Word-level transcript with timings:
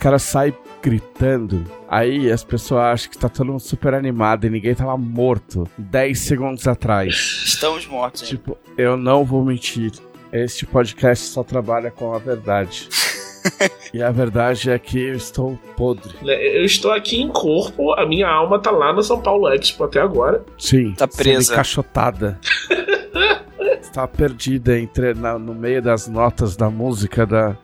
caras 0.00 0.22
saem 0.22 0.54
gritando. 0.82 1.64
Aí 1.88 2.30
as 2.32 2.42
pessoas 2.42 2.82
acham 2.82 3.10
que 3.10 3.18
tá 3.18 3.28
todo 3.28 3.46
mundo 3.48 3.60
super 3.60 3.94
animado 3.94 4.46
e 4.46 4.50
ninguém 4.50 4.74
tava 4.74 4.96
morto 4.96 5.68
10 5.78 6.18
segundos 6.18 6.66
atrás. 6.66 7.42
Estamos 7.46 7.86
mortos, 7.86 8.22
hein? 8.22 8.28
Tipo, 8.30 8.56
eu 8.78 8.96
não 8.96 9.24
vou 9.24 9.44
mentir. 9.44 9.92
Este 10.32 10.64
podcast 10.64 11.26
só 11.26 11.42
trabalha 11.42 11.90
com 11.90 12.14
a 12.14 12.18
verdade. 12.18 12.88
e 13.92 14.02
a 14.02 14.10
verdade 14.10 14.70
é 14.70 14.78
que 14.78 14.98
eu 15.00 15.14
estou 15.14 15.58
podre. 15.76 16.14
Né, 16.22 16.34
Eu 16.56 16.64
estou 16.64 16.92
aqui 16.92 17.20
em 17.20 17.28
corpo, 17.28 17.92
a 17.94 18.06
minha 18.06 18.28
alma 18.28 18.58
tá 18.60 18.70
lá 18.70 18.92
no 18.92 19.02
São 19.02 19.20
Paulo 19.20 19.48
Expo 19.52 19.84
até 19.84 20.00
agora. 20.00 20.44
Sim. 20.58 20.92
Tá 20.94 21.08
presa. 21.08 21.42
Sendo 21.42 21.52
encaixotada. 21.54 22.38
Está 23.80 24.06
perdida 24.06 24.78
entre, 24.78 25.14
na- 25.14 25.38
no 25.38 25.54
meio 25.54 25.82
das 25.82 26.06
notas 26.06 26.56
da 26.56 26.70
música 26.70 27.26
da, 27.26 27.56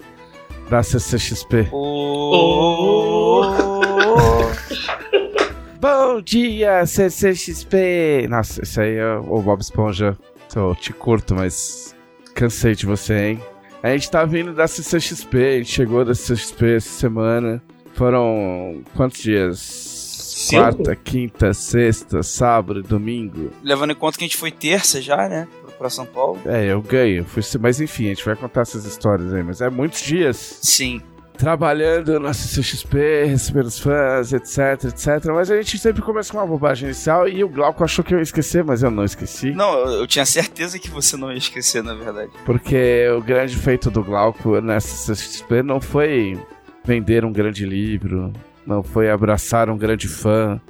da 0.69 0.83
CCXP. 0.83 1.69
Oh. 1.73 3.43
Bom 5.80 6.20
dia, 6.20 6.84
CCXP! 6.87 8.27
Nossa, 8.29 8.62
esse 8.62 8.80
aí 8.80 8.97
é 8.97 9.16
o 9.16 9.41
Bob 9.41 9.61
Esponja. 9.61 10.16
Eu 10.55 10.75
te 10.75 10.92
curto, 10.92 11.34
mas 11.34 11.95
cansei 12.34 12.75
de 12.75 12.87
você, 12.87 13.29
hein? 13.29 13.41
A 13.83 13.91
gente 13.91 14.11
tá 14.11 14.25
vindo 14.25 14.55
da 14.55 14.66
CCXP, 14.66 15.37
a 15.37 15.59
gente 15.59 15.70
chegou 15.70 16.05
da 16.05 16.15
CCXP 16.15 16.77
essa 16.77 16.89
semana. 16.89 17.62
Foram 17.95 18.83
quantos 18.95 19.23
dias? 19.23 20.48
Quarta, 20.51 20.95
quinta, 20.97 21.55
sexta, 21.55 22.23
sábado, 22.23 22.83
domingo. 22.83 23.51
Levando 23.62 23.92
em 23.92 23.95
conta 23.95 24.19
que 24.19 24.25
a 24.25 24.27
gente 24.27 24.36
foi 24.36 24.51
terça 24.51 25.01
já, 25.01 25.28
né? 25.28 25.48
Pra 25.78 25.91
São 25.91 26.06
Paulo. 26.06 26.41
É, 26.46 26.66
eu 26.66 26.80
ganho. 26.80 27.24
Fui, 27.24 27.42
mas 27.60 27.80
enfim, 27.80 28.06
a 28.06 28.08
gente 28.08 28.24
vai 28.24 28.34
contar 28.34 28.62
essas 28.62 28.84
histórias 28.84 29.32
aí. 29.32 29.42
Mas 29.42 29.60
é 29.60 29.69
muitos 29.69 30.00
dias 30.00 30.58
Sim. 30.62 31.02
trabalhando 31.36 32.18
na 32.18 32.33
CCXP, 32.33 33.24
recebendo 33.27 33.66
os 33.66 33.78
fãs, 33.78 34.33
etc, 34.33 34.84
etc. 34.84 35.27
Mas 35.27 35.50
a 35.50 35.56
gente 35.56 35.78
sempre 35.78 36.00
começa 36.02 36.33
com 36.33 36.38
uma 36.38 36.46
bobagem 36.46 36.88
inicial 36.88 37.28
e 37.28 37.44
o 37.44 37.48
Glauco 37.48 37.84
achou 37.84 38.05
que 38.05 38.14
eu 38.14 38.18
ia 38.18 38.22
esquecer, 38.22 38.64
mas 38.64 38.83
eu 38.83 38.91
não 38.91 39.05
esqueci. 39.05 39.50
Não, 39.52 39.74
eu, 39.74 40.00
eu 40.00 40.06
tinha 40.06 40.24
certeza 40.24 40.78
que 40.78 40.91
você 40.91 41.16
não 41.16 41.30
ia 41.30 41.38
esquecer, 41.38 41.83
na 41.83 41.94
verdade. 41.94 42.30
Porque 42.44 43.06
o 43.16 43.20
grande 43.20 43.56
feito 43.56 43.90
do 43.90 44.02
Glauco 44.02 44.61
nessa 44.61 45.14
CCXP 45.14 45.62
não 45.62 45.80
foi 45.80 46.40
vender 46.84 47.24
um 47.24 47.33
grande 47.33 47.66
livro, 47.66 48.33
não 48.66 48.83
foi 48.83 49.11
abraçar 49.11 49.68
um 49.68 49.77
grande 49.77 50.08
fã, 50.08 50.61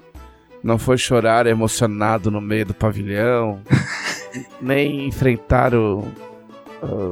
não 0.66 0.78
foi 0.78 0.98
chorar 0.98 1.46
emocionado 1.46 2.30
no 2.30 2.40
meio 2.40 2.66
do 2.66 2.74
pavilhão, 2.74 3.62
nem 4.60 5.06
enfrentar 5.06 5.72
o- 5.74 6.04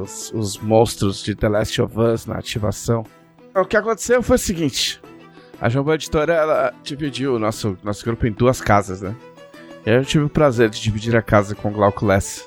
os, 0.03 0.31
os 0.33 0.57
monstros 0.59 1.23
de 1.23 1.33
The 1.33 1.47
Last 1.49 1.81
of 1.81 1.97
Us 1.99 2.25
na 2.25 2.35
ativação. 2.37 3.05
O 3.55 3.63
que 3.65 3.77
aconteceu 3.77 4.21
foi 4.21 4.35
o 4.35 4.39
seguinte: 4.39 5.01
a 5.59 5.69
Jambô 5.69 5.93
Editora 5.93 6.33
ela 6.33 6.73
dividiu 6.83 7.35
o 7.35 7.39
nosso, 7.39 7.77
nosso 7.83 8.03
grupo 8.05 8.27
em 8.27 8.31
duas 8.33 8.59
casas, 8.61 9.01
né? 9.01 9.15
Eu 9.85 10.03
tive 10.03 10.25
o 10.25 10.29
prazer 10.29 10.69
de 10.69 10.81
dividir 10.81 11.15
a 11.15 11.21
casa 11.21 11.55
com 11.55 11.71
Glauco 11.71 12.05
Lessa 12.05 12.43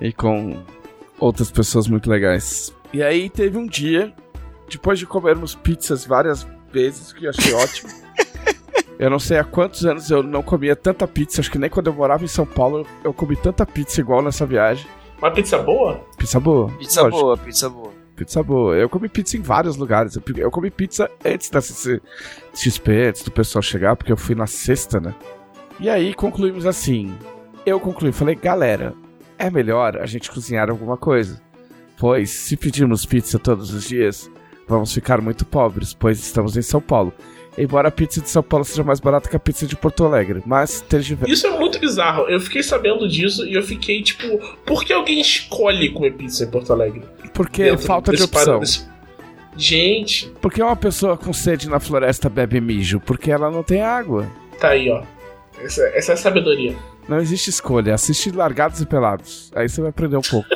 e 0.00 0.12
com 0.12 0.62
outras 1.18 1.50
pessoas 1.50 1.88
muito 1.88 2.10
legais. 2.10 2.74
E 2.92 3.02
aí 3.02 3.30
teve 3.30 3.56
um 3.56 3.66
dia, 3.66 4.12
depois 4.68 4.98
de 4.98 5.06
comermos 5.06 5.54
pizzas 5.54 6.04
várias 6.04 6.46
vezes, 6.72 7.12
que 7.12 7.24
eu 7.24 7.30
achei 7.30 7.54
ótimo. 7.54 7.90
Eu 8.98 9.10
não 9.10 9.18
sei 9.18 9.38
há 9.38 9.44
quantos 9.44 9.84
anos 9.84 10.10
eu 10.10 10.22
não 10.22 10.42
comia 10.42 10.74
tanta 10.74 11.06
pizza, 11.06 11.40
acho 11.40 11.50
que 11.50 11.58
nem 11.58 11.68
quando 11.68 11.88
eu 11.88 11.92
morava 11.92 12.24
em 12.24 12.28
São 12.28 12.46
Paulo 12.46 12.86
eu 13.04 13.12
comi 13.12 13.36
tanta 13.36 13.66
pizza 13.66 14.00
igual 14.00 14.22
nessa 14.22 14.46
viagem. 14.46 14.86
Uma 15.18 15.30
pizza 15.30 15.58
boa? 15.58 16.00
Pizza 16.16 16.40
boa. 16.40 16.70
Pizza 16.78 17.02
lógico. 17.02 17.20
boa, 17.20 17.36
pizza 17.36 17.68
boa. 17.68 17.92
Pizza 18.16 18.42
boa. 18.42 18.76
Eu 18.76 18.88
comi 18.88 19.08
pizza 19.08 19.36
em 19.36 19.42
vários 19.42 19.76
lugares. 19.76 20.16
Eu, 20.16 20.22
eu 20.36 20.50
comi 20.50 20.70
pizza 20.70 21.10
antes 21.24 21.50
da 21.50 21.60
XP, 21.60 23.08
antes 23.08 23.22
do 23.22 23.30
pessoal 23.30 23.62
chegar, 23.62 23.96
porque 23.96 24.12
eu 24.12 24.16
fui 24.16 24.34
na 24.34 24.46
sexta, 24.46 24.98
né? 24.98 25.14
E 25.78 25.90
aí 25.90 26.14
concluímos 26.14 26.64
assim. 26.64 27.14
Eu 27.66 27.78
concluí, 27.78 28.12
falei, 28.12 28.34
galera, 28.34 28.94
é 29.38 29.50
melhor 29.50 29.98
a 29.98 30.06
gente 30.06 30.30
cozinhar 30.30 30.70
alguma 30.70 30.96
coisa. 30.96 31.42
Pois, 31.98 32.30
se 32.30 32.56
pedirmos 32.56 33.04
pizza 33.04 33.38
todos 33.38 33.72
os 33.72 33.84
dias, 33.84 34.30
vamos 34.66 34.92
ficar 34.92 35.20
muito 35.20 35.44
pobres, 35.44 35.92
pois 35.92 36.18
estamos 36.18 36.56
em 36.56 36.62
São 36.62 36.80
Paulo. 36.80 37.12
Embora 37.58 37.88
a 37.88 37.90
pizza 37.90 38.20
de 38.20 38.28
São 38.28 38.42
Paulo 38.42 38.64
seja 38.64 38.82
mais 38.84 39.00
barata 39.00 39.30
que 39.30 39.36
a 39.36 39.38
pizza 39.38 39.66
de 39.66 39.74
Porto 39.74 40.04
Alegre. 40.04 40.42
Mas 40.44 40.82
tergiver... 40.82 41.28
Isso 41.28 41.46
é 41.46 41.58
muito 41.58 41.78
bizarro. 41.78 42.24
Eu 42.28 42.38
fiquei 42.38 42.62
sabendo 42.62 43.08
disso 43.08 43.46
e 43.46 43.54
eu 43.54 43.62
fiquei 43.62 44.02
tipo, 44.02 44.38
por 44.66 44.84
que 44.84 44.92
alguém 44.92 45.20
escolhe 45.20 45.88
comer 45.90 46.12
pizza 46.12 46.44
em 46.44 46.50
Porto 46.50 46.72
Alegre? 46.72 47.02
Porque 47.32 47.64
Dentro 47.64 47.86
falta 47.86 48.12
de 48.12 48.22
opção. 48.22 48.60
desse- 48.60 48.84
Gente, 49.56 50.28
Por 50.40 50.52
que 50.52 50.62
uma 50.62 50.76
pessoa 50.76 51.16
com 51.16 51.32
sede 51.32 51.66
na 51.68 51.80
floresta 51.80 52.28
bebe 52.28 52.60
mijo? 52.60 53.00
Porque 53.00 53.30
ela 53.30 53.50
não 53.50 53.62
tem 53.62 53.80
água. 53.80 54.26
tá 54.60 54.68
aí, 54.68 54.90
ó. 54.90 55.02
Essa, 55.58 55.82
essa 55.94 56.12
é 56.12 56.14
a 56.14 56.18
sabedoria. 56.18 56.76
Não 57.08 57.18
existe 57.18 57.48
escolha, 57.48 57.94
assiste 57.94 58.30
Largados 58.30 58.82
e 58.82 58.86
Pelados. 58.86 59.50
Aí 59.54 59.66
você 59.66 59.80
vai 59.80 59.88
aprender 59.88 60.18
um 60.18 60.20
pouco. 60.20 60.46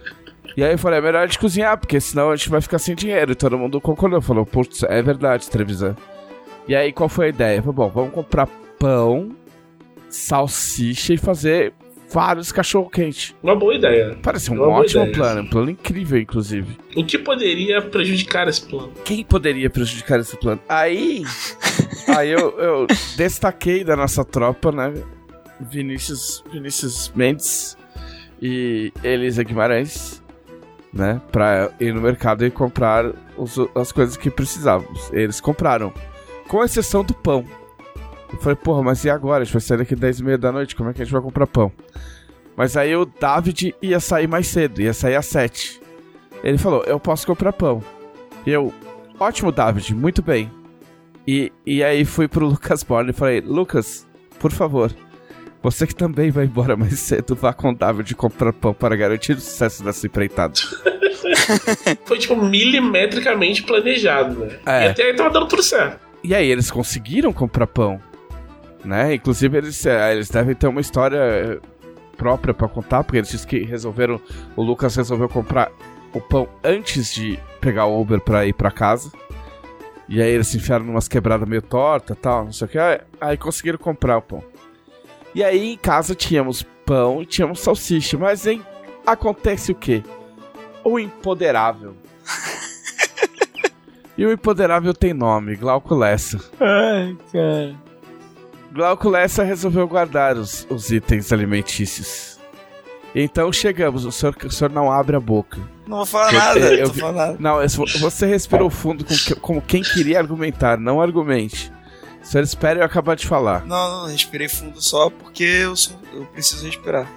e 0.56 0.64
aí 0.64 0.72
eu 0.72 0.78
falei, 0.78 0.98
é 0.98 1.02
melhor 1.02 1.24
a 1.24 1.26
gente 1.26 1.38
cozinhar, 1.38 1.76
porque 1.76 2.00
senão 2.00 2.30
a 2.30 2.36
gente 2.36 2.48
vai 2.48 2.62
ficar 2.62 2.78
sem 2.78 2.94
dinheiro. 2.94 3.32
E 3.32 3.34
todo 3.34 3.58
mundo 3.58 3.78
concordou, 3.82 4.22
falou, 4.22 4.46
putz, 4.46 4.82
é 4.84 5.02
verdade, 5.02 5.50
Trevisan. 5.50 5.94
E 6.68 6.76
aí 6.76 6.92
qual 6.92 7.08
foi 7.08 7.26
a 7.26 7.28
ideia? 7.30 7.62
Falei, 7.62 7.74
bom, 7.76 7.88
vamos 7.88 8.12
comprar 8.12 8.46
pão, 8.78 9.30
salsicha 10.08 11.14
e 11.14 11.16
fazer 11.16 11.72
vários 12.10 12.50
cachorro-quente. 12.52 13.34
Uma 13.42 13.54
boa 13.56 13.74
ideia. 13.74 14.16
Parece 14.22 14.50
um 14.50 14.54
Uma 14.54 14.68
ótimo 14.68 15.10
plano, 15.12 15.42
um 15.42 15.46
plano 15.46 15.70
incrível, 15.70 16.18
inclusive. 16.18 16.78
O 16.96 17.04
que 17.04 17.18
poderia 17.18 17.82
prejudicar 17.82 18.48
esse 18.48 18.62
plano? 18.66 18.92
Quem 19.04 19.24
poderia 19.24 19.68
prejudicar 19.68 20.18
esse 20.20 20.36
plano? 20.36 20.60
Aí, 20.68 21.22
aí 22.16 22.30
eu, 22.30 22.58
eu 22.58 22.86
destaquei 23.16 23.84
da 23.84 23.96
nossa 23.96 24.24
tropa, 24.24 24.72
né? 24.72 24.92
Vinícius, 25.60 26.42
Vinícius 26.52 27.12
Mendes 27.14 27.76
e 28.40 28.92
Elisa 29.02 29.42
Guimarães, 29.42 30.22
né? 30.92 31.20
Pra 31.32 31.70
ir 31.80 31.92
no 31.92 32.00
mercado 32.00 32.46
e 32.46 32.50
comprar 32.50 33.12
os- 33.36 33.58
as 33.74 33.92
coisas 33.92 34.16
que 34.16 34.30
precisávamos. 34.30 35.10
Eles 35.12 35.40
compraram, 35.40 35.92
com 36.48 36.64
exceção 36.64 37.04
do 37.04 37.14
pão. 37.14 37.44
Eu 38.32 38.38
falei, 38.38 38.56
porra, 38.56 38.82
mas 38.82 39.04
e 39.04 39.10
agora? 39.10 39.42
A 39.42 39.44
gente 39.44 39.52
vai 39.52 39.60
sair 39.60 39.78
daqui 39.78 39.94
10 39.94 40.20
e 40.20 40.24
meia 40.24 40.38
da 40.38 40.50
noite, 40.50 40.74
como 40.74 40.90
é 40.90 40.92
que 40.92 41.00
a 41.00 41.04
gente 41.04 41.12
vai 41.12 41.22
comprar 41.22 41.46
pão? 41.46 41.70
Mas 42.56 42.76
aí 42.76 42.94
o 42.96 43.04
David 43.04 43.74
ia 43.80 44.00
sair 44.00 44.26
mais 44.26 44.48
cedo, 44.48 44.82
ia 44.82 44.92
sair 44.92 45.14
às 45.14 45.26
7. 45.26 45.80
Ele 46.42 46.58
falou, 46.58 46.82
eu 46.84 46.98
posso 46.98 47.26
comprar 47.26 47.52
pão. 47.52 47.82
E 48.44 48.50
eu, 48.50 48.72
ótimo, 49.18 49.52
David, 49.52 49.94
muito 49.94 50.22
bem. 50.22 50.50
E, 51.26 51.52
e 51.64 51.84
aí 51.84 52.04
fui 52.04 52.26
pro 52.26 52.46
Lucas 52.48 52.82
Borne 52.82 53.10
e 53.10 53.14
falei, 53.14 53.40
Lucas, 53.40 54.06
por 54.40 54.50
favor, 54.50 54.92
você 55.62 55.86
que 55.86 55.94
também 55.94 56.30
vai 56.30 56.46
embora 56.46 56.76
mais 56.76 56.98
cedo, 56.98 57.34
vá 57.36 57.52
com 57.52 57.70
o 57.70 57.74
David 57.74 58.14
comprar 58.14 58.52
pão 58.52 58.74
para 58.74 58.96
garantir 58.96 59.32
o 59.32 59.40
sucesso 59.40 59.84
dessa 59.84 60.06
empreitada. 60.06 60.54
Foi, 62.04 62.18
tipo, 62.18 62.36
milimetricamente 62.36 63.62
planejado, 63.62 64.40
né? 64.40 64.58
É. 64.66 64.86
E 64.86 64.88
até 64.88 65.02
aí 65.04 65.14
tava 65.14 65.30
dando 65.30 65.46
tudo 65.46 65.62
certo. 65.62 66.07
E 66.22 66.34
aí 66.34 66.50
eles 66.50 66.70
conseguiram 66.70 67.32
comprar 67.32 67.66
pão, 67.66 68.00
né? 68.84 69.14
Inclusive 69.14 69.56
eles, 69.56 69.84
eh, 69.86 70.12
eles 70.12 70.28
devem 70.28 70.54
ter 70.54 70.66
uma 70.66 70.80
história 70.80 71.18
eh, 71.18 71.58
própria 72.16 72.52
pra 72.52 72.68
contar, 72.68 73.04
porque 73.04 73.18
eles 73.18 73.44
que 73.44 73.60
resolveram, 73.64 74.20
o 74.56 74.62
Lucas 74.62 74.96
resolveu 74.96 75.28
comprar 75.28 75.70
o 76.12 76.20
pão 76.20 76.48
antes 76.64 77.12
de 77.14 77.38
pegar 77.60 77.86
o 77.86 78.00
Uber 78.00 78.20
pra 78.20 78.46
ir 78.46 78.52
pra 78.52 78.70
casa. 78.70 79.10
E 80.08 80.22
aí 80.22 80.30
eles 80.30 80.48
se 80.48 80.56
enfiaram 80.56 80.86
numas 80.86 81.06
quebradas 81.06 81.46
meio 81.48 81.60
torta 81.60 82.14
tal, 82.14 82.46
não 82.46 82.52
sei 82.52 82.66
o 82.66 82.70
que. 82.70 82.78
Aí, 83.20 83.36
conseguiram 83.36 83.78
comprar 83.78 84.16
o 84.16 84.22
pão. 84.22 84.42
E 85.34 85.44
aí 85.44 85.74
em 85.74 85.76
casa 85.76 86.14
tínhamos 86.14 86.62
pão 86.84 87.22
e 87.22 87.26
tínhamos 87.26 87.60
salsicha, 87.60 88.16
mas 88.16 88.46
em 88.46 88.62
acontece 89.06 89.70
o 89.70 89.74
quê? 89.74 90.02
O 90.82 90.98
empoderável. 90.98 91.94
e 94.18 94.26
o 94.26 94.32
empoderável 94.32 94.92
tem 94.92 95.14
nome, 95.14 95.56
Glauco 95.56 95.94
Lessa. 95.94 96.38
Ai, 96.60 97.16
cara. 97.32 97.74
Glauco 98.72 99.08
Lessa 99.08 99.42
resolveu 99.44 99.88
guardar 99.88 100.36
os, 100.36 100.66
os 100.68 100.90
itens 100.90 101.32
alimentícios. 101.32 102.36
Então 103.14 103.50
chegamos, 103.50 104.04
o 104.04 104.12
senhor, 104.12 104.36
o 104.44 104.50
senhor 104.50 104.70
não 104.70 104.92
abre 104.92 105.16
a 105.16 105.20
boca. 105.20 105.58
Não 105.86 105.98
vou 105.98 106.06
falar 106.06 106.32
Eu- 106.34 106.38
nada, 106.38 106.58
eu- 106.60 106.78
eu 106.80 106.88
tô 106.90 106.94
falando 106.98 107.16
nada. 107.16 107.36
Não, 107.40 107.56
você 108.00 108.26
respirou 108.26 108.68
fundo 108.68 109.02
com 109.04 109.14
como 109.40 109.62
quem 109.62 109.82
queria 109.82 110.18
argumentar, 110.18 110.76
não 110.78 111.00
argumente. 111.00 111.72
O 112.22 112.26
senhor 112.26 112.44
espere 112.44 112.80
eu 112.80 112.84
acabar 112.84 113.16
de 113.16 113.26
falar. 113.26 113.64
Não, 113.64 114.02
não, 114.02 114.06
respirei 114.12 114.48
fundo 114.48 114.82
só 114.82 115.08
porque 115.08 115.42
eu, 115.44 115.74
sou- 115.74 115.96
eu 116.12 116.26
preciso 116.26 116.66
respirar. 116.66 117.10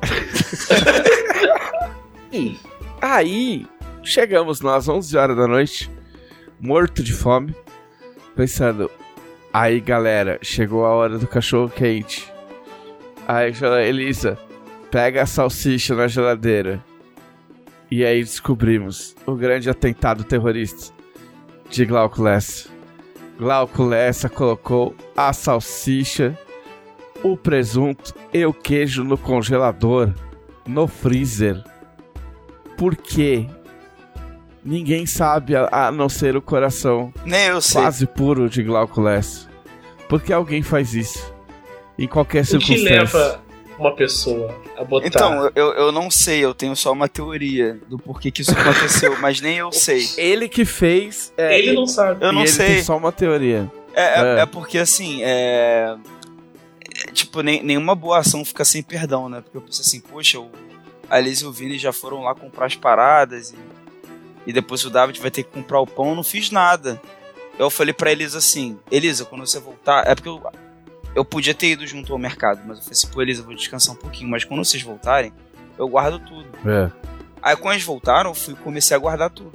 Aí, 3.00 3.66
chegamos 4.02 4.60
nós, 4.60 4.88
11 4.88 5.16
horas 5.16 5.36
da 5.36 5.46
noite, 5.46 5.90
morto 6.60 7.02
de 7.02 7.12
fome, 7.12 7.54
pensando, 8.34 8.90
aí 9.52 9.80
galera, 9.80 10.38
chegou 10.42 10.84
a 10.84 10.90
hora 10.90 11.18
do 11.18 11.26
cachorro 11.26 11.68
quente. 11.68 12.32
Aí, 13.28 13.52
Elisa, 13.86 14.38
pega 14.90 15.22
a 15.22 15.26
salsicha 15.26 15.94
na 15.94 16.08
geladeira. 16.08 16.82
E 17.90 18.04
aí 18.04 18.22
descobrimos 18.22 19.14
o 19.26 19.34
grande 19.34 19.70
atentado 19.70 20.24
terrorista. 20.24 20.94
de 21.68 21.84
Glauco 21.84 22.22
Lessa. 22.22 22.68
Glauco 23.38 23.84
Lessa 23.84 24.28
colocou 24.28 24.94
a 25.16 25.32
salsicha, 25.32 26.38
o 27.22 27.36
presunto 27.36 28.14
e 28.32 28.44
o 28.46 28.52
queijo 28.52 29.02
no 29.04 29.18
congelador, 29.18 30.12
no 30.66 30.86
freezer. 30.86 31.62
Por 32.76 32.96
quê? 32.96 33.48
Ninguém 34.66 35.06
sabe, 35.06 35.54
a, 35.54 35.68
a 35.70 35.92
não 35.92 36.08
ser 36.08 36.36
o 36.36 36.42
coração 36.42 37.12
Nem 37.24 37.44
eu 37.46 37.60
sei. 37.60 37.80
quase 37.80 38.06
puro 38.06 38.48
de 38.50 38.62
Glauco 38.62 39.00
Lessa. 39.00 39.48
Por 40.08 40.20
que 40.20 40.32
alguém 40.32 40.62
faz 40.62 40.92
isso? 40.94 41.32
Em 41.98 42.06
qualquer 42.08 42.40
O 42.40 42.42
que 42.42 42.50
circunstância. 42.50 42.90
leva 42.90 43.40
uma 43.78 43.94
pessoa 43.94 44.54
a 44.76 44.84
botar. 44.84 45.06
Então, 45.06 45.50
eu, 45.54 45.72
eu 45.74 45.92
não 45.92 46.10
sei, 46.10 46.44
eu 46.44 46.52
tenho 46.54 46.74
só 46.74 46.92
uma 46.92 47.08
teoria 47.08 47.78
do 47.88 47.98
porquê 47.98 48.30
que 48.30 48.42
isso 48.42 48.50
aconteceu, 48.52 49.16
mas 49.20 49.40
nem 49.40 49.56
eu 49.58 49.70
sei. 49.72 50.06
Ele 50.16 50.48
que 50.48 50.64
fez. 50.64 51.32
É, 51.36 51.58
ele 51.58 51.72
não 51.72 51.86
sabe. 51.86 52.24
Eu 52.24 52.30
e 52.30 52.34
não 52.34 52.40
ele 52.42 52.48
sei. 52.50 52.66
tem 52.66 52.82
só 52.82 52.96
uma 52.96 53.12
teoria. 53.12 53.70
É, 53.94 54.02
é- 54.02 54.36
É. 54.36 54.40
é 54.40 54.46
porque 54.46 54.78
assim, 54.78 55.22
é. 55.22 55.96
é, 57.06 57.12
Tipo, 57.12 57.40
nem, 57.42 57.62
nenhuma 57.62 57.94
boa 57.94 58.18
ação 58.18 58.44
fica 58.44 58.64
sem 58.64 58.82
perdão, 58.82 59.28
né? 59.28 59.40
Porque 59.42 59.56
eu 59.56 59.60
penso 59.62 59.80
assim, 59.82 60.00
poxa, 60.00 60.38
o 60.40 60.50
a 61.08 61.20
Liz 61.20 61.38
e 61.40 61.46
o 61.46 61.52
Vini 61.52 61.78
já 61.78 61.92
foram 61.92 62.22
lá 62.22 62.34
comprar 62.34 62.66
as 62.66 62.74
paradas 62.74 63.52
e, 63.52 63.56
e 64.46 64.52
depois 64.52 64.84
o 64.84 64.90
David 64.90 65.20
vai 65.20 65.30
ter 65.30 65.42
que 65.42 65.50
comprar 65.50 65.80
o 65.80 65.86
pão, 65.86 66.10
eu 66.10 66.14
não 66.14 66.22
fiz 66.22 66.50
nada. 66.50 67.00
Eu 67.58 67.70
falei 67.70 67.92
pra 67.92 68.12
Elisa 68.12 68.38
assim, 68.38 68.78
Elisa, 68.90 69.24
quando 69.24 69.46
você 69.46 69.58
voltar. 69.58 70.06
É 70.06 70.14
porque 70.14 70.28
eu, 70.28 70.42
eu 71.14 71.24
podia 71.24 71.54
ter 71.54 71.68
ido 71.68 71.86
junto 71.86 72.12
ao 72.12 72.18
mercado, 72.18 72.60
mas 72.66 72.78
eu 72.78 72.84
falei 72.84 72.92
assim, 72.92 73.08
pô, 73.08 73.22
Elisa, 73.22 73.40
eu 73.40 73.46
vou 73.46 73.54
descansar 73.54 73.94
um 73.94 73.98
pouquinho, 73.98 74.30
mas 74.30 74.44
quando 74.44 74.64
vocês 74.64 74.82
voltarem, 74.82 75.32
eu 75.78 75.88
guardo 75.88 76.18
tudo. 76.18 76.46
É. 76.64 76.90
Aí 77.42 77.56
quando 77.56 77.74
eles 77.74 77.84
voltaram, 77.84 78.30
eu 78.30 78.34
fui 78.34 78.54
comecei 78.54 78.96
a 78.96 79.00
guardar 79.00 79.30
tudo. 79.30 79.52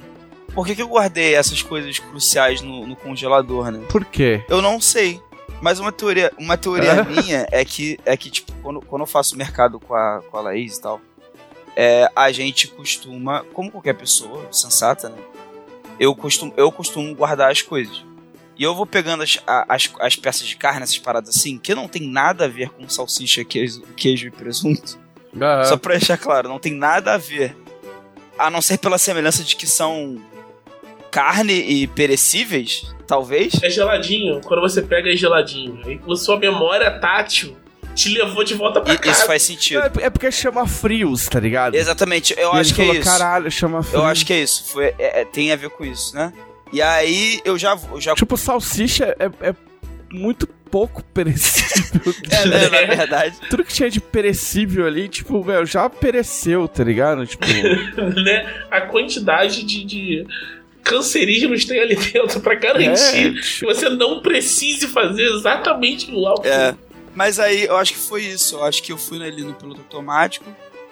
Por 0.54 0.66
que, 0.66 0.76
que 0.76 0.82
eu 0.82 0.88
guardei 0.88 1.36
essas 1.36 1.62
coisas 1.62 1.98
cruciais 1.98 2.62
no, 2.62 2.86
no 2.86 2.96
congelador, 2.96 3.72
né? 3.72 3.86
Por 3.90 4.04
quê? 4.04 4.44
Eu 4.50 4.62
não 4.62 4.82
sei. 4.82 5.22
Mas 5.62 5.80
uma 5.80 5.92
teoria, 5.92 6.32
uma 6.38 6.58
teoria 6.58 6.92
É? 6.92 7.04
minha 7.04 7.48
é 7.52 7.64
que, 7.64 8.00
é 8.04 8.18
que 8.18 8.30
tipo, 8.30 8.52
quando, 8.64 8.82
quando 8.82 9.04
eu 9.04 9.08
faço 9.08 9.38
mercado 9.38 9.80
com 9.80 9.94
a, 9.94 10.22
com 10.30 10.38
a 10.38 10.42
Laís 10.42 10.78
e 10.78 10.82
tal, 10.82 11.00
é, 11.76 12.10
a 12.16 12.32
gente 12.32 12.68
costuma, 12.68 13.44
como 13.54 13.72
qualquer 13.72 13.94
pessoa 13.94 14.48
sensata, 14.52 15.10
né? 15.10 15.18
Eu 16.00 16.16
costumo, 16.16 16.54
eu 16.58 16.72
costumo 16.72 17.14
guardar 17.16 17.52
as 17.52 17.62
coisas. 17.62 18.04
E 18.58 18.64
eu 18.64 18.76
vou 18.76 18.86
pegando 18.86 19.24
as, 19.24 19.40
as, 19.48 19.92
as 20.00 20.16
peças 20.16 20.48
de 20.48 20.56
carne, 20.56 20.84
essas 20.84 20.98
paradas 20.98 21.36
assim, 21.36 21.58
que 21.58 21.74
não 21.74 21.88
tem 21.88 22.08
nada 22.08 22.46
a 22.46 22.48
ver 22.48 22.70
com 22.70 22.88
salsicha, 22.88 23.44
queijo, 23.44 23.82
queijo 23.96 24.28
e 24.28 24.32
presunto. 24.32 25.00
Ah, 25.40 25.64
Só 25.64 25.78
pra 25.78 25.96
deixar 25.96 26.18
claro, 26.18 26.50
não 26.50 26.60
tem 26.60 26.74
nada 26.74 27.14
a 27.14 27.18
ver. 27.18 27.56
A 28.38 28.50
não 28.50 28.62
ser 28.62 28.78
pela 28.78 28.98
semelhança 28.98 29.44
de 29.44 29.56
que 29.56 29.68
são 29.68 30.22
carne 31.12 31.54
e 31.54 31.88
perecíveis, 31.88 32.84
talvez. 33.08 33.54
É 33.62 33.70
geladinho. 33.70 34.42
Quando 34.42 34.62
você 34.62 34.82
pega, 34.82 35.12
é 35.12 35.16
geladinho. 35.16 35.80
Aí 35.86 36.00
a 36.10 36.16
sua 36.16 36.38
memória 36.38 36.90
tátil 37.00 37.56
te 37.96 38.10
levou 38.10 38.44
de 38.44 38.54
volta 38.54 38.82
pra 38.82 38.94
E 38.94 38.98
casa. 38.98 39.18
isso 39.20 39.28
faz 39.28 39.44
sentido. 39.44 39.80
é, 39.82 40.06
é 40.06 40.10
porque 40.10 40.32
chama 40.32 40.66
frios, 40.68 41.28
tá 41.28 41.40
ligado? 41.40 41.76
Exatamente, 41.76 42.34
eu 42.38 42.54
E 42.56 42.60
acho 42.60 42.74
que 42.74 42.82
é 42.82 42.86
falou, 42.86 43.02
isso. 43.02 43.10
Caralho, 43.10 43.52
chama 43.52 43.84
frios. 43.84 44.02
Eu 44.02 44.06
acho 44.08 44.26
que 44.26 44.34
é 44.34 44.42
isso. 44.42 44.66
Foi, 44.72 44.86
é- 44.98 45.22
é- 45.22 45.26
tem 45.26 45.52
a 45.52 45.56
ver 45.56 45.70
com 45.70 45.84
isso, 45.86 46.16
né? 46.16 46.32
E 46.74 46.82
aí 46.82 47.42
eu 47.44 47.58
já. 47.58 47.78
Eu 47.92 48.00
já 48.00 48.14
Tipo, 48.16 48.38
salsicha 48.38 49.16
é, 49.20 49.50
é 49.50 49.56
muito 50.12 50.48
pouco 50.48 51.04
perecível. 51.04 52.14
é, 52.32 52.46
né, 52.46 52.70
na 52.70 52.96
verdade. 52.96 53.36
Tudo 53.50 53.64
que 53.66 53.74
tinha 53.74 53.90
de 53.90 54.00
perecível 54.00 54.86
ali, 54.88 55.10
tipo, 55.10 55.44
meu, 55.44 55.66
já 55.66 55.90
pereceu, 55.90 56.68
tá 56.70 56.82
ligado? 56.84 57.26
Tipo, 57.28 57.46
né? 58.24 58.54
A 58.72 58.80
quantidade 58.82 59.64
de, 59.66 59.84
de 59.84 60.26
cancerígenos 60.84 61.66
tem 61.66 61.80
ali 61.80 61.96
dentro 61.96 62.40
pra 62.40 62.56
garantir 62.56 63.38
é, 63.38 63.42
que 63.42 63.66
você 63.66 63.90
não 63.90 64.22
precise 64.22 64.88
fazer 64.88 65.24
exatamente 65.26 66.10
igual. 66.10 66.42
É. 66.46 66.74
Mas 67.16 67.40
aí 67.40 67.64
eu 67.66 67.76
acho 67.78 67.94
que 67.94 68.00
foi 68.00 68.24
isso. 68.24 68.56
Eu 68.56 68.64
acho 68.64 68.82
que 68.84 68.92
eu 68.92 68.98
fui 68.98 69.22
ali 69.24 69.44
no 69.44 69.54
piloto 69.54 69.82
automático, 69.82 70.46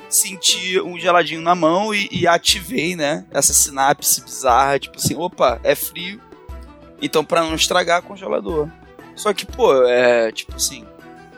senti 0.10 0.80
um 0.82 1.00
geladinho 1.00 1.42
na 1.42 1.56
mão 1.56 1.94
e, 1.94 2.08
e 2.12 2.28
ativei, 2.28 2.96
né? 2.96 3.26
Essa 3.32 3.54
sinapse 3.54 4.22
bizarra, 4.24 4.80
tipo 4.80 4.98
assim, 4.98 5.16
opa, 5.16 5.60
é 5.64 5.76
frio. 5.76 6.20
Então 7.02 7.24
pra 7.24 7.42
não 7.42 7.56
estragar 7.56 8.02
congelador. 8.02 8.68
Só 9.16 9.34
que, 9.34 9.46
pô, 9.46 9.86
é 9.86 10.32
tipo 10.32 10.56
assim, 10.56 10.86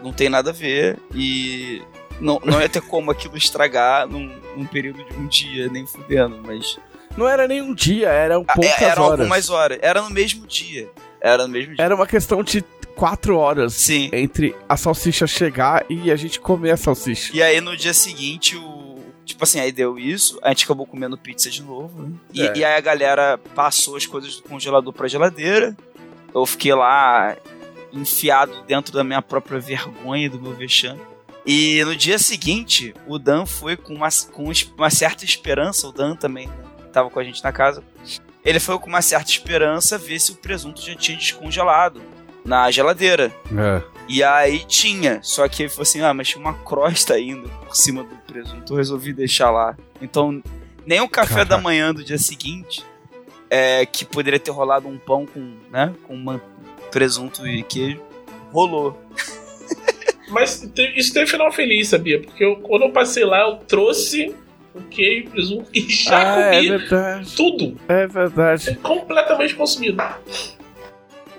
não 0.01 0.11
tem 0.13 0.29
nada 0.29 0.49
a 0.51 0.53
ver 0.53 0.97
e 1.13 1.81
não, 2.19 2.39
não 2.45 2.59
ia 2.61 2.69
ter 2.69 2.81
como 2.81 3.11
aquilo 3.11 3.37
estragar 3.37 4.07
num, 4.07 4.31
num 4.55 4.65
período 4.65 5.03
de 5.03 5.13
um 5.15 5.27
dia, 5.27 5.67
nem 5.69 5.85
fudendo, 5.85 6.39
mas. 6.43 6.77
não 7.17 7.27
era 7.27 7.47
nem 7.47 7.61
um 7.61 7.73
dia, 7.73 8.09
eram 8.09 8.43
Ah, 8.47 8.53
poucas 8.53 8.81
é, 8.81 8.85
eram 8.85 9.03
horas. 9.03 9.19
algumas 9.19 9.49
horas. 9.49 9.79
Era 9.81 10.01
no 10.01 10.09
mesmo 10.09 10.45
dia. 10.47 10.89
Era 11.19 11.43
no 11.43 11.49
mesmo 11.49 11.75
dia. 11.75 11.83
Era 11.83 11.93
uma 11.95 12.07
questão 12.07 12.43
de 12.43 12.63
quatro 13.01 13.35
horas 13.35 13.73
Sim. 13.73 14.11
entre 14.13 14.55
a 14.69 14.77
salsicha 14.77 15.25
chegar 15.25 15.83
e 15.89 16.11
a 16.11 16.15
gente 16.15 16.39
comer 16.39 16.69
a 16.69 16.77
salsicha. 16.77 17.35
E 17.35 17.41
aí 17.41 17.59
no 17.59 17.75
dia 17.75 17.95
seguinte, 17.95 18.55
o. 18.55 18.99
Tipo 19.25 19.43
assim, 19.43 19.59
aí 19.59 19.71
deu 19.71 19.97
isso, 19.97 20.37
a 20.43 20.49
gente 20.49 20.65
acabou 20.65 20.85
comendo 20.85 21.17
pizza 21.17 21.49
de 21.49 21.63
novo, 21.63 22.03
né? 22.03 22.11
E, 22.31 22.41
É. 22.43 22.57
e 22.57 22.63
aí 22.65 22.75
a 22.75 22.79
galera 22.79 23.39
passou 23.55 23.95
as 23.95 24.05
coisas 24.05 24.35
do 24.35 24.43
congelador 24.43 24.93
pra 24.93 25.07
geladeira. 25.07 25.75
Eu 26.33 26.45
fiquei 26.45 26.75
lá 26.75 27.35
enfiado 27.91 28.61
dentro 28.67 28.93
da 28.93 29.03
minha 29.03 29.21
própria 29.21 29.59
vergonha, 29.59 30.29
do 30.29 30.39
meu 30.39 30.53
vexame. 30.53 31.01
E 31.43 31.83
no 31.83 31.95
dia 31.95 32.19
seguinte, 32.19 32.93
o 33.07 33.17
Dan 33.17 33.47
foi 33.47 33.75
com 33.75 33.95
uma, 33.95 34.09
com 34.31 34.51
uma 34.77 34.89
certa 34.91 35.25
esperança, 35.25 35.87
o 35.87 35.91
Dan 35.91 36.15
também 36.15 36.47
né, 36.47 36.53
tava 36.93 37.09
com 37.09 37.19
a 37.19 37.23
gente 37.23 37.43
na 37.43 37.51
casa. 37.51 37.83
Ele 38.45 38.59
foi 38.59 38.77
com 38.77 38.87
uma 38.87 39.01
certa 39.01 39.31
esperança 39.31 39.97
ver 39.97 40.19
se 40.19 40.31
o 40.31 40.35
presunto 40.35 40.81
já 40.81 40.93
tinha 40.95 41.17
descongelado 41.17 41.99
na 42.45 42.69
geladeira. 42.71 43.31
É. 43.55 43.81
E 44.07 44.23
aí 44.23 44.59
tinha, 44.67 45.19
só 45.23 45.47
que 45.47 45.63
ele 45.63 45.69
falou 45.69 45.83
assim: 45.83 46.01
ah, 46.01 46.13
mas 46.13 46.27
tinha 46.27 46.41
uma 46.41 46.53
crosta 46.53 47.13
ainda 47.13 47.47
por 47.65 47.75
cima 47.75 48.03
do 48.03 48.15
presunto. 48.27 48.73
Eu 48.73 48.77
resolvi 48.77 49.13
deixar 49.13 49.51
lá. 49.51 49.75
Então, 50.01 50.41
nem 50.85 50.99
o 50.99 51.07
café 51.09 51.29
Caraca. 51.35 51.49
da 51.49 51.57
manhã 51.57 51.93
do 51.93 52.03
dia 52.03 52.17
seguinte, 52.17 52.83
é, 53.49 53.85
que 53.85 54.03
poderia 54.03 54.39
ter 54.39 54.51
rolado 54.51 54.87
um 54.87 54.97
pão 54.97 55.25
com, 55.25 55.55
né, 55.71 55.93
com 56.07 56.15
man- 56.15 56.41
presunto 56.91 57.47
e 57.47 57.63
queijo, 57.63 58.01
rolou. 58.51 58.99
Mas 60.29 60.59
te- 60.73 60.93
isso 60.97 61.13
teve 61.13 61.27
final 61.29 61.51
feliz, 61.51 61.89
sabia? 61.89 62.21
Porque 62.21 62.43
eu- 62.43 62.55
quando 62.57 62.83
eu 62.83 62.91
passei 62.91 63.23
lá, 63.25 63.41
eu 63.41 63.57
trouxe 63.57 64.33
o 64.73 64.81
queijo, 64.81 65.27
o 65.27 65.31
presunto 65.31 65.69
e 65.73 65.81
já 65.89 66.35
Ah, 66.35 66.39
é 66.39 66.55
comi 66.57 66.69
verdade. 66.69 67.35
tudo. 67.35 67.77
É 67.87 68.07
verdade. 68.07 68.75
Completamente 68.77 69.53
consumido. 69.55 70.01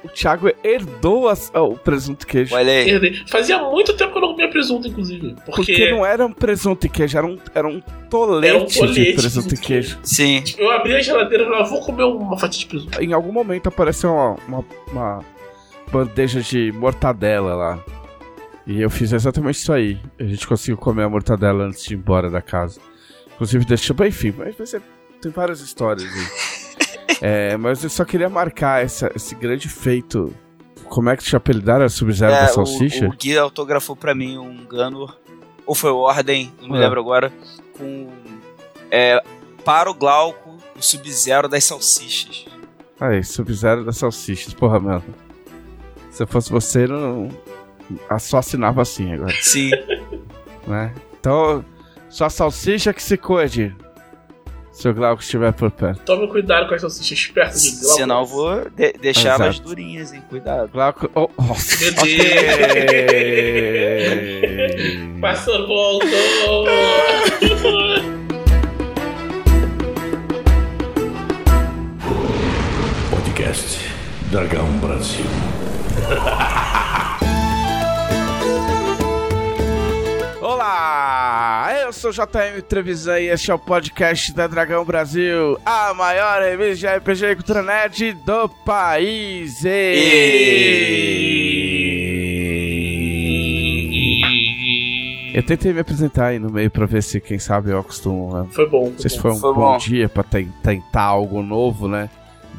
O 0.05 0.09
Thiago 0.09 0.51
herdou 0.65 1.29
as- 1.29 1.51
ah, 1.55 1.63
o 1.63 1.77
presunto 1.77 2.25
e 2.25 2.27
queijo. 2.27 2.55
Olha 2.55 2.73
aí. 2.73 2.91
Herdei. 2.91 3.23
Fazia 3.29 3.59
muito 3.63 3.93
tempo 3.97 4.11
que 4.13 4.19
eu 4.19 4.23
não 4.23 4.29
comia 4.31 4.49
presunto, 4.51 4.89
inclusive. 4.89 5.35
Porque, 5.47 5.73
Porque 5.73 5.91
não 5.91 6.05
era 6.05 6.27
um 6.27 6.33
presunto 6.33 6.87
e 6.87 6.89
queijo, 6.89 7.17
era 7.17 7.27
um, 7.27 7.39
era 7.55 7.69
um 7.69 7.81
tolete, 8.11 8.49
Era 8.55 8.59
um 8.65 8.67
tolete 8.67 8.95
de 8.95 9.05
de 9.05 9.13
presunto 9.13 9.15
e 9.15 9.15
presunto 9.15 9.55
e 9.55 9.59
queijo. 9.59 9.99
Sim. 10.03 10.43
eu 10.59 10.71
abri 10.73 10.95
a 10.97 11.01
geladeira 11.01 11.45
e 11.45 11.47
falei, 11.47 11.61
"Ah, 11.61 11.65
vou 11.65 11.81
comer 11.83 12.03
uma 12.05 12.37
fatia 12.37 12.59
de 12.61 12.67
presunto. 12.67 13.01
Em 13.03 13.13
algum 13.13 13.33
momento 13.33 13.69
apareceu 13.69 14.11
uma, 14.13 14.37
uma, 14.49 14.65
uma 14.91 15.25
bandeja 15.93 16.41
de 16.41 16.73
mortadela 16.73 17.55
lá. 17.55 17.85
E 18.67 18.81
eu 18.81 18.91
fiz 18.91 19.13
exatamente 19.13 19.57
isso 19.57 19.73
aí. 19.73 19.99
A 20.19 20.25
gente 20.25 20.47
conseguiu 20.47 20.77
comer 20.77 21.03
a 21.05 21.09
mortadela 21.09 21.65
antes 21.65 21.85
de 21.85 21.95
ir 21.95 21.97
embora 21.97 22.31
da 22.31 22.41
casa. 22.41 22.81
Inclusive 23.35 23.65
deixou. 23.65 23.95
Bem, 23.97 24.09
enfim, 24.09 24.33
mas 24.37 24.55
você 24.57 24.81
tem 25.21 25.31
várias 25.33 25.61
histórias 25.61 26.05
aí. 26.05 26.62
é, 27.21 27.57
mas 27.57 27.83
eu 27.85 27.91
só 27.91 28.05
queria 28.05 28.29
marcar 28.29 28.83
essa, 28.85 29.11
esse 29.15 29.35
grande 29.35 29.69
feito. 29.69 30.35
Como 30.89 31.09
é 31.11 31.17
que 31.17 31.25
te 31.25 31.35
apelidaram? 31.35 31.85
A 31.85 31.89
Sub-Zero 31.89 32.33
da 32.33 32.39
É, 32.43 32.47
Salsicha? 32.49 33.07
o, 33.07 33.09
o 33.11 33.17
Gui 33.17 33.37
autografou 33.39 33.97
pra 33.97 34.15
mim 34.15 34.37
um 34.39 34.65
Ganor, 34.67 35.17
ou 35.65 35.75
foi 35.75 35.91
o 35.91 35.97
Ordem, 35.99 36.53
não 36.61 36.71
me 36.71 36.77
É. 36.77 36.81
lembro 36.81 37.01
agora, 37.01 37.33
com. 37.79 38.11
É, 38.91 39.23
para 39.65 39.91
o 39.91 39.95
Glauco, 39.95 40.57
o 40.77 40.83
Sub-Zero 40.83 41.49
das 41.49 41.65
salsichas. 41.65 42.45
Aí, 43.01 43.25
Sub-Zero 43.25 43.85
das 43.85 43.97
Salsichas. 43.97 44.53
Porra, 44.55 44.79
mano. 44.79 45.03
Se 46.11 46.23
eu 46.23 46.27
fosse 46.27 46.51
você, 46.53 46.87
não. 46.87 47.29
Só 48.21 48.39
assinava 48.39 48.83
assim 48.83 49.13
agora, 49.13 49.35
Sim. 49.41 49.71
né? 50.67 50.95
Então, 51.19 51.65
só 52.09 52.29
salsicha 52.29 52.93
que 52.93 53.03
se 53.03 53.17
cuide. 53.17 53.75
Se 54.73 54.89
o 54.89 54.95
Glauco 54.95 55.23
estiver 55.23 55.53
por 55.53 55.71
perto. 55.71 56.03
Tome 56.03 56.27
cuidado 56.29 56.67
com 56.67 56.75
as 56.75 56.81
salsichas 56.81 57.31
perto 57.33 57.59
de 57.59 57.71
Glauco. 57.73 57.95
Senão 57.97 58.21
eu 58.21 58.27
vou 58.27 58.71
de- 58.71 58.93
deixar 58.95 59.39
elas 59.41 59.57
Exato. 59.57 59.69
durinhas, 59.69 60.13
hein? 60.15 60.23
Cuidado. 60.31 60.69
Glauco. 60.73 61.11
Oh, 61.15 61.29
nossa. 61.41 61.77
Meu 61.85 61.93
Ok. 61.93 62.17
Pastor 65.21 65.67
voltou! 65.67 66.67
Podcast 73.11 73.79
Dragão 74.31 74.67
Brasil. 74.79 75.25
Sou 82.03 82.11
JM 82.11 82.61
Trevisan 82.69 83.21
e 83.21 83.29
este 83.29 83.53
é 83.53 83.55
o 83.55 83.59
podcast 83.61 84.33
da 84.35 84.49
Dragão 84.49 84.85
Brasil, 84.85 85.57
a 85.65 85.95
maior 85.95 86.43
revista 86.43 86.75
de 86.89 86.97
RPG 86.99 87.25
e 87.27 87.37
cultura 87.37 87.63
nerd 87.63 88.13
do 88.27 88.49
país. 88.49 89.63
E... 94.03 95.31
Eu 95.33 95.43
tentei 95.45 95.73
me 95.73 95.79
apresentar 95.79 96.27
aí 96.27 96.39
no 96.41 96.51
meio 96.51 96.71
pra 96.73 96.87
ver 96.87 97.05
se, 97.05 97.21
quem 97.21 97.39
sabe, 97.39 97.71
eu 97.71 97.79
acostumo. 97.79 98.37
Né? 98.37 98.49
Foi 98.51 98.69
bom. 98.69 98.91
Não 98.91 98.99
sei 98.99 99.09
Foi 99.11 99.19
bom. 99.19 99.21
foi 99.21 99.31
um 99.31 99.37
Foi 99.41 99.55
bom 99.55 99.61
bom. 99.73 99.79
dia 99.79 100.09
pra 100.09 100.25
ten- 100.25 100.53
tentar 100.63 101.03
algo 101.05 101.41
novo, 101.41 101.87
né? 101.87 102.11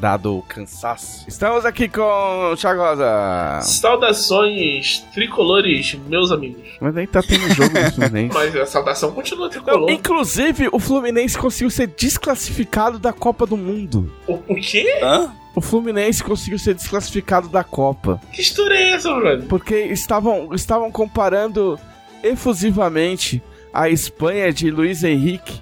Dado 0.04 0.38
o 0.38 0.42
cansaço. 0.42 1.24
Estamos 1.30 1.64
aqui 1.64 1.88
com 1.88 2.02
Rosa. 2.02 3.62
Saudações 3.62 5.00
tricolores, 5.14 5.98
meus 6.10 6.30
amigos. 6.30 6.62
Mas 6.82 6.94
nem 6.94 7.08
tá 7.08 7.22
tendo 7.22 7.48
jogo 7.54 7.70
do 7.70 7.92
Fluminense. 7.96 8.34
Mas 8.34 8.54
a 8.54 8.66
saudação 8.66 9.14
continua 9.14 9.46
Não, 9.46 9.50
tricolor. 9.50 9.90
inclusive, 9.90 10.68
o 10.74 10.78
Fluminense 10.78 11.38
conseguiu 11.38 11.70
ser 11.70 11.88
desclassificado 11.88 13.00
da 13.00 13.14
Copa 13.14 13.46
do 13.46 13.56
Mundo. 13.56 14.12
O, 14.28 14.34
o 14.34 14.56
quê? 14.56 15.00
Hã? 15.02 15.32
O 15.56 15.62
Fluminense 15.62 16.22
conseguiu 16.22 16.60
ser 16.60 16.74
desclassificado 16.74 17.48
da 17.48 17.64
Copa. 17.64 18.20
Que 18.34 18.42
história 18.42 18.76
é 18.76 18.90
essa, 18.92 19.10
brother? 19.14 19.48
Porque 19.48 19.74
estavam, 19.86 20.54
estavam 20.54 20.92
comparando 20.92 21.80
efusivamente 22.22 23.42
a 23.74 23.88
Espanha 23.88 24.52
de 24.52 24.70
Luiz 24.70 25.02
Henrique 25.02 25.62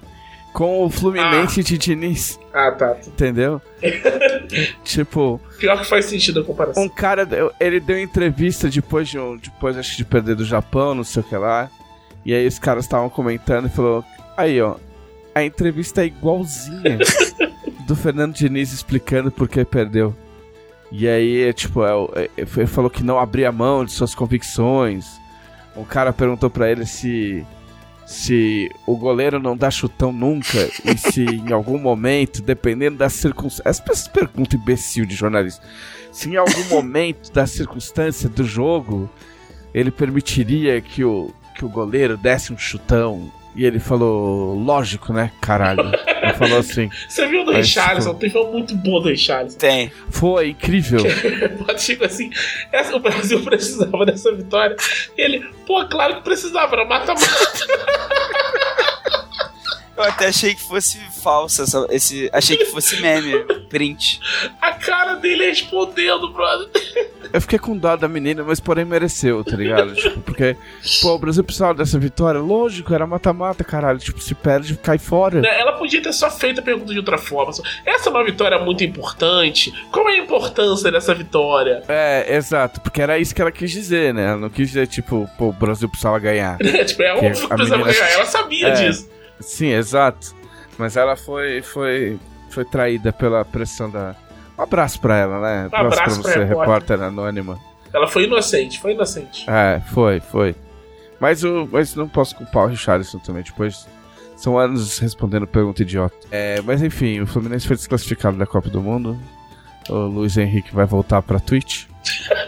com 0.52 0.84
o 0.84 0.90
Fluminense 0.90 1.62
de 1.62 1.78
Diniz. 1.78 2.38
Ah, 2.52 2.70
tá. 2.72 2.96
Entendeu? 3.06 3.60
tipo, 4.84 5.40
Pior 5.58 5.78
que 5.80 5.86
faz 5.86 6.04
sentido 6.06 6.40
a 6.40 6.44
comparação. 6.44 6.82
um 6.82 6.88
cara, 6.88 7.26
ele 7.58 7.80
deu 7.80 7.98
entrevista 7.98 8.68
depois 8.68 9.08
de 9.08 9.18
um, 9.18 9.36
depois 9.36 9.76
acho 9.76 9.92
que 9.92 9.96
de 9.98 10.04
perder 10.04 10.36
do 10.36 10.44
Japão, 10.44 10.94
não 10.94 11.04
sei 11.04 11.22
o 11.22 11.24
que 11.24 11.36
lá. 11.36 11.70
E 12.24 12.34
aí 12.34 12.46
os 12.46 12.58
caras 12.58 12.84
estavam 12.84 13.08
comentando 13.08 13.66
e 13.66 13.70
falou: 13.70 14.04
"Aí, 14.36 14.60
ó, 14.60 14.76
a 15.34 15.42
entrevista 15.42 16.02
é 16.02 16.06
igualzinha 16.06 16.98
do 17.86 17.96
Fernando 17.96 18.34
Diniz 18.34 18.72
explicando 18.72 19.30
por 19.30 19.48
que 19.48 19.64
perdeu". 19.64 20.14
E 20.94 21.08
aí, 21.08 21.44
é, 21.44 21.52
tipo, 21.54 21.82
é, 21.82 21.90
é, 22.16 22.30
ele 22.36 22.66
falou 22.66 22.90
que 22.90 23.02
não 23.02 23.18
abria 23.18 23.50
mão 23.50 23.82
de 23.82 23.92
suas 23.92 24.14
convicções. 24.14 25.06
O 25.74 25.86
cara 25.86 26.12
perguntou 26.12 26.50
pra 26.50 26.70
ele 26.70 26.84
se 26.84 27.46
se 28.06 28.70
o 28.86 28.96
goleiro 28.96 29.38
não 29.38 29.56
dá 29.56 29.70
chutão 29.70 30.12
nunca 30.12 30.68
e 30.84 30.96
se 30.96 31.24
em 31.24 31.52
algum 31.52 31.78
momento, 31.78 32.42
dependendo 32.42 32.98
das 32.98 33.12
circunstâncias, 33.12 33.82
essa 33.88 34.10
pergunta 34.10 34.56
imbecil 34.56 35.06
de 35.06 35.14
jornalista, 35.14 35.64
se 36.10 36.30
em 36.30 36.36
algum 36.36 36.64
momento 36.68 37.32
da 37.32 37.46
circunstância 37.46 38.28
do 38.28 38.44
jogo 38.44 39.08
ele 39.72 39.90
permitiria 39.90 40.80
que 40.80 41.04
o 41.04 41.32
que 41.54 41.64
o 41.64 41.68
goleiro 41.68 42.16
desse 42.16 42.52
um 42.52 42.58
chutão 42.58 43.30
e 43.54 43.64
ele 43.64 43.78
falou, 43.78 44.54
lógico, 44.58 45.12
né, 45.12 45.30
caralho. 45.40 45.90
Ele 46.22 46.32
falou 46.34 46.58
assim, 46.58 46.88
Você 47.08 47.26
viu 47.26 47.44
do 47.44 47.52
Richarlison? 47.52 48.10
tipo- 48.14 48.20
Teve 48.20 48.38
um 48.38 48.52
muito 48.52 48.74
bom 48.76 49.00
do 49.00 49.08
Richarlison. 49.08 49.58
Tem. 49.58 49.90
foi 50.10 50.50
incrível. 50.50 51.02
Pode 51.66 51.84
tipo 51.84 52.04
assim, 52.04 52.30
essa, 52.72 52.96
o 52.96 53.00
Brasil 53.00 53.42
precisava 53.42 54.06
dessa 54.06 54.32
vitória. 54.34 54.76
E 55.16 55.20
ele, 55.20 55.40
pô, 55.66 55.84
claro 55.86 56.16
que 56.16 56.22
precisava, 56.22 56.74
era 56.76 56.84
mata-mata. 56.86 57.22
Eu 59.96 60.04
até 60.04 60.28
achei 60.28 60.54
que 60.54 60.62
fosse 60.62 60.98
falso 61.22 61.62
essa, 61.62 61.86
esse. 61.90 62.28
Achei 62.32 62.56
que 62.56 62.64
fosse 62.66 63.00
meme, 63.00 63.38
print. 63.68 64.20
A 64.60 64.72
cara 64.72 65.14
dele 65.16 65.46
respondendo, 65.46 66.32
brother. 66.32 66.68
Eu 67.32 67.40
fiquei 67.40 67.58
com 67.58 67.76
dó 67.76 67.96
da 67.96 68.08
menina, 68.08 68.42
mas 68.42 68.58
porém 68.60 68.84
mereceu, 68.84 69.42
tá 69.44 69.56
ligado? 69.56 69.94
tipo, 69.94 70.20
porque, 70.20 70.56
pô, 71.00 71.14
o 71.14 71.18
Brasil 71.18 71.42
precisava 71.44 71.74
dessa 71.74 71.98
vitória. 71.98 72.40
Lógico, 72.40 72.92
era 72.92 73.06
mata-mata, 73.06 73.62
caralho. 73.64 73.98
Tipo, 73.98 74.20
se 74.20 74.34
perde, 74.34 74.76
cai 74.76 74.98
fora. 74.98 75.40
Né, 75.40 75.60
Ela 75.60 75.72
podia 75.72 76.02
ter 76.02 76.12
só 76.12 76.30
feito 76.30 76.60
a 76.60 76.62
pergunta 76.62 76.92
de 76.92 76.98
outra 76.98 77.16
forma. 77.18 77.52
Essa 77.86 78.08
é 78.08 78.10
uma 78.10 78.24
vitória 78.24 78.58
muito 78.58 78.82
importante. 78.84 79.72
Qual 79.90 80.08
é 80.08 80.12
a 80.12 80.18
importância 80.18 80.90
dessa 80.90 81.14
vitória? 81.14 81.82
É, 81.88 82.34
exato, 82.36 82.80
porque 82.80 83.00
era 83.00 83.18
isso 83.18 83.34
que 83.34 83.40
ela 83.40 83.52
quis 83.52 83.70
dizer, 83.70 84.12
né? 84.12 84.24
Ela 84.26 84.36
não 84.38 84.50
quis 84.50 84.68
dizer, 84.68 84.86
tipo, 84.86 85.28
pô, 85.38 85.48
o 85.48 85.52
Brasil 85.52 85.88
precisava 85.88 86.18
ganhar. 86.18 86.58
tipo, 86.86 87.02
é 87.02 87.12
óbvio 87.14 87.32
que 87.34 87.44
a 87.52 87.56
precisava 87.56 87.84
menina- 87.84 87.98
ganhar. 87.98 88.12
Ela 88.14 88.26
sabia 88.26 88.68
É. 88.72 88.72
disso. 88.72 89.08
Sim, 89.42 89.68
exato. 89.72 90.34
Mas 90.78 90.96
ela 90.96 91.16
foi, 91.16 91.62
foi, 91.62 92.18
foi 92.50 92.64
traída 92.64 93.12
pela 93.12 93.44
pressão 93.44 93.90
da. 93.90 94.16
Um 94.58 94.62
abraço 94.62 95.00
pra 95.00 95.16
ela, 95.16 95.40
né? 95.40 95.68
Um 95.72 95.76
abraço 95.76 95.96
pra 95.96 96.04
pra 96.04 96.14
você, 96.14 96.44
repórter. 96.44 96.58
repórter 96.58 97.02
anônima. 97.02 97.58
Ela 97.92 98.08
foi 98.08 98.24
inocente, 98.24 98.80
foi 98.80 98.92
inocente. 98.92 99.44
É, 99.50 99.80
foi, 99.92 100.20
foi. 100.20 100.54
Mas, 101.20 101.44
o, 101.44 101.68
mas 101.70 101.94
não 101.94 102.08
posso 102.08 102.34
culpar 102.34 102.64
o 102.64 102.68
Richarlison 102.68 103.18
também. 103.18 103.42
Depois 103.42 103.86
são 104.36 104.58
anos 104.58 104.98
respondendo 104.98 105.46
pergunta 105.46 105.82
idiota. 105.82 106.16
É, 106.30 106.60
mas 106.62 106.82
enfim, 106.82 107.20
o 107.20 107.26
Fluminense 107.26 107.66
foi 107.66 107.76
desclassificado 107.76 108.36
da 108.36 108.46
Copa 108.46 108.68
do 108.68 108.80
Mundo. 108.80 109.18
O 109.88 109.94
Luiz 109.94 110.36
Henrique 110.36 110.74
vai 110.74 110.86
voltar 110.86 111.22
pra 111.22 111.38
Twitch. 111.38 111.84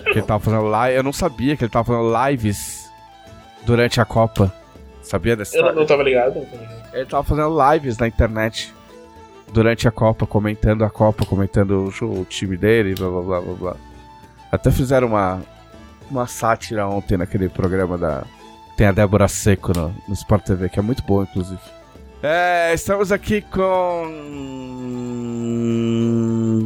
que 0.04 0.18
ele 0.18 0.22
tava 0.22 0.40
fazendo 0.40 0.64
live. 0.64 0.96
Eu 0.96 1.02
não 1.02 1.12
sabia 1.12 1.56
que 1.56 1.64
ele 1.64 1.70
tava 1.70 1.84
fazendo 1.84 2.28
lives 2.28 2.90
durante 3.64 4.00
a 4.00 4.04
Copa. 4.04 4.52
Sabia 5.04 5.36
dessa 5.36 5.56
Eu 5.56 5.64
não, 5.64 5.74
não 5.74 5.86
tava 5.86 6.02
ligado, 6.02 6.36
não 6.36 6.44
tava 6.46 6.62
ligado. 6.62 6.94
Ele 6.94 7.06
tava 7.06 7.22
fazendo 7.22 7.72
lives 7.72 7.98
na 7.98 8.08
internet 8.08 8.72
durante 9.52 9.86
a 9.86 9.90
Copa, 9.90 10.26
comentando 10.26 10.84
a 10.84 10.90
Copa, 10.90 11.24
comentando 11.26 11.92
o, 12.02 12.20
o 12.20 12.24
time 12.24 12.56
dele, 12.56 12.94
blá 12.94 13.08
blá 13.08 13.22
blá 13.22 13.40
blá 13.40 13.54
blá. 13.54 13.76
Até 14.50 14.70
fizeram 14.70 15.08
uma, 15.08 15.42
uma 16.10 16.26
sátira 16.26 16.86
ontem 16.88 17.16
naquele 17.18 17.48
programa 17.48 17.98
da. 17.98 18.24
Tem 18.76 18.86
a 18.88 18.92
Débora 18.92 19.28
Seco 19.28 19.72
no, 19.76 19.94
no 20.08 20.14
Sport 20.14 20.44
TV, 20.44 20.68
que 20.68 20.78
é 20.78 20.82
muito 20.82 21.02
bom, 21.04 21.22
inclusive. 21.22 21.60
É, 22.22 22.72
estamos 22.72 23.12
aqui 23.12 23.42
com. 23.42 24.10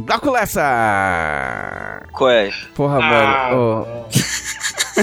Glauco 0.05 0.31
Lessa! 0.31 2.03
Qual 2.11 2.29
é? 2.29 2.49
Porra, 2.75 2.97
Ah, 2.97 3.51
mano. 3.51 3.85
não. 3.85 4.05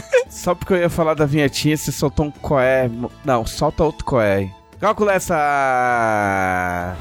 só 0.29 0.55
porque 0.55 0.73
eu 0.75 0.79
ia 0.79 0.91
falar 0.91 1.15
da 1.15 1.27
vinhetinha, 1.27 1.77
você 1.77 1.93
soltou 1.93 2.27
um 2.27 2.31
coé. 2.31 2.91
Não, 3.25 3.45
solta 3.47 3.85
outro 3.85 4.05
coé 4.05 4.35
aí. 4.37 4.51
Calcula 4.81 5.15
essa. 5.15 6.97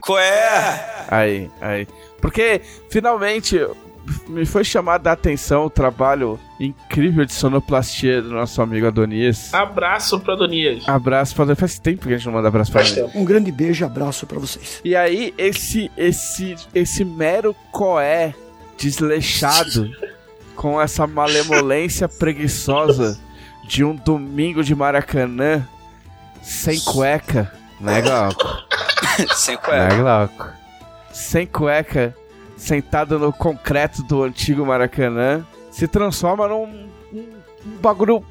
Qual 0.00 0.18
é? 0.18 1.06
Aí, 1.08 1.50
aí. 1.60 1.86
Porque 2.20 2.60
finalmente 2.90 3.58
me 4.28 4.44
foi 4.44 4.64
chamada 4.64 5.10
a 5.10 5.12
atenção 5.12 5.64
o 5.64 5.70
trabalho 5.70 6.38
incrível 6.60 7.24
de 7.24 7.32
sonoplastia 7.32 8.20
do 8.20 8.30
nosso 8.30 8.60
amigo 8.60 8.86
Adonias. 8.86 9.52
Abraço 9.54 10.20
pra 10.20 10.34
Donias. 10.34 10.86
Abraço 10.88 11.34
pra 11.34 11.54
Faz 11.56 11.78
tempo 11.78 12.06
que 12.06 12.12
a 12.14 12.16
gente 12.16 12.26
não 12.26 12.34
manda 12.34 12.48
abraço 12.48 12.70
pra 12.70 12.82
Faz 12.82 12.96
ele. 12.96 13.06
tempo. 13.06 13.18
Um 13.18 13.24
grande 13.24 13.50
beijo 13.50 13.84
e 13.84 13.86
abraço 13.86 14.26
pra 14.26 14.38
vocês. 14.38 14.80
E 14.84 14.94
aí, 14.94 15.32
esse, 15.38 15.90
esse, 15.96 16.54
esse 16.74 17.04
mero 17.04 17.54
coé 17.70 18.34
desleixado 18.76 19.90
com 20.54 20.80
essa 20.80 21.06
malemolência 21.06 22.08
preguiçosa 22.08 23.18
de 23.66 23.84
um 23.84 23.94
domingo 23.94 24.62
de 24.62 24.74
Maracanã 24.74 25.66
sem 26.42 26.78
cueca, 26.80 27.52
né, 27.80 28.00
Glauco? 28.02 28.46
Sem 29.34 29.58
é? 29.68 29.88
Né, 29.88 29.96
Glauco? 29.96 30.48
Sem 31.12 31.46
cueca, 31.46 32.14
sentado 32.56 33.18
no 33.18 33.32
concreto 33.32 34.02
do 34.02 34.22
antigo 34.22 34.66
Maracanã, 34.66 35.44
se 35.70 35.88
transforma 35.88 36.46
num 36.48 36.64
um, 36.64 36.88
um 37.12 37.76
bagulho 37.80 38.24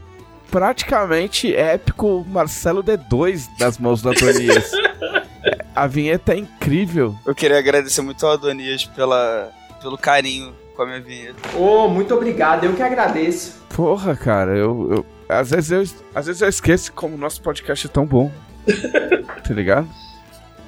praticamente 0.51 1.55
épico 1.55 2.23
Marcelo 2.27 2.83
D2 2.83 3.47
das 3.57 3.77
mãos 3.79 4.01
do 4.01 4.09
Antonias. 4.09 4.71
É, 4.73 5.63
A 5.75 5.87
vinheta 5.87 6.33
é 6.33 6.37
incrível. 6.37 7.17
Eu 7.25 7.33
queria 7.33 7.57
agradecer 7.57 8.01
muito 8.01 8.23
ao 8.25 8.33
Adonias 8.33 8.85
pela, 8.85 9.51
pelo 9.83 9.97
carinho 9.97 10.53
com 10.75 10.81
a 10.81 10.85
minha 10.87 11.01
vinheta. 11.01 11.55
Ô, 11.57 11.87
muito 11.87 12.15
obrigado, 12.15 12.63
eu 12.63 12.73
que 12.73 12.81
agradeço. 12.81 13.61
Porra, 13.75 14.15
cara, 14.15 14.55
eu, 14.57 14.89
eu- 14.91 15.05
às 15.29 15.51
vezes 15.51 15.71
eu 15.71 15.81
às 16.15 16.25
vezes 16.25 16.41
eu 16.41 16.49
esqueço 16.49 16.91
como 16.93 17.15
o 17.15 17.17
nosso 17.17 17.41
podcast 17.41 17.85
é 17.85 17.89
tão 17.89 18.05
bom. 18.05 18.31
tá 19.47 19.53
ligado? 19.53 19.87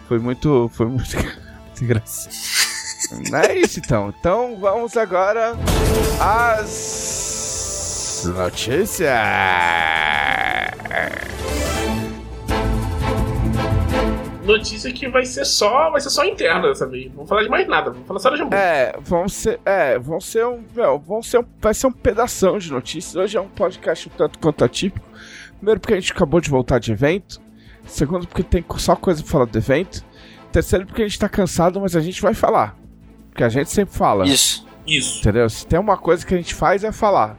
Foi 0.08 0.20
muito 0.20 0.70
foi 0.74 0.86
muito, 0.88 1.16
muito 1.18 1.84
engraçado. 1.84 2.34
Não 3.32 3.40
é 3.40 3.58
isso 3.60 3.80
então. 3.80 4.14
Então 4.20 4.58
vamos 4.60 4.96
agora 4.98 5.56
às 6.20 8.24
notícias. 8.36 9.10
Notícia 14.46 14.92
que 14.94 15.10
vai 15.10 15.26
ser 15.26 15.44
só, 15.44 15.90
vai 15.90 16.00
ser 16.00 16.12
só 16.12 16.24
interna 16.24 16.68
dessa 16.68 16.88
vez. 16.88 17.08
Não 17.08 17.16
vamos 17.16 17.30
falar 17.30 17.44
de 17.44 17.50
mais 17.50 17.68
nada, 17.68 17.90
vamos 17.90 18.08
falar 18.08 18.20
só 18.20 18.30
da 18.30 18.38
Jambu. 18.38 18.56
É, 18.56 18.96
vão 19.02 19.28
ser, 19.28 19.60
é, 19.66 19.98
vão 19.98 20.22
ser 20.22 20.46
um, 20.46 20.64
meu, 20.76 21.00
vão 21.00 21.24
ser 21.24 21.40
um, 21.40 21.46
vai 21.60 21.74
ser 21.74 21.88
um 21.88 21.92
pedação 21.92 22.60
de 22.60 22.72
notícias. 22.72 23.16
Hoje 23.16 23.38
é 23.38 23.42
um 23.42 23.50
podcast 23.50 24.08
um 24.08 24.12
tanto 24.16 24.38
quanto 24.38 24.64
atípico. 24.64 25.06
Primeiro 25.58 25.80
porque 25.80 25.96
a 25.96 26.00
gente 26.00 26.12
acabou 26.12 26.40
de 26.40 26.50
voltar 26.50 26.80
de 26.80 26.92
evento. 26.92 27.42
Segundo 27.88 28.28
porque 28.28 28.44
tem 28.44 28.64
só 28.78 28.96
coisa 28.96 29.22
pra 29.24 29.32
falar 29.32 29.46
do 29.46 29.58
evento. 29.58 30.04
Terceiro 30.52 30.86
porque 30.86 31.02
a 31.02 31.08
gente 31.08 31.20
tá 31.20 31.28
cansado, 31.28 31.82
mas 31.82 31.96
a 31.96 32.02
gente 32.02 32.22
vai 32.22 32.34
falar. 32.34 32.78
Porque 33.32 33.44
a 33.44 33.50
gente 33.50 33.70
sempre 33.70 33.96
fala, 33.96 34.26
Isso. 34.26 34.66
Isso. 34.86 35.20
entendeu? 35.20 35.50
Se 35.50 35.66
tem 35.66 35.80
uma 35.80 35.98
coisa 35.98 36.26
que 36.26 36.34
a 36.34 36.38
gente 36.38 36.54
faz 36.54 36.84
é 36.84 36.92
falar. 36.92 37.38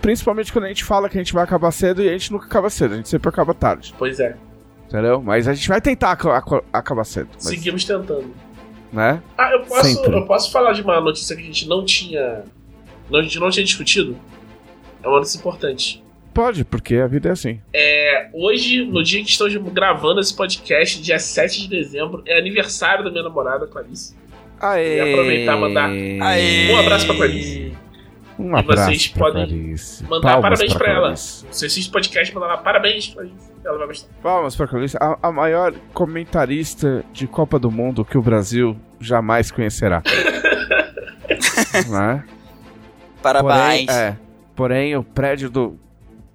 principalmente 0.00 0.52
quando 0.52 0.64
a 0.64 0.68
gente 0.68 0.84
fala 0.84 1.08
que 1.08 1.16
a 1.16 1.20
gente 1.20 1.32
vai 1.32 1.44
acabar 1.44 1.70
cedo 1.70 2.02
e 2.02 2.08
a 2.08 2.12
gente 2.12 2.32
nunca 2.32 2.46
acaba 2.46 2.68
cedo, 2.68 2.94
a 2.94 2.96
gente 2.96 3.08
sempre 3.08 3.28
acaba 3.28 3.54
tarde. 3.54 3.94
Pois 3.96 4.18
é. 4.18 4.36
Entendeu? 4.88 5.22
Mas 5.22 5.46
a 5.46 5.52
gente 5.54 5.68
vai 5.68 5.80
tentar 5.80 6.12
ac 6.12 6.26
ac 6.28 6.62
acabar 6.72 7.04
cedo. 7.04 7.28
Mas, 7.34 7.44
Seguimos 7.44 7.84
tentando. 7.84 8.34
Né? 8.90 9.22
Ah, 9.36 9.52
eu 9.52 9.60
posso, 9.60 9.84
Sempre. 9.84 10.16
eu 10.16 10.24
posso 10.24 10.50
falar 10.50 10.72
de 10.72 10.80
uma 10.80 10.98
notícia 10.98 11.36
que 11.36 11.42
a 11.42 11.44
gente 11.44 11.68
não 11.68 11.84
tinha. 11.84 12.42
Não, 13.10 13.20
a 13.20 13.22
gente 13.22 13.38
não 13.38 13.50
tinha 13.50 13.64
discutido? 13.64 14.16
É 15.02 15.06
uma 15.06 15.18
notícia 15.18 15.38
importante. 15.38 16.02
Pode, 16.32 16.64
porque 16.64 16.96
a 16.96 17.06
vida 17.06 17.28
é 17.28 17.32
assim. 17.32 17.60
É, 17.72 18.30
hoje, 18.32 18.84
no 18.86 19.02
dia 19.02 19.22
que 19.22 19.28
estamos 19.28 19.54
gravando 19.72 20.20
esse 20.20 20.34
podcast, 20.34 21.02
dia 21.02 21.18
7 21.18 21.62
de 21.62 21.68
dezembro, 21.68 22.22
é 22.26 22.38
aniversário 22.38 23.04
da 23.04 23.10
minha 23.10 23.24
namorada, 23.24 23.66
Clarice. 23.66 24.16
Aê! 24.60 24.96
E 24.96 25.00
aproveitar 25.12 25.56
e 25.56 25.60
mandar 25.60 25.90
Aê! 25.90 26.72
Um 26.72 26.78
abraço 26.78 27.06
pra 27.06 27.16
Clarice. 27.16 27.72
Um 28.38 28.54
abraço 28.56 28.84
vocês 28.88 29.08
pra 29.08 29.26
podem 29.26 29.46
Clarice. 29.46 30.04
mandar 30.04 30.20
Palmas 30.32 30.42
parabéns 30.42 30.74
pra 30.74 30.88
ela. 30.90 31.00
Clarice. 31.00 31.46
Se 31.50 31.66
assiste 31.66 31.88
o 31.88 31.92
podcast, 31.92 32.34
manda 32.34 32.46
lá 32.46 32.56
parabéns, 32.58 33.08
Clarice. 33.08 33.52
Ela 33.64 33.78
vai 33.78 33.86
gostar. 33.88 34.08
Palmas 34.22 34.54
pra 34.56 34.66
Clarice. 34.66 34.96
A, 35.00 35.18
a 35.22 35.32
maior 35.32 35.74
comentarista 35.92 37.04
de 37.12 37.26
Copa 37.26 37.58
do 37.58 37.70
Mundo 37.70 38.04
que 38.04 38.16
o 38.16 38.22
Brasil 38.22 38.76
jamais 39.00 39.50
conhecerá. 39.50 40.02
né? 41.90 42.24
Parabéns. 43.22 43.86
Porém, 43.86 43.86
é, 43.90 44.16
porém, 44.54 44.96
o 44.96 45.02
prédio 45.02 45.50
do, 45.50 45.78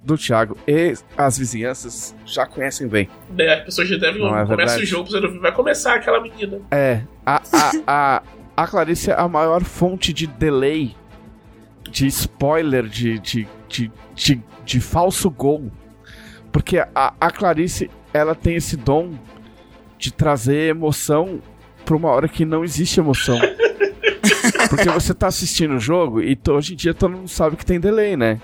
do 0.03 0.17
Thiago 0.17 0.57
e 0.67 0.93
as 1.17 1.37
vizinhanças 1.37 2.13
já 2.25 2.45
conhecem 2.45 2.87
bem. 2.87 3.09
É, 3.37 3.53
as 3.55 3.63
pessoas 3.65 3.87
já 3.87 3.97
devem. 3.97 4.21
Não 4.21 4.37
é 4.37 4.45
começa 4.45 4.73
verdade? 4.75 4.83
o 4.83 4.85
jogo, 4.85 5.09
você 5.09 5.19
não 5.19 5.39
vai 5.39 5.51
começar 5.51 5.95
aquela 5.95 6.21
menina. 6.21 6.59
É, 6.69 7.01
a, 7.25 7.41
a, 7.51 7.71
a, 7.87 8.23
a 8.57 8.67
Clarice 8.67 9.11
é 9.11 9.15
a 9.17 9.27
maior 9.27 9.63
fonte 9.63 10.11
de 10.11 10.27
delay, 10.27 10.95
de 11.93 12.07
spoiler, 12.07 12.87
de, 12.87 13.19
de, 13.19 13.47
de, 13.69 13.91
de, 14.15 14.43
de 14.65 14.81
falso 14.81 15.29
gol. 15.29 15.71
Porque 16.51 16.79
a, 16.79 17.13
a 17.21 17.31
Clarice, 17.31 17.89
ela 18.11 18.33
tem 18.33 18.55
esse 18.55 18.75
dom 18.75 19.11
de 19.97 20.11
trazer 20.11 20.69
emoção 20.69 21.39
pra 21.85 21.95
uma 21.95 22.09
hora 22.09 22.27
que 22.27 22.43
não 22.45 22.63
existe 22.63 22.99
emoção. 22.99 23.39
Porque 24.69 24.89
você 24.89 25.13
tá 25.13 25.27
assistindo 25.27 25.75
o 25.75 25.79
jogo 25.79 26.19
e 26.19 26.37
hoje 26.49 26.73
em 26.73 26.75
dia 26.75 26.95
todo 26.95 27.15
mundo 27.15 27.27
sabe 27.27 27.55
que 27.55 27.65
tem 27.65 27.79
delay, 27.79 28.17
né? 28.17 28.41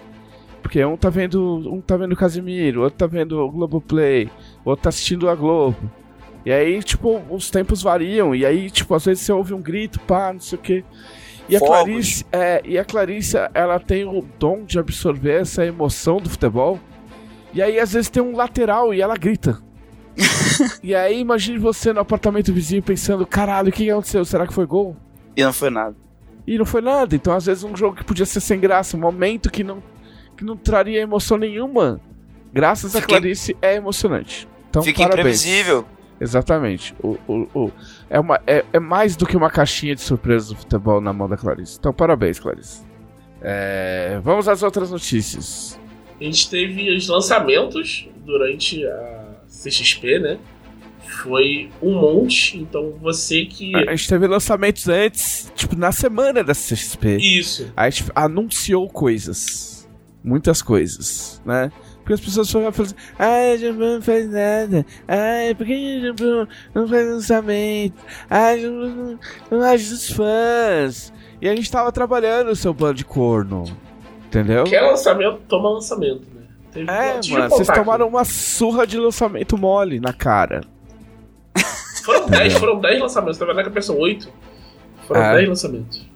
Porque 0.62 0.84
um 0.86 0.96
tá 0.96 1.10
vendo. 1.10 1.74
Um 1.74 1.82
tá 1.82 1.98
vendo 1.98 2.12
o 2.12 2.16
Casimiro, 2.16 2.84
outro 2.84 3.00
tá 3.00 3.08
vendo 3.08 3.40
o 3.40 3.50
Globoplay, 3.50 4.30
outro 4.64 4.84
tá 4.84 4.90
assistindo 4.90 5.28
a 5.28 5.34
Globo. 5.34 5.92
E 6.46 6.52
aí, 6.52 6.82
tipo, 6.84 7.22
os 7.32 7.50
tempos 7.50 7.82
variam. 7.82 8.36
E 8.36 8.46
aí, 8.46 8.70
tipo, 8.70 8.94
às 8.94 9.06
vezes 9.06 9.24
você 9.24 9.32
ouve 9.32 9.54
um 9.54 9.62
grito, 9.62 10.00
pá, 10.02 10.32
não 10.32 10.40
sei 10.40 10.60
o 10.60 10.62
quê. 10.62 10.84
E 11.50 11.56
a 11.56 11.60
Fogos. 11.60 11.84
Clarice, 11.84 12.26
é, 12.32 12.62
e 12.64 12.78
a 12.78 12.86
Clarice, 12.86 13.36
ela 13.54 13.80
tem 13.80 14.06
o 14.06 14.24
dom 14.38 14.64
de 14.64 14.78
absorver 14.80 15.42
essa 15.42 15.66
emoção 15.66 16.18
do 16.18 16.30
futebol. 16.30 16.80
E 17.54 17.62
aí, 17.62 17.80
às 17.80 17.94
vezes, 17.94 18.10
tem 18.10 18.22
um 18.22 18.36
lateral 18.36 18.94
e 18.94 19.02
ela 19.02 19.16
grita. 19.16 19.60
e 20.84 20.94
aí, 20.94 21.20
imagine 21.20 21.58
você 21.58 21.92
no 21.94 22.00
apartamento 22.02 22.54
vizinho 22.54 22.84
pensando: 22.84 23.26
caralho, 23.26 23.70
o 23.70 23.72
que 23.72 23.90
aconteceu? 23.90 24.24
Será 24.26 24.46
que 24.46 24.54
foi 24.54 24.66
gol? 24.66 24.96
E 25.36 25.44
não 25.44 25.54
foi 25.54 25.70
nada. 25.70 25.96
E 26.46 26.58
não 26.58 26.66
foi 26.66 26.82
nada. 26.82 27.16
Então, 27.16 27.34
às 27.34 27.46
vezes, 27.46 27.64
um 27.64 27.76
jogo 27.76 27.96
que 27.96 28.04
podia 28.04 28.26
ser 28.26 28.40
sem 28.42 28.60
graça, 28.60 28.96
um 28.98 29.00
momento 29.00 29.50
que 29.50 29.64
não, 29.64 29.82
que 30.38 30.44
não 30.44 30.56
traria 30.58 31.00
emoção 31.02 31.38
nenhuma, 31.38 32.00
graças 32.54 32.96
a 32.96 33.02
Fica 33.02 33.14
im- 33.14 33.20
Clarice, 33.22 33.56
é 33.62 33.76
emocionante. 33.76 34.48
Então, 34.70 34.84
Fica 34.84 35.02
parabéns. 35.04 35.20
imprevisível. 35.46 35.86
Exatamente. 36.20 36.94
O, 37.02 37.18
o, 37.28 37.48
o- 37.54 37.72
é, 38.10 38.20
uma, 38.20 38.40
é, 38.46 38.66
é 38.74 38.80
mais 38.80 39.16
do 39.16 39.26
que 39.26 39.38
uma 39.38 39.50
caixinha 39.50 39.96
de 39.96 40.02
surpresas 40.02 40.50
do 40.50 40.56
futebol 40.56 41.00
na 41.00 41.14
mão 41.14 41.30
da 41.30 41.38
Clarice. 41.38 41.78
Então, 41.80 41.94
parabéns, 41.94 42.40
Clarice. 42.40 42.82
É, 43.42 44.20
vamos 44.24 44.48
às 44.48 44.62
outras 44.64 44.92
notícias. 44.92 45.80
A 46.20 46.24
gente 46.24 46.50
teve 46.50 46.94
os 46.96 47.08
lançamentos 47.08 48.08
durante 48.26 48.86
a 48.86 49.26
CXP, 49.48 50.20
né? 50.20 50.38
Foi 51.24 51.70
um 51.82 51.94
monte, 52.00 52.58
então 52.58 52.94
você 53.02 53.46
que. 53.46 53.76
A 53.76 53.96
gente 53.96 54.08
teve 54.08 54.28
lançamentos 54.28 54.88
antes, 54.88 55.52
tipo, 55.56 55.76
na 55.76 55.92
semana 55.92 56.44
da 56.44 56.54
CXP. 56.54 57.18
Isso. 57.18 57.72
A 57.76 57.90
gente 57.90 58.12
anunciou 58.14 58.88
coisas. 58.90 59.90
Muitas 60.24 60.62
coisas, 60.62 61.42
né? 61.46 61.72
Porque 62.10 62.14
as 62.14 62.22
pessoas 62.22 62.52
foram 62.52 62.72
falando 62.72 62.88
assim, 62.96 62.96
ai, 63.20 63.56
Jambô 63.60 63.86
não 63.86 64.02
faz 64.02 64.28
nada. 64.32 64.84
Ai, 65.08 65.54
por 65.54 65.64
que 65.68 65.98
o 66.00 66.02
Jambô 66.02 66.48
não 66.74 66.88
faz 66.88 67.08
lançamento? 67.08 67.94
Ai, 68.28 68.60
Jambô 68.62 68.88
não, 68.88 69.20
não 69.52 69.62
ajuda 69.62 69.94
os 69.94 70.10
fãs. 70.12 71.14
E 71.40 71.48
a 71.48 71.56
gente 71.56 71.70
tava 71.72 71.92
trabalhando 71.92 72.50
o 72.50 72.56
seu 72.56 72.74
bando 72.74 72.96
de 72.96 73.06
corno. 73.06 73.66
Entendeu? 74.26 74.64
Quer 74.64 74.82
lançamento, 74.82 75.38
toma 75.48 75.70
lançamento, 75.70 76.22
né? 76.34 76.42
Teve- 76.74 76.90
É, 76.90 77.20
tive 77.20 77.38
mano, 77.38 77.50
vocês 77.52 77.68
tomaram 77.68 78.08
uma 78.08 78.26
surra 78.26 78.88
de 78.88 78.98
lançamento 78.98 79.56
mole 79.56 80.00
na 80.00 80.12
cara. 80.12 80.62
Foram 82.04 82.28
10, 82.28 82.54
foram 82.54 82.80
10 82.80 83.02
lançamentos, 83.02 83.38
tá 83.38 83.46
vendo 83.46 83.64
que 83.66 83.70
pensam 83.70 83.96
8? 84.00 84.28
Foram 85.08 85.22
É. 85.22 85.36
10 85.36 85.50
lançamentos. 85.50 86.09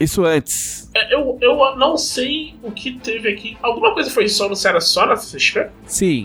Isso 0.00 0.24
antes. 0.24 0.88
É, 0.94 1.14
eu, 1.14 1.36
eu 1.40 1.76
não 1.76 1.96
sei 1.96 2.54
o 2.62 2.70
que 2.70 2.98
teve 2.98 3.28
aqui. 3.28 3.56
Alguma 3.62 3.92
coisa 3.94 4.10
foi 4.10 4.28
só 4.28 4.46
anunciada 4.46 4.80
só 4.80 5.06
na 5.06 5.14
CXP? 5.14 5.66
Sim. 5.86 6.24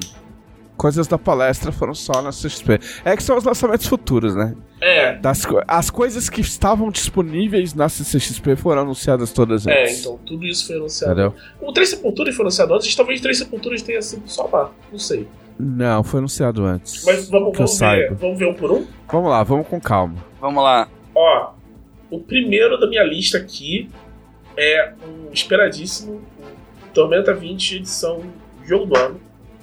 Coisas 0.75 1.07
da 1.07 1.17
palestra 1.19 1.71
foram 1.71 1.93
só 1.93 2.21
na 2.21 2.31
CXP. 2.31 2.79
É 3.05 3.15
que 3.15 3.21
são 3.23 3.37
os 3.37 3.43
lançamentos 3.43 3.85
futuros, 3.87 4.35
né? 4.35 4.55
É. 4.81 5.15
Das 5.17 5.43
as 5.67 5.89
coisas 5.89 6.29
que 6.29 6.41
estavam 6.41 6.89
disponíveis 6.89 7.73
na 7.73 7.87
CCXP 7.87 8.55
foram 8.55 8.81
anunciadas 8.81 9.31
todas 9.31 9.65
É, 9.67 9.83
antes. 9.83 9.99
então 10.01 10.19
tudo 10.25 10.45
isso 10.45 10.65
foi 10.67 10.75
anunciado. 10.77 11.13
Entendeu? 11.13 11.35
O 11.61 11.71
Três 11.71 11.89
Sepulturas 11.89 12.35
foi 12.35 12.43
anunciado 12.43 12.73
antes, 12.73 12.93
talvez 12.95 13.21
Três 13.21 13.37
Sepulturas 13.37 13.81
tenha 13.83 14.01
sido 14.01 14.23
só 14.25 14.49
lá, 14.51 14.71
não 14.91 14.99
sei. 14.99 15.27
Não, 15.59 16.03
foi 16.03 16.17
anunciado 16.17 16.65
antes. 16.65 17.05
Mas 17.05 17.29
vamos, 17.29 17.55
vamos, 17.55 17.71
ver, 17.71 17.77
saiba. 17.77 18.15
vamos 18.15 18.39
ver 18.39 18.47
um 18.47 18.53
por 18.55 18.71
um? 18.71 18.85
Vamos 19.09 19.29
lá, 19.29 19.43
vamos 19.43 19.67
com 19.67 19.79
calma. 19.79 20.15
Vamos 20.41 20.61
lá. 20.63 20.87
Ó, 21.15 21.51
o 22.15 22.19
primeiro 22.19 22.79
da 22.79 22.87
minha 22.87 23.03
lista 23.03 23.37
aqui 23.37 23.89
é 24.57 24.93
um 25.07 25.31
esperadíssimo 25.33 26.21
Tormenta 26.93 27.33
20 27.33 27.77
edição 27.77 28.21
Jogo 28.63 28.85
do 28.85 28.97
Ano. 28.97 29.19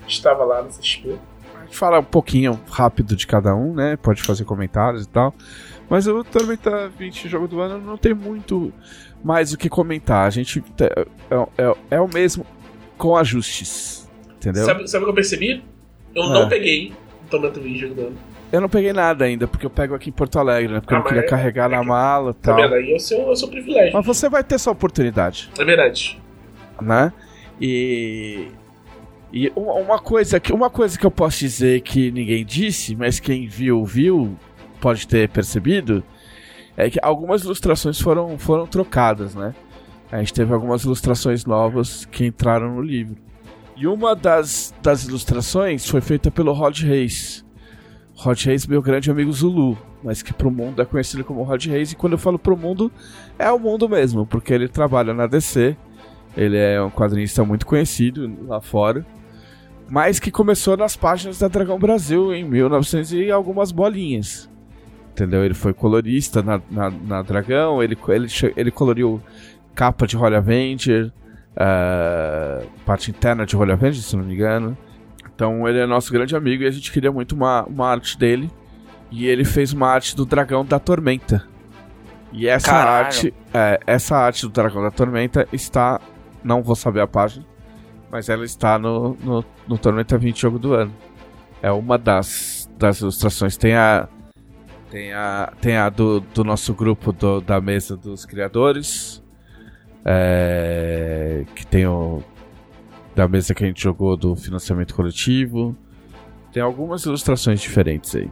Estava 0.07 0.45
lá 0.45 0.63
no 0.63 0.69
CXP. 0.69 1.17
A 1.57 1.65
gente 1.65 1.77
fala 1.77 2.01
um 2.01 2.05
pouquinho 2.05 2.61
rápido 2.69 3.15
de 3.15 3.27
cada 3.27 3.55
um, 3.55 3.73
né? 3.75 3.97
Pode 3.97 4.23
fazer 4.23 4.45
comentários 4.45 5.05
e 5.05 5.09
tal. 5.09 5.33
Mas 5.89 6.07
o 6.09 6.25
Tormenta 6.25 6.89
20 6.89 7.29
jogo 7.29 7.47
do 7.47 7.61
ano 7.61 7.79
não 7.79 7.97
tem 7.97 8.13
muito 8.15 8.73
mais 9.23 9.53
o 9.53 9.59
que 9.59 9.69
comentar. 9.69 10.27
A 10.27 10.31
gente 10.31 10.61
te- 10.61 10.85
é, 10.85 11.07
é- 11.59 11.77
é 11.93 12.01
o 12.01 12.09
mesmo 12.13 12.45
com 12.99 13.17
ajustes. 13.17 14.11
Entendeu? 14.37 14.65
Sabe, 14.65 14.89
sabe 14.89 15.03
o 15.05 15.07
que 15.07 15.11
eu 15.11 15.15
percebi? 15.15 15.63
Eu 16.15 16.25
Ah. 16.25 16.33
não 16.33 16.49
peguei 16.49 16.93
o 17.25 17.29
Tormenta 17.31 17.61
20 17.61 17.79
Jogo 17.79 17.95
do 17.95 18.01
Ano. 18.09 18.17
Eu 18.53 18.61
não 18.61 18.69
peguei 18.69 18.93
nada 18.93 19.25
ainda, 19.25 19.47
porque 19.47 19.65
eu 19.65 19.71
pego 19.71 19.95
aqui 19.95 20.11
em 20.11 20.13
Porto 20.13 20.39
Alegre, 20.39 20.73
né? 20.75 20.81
Porque 20.81 20.93
eu 20.93 20.97
Ah, 20.99 21.01
não 21.01 21.07
queria 21.07 21.23
mas 21.23 21.31
é- 21.33 21.37
carregar 21.37 21.71
é 21.73 21.77
na 21.77 21.85
mala 21.85 22.31
e 22.33 22.35
Tá 22.35 22.53
tal. 22.53 22.57
vendo? 22.57 22.75
Aí 22.75 22.93
é 22.93 22.97
o 22.97 22.99
seu, 22.99 23.21
é 23.21 23.31
o 23.31 23.37
seu 23.37 23.49
privilégio. 23.49 23.93
Mas 23.95 24.05
você 24.05 24.29
vai 24.29 24.43
ter 24.43 24.59
sua 24.59 24.73
oportunidade. 24.73 25.51
É 25.59 25.65
verdade. 25.65 26.21
né? 26.83 27.13
E 27.61 28.49
e 29.33 29.53
uma 29.55 29.75
uma 29.75 29.99
coisa 29.99 30.41
que 30.41 30.53
uma 30.53 30.69
coisa 30.71 30.99
que 30.99 31.07
eu 31.07 31.11
posso 31.11 31.39
dizer 31.41 31.83
que 31.83 32.11
ninguém 32.11 32.45
disse, 32.45 32.97
mas 32.97 33.21
quem 33.21 33.47
viu 33.47 33.85
viu 33.85 34.37
pode 34.81 35.07
ter 35.07 35.29
percebido 35.29 36.03
é 36.77 36.89
que 36.91 36.99
algumas 37.03 37.45
ilustrações 37.45 38.01
foram 38.01 38.39
foram 38.39 38.67
trocadas, 38.67 39.35
né? 39.35 39.55
A 40.11 40.19
gente 40.19 40.33
teve 40.33 40.53
algumas 40.53 40.83
ilustrações 40.83 41.45
novas 41.45 42.05
que 42.07 42.27
entraram 42.27 42.75
no 42.75 42.83
livro. 42.83 43.17
E 43.77 43.87
uma 43.87 44.17
das, 44.17 44.75
das 44.83 45.05
ilustrações 45.07 45.89
foi 45.89 46.01
feita 46.01 46.31
pelo 46.31 46.53
Rod 46.53 46.81
Reis. 46.81 47.45
Rod 48.21 48.45
Reis, 48.45 48.67
meu 48.67 48.83
grande 48.83 49.11
amigo 49.11 49.33
Zulu, 49.33 49.79
mas 50.05 50.21
que 50.21 50.35
pro 50.35 50.51
mundo 50.51 50.83
é 50.83 50.85
conhecido 50.85 51.25
como 51.25 51.43
Rod 51.43 51.65
Reis. 51.65 51.93
E 51.93 51.97
quando 51.97 52.13
eu 52.13 52.19
falo 52.19 52.39
pro 52.39 52.55
mundo, 52.55 52.93
é 53.39 53.51
o 53.51 53.59
mundo 53.59 53.89
mesmo, 53.89 54.27
porque 54.27 54.53
ele 54.53 54.69
trabalha 54.69 55.15
na 55.15 55.27
DC. 55.27 55.75
Ele 56.37 56.59
é 56.59 56.83
um 56.83 56.91
quadrinista 56.91 57.43
muito 57.45 57.65
conhecido 57.65 58.31
lá 58.47 58.61
fora. 58.61 59.07
Mas 59.89 60.21
que 60.21 60.31
começou 60.31 60.77
nas 60.77 60.97
páginas 60.97 61.39
da 61.39 61.49
Dragão 61.49 61.79
Brasil 61.79 62.35
em 62.35 62.45
1900 62.45 63.13
e 63.15 63.31
algumas 63.31 63.73
bolinhas. 63.73 64.51
Entendeu? 65.13 65.43
Ele 65.43 65.55
foi 65.55 65.73
colorista 65.73 66.43
na, 66.43 66.61
na, 66.71 66.91
na 66.91 67.23
Dragão, 67.23 67.83
ele, 67.83 67.97
ele, 68.09 68.27
ele 68.55 68.71
coloriu 68.71 69.21
capa 69.75 70.07
de 70.07 70.17
Holy 70.17 70.37
Avenger, 70.37 71.11
ah, 71.57 72.63
parte 72.85 73.11
interna 73.11 73.47
de 73.47 73.57
Holy 73.57 73.73
Avenger, 73.73 74.03
se 74.03 74.15
não 74.15 74.25
me 74.25 74.35
engano. 74.35 74.77
Então 75.41 75.67
ele 75.67 75.79
é 75.79 75.87
nosso 75.87 76.13
grande 76.13 76.37
amigo 76.37 76.65
e 76.65 76.67
a 76.67 76.71
gente 76.71 76.93
queria 76.93 77.11
muito 77.11 77.33
uma, 77.35 77.63
uma 77.65 77.89
arte 77.89 78.19
dele. 78.19 78.51
E 79.11 79.27
ele 79.27 79.43
fez 79.43 79.73
uma 79.73 79.89
arte 79.89 80.15
do 80.15 80.27
Dragão 80.27 80.63
da 80.63 80.79
Tormenta. 80.79 81.43
E 82.31 82.47
essa 82.47 82.67
Caralho. 82.71 83.07
arte, 83.07 83.35
é, 83.55 83.81
essa 83.87 84.19
arte 84.19 84.43
do 84.43 84.51
Dragão 84.51 84.83
da 84.83 84.91
Tormenta 84.91 85.49
está, 85.51 85.99
não 86.45 86.63
vou 86.63 86.77
saber 86.77 87.01
a 87.01 87.07
página, 87.07 87.47
mas 88.13 88.29
ela 88.29 88.45
está 88.45 88.79
no, 88.79 89.17
no, 89.25 89.43
no 89.67 89.79
Tormenta 89.79 90.19
20 90.19 90.39
jogo 90.43 90.59
do 90.59 90.75
ano. 90.75 90.93
É 91.63 91.73
uma 91.73 91.97
das, 91.97 92.69
das 92.79 93.01
ilustrações. 93.01 93.57
Tem 93.57 93.75
a 93.75 94.09
tem 94.91 95.15
a, 95.15 95.53
tem 95.59 95.77
a 95.79 95.89
do, 95.89 96.21
do 96.21 96.45
nosso 96.45 96.75
grupo 96.75 97.13
do- 97.15 97.41
da 97.41 97.63
mesa 97.63 97.97
dos 97.97 98.27
criadores, 98.27 99.23
é, 100.05 101.45
que 101.55 101.67
tem 101.67 101.87
o 101.87 102.23
da 103.21 103.29
mesa 103.29 103.55
que 103.55 103.63
a 103.63 103.67
gente 103.67 103.83
jogou 103.83 104.17
do 104.17 104.35
financiamento 104.35 104.95
coletivo. 104.95 105.77
Tem 106.53 106.63
algumas 106.63 107.05
ilustrações 107.05 107.61
diferentes 107.61 108.17
aí. 108.17 108.31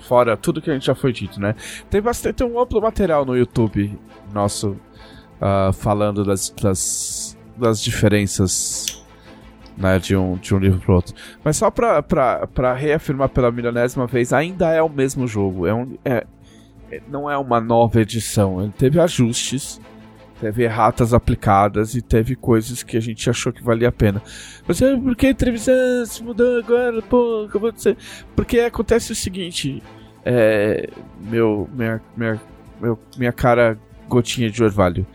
Fora 0.00 0.36
tudo 0.36 0.62
que 0.62 0.70
a 0.70 0.74
gente 0.74 0.86
já 0.86 0.94
foi 0.94 1.12
dito, 1.12 1.40
né? 1.40 1.56
Tem 1.90 2.00
bastante, 2.00 2.36
tem 2.36 2.46
um 2.46 2.60
amplo 2.60 2.80
material 2.80 3.24
no 3.24 3.36
YouTube 3.36 3.98
nosso 4.32 4.76
uh, 5.40 5.72
falando 5.72 6.24
das, 6.24 6.50
das, 6.50 7.36
das 7.56 7.82
diferenças 7.82 9.04
né, 9.76 9.98
de, 9.98 10.16
um, 10.16 10.36
de 10.36 10.54
um 10.54 10.58
livro 10.58 10.78
pro 10.78 10.94
outro. 10.94 11.16
Mas 11.42 11.56
só 11.56 11.68
pra, 11.68 12.00
pra, 12.00 12.46
pra 12.46 12.74
reafirmar 12.74 13.30
pela 13.30 13.50
milionésima 13.50 14.06
vez, 14.06 14.32
ainda 14.32 14.70
é 14.70 14.80
o 14.80 14.88
mesmo 14.88 15.26
jogo. 15.26 15.66
É 15.66 15.74
um, 15.74 15.98
é, 16.04 16.24
não 17.08 17.28
é 17.28 17.36
uma 17.36 17.60
nova 17.60 18.00
edição. 18.00 18.62
Ele 18.62 18.72
teve 18.78 19.00
ajustes, 19.00 19.80
teve 20.40 20.62
erratas 20.62 21.12
aplicadas 21.12 21.94
e 21.94 22.02
teve 22.02 22.34
coisas 22.36 22.82
que 22.82 22.96
a 22.96 23.00
gente 23.00 23.28
achou 23.28 23.52
que 23.52 23.62
valia 23.62 23.88
a 23.88 23.92
pena. 23.92 24.22
Mas 24.66 24.80
é, 24.80 24.96
por 24.96 25.16
que 25.16 25.34
se 26.06 26.22
mudou 26.22 26.58
agora? 26.58 27.02
Pô, 27.02 27.46
acabou 27.48 27.72
de 27.72 27.82
ser. 27.82 27.96
Porque 28.34 28.60
acontece 28.60 29.12
o 29.12 29.14
seguinte. 29.14 29.82
É, 30.24 30.88
meu, 31.20 31.68
minha, 31.72 32.00
minha, 32.16 32.40
meu, 32.80 32.98
minha 33.16 33.32
cara 33.32 33.78
gotinha 34.08 34.50
de 34.50 34.62
orvalho. 34.62 35.06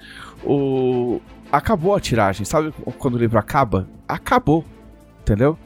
O, 0.43 1.21
acabou 1.51 1.95
a 1.95 1.99
tiragem, 1.99 2.45
sabe 2.45 2.73
quando 2.97 3.15
o 3.15 3.17
livro 3.17 3.37
acaba? 3.37 3.87
Acabou, 4.07 4.65
entendeu? 5.21 5.57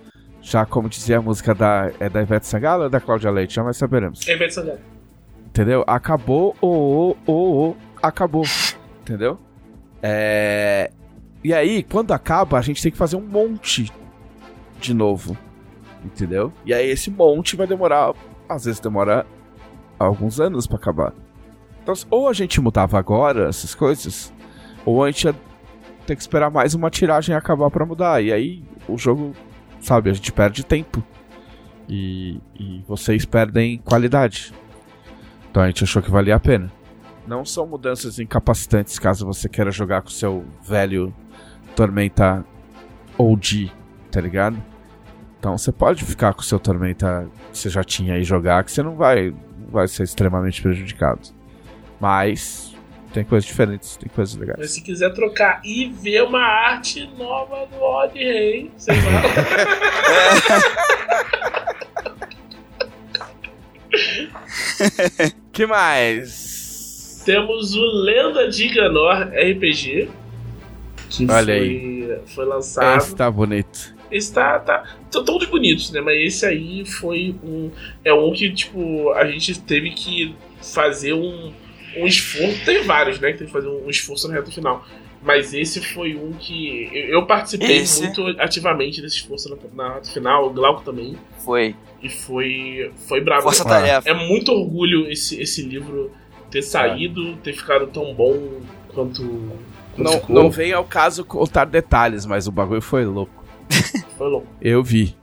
Já 0.42 0.66
como 0.66 0.88
dizia 0.88 1.18
a 1.18 1.22
música 1.22 1.54
da, 1.54 1.92
é 2.00 2.10
da 2.10 2.22
Ivete 2.22 2.46
Sangalo 2.46 2.84
ou 2.84 2.90
da 2.90 3.00
Cláudia 3.00 3.32
Leite, 3.32 3.56
jamais 3.56 3.78
saberemos. 3.78 4.28
É 4.28 4.34
Ivete 4.34 4.54
Sangalo. 4.54 4.80
Entendeu? 5.48 5.84
Acabou, 5.88 6.56
o, 6.62 6.68
o, 6.68 7.18
o, 7.26 7.70
o, 7.70 7.78
acabou. 8.02 8.44
Entendeu? 9.02 9.40
É... 10.02 10.92
E 11.44 11.54
aí, 11.54 11.84
quando 11.84 12.12
acaba, 12.12 12.58
a 12.58 12.62
gente 12.62 12.82
tem 12.82 12.92
que 12.92 12.98
fazer 12.98 13.16
um 13.16 13.22
monte 13.22 13.92
de 14.80 14.94
novo. 14.94 15.38
Entendeu? 16.04 16.54
E 16.66 16.74
aí 16.74 16.90
esse 16.90 17.10
monte 17.10 17.56
vai 17.56 17.68
demorar. 17.68 18.14
Às 18.48 18.66
vezes 18.66 18.80
demora 18.80 19.26
alguns 20.00 20.40
anos 20.40 20.68
para 20.68 20.78
acabar. 20.78 21.14
Então, 21.82 21.94
ou 22.10 22.28
a 22.28 22.34
gente 22.34 22.60
mudava 22.62 23.00
agora 23.00 23.50
essas 23.50 23.74
coisas, 23.74 24.34
ou 24.86 25.04
a 25.04 25.12
gente 25.12 25.26
ia 25.26 25.36
ter 26.06 26.16
que 26.16 26.22
esperar 26.22 26.50
mais 26.50 26.74
uma 26.74 26.90
tiragem 26.90 27.36
acabar 27.36 27.70
para 27.70 27.86
mudar. 27.86 28.24
E 28.24 28.32
aí 28.32 28.64
o 28.88 28.98
jogo, 28.98 29.34
sabe, 29.80 30.10
a 30.10 30.14
gente 30.14 30.32
perde 30.32 30.66
tempo. 30.66 31.04
E, 31.90 32.42
e 32.60 32.84
vocês 32.88 33.26
perdem 33.26 33.78
qualidade. 33.78 34.54
Então 35.50 35.64
a 35.64 35.68
gente 35.68 35.84
achou 35.84 36.02
que 36.02 36.12
valia 36.12 36.36
a 36.36 36.40
pena. 36.40 36.72
Não 37.28 37.44
são 37.44 37.68
mudanças 37.68 38.20
incapacitantes 38.20 38.98
caso 38.98 39.26
você 39.26 39.50
queira 39.50 39.70
jogar 39.70 40.02
com 40.02 40.10
seu 40.10 40.46
velho 40.64 41.14
Tormenta 41.76 42.46
OG, 43.18 43.70
tá 44.10 44.22
ligado? 44.22 44.64
Então 45.38 45.58
você 45.58 45.74
pode 45.74 46.06
ficar 46.06 46.34
com 46.34 46.42
seu 46.42 46.58
Tormenta 46.58 47.30
que 47.52 47.58
você 47.58 47.70
já 47.70 47.84
tinha 47.84 48.18
e 48.18 48.24
jogar, 48.24 48.64
que 48.64 48.72
você 48.72 48.82
não 48.82 48.96
vai, 48.96 49.32
não 49.60 49.70
vai 49.70 49.90
ser 49.90 50.04
extremamente 50.04 50.62
prejudicado. 50.62 51.20
Mas 52.00 52.74
tem 53.12 53.26
coisas 53.26 53.46
diferentes, 53.46 53.98
tem 53.98 54.08
coisas 54.08 54.34
legais. 54.36 54.60
Mas 54.60 54.72
se 54.72 54.82
quiser 54.82 55.14
trocar 55.14 55.60
e 55.66 55.90
ver 55.90 56.24
uma 56.24 56.40
arte 56.42 57.10
nova 57.18 57.66
do 57.66 57.76
Odd 57.76 58.18
Rei, 58.18 58.72
você 58.78 58.94
vai. 58.94 59.24
que 65.52 65.66
mais? 65.66 66.57
Temos 67.28 67.76
o 67.76 67.86
Lenda 67.86 68.48
de 68.48 68.70
Ganor 68.70 69.28
RPG. 69.34 70.10
Que 71.10 71.30
Olha 71.30 71.46
foi, 71.46 71.54
aí. 71.54 72.18
foi 72.28 72.46
lançado. 72.46 72.98
Esse 73.00 73.14
tá 73.14 73.30
bonito. 73.30 73.94
Esse 74.10 74.34
tá, 74.34 74.58
tá. 74.60 74.96
São 75.12 75.26
todos 75.26 75.46
bonitos, 75.50 75.92
né? 75.92 76.00
Mas 76.00 76.16
esse 76.22 76.46
aí 76.46 76.86
foi 76.86 77.36
um. 77.44 77.70
É 78.06 78.14
um 78.14 78.32
que, 78.32 78.50
tipo, 78.54 79.12
a 79.12 79.30
gente 79.30 79.60
teve 79.60 79.92
que 79.92 80.34
fazer 80.62 81.12
um, 81.12 81.52
um 81.98 82.06
esforço. 82.06 82.64
Tem 82.64 82.84
vários, 82.84 83.20
né? 83.20 83.34
Que 83.34 83.40
tem 83.40 83.48
que 83.48 83.52
fazer 83.52 83.68
um 83.68 83.90
esforço 83.90 84.30
na 84.30 84.36
reta 84.36 84.50
final. 84.50 84.88
Mas 85.22 85.54
esse 85.54 85.82
foi 85.82 86.16
um 86.16 86.32
que. 86.32 86.90
Eu, 86.94 87.10
eu 87.10 87.26
participei 87.26 87.80
Esse? 87.80 88.04
muito 88.04 88.26
ativamente 88.40 89.02
desse 89.02 89.18
esforço 89.18 89.50
na, 89.50 89.58
na 89.84 89.96
reta 89.96 90.10
final, 90.10 90.48
o 90.48 90.50
Glauco 90.50 90.82
também. 90.82 91.18
Foi. 91.44 91.76
E 92.02 92.08
foi. 92.08 92.90
Foi 93.06 93.20
brabo. 93.20 93.42
Força 93.42 93.66
tarefa. 93.66 94.10
É 94.10 94.14
muito 94.14 94.50
orgulho 94.54 95.12
esse, 95.12 95.42
esse 95.42 95.62
livro 95.62 96.10
ter 96.52 96.62
saído, 96.62 97.36
ter 97.38 97.54
ficado 97.54 97.88
tão 97.88 98.14
bom 98.14 98.60
quanto. 98.94 99.22
quanto 99.94 100.04
Não, 100.04 100.12
ficou. 100.14 100.36
não 100.36 100.50
vem 100.52 100.74
ao 100.74 100.84
caso 100.86 101.24
contar 101.26 101.66
detalhes, 101.66 102.26
mas 102.26 102.48
o 102.48 102.52
bagulho 102.52 102.82
foi 102.82 103.06
louco. 103.06 103.44
Foi 104.18 104.28
louco. 104.30 104.48
Eu 104.62 104.82
vi. 104.84 105.16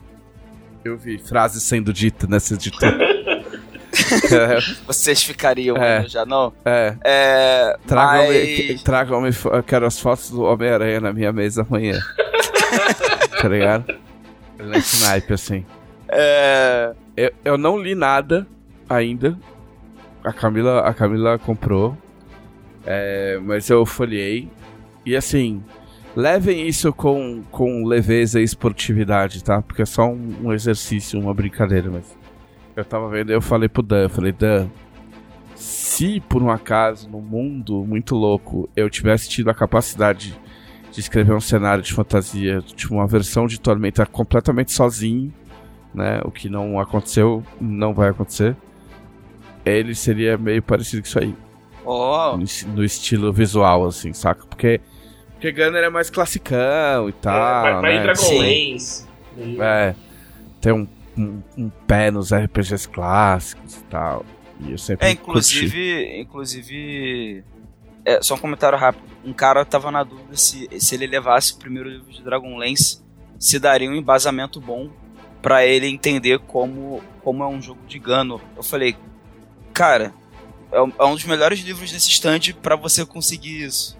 Eu 0.84 0.96
vi 0.98 1.18
frases 1.18 1.62
sendo 1.62 1.92
ditas 1.92 2.28
nessa 2.28 2.54
editora. 2.54 2.98
Vocês 4.86 5.22
ficariam 5.22 5.76
É. 5.76 6.06
já, 6.06 6.24
não? 6.26 6.52
é. 6.64 6.94
É. 7.02 7.76
Tragam-me, 7.86 8.68
mas... 8.72 8.82
tragam-me, 8.82 9.32
fo- 9.32 9.48
eu 9.48 9.62
quero 9.62 9.86
as 9.86 9.98
fotos 9.98 10.30
do 10.30 10.42
Homem-Aranha 10.42 11.00
na 11.00 11.12
minha 11.12 11.32
mesa 11.32 11.62
amanhã. 11.68 11.98
tá 13.40 13.48
ligado? 13.48 13.94
Nesse 14.58 15.02
naipe, 15.04 15.32
assim. 15.32 15.64
É. 16.08 16.92
Eu, 17.16 17.32
eu 17.44 17.58
não 17.58 17.78
li 17.78 17.94
nada 17.94 18.46
ainda. 18.88 19.36
A 20.24 20.32
Camila, 20.32 20.80
a 20.80 20.94
Camila 20.94 21.38
comprou. 21.38 21.96
É, 22.86 23.38
mas 23.42 23.68
eu 23.68 23.84
folhei. 23.84 24.50
E 25.04 25.14
assim, 25.14 25.62
levem 26.16 26.66
isso 26.66 26.92
com, 26.92 27.42
com 27.50 27.84
leveza 27.84 28.40
e 28.40 28.44
esportividade, 28.44 29.44
tá? 29.44 29.60
Porque 29.62 29.82
é 29.82 29.86
só 29.86 30.08
um, 30.08 30.34
um 30.44 30.52
exercício, 30.52 31.20
uma 31.20 31.34
brincadeira, 31.34 31.90
mas. 31.90 32.16
Eu 32.74 32.84
tava 32.84 33.08
vendo 33.08 33.30
e 33.30 33.34
eu 33.34 33.40
falei 33.40 33.68
pro 33.68 33.82
Dan, 33.82 34.02
eu 34.02 34.10
falei, 34.10 34.32
Dan, 34.32 34.68
se 35.54 36.20
por 36.28 36.42
um 36.42 36.50
acaso, 36.50 37.08
num 37.08 37.20
mundo 37.20 37.84
muito 37.84 38.16
louco, 38.16 38.68
eu 38.74 38.90
tivesse 38.90 39.28
tido 39.28 39.48
a 39.48 39.54
capacidade 39.54 40.36
de 40.90 41.00
escrever 41.00 41.34
um 41.34 41.40
cenário 41.40 41.84
de 41.84 41.92
fantasia, 41.92 42.60
tipo 42.60 42.94
uma 42.94 43.06
versão 43.06 43.46
de 43.46 43.60
Tormenta 43.60 44.04
completamente 44.06 44.72
sozinho, 44.72 45.32
né? 45.94 46.20
O 46.24 46.30
que 46.30 46.48
não 46.48 46.80
aconteceu, 46.80 47.44
não 47.60 47.94
vai 47.94 48.08
acontecer. 48.08 48.56
Ele 49.64 49.94
seria 49.94 50.36
meio 50.36 50.62
parecido 50.62 51.02
com 51.02 51.08
isso 51.08 51.18
aí. 51.18 51.34
Ó, 51.84 52.36
No, 52.36 52.44
no 52.74 52.84
estilo 52.84 53.32
visual, 53.32 53.84
assim, 53.86 54.12
saca? 54.12 54.44
Porque, 54.46 54.80
porque 55.32 55.52
Gunner 55.52 55.84
é 55.84 55.90
mais 55.90 56.08
classicão 56.10 57.08
e 57.08 57.12
tal. 57.12 57.34
é, 57.66 57.72
vai, 57.72 57.80
vai 57.80 57.92
né? 57.94 57.98
em 57.98 58.02
Dragon 58.02 58.22
Sim. 58.22 58.72
Lance. 58.72 59.06
meio- 59.36 59.62
É, 59.62 59.94
tem 60.60 60.72
um, 60.72 60.86
um, 61.16 61.42
um 61.58 61.70
pé 61.86 62.10
nos 62.10 62.32
RPGs 62.32 62.88
clássicos 62.88 63.76
e 63.76 63.82
tal. 63.84 64.24
E 64.60 64.72
eu 64.72 64.78
sempre 64.78 65.06
É, 65.06 65.14
curti. 65.14 65.28
inclusive, 65.58 66.20
inclusive, 66.20 67.44
é, 68.04 68.22
só 68.22 68.34
um 68.34 68.38
comentário 68.38 68.78
rápido. 68.78 69.04
Um 69.24 69.32
cara 69.32 69.64
tava 69.64 69.90
na 69.90 70.02
dúvida 70.04 70.36
se, 70.36 70.68
se 70.78 70.94
ele 70.94 71.06
levasse 71.06 71.54
o 71.54 71.56
primeiro 71.58 71.88
livro 71.88 72.10
de 72.12 72.22
Dragonlance, 72.22 73.02
se 73.38 73.58
daria 73.58 73.90
um 73.90 73.94
embasamento 73.94 74.60
bom 74.60 74.90
pra 75.42 75.66
ele 75.66 75.86
entender 75.88 76.38
como, 76.40 77.02
como 77.22 77.42
é 77.42 77.46
um 77.46 77.60
jogo 77.60 77.80
de 77.86 77.98
Gano. 77.98 78.40
Eu 78.56 78.62
falei, 78.62 78.96
cara, 79.74 80.14
é, 80.72 80.80
um- 80.80 80.92
é 80.98 81.04
um 81.04 81.14
dos 81.14 81.24
melhores 81.24 81.58
livros 81.60 81.92
desse 81.92 82.08
stand 82.10 82.40
pra 82.62 82.76
você 82.76 83.04
conseguir 83.04 83.64
isso. 83.64 83.96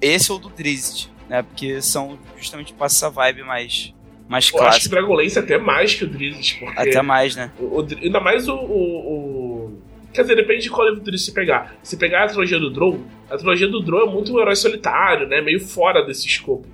Esse 0.00 0.30
ou 0.30 0.38
do 0.38 0.48
Drizzt, 0.50 1.08
né? 1.28 1.42
Porque 1.42 1.80
são 1.82 2.18
justamente 2.36 2.72
passa 2.74 2.96
essa 2.96 3.10
vibe 3.10 3.42
mais, 3.42 3.92
mais 4.28 4.44
Eu 4.44 4.48
acho 4.48 4.52
que 4.52 4.58
clássica. 4.58 4.96
Dragon 4.96 5.14
Lance 5.14 5.38
é 5.38 5.40
até 5.42 5.58
mais 5.58 5.94
que 5.94 6.04
o 6.04 6.08
Drizzt, 6.08 6.58
porque. 6.58 6.78
Até 6.80 7.02
mais, 7.02 7.34
né? 7.34 7.50
o- 7.58 7.80
o 7.80 7.86
ainda 8.02 8.20
mais 8.20 8.46
o, 8.48 8.54
o- 8.54 9.12
o- 9.14 9.82
Quer 10.12 10.22
dizer, 10.22 10.36
depende 10.36 10.64
de 10.64 10.70
qual 10.70 10.86
livro 10.86 11.00
do 11.00 11.04
Drizzt 11.06 11.24
você 11.26 11.32
pegar. 11.32 11.74
Se 11.82 11.96
pegar 11.96 12.24
a 12.24 12.26
trilogia 12.28 12.60
do 12.60 12.70
Drow, 12.70 13.00
a 13.30 13.36
trilogia 13.38 13.66
do 13.66 13.80
Drow 13.80 14.06
é 14.06 14.12
muito 14.12 14.34
um 14.36 14.38
herói 14.40 14.54
solitário, 14.54 15.26
né? 15.26 15.40
Meio 15.40 15.58
fora 15.58 16.04
desse 16.04 16.26
escopo. 16.26 16.66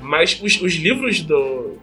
Mas 0.00 0.40
os, 0.42 0.60
os 0.60 0.72
livros 0.74 1.20
do. 1.20 1.78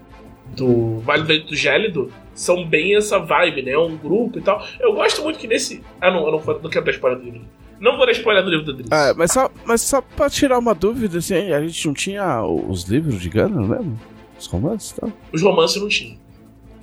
Do 0.57 0.99
Vale 1.01 1.21
do 1.21 1.27
Vento 1.27 1.55
Gélido 1.55 2.11
são 2.33 2.65
bem 2.65 2.95
essa 2.95 3.19
vibe, 3.19 3.61
né? 3.63 3.71
É 3.71 3.77
um 3.79 3.95
grupo 3.95 4.39
e 4.39 4.41
tal. 4.41 4.65
Eu 4.79 4.93
gosto 4.93 5.21
muito 5.23 5.37
que 5.39 5.47
nesse. 5.47 5.83
Ah, 6.01 6.09
não, 6.11 6.25
eu 6.25 6.31
não, 6.31 6.39
não 6.61 6.69
quero 6.69 6.83
dar 6.85 6.91
spoiler 6.91 7.19
do 7.19 7.25
livro. 7.25 7.41
Não 7.79 7.95
vou 7.95 8.05
dar 8.07 8.11
spoiler 8.11 8.43
do 8.43 8.49
livro 8.49 8.65
do 8.65 8.73
Drizzt. 8.73 8.91
É, 8.91 9.13
mas 9.13 9.31
só, 9.31 9.51
mas 9.63 9.81
só 9.81 10.01
pra 10.01 10.29
tirar 10.29 10.57
uma 10.57 10.73
dúvida, 10.73 11.19
assim, 11.19 11.35
a 11.53 11.61
gente 11.61 11.85
não 11.85 11.93
tinha 11.93 12.41
os 12.43 12.83
livros 12.85 13.21
de 13.21 13.29
Gunner 13.29 13.61
mesmo? 13.67 13.99
Os 14.39 14.47
romances 14.47 14.91
e 14.91 14.95
tal? 14.99 15.11
Os 15.31 15.41
romances 15.43 15.79
não 15.81 15.87
tinham. 15.87 16.17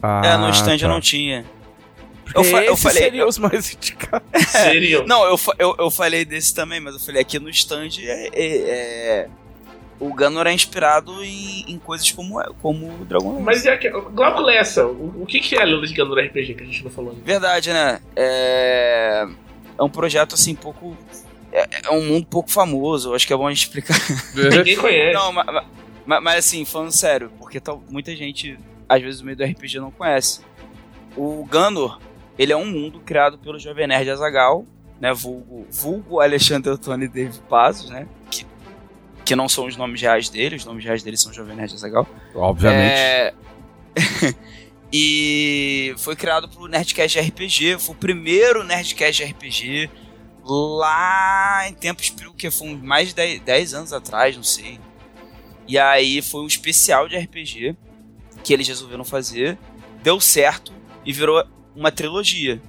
Ah, 0.03 0.23
é, 0.25 0.37
no 0.37 0.51
stand 0.51 0.79
tá. 0.79 0.85
eu 0.85 0.89
não 0.89 1.01
tinha. 1.01 1.45
Porque 2.25 2.39
eu 2.39 2.45
fa- 2.45 2.63
eu 2.65 2.77
falei- 2.77 3.03
seriam 3.03 3.29
os 3.29 3.39
mais 3.39 3.75
indicados. 3.75 4.27
Seriam. 4.49 5.05
Não, 5.09 5.27
eu, 5.27 5.37
fa- 5.37 5.55
eu, 5.59 5.75
eu 5.79 5.91
falei 5.91 6.25
desse 6.25 6.55
também, 6.55 6.81
mas 6.81 6.95
eu 6.95 7.01
falei 7.01 7.21
aqui 7.21 7.39
no 7.39 7.51
stand 7.51 7.89
é, 8.01 8.29
é- 8.33 8.57
é- 8.57 9.29
o 10.01 10.13
Gunner 10.13 10.47
é 10.47 10.53
inspirado 10.53 11.25
em, 11.25 11.65
em 11.69 11.79
coisas 11.79 12.11
como, 12.11 12.43
como 12.61 12.87
o 13.01 13.05
Dragon 13.05 13.31
Lance. 13.33 13.43
Mas 13.43 13.67
é 13.67 13.77
que. 13.77 13.89
Glauco 13.89 14.41
Lessa, 14.43 14.87
o, 14.87 15.23
o 15.23 15.27
que, 15.27 15.41
que 15.41 15.57
é 15.57 15.63
a 15.63 15.65
Lenda 15.65 15.87
de 15.87 15.95
Gandor 15.95 16.19
RPG 16.19 16.55
que 16.55 16.63
a 16.63 16.67
gente 16.67 16.83
não 16.85 16.91
falou 16.91 17.11
ainda? 17.13 17.25
Verdade, 17.25 17.73
né? 17.73 18.01
É, 18.17 19.27
é 19.79 19.83
um 19.83 19.89
projeto 19.89 20.35
assim, 20.35 20.55
pouco. 20.55 20.97
É, 21.53 21.69
é 21.85 21.91
um 21.91 22.05
mundo 22.05 22.27
pouco 22.27 22.51
famoso, 22.51 23.15
acho 23.15 23.27
que 23.27 23.33
é 23.33 23.37
bom 23.37 23.47
a 23.47 23.51
gente 23.51 23.63
explicar. 23.63 23.97
Ninguém 24.35 24.77
conhece. 24.77 25.15
Não, 25.15 25.33
ma- 25.33 25.45
ma- 25.45 25.65
Mas, 26.07 26.23
mas, 26.23 26.39
assim, 26.39 26.65
falando 26.65 26.91
sério, 26.93 27.31
porque 27.39 27.61
tal, 27.61 27.83
muita 27.89 28.15
gente, 28.17 28.59
às 28.89 29.01
vezes, 29.01 29.21
no 29.21 29.27
meio 29.27 29.37
do 29.39 29.45
RPG 29.45 29.79
não 29.79 29.91
conhece. 29.93 30.41
O 31.17 31.45
Ganor, 31.47 32.01
ele 32.37 32.53
é 32.53 32.57
um 32.57 32.67
mundo 32.67 32.99
criado 33.01 33.39
pelo 33.39 33.59
Jovem 33.59 33.87
Nerd 33.87 34.11
Azagal, 34.11 34.67
né? 35.01 35.15
Vulgo, 35.15 35.65
vulgo 35.71 36.21
Alexandre 36.21 36.71
Antônio 36.73 37.05
e 37.05 37.09
David 37.09 37.41
Pazos, 37.49 37.89
né? 37.89 38.09
Que, 39.25 39.35
não 39.35 39.49
são 39.49 39.67
os 39.67 39.77
nomes 39.77 40.01
reais 40.01 40.29
dele, 40.29 40.57
os 40.57 40.65
nomes 40.65 40.85
reais 40.85 41.03
dele 41.03 41.17
são 41.17 41.33
Jovem 41.33 41.57
Nerd 41.57 41.73
Azagal. 41.75 42.07
Obviamente. 42.35 42.95
É... 42.95 43.35
e 44.93 45.95
foi 45.99 46.15
criado 46.15 46.49
pelo 46.49 46.69
Nerdcast 46.69 47.19
RPG, 47.19 47.79
foi 47.79 47.95
o 47.95 47.99
primeiro 47.99 48.63
Nerdcast 48.65 49.25
RPG 49.25 49.91
lá 50.45 51.67
em 51.69 51.73
tempos 51.73 52.13
que 52.37 52.51
foi 52.51 52.77
mais 52.77 53.15
de 53.15 53.39
10 53.39 53.75
anos 53.75 53.93
atrás, 53.93 54.37
não 54.37 54.43
sei. 54.43 54.79
E 55.67 55.79
aí 55.79 56.21
foi 56.21 56.43
um 56.43 56.47
especial 56.47 57.09
de 57.09 57.17
RPG 57.17 57.75
que 58.43 58.53
eles 58.53 58.69
resolveram 58.69 59.05
fazer, 59.05 59.59
deu 60.03 60.21
certo 60.21 60.73
e 61.05 61.13
virou 61.13 61.43
uma 61.75 61.91
trilogia. 61.91 62.61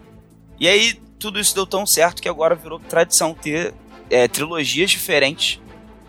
E 0.59 0.67
aí 0.67 0.93
tudo 1.19 1.39
isso 1.39 1.53
deu 1.53 1.65
tão 1.65 1.85
certo 1.85 2.21
que 2.21 2.29
agora 2.29 2.55
virou 2.55 2.79
tradição 2.79 3.33
ter 3.33 3.73
é, 4.09 4.27
trilogias 4.27 4.89
diferentes 4.89 5.59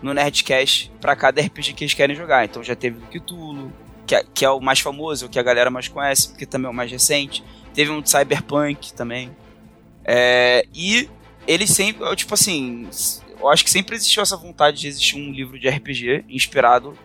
no 0.01 0.13
Nerdcast 0.13 0.91
para 1.01 1.15
cada 1.15 1.41
RPG 1.41 1.73
que 1.73 1.83
eles 1.83 1.93
querem 1.93 2.15
jogar. 2.15 2.45
Então 2.45 2.63
já 2.63 2.75
teve 2.75 2.99
do 2.99 3.07
Cthulhu, 3.07 3.71
que 4.05 4.15
é, 4.15 4.23
que 4.33 4.45
é 4.45 4.49
o 4.49 4.59
mais 4.59 4.79
famoso, 4.79 5.25
o 5.25 5.29
que 5.29 5.39
a 5.39 5.43
galera 5.43 5.69
mais 5.69 5.87
conhece, 5.87 6.29
porque 6.29 6.45
também 6.45 6.67
é 6.67 6.71
o 6.71 6.73
mais 6.73 6.91
recente. 6.91 7.43
Teve 7.73 7.91
um 7.91 8.01
de 8.01 8.09
Cyberpunk 8.09 8.93
também. 8.93 9.31
É, 10.03 10.65
e 10.73 11.09
eles 11.45 11.69
sempre, 11.69 12.15
tipo 12.15 12.33
assim, 12.33 12.87
eu 13.39 13.49
acho 13.49 13.63
que 13.63 13.69
sempre 13.69 13.95
existiu 13.95 14.23
essa 14.23 14.37
vontade 14.37 14.79
de 14.79 14.87
existir 14.87 15.15
um 15.15 15.31
livro 15.31 15.59
de 15.59 15.67
RPG 15.69 16.25
inspirado 16.29 16.97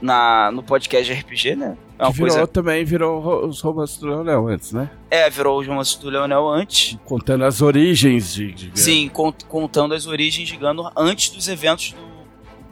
na, 0.00 0.50
no 0.52 0.62
podcast 0.62 1.12
de 1.12 1.18
RPG, 1.18 1.56
né? 1.56 1.76
É 1.98 2.10
virou 2.10 2.28
coisa... 2.28 2.46
também, 2.46 2.84
virou 2.84 3.46
os 3.46 3.60
romances 3.60 3.96
do 3.98 4.08
Leonel 4.08 4.48
antes, 4.48 4.72
né? 4.72 4.90
É, 5.10 5.30
virou 5.30 5.60
os 5.60 5.66
romances 5.66 5.94
do 5.94 6.10
Leonel 6.10 6.48
antes. 6.48 6.98
Contando 7.04 7.44
as 7.44 7.62
origens 7.62 8.34
de, 8.34 8.52
de 8.52 8.78
Sim, 8.78 9.08
cont 9.08 9.44
contando 9.46 9.94
as 9.94 10.06
origens 10.06 10.48
de 10.48 10.56
Gandor 10.56 10.92
antes 10.96 11.30
dos 11.30 11.46
eventos 11.48 11.92
do, 11.92 12.13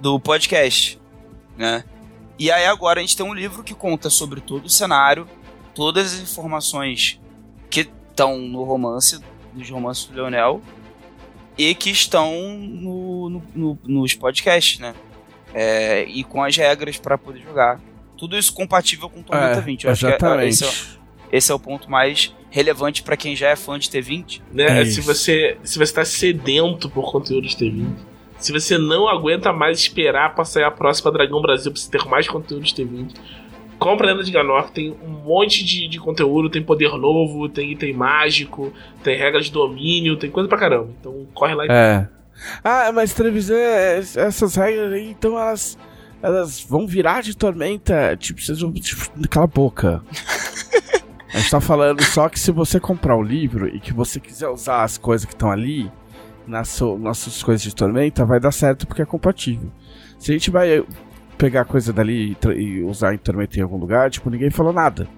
do 0.02 0.18
podcast, 0.18 1.00
né? 1.56 1.84
E 2.36 2.50
aí 2.50 2.66
agora 2.66 2.98
a 2.98 3.02
gente 3.02 3.16
tem 3.16 3.24
um 3.24 3.32
livro 3.32 3.62
que 3.62 3.72
conta 3.72 4.10
sobre 4.10 4.40
todo 4.40 4.66
o 4.66 4.68
cenário, 4.68 5.28
todas 5.76 6.12
as 6.12 6.20
informações 6.20 7.20
que 7.70 7.88
estão 8.10 8.36
no 8.36 8.64
romance, 8.64 9.20
nos 9.54 9.70
romances 9.70 10.06
do 10.06 10.14
Leonel, 10.14 10.60
e 11.56 11.72
que 11.72 11.88
estão 11.88 12.32
no, 12.58 13.30
no, 13.30 13.42
no, 13.54 13.78
nos 13.84 14.12
podcasts, 14.14 14.80
né? 14.80 14.92
É, 15.54 16.04
e 16.04 16.24
com 16.24 16.42
as 16.42 16.56
regras 16.56 16.98
para 16.98 17.16
poder 17.16 17.40
jogar. 17.40 17.80
Tudo 18.16 18.36
isso 18.36 18.52
compatível 18.52 19.08
com 19.08 19.22
Tormenta 19.22 19.58
é, 19.58 19.60
20. 19.60 19.84
Eu 19.84 19.92
exatamente. 19.92 20.24
Acho 20.24 20.58
que 20.58 20.64
é, 20.64 20.68
esse, 20.68 20.96
é, 21.30 21.36
esse, 21.36 21.52
é, 21.52 21.54
o 21.54 21.60
ponto 21.60 21.88
mais 21.88 22.34
relevante 22.50 23.04
para 23.04 23.16
quem 23.16 23.36
já 23.36 23.50
é 23.50 23.56
fã 23.56 23.78
de 23.78 23.88
T20. 23.88 24.42
Né? 24.52 24.84
Se 24.84 25.00
você 25.00 25.58
se 25.62 25.74
você 25.74 25.84
está 25.84 26.04
sedento 26.04 26.90
por 26.90 27.12
conteúdo 27.12 27.46
de 27.46 27.54
T20, 27.54 28.11
se 28.42 28.52
você 28.52 28.76
não 28.76 29.08
aguenta 29.08 29.52
mais 29.52 29.78
esperar 29.78 30.34
para 30.34 30.44
sair 30.44 30.64
a 30.64 30.70
próxima 30.70 31.12
Dragão 31.12 31.40
Brasil 31.40 31.70
para 31.70 31.80
você 31.80 31.90
ter 31.90 32.04
mais 32.06 32.26
conteúdo 32.28 32.64
de 32.64 32.74
T20, 32.74 33.14
compra 33.78 34.08
a 34.08 34.12
Lenda 34.12 34.24
de 34.24 34.32
Ganor, 34.32 34.70
tem 34.70 34.96
um 35.02 35.08
monte 35.08 35.64
de, 35.64 35.88
de 35.88 35.98
conteúdo, 35.98 36.50
tem 36.50 36.62
poder 36.62 36.92
novo, 36.96 37.48
tem 37.48 37.72
item 37.72 37.92
mágico, 37.92 38.72
tem 39.02 39.16
regras 39.16 39.46
de 39.46 39.52
domínio, 39.52 40.16
tem 40.16 40.30
coisa 40.30 40.48
pra 40.48 40.58
caramba. 40.58 40.90
Então 41.00 41.26
corre 41.32 41.54
lá 41.54 41.66
e. 41.66 41.68
É. 41.70 42.08
Ah, 42.64 42.90
mas 42.92 43.14
televisão, 43.14 43.56
é, 43.56 43.98
essas 43.98 44.56
regras 44.56 44.92
aí, 44.92 45.10
então 45.10 45.38
elas. 45.38 45.78
Elas 46.20 46.60
vão 46.60 46.86
virar 46.86 47.20
de 47.20 47.36
tormenta. 47.36 48.16
Tipo, 48.16 48.40
vocês 48.40 48.60
vão. 48.60 48.72
Tipo, 48.72 49.28
cala 49.28 49.44
a 49.44 49.48
boca. 49.48 50.04
a 51.34 51.38
gente 51.38 51.50
tá 51.50 51.60
falando 51.60 52.02
só 52.04 52.28
que 52.28 52.38
se 52.38 52.52
você 52.52 52.78
comprar 52.78 53.16
o 53.16 53.22
livro 53.22 53.66
e 53.66 53.80
que 53.80 53.92
você 53.92 54.20
quiser 54.20 54.48
usar 54.48 54.84
as 54.84 54.96
coisas 54.96 55.24
que 55.24 55.32
estão 55.32 55.50
ali, 55.50 55.90
nas 56.46 56.80
nossas 56.80 57.42
coisas 57.42 57.62
de 57.62 57.74
tormenta, 57.74 58.24
vai 58.24 58.40
dar 58.40 58.52
certo 58.52 58.86
porque 58.86 59.02
é 59.02 59.06
compatível. 59.06 59.70
Se 60.18 60.30
a 60.30 60.34
gente 60.34 60.50
vai 60.50 60.84
pegar 61.42 61.64
coisa 61.64 61.92
dali 61.92 62.36
e, 62.44 62.48
e 62.50 62.84
usar 62.84 63.14
em 63.14 63.18
Tormenta 63.18 63.58
em 63.58 63.62
algum 63.62 63.76
lugar, 63.76 64.08
tipo, 64.10 64.30
ninguém 64.30 64.50
falou 64.50 64.72
nada. 64.72 65.08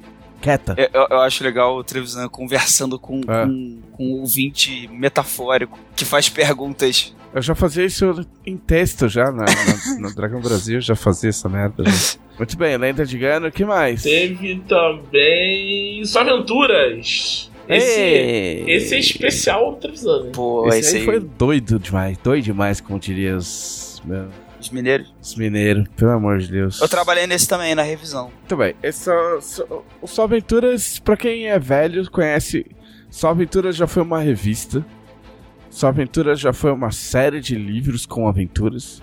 Quieta. 0.41 0.75
Eu, 0.79 1.07
eu 1.11 1.21
acho 1.21 1.45
legal 1.45 1.77
o 1.77 1.85
Trevisan 1.85 2.29
conversando 2.29 2.99
com, 2.99 3.21
é. 3.21 3.45
com, 3.45 3.79
com 3.93 4.05
um 4.07 4.21
ouvinte 4.21 4.89
metafórico 4.89 5.79
que 5.95 6.05
faz 6.05 6.29
perguntas. 6.29 7.15
Eu 7.35 7.43
já 7.43 7.55
fazia 7.55 7.85
isso 7.85 8.27
em 8.47 8.57
texto 8.57 9.09
já, 9.09 9.25
na, 9.33 9.45
na, 9.45 10.01
no 10.01 10.15
Dragão 10.15 10.41
Brasil, 10.41 10.81
já 10.81 10.97
fazia 10.97 11.31
essa 11.31 11.49
merda. 11.49 11.85
Já. 11.85 12.19
Muito 12.39 12.57
bem, 12.57 12.77
Lenda 12.77 13.05
de 13.05 13.19
Gano, 13.19 13.49
o 13.49 13.53
que 13.53 13.65
mais? 13.65 14.03
Teve 14.03 14.63
também 14.67 16.05
Só 16.05 16.21
Aventuras. 16.21 17.51
Esse, 17.69 18.65
esse 18.69 18.95
é 18.95 18.99
especial 18.99 19.77
Trevisan. 19.77 20.31
Pô, 20.33 20.69
esse, 20.69 20.79
esse 20.79 20.97
aí, 20.97 21.01
aí 21.01 21.07
foi 21.07 21.21
doido 21.21 21.79
demais, 21.79 22.19
doido 22.19 22.45
demais, 22.45 22.81
como 22.81 22.99
diria 22.99 23.37
os... 23.37 24.03
Meu 24.05 24.29
os 24.65 24.71
mineiros? 24.71 25.15
Os 25.21 25.35
mineiros, 25.35 25.87
pelo 25.95 26.13
amor 26.13 26.39
de 26.39 26.51
Deus. 26.51 26.81
Eu 26.81 26.89
trabalhei 26.89 27.27
nesse 27.27 27.47
também, 27.47 27.75
na 27.75 27.83
revisão. 27.83 28.31
Muito 28.39 28.57
bem. 28.57 28.75
Esse 28.83 29.05
só, 29.05 29.83
o 30.01 30.07
Só 30.07 30.25
Aventuras, 30.25 30.99
pra 30.99 31.17
quem 31.17 31.49
é 31.49 31.59
velho, 31.59 32.11
conhece. 32.11 32.67
Só 33.11 33.29
Aventuras 33.29 33.77
já 33.77 33.87
foi 33.87 34.03
uma 34.03 34.21
revista. 34.21 34.85
Só 35.69 35.89
Aventuras 35.89 36.41
já 36.41 36.53
foi 36.53 36.73
uma 36.73 36.91
série 36.91 37.41
de 37.41 37.55
livros 37.57 38.07
com 38.07 38.27
aventuras. 38.27 39.03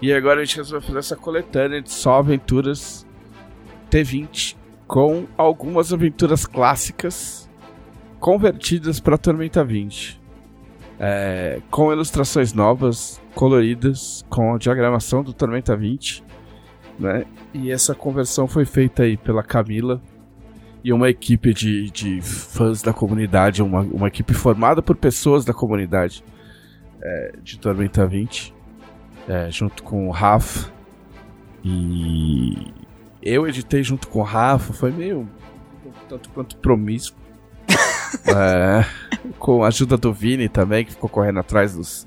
E 0.00 0.12
agora 0.12 0.40
a 0.40 0.44
gente 0.44 0.56
resolveu 0.56 0.86
fazer 0.86 0.98
essa 1.00 1.16
coletânea 1.16 1.82
de 1.82 1.90
Só 1.90 2.14
Aventuras 2.14 3.06
T20 3.90 4.56
com 4.86 5.26
algumas 5.36 5.92
aventuras 5.92 6.46
clássicas 6.46 7.43
convertidas 8.24 9.00
para 9.00 9.18
Tormenta 9.18 9.62
20. 9.62 10.18
É, 10.98 11.60
com 11.70 11.92
ilustrações 11.92 12.54
novas, 12.54 13.20
coloridas, 13.34 14.24
com 14.30 14.54
a 14.54 14.56
diagramação 14.56 15.22
do 15.22 15.34
Tormenta 15.34 15.76
20, 15.76 16.24
né? 16.98 17.26
E 17.52 17.70
essa 17.70 17.94
conversão 17.94 18.48
foi 18.48 18.64
feita 18.64 19.02
aí 19.02 19.18
pela 19.18 19.42
Camila 19.42 20.00
e 20.82 20.90
uma 20.90 21.10
equipe 21.10 21.52
de, 21.52 21.90
de 21.90 22.22
fãs 22.22 22.80
da 22.80 22.94
comunidade, 22.94 23.62
uma, 23.62 23.80
uma 23.80 24.08
equipe 24.08 24.32
formada 24.32 24.80
por 24.80 24.96
pessoas 24.96 25.44
da 25.44 25.52
comunidade 25.52 26.24
é, 27.02 27.34
de 27.42 27.58
Tormenta 27.58 28.06
20, 28.06 28.54
é, 29.28 29.50
junto 29.50 29.82
com 29.82 30.08
o 30.08 30.10
Rafa. 30.10 30.72
E 31.62 32.72
eu 33.20 33.46
editei 33.46 33.82
junto 33.82 34.08
com 34.08 34.20
o 34.20 34.22
Rafa, 34.22 34.72
foi 34.72 34.90
meio 34.90 35.28
tanto 36.08 36.30
quanto 36.30 36.56
promíscuo. 36.56 37.23
É, 38.26 38.84
com 39.38 39.64
a 39.64 39.68
ajuda 39.68 39.96
do 39.96 40.12
Vini 40.12 40.48
também, 40.48 40.84
que 40.84 40.92
ficou 40.92 41.08
correndo 41.08 41.40
atrás 41.40 41.74
dos, 41.74 42.06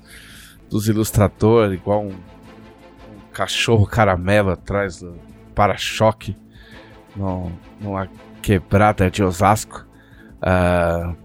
dos 0.68 0.88
ilustradores, 0.88 1.78
igual 1.78 2.02
um, 2.02 2.08
um 2.10 3.32
cachorro 3.32 3.86
caramelo 3.86 4.50
atrás 4.50 5.00
do 5.00 5.16
para-choque 5.54 6.36
numa 7.80 8.08
quebrada 8.40 9.10
de 9.10 9.22
Osasco. 9.22 9.86
Uh, 10.36 11.16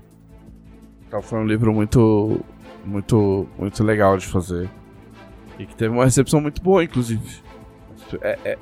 então 1.07 1.21
foi 1.21 1.39
um 1.39 1.45
livro 1.45 1.71
muito, 1.71 2.43
muito, 2.83 3.47
muito 3.57 3.83
legal 3.83 4.17
de 4.17 4.25
fazer. 4.25 4.69
E 5.59 5.65
que 5.65 5.75
teve 5.75 5.93
uma 5.93 6.05
recepção 6.05 6.41
muito 6.41 6.61
boa, 6.61 6.83
inclusive. 6.83 7.43
É, 8.21 8.39
é, 8.43 8.57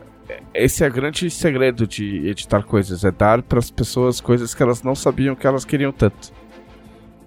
esse 0.54 0.84
é 0.84 0.88
o 0.88 0.92
grande 0.92 1.30
segredo 1.30 1.88
de 1.88 2.28
editar 2.28 2.64
coisas, 2.64 3.04
é 3.04 3.12
dar 3.12 3.42
para 3.42 3.60
as 3.60 3.72
pessoas 3.72 4.22
coisas 4.22 4.54
que 4.54 4.62
elas 4.62 4.84
não 4.84 4.96
sabiam 4.96 5.36
que 5.36 5.48
elas 5.48 5.66
queriam 5.66 5.92
tanto. 5.92 6.32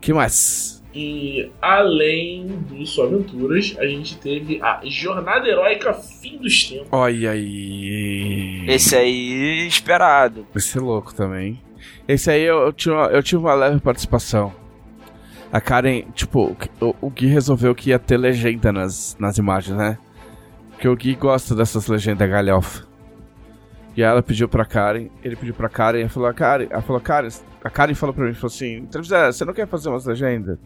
que 0.00 0.12
mais? 0.12 0.82
E 0.94 1.50
além 1.60 2.46
do 2.46 2.86
Sua 2.86 3.06
Aventuras, 3.06 3.74
a 3.78 3.86
gente 3.86 4.16
teve 4.18 4.62
a 4.62 4.80
Jornada 4.84 5.48
Heróica 5.48 5.92
Fim 5.92 6.38
dos 6.38 6.68
Tempos. 6.68 6.86
Olha 6.92 7.32
aí. 7.32 8.64
Esse 8.68 8.94
aí 8.94 9.66
esperado. 9.66 10.46
Esse 10.54 10.78
é 10.78 10.80
louco 10.80 11.12
também. 11.12 11.60
Esse 12.06 12.30
aí 12.30 12.42
eu, 12.42 12.58
eu, 12.58 12.72
tive, 12.72 12.94
uma, 12.94 13.06
eu 13.06 13.22
tive 13.24 13.42
uma 13.42 13.54
leve 13.54 13.80
participação. 13.80 14.54
A 15.50 15.60
Karen, 15.60 16.02
tipo, 16.14 16.56
o, 16.80 16.94
o 17.00 17.10
Gui 17.10 17.26
resolveu 17.26 17.74
que 17.74 17.90
ia 17.90 17.98
ter 17.98 18.16
legenda 18.16 18.72
nas, 18.72 19.16
nas 19.18 19.36
imagens, 19.36 19.76
né? 19.76 19.98
Porque 20.70 20.86
o 20.86 20.94
Gui 20.94 21.16
gosta 21.16 21.56
dessas 21.56 21.88
legendas 21.88 22.28
galhofa. 22.28 22.86
E 23.96 24.02
ela 24.02 24.22
pediu 24.22 24.48
pra 24.48 24.64
Karen, 24.64 25.09
ele 25.22 25.37
pediu 25.37 25.54
pra 25.54 25.68
Karen 25.68 26.00
e 26.00 26.09
falou, 26.09 26.33
Karen, 26.35 26.66
ela 26.68 26.83
falou, 26.83 27.00
Karen, 27.00 27.28
a 27.62 27.70
Karen 27.70 27.94
falou 27.94 28.12
pra 28.12 28.26
mim, 28.26 28.35
falou 28.35 28.52
assim, 28.52 28.88
você 28.90 29.44
não 29.44 29.54
quer 29.54 29.68
fazer 29.68 29.88
umas 29.88 30.04
legendas? 30.04 30.59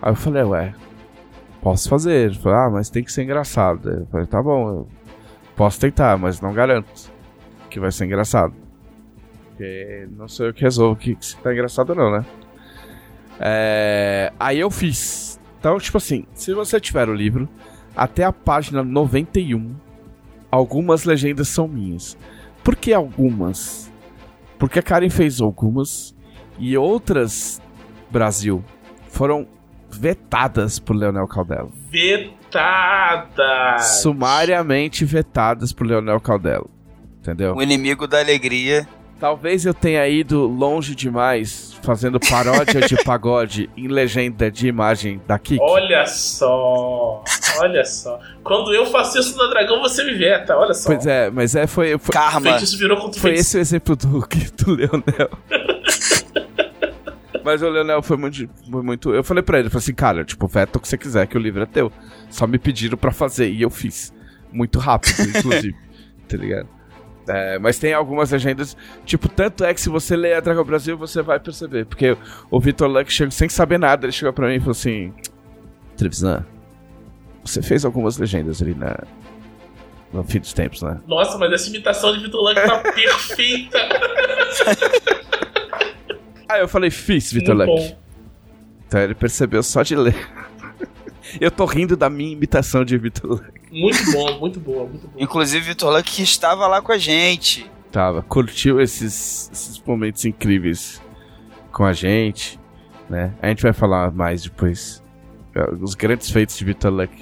Aí 0.00 0.12
eu 0.12 0.16
falei, 0.16 0.42
ué, 0.44 0.74
posso 1.60 1.88
fazer. 1.88 2.26
Ele 2.26 2.34
falou, 2.34 2.58
ah, 2.58 2.70
mas 2.70 2.88
tem 2.88 3.04
que 3.04 3.12
ser 3.12 3.24
engraçado. 3.24 3.90
Eu 3.90 4.06
falei, 4.06 4.26
tá 4.26 4.42
bom, 4.42 4.68
eu 4.68 4.88
posso 5.56 5.78
tentar, 5.78 6.16
mas 6.16 6.40
não 6.40 6.54
garanto 6.54 7.12
que 7.68 7.78
vai 7.78 7.92
ser 7.92 8.06
engraçado. 8.06 8.54
Porque 9.48 10.08
não 10.16 10.28
sou 10.28 10.46
eu 10.46 10.54
que 10.54 10.62
resolvo 10.62 10.96
que, 10.96 11.16
se 11.20 11.36
tá 11.36 11.52
engraçado 11.52 11.90
ou 11.90 11.96
não, 11.96 12.10
né? 12.12 12.24
É... 13.40 14.32
Aí 14.38 14.58
eu 14.58 14.70
fiz. 14.70 15.38
Então, 15.58 15.78
tipo 15.78 15.98
assim, 15.98 16.24
se 16.32 16.54
você 16.54 16.80
tiver 16.80 17.08
o 17.08 17.14
livro, 17.14 17.48
até 17.94 18.24
a 18.24 18.32
página 18.32 18.82
91, 18.82 19.74
algumas 20.50 21.04
legendas 21.04 21.48
são 21.48 21.66
minhas. 21.66 22.16
Por 22.68 22.76
que 22.76 22.92
algumas? 22.92 23.90
Porque 24.58 24.78
a 24.78 24.82
Karen 24.82 25.08
fez 25.08 25.40
algumas 25.40 26.14
e 26.58 26.76
outras, 26.76 27.62
Brasil, 28.10 28.62
foram 29.08 29.48
vetadas 29.88 30.78
por 30.78 30.94
Leonel 30.94 31.26
Caldelo. 31.26 31.72
Vetadas! 31.90 32.42
Sumariamente 34.02 35.06
vetadas 35.06 35.72
por 35.72 35.86
Leonel 35.86 36.20
Caldelo. 36.20 36.68
Entendeu? 37.20 37.56
O 37.56 37.62
inimigo 37.62 38.06
da 38.06 38.20
alegria. 38.20 38.86
Talvez 39.18 39.64
eu 39.64 39.72
tenha 39.72 40.06
ido 40.06 40.46
longe 40.46 40.94
demais 40.94 41.72
fazendo 41.82 42.20
paródia 42.20 42.82
de 42.82 42.96
pagode 43.02 43.70
em 43.78 43.88
legenda 43.88 44.50
de 44.50 44.68
imagem 44.68 45.22
da 45.26 45.38
Kiki. 45.38 45.58
Olha 45.62 46.04
só, 46.04 47.24
olha 47.60 47.84
só. 47.84 48.18
Quando 48.42 48.72
eu 48.74 48.86
faço 48.86 49.18
isso 49.18 49.36
na 49.36 49.46
Dragão, 49.48 49.80
você 49.80 50.04
me 50.04 50.14
veta, 50.14 50.56
olha 50.56 50.74
só. 50.74 50.90
Pois 50.90 51.06
é, 51.06 51.30
mas 51.30 51.54
é, 51.54 51.66
foi, 51.66 51.98
foi, 51.98 52.12
Karma. 52.12 52.40
Feitiço 52.50 52.78
virou 52.78 52.96
contra 52.96 53.20
foi 53.20 53.30
feitiço. 53.30 53.58
esse 53.58 53.58
o 53.58 53.60
exemplo 53.60 53.96
do, 53.96 54.26
do 54.64 54.70
Leonel. 54.74 55.30
Mas 57.44 57.62
o 57.62 57.68
Leonel 57.70 58.02
foi 58.02 58.18
muito, 58.18 58.46
foi 58.70 58.82
muito. 58.82 59.14
Eu 59.14 59.24
falei 59.24 59.42
pra 59.42 59.58
ele, 59.58 59.68
eu 59.68 59.70
falei 59.70 59.82
assim, 59.82 59.94
cara, 59.94 60.22
tipo, 60.22 60.46
veta 60.46 60.76
o 60.76 60.80
que 60.82 60.86
você 60.86 60.98
quiser, 60.98 61.26
que 61.26 61.34
o 61.34 61.40
livro 61.40 61.62
é 61.62 61.66
teu. 61.66 61.90
Só 62.28 62.46
me 62.46 62.58
pediram 62.58 62.98
pra 62.98 63.10
fazer, 63.10 63.48
e 63.48 63.62
eu 63.62 63.70
fiz. 63.70 64.12
Muito 64.52 64.78
rápido, 64.78 65.14
inclusive. 65.34 65.74
tá 66.28 66.36
ligado? 66.36 66.68
É, 67.26 67.58
mas 67.58 67.78
tem 67.78 67.94
algumas 67.94 68.30
legendas, 68.30 68.76
tipo, 69.06 69.30
tanto 69.30 69.64
é 69.64 69.72
que 69.72 69.80
se 69.80 69.88
você 69.88 70.14
ler 70.14 70.34
a 70.34 70.40
Dragon 70.40 70.62
Brasil, 70.62 70.96
você 70.98 71.22
vai 71.22 71.40
perceber. 71.40 71.86
Porque 71.86 72.18
o 72.50 72.60
Vitor 72.60 72.86
Luck 72.86 73.10
chegou 73.10 73.30
sem 73.30 73.48
saber 73.48 73.78
nada, 73.78 74.04
ele 74.04 74.12
chegou 74.12 74.32
pra 74.32 74.46
mim 74.48 74.56
e 74.56 74.60
falou 74.60 74.72
assim: 74.72 75.14
Trevisan, 75.96 76.44
você 77.48 77.62
fez 77.62 77.84
algumas 77.84 78.18
legendas 78.18 78.60
ali 78.62 78.74
na. 78.74 78.96
No 80.12 80.24
fim 80.24 80.38
dos 80.40 80.54
tempos, 80.54 80.80
né? 80.80 80.98
Nossa, 81.06 81.36
mas 81.36 81.52
essa 81.52 81.68
imitação 81.68 82.14
de 82.16 82.22
Vitor 82.22 82.40
Lang 82.42 82.54
tá 82.54 82.78
perfeita. 82.92 83.78
Aí 86.48 86.60
eu 86.60 86.68
falei, 86.68 86.90
fiz, 86.90 87.30
Vitor 87.30 87.54
Muito 87.54 87.70
Luck. 87.72 87.88
bom. 87.90 87.98
Então 88.86 89.00
ele 89.00 89.14
percebeu 89.14 89.62
só 89.62 89.82
de 89.82 89.94
ler. 89.94 90.16
Eu 91.38 91.50
tô 91.50 91.66
rindo 91.66 91.94
da 91.94 92.08
minha 92.08 92.32
imitação 92.32 92.86
de 92.86 92.96
Vitor 92.96 93.32
Luck. 93.32 93.44
Muito 93.70 94.12
bom, 94.12 94.38
muito 94.38 94.58
boa, 94.58 94.86
muito 94.86 95.06
boa. 95.08 95.22
Inclusive, 95.22 95.66
Vitor 95.66 95.92
Luck 95.92 96.10
que 96.10 96.22
estava 96.22 96.66
lá 96.66 96.80
com 96.80 96.90
a 96.90 96.96
gente. 96.96 97.70
Tava, 97.92 98.22
curtiu 98.22 98.80
esses, 98.80 99.50
esses 99.52 99.82
momentos 99.86 100.24
incríveis 100.24 101.02
com 101.70 101.84
a 101.84 101.92
gente, 101.92 102.58
né? 103.10 103.34
A 103.42 103.48
gente 103.48 103.62
vai 103.62 103.74
falar 103.74 104.10
mais 104.10 104.42
depois. 104.42 105.02
É, 105.54 105.70
Os 105.82 105.94
grandes 105.94 106.30
feitos 106.30 106.56
de 106.56 106.64
Vitor 106.64 106.90
Luck. 106.90 107.12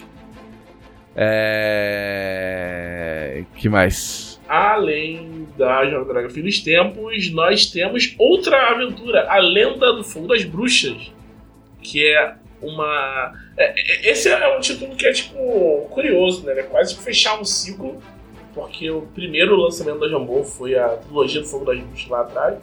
É... 2.16 3.44
que 3.56 3.68
mais? 3.68 4.40
Além 4.48 5.48
da 5.58 5.84
Jornada 5.84 6.12
Dragon 6.12 6.30
Fim 6.30 6.42
dos 6.42 6.60
Tempos, 6.60 7.30
nós 7.32 7.66
temos 7.66 8.14
outra 8.18 8.70
aventura, 8.70 9.26
A 9.28 9.38
Lenda 9.38 9.92
do 9.92 10.04
Fogo 10.04 10.28
das 10.28 10.44
Bruxas, 10.44 11.10
que 11.82 12.06
é 12.06 12.34
uma... 12.62 13.32
é- 13.56 14.08
é- 14.08 14.10
esse 14.10 14.28
é 14.28 14.56
um 14.56 14.60
título 14.60 14.94
que 14.94 15.06
é, 15.06 15.12
tipo, 15.12 15.86
curioso, 15.90 16.44
né? 16.46 16.52
É 16.58 16.62
quase 16.62 16.94
que 16.96 17.02
fechar 17.02 17.40
um 17.40 17.44
ciclo, 17.44 18.00
porque 18.54 18.90
o 18.90 19.02
primeiro 19.14 19.56
lançamento 19.56 19.98
da 19.98 20.08
Jambô 20.08 20.44
foi 20.44 20.78
a 20.78 20.88
trilogia 20.88 21.40
do 21.40 21.46
Fogo 21.46 21.64
das 21.64 21.78
Bruxas 21.80 22.08
lá 22.08 22.20
atrás, 22.20 22.58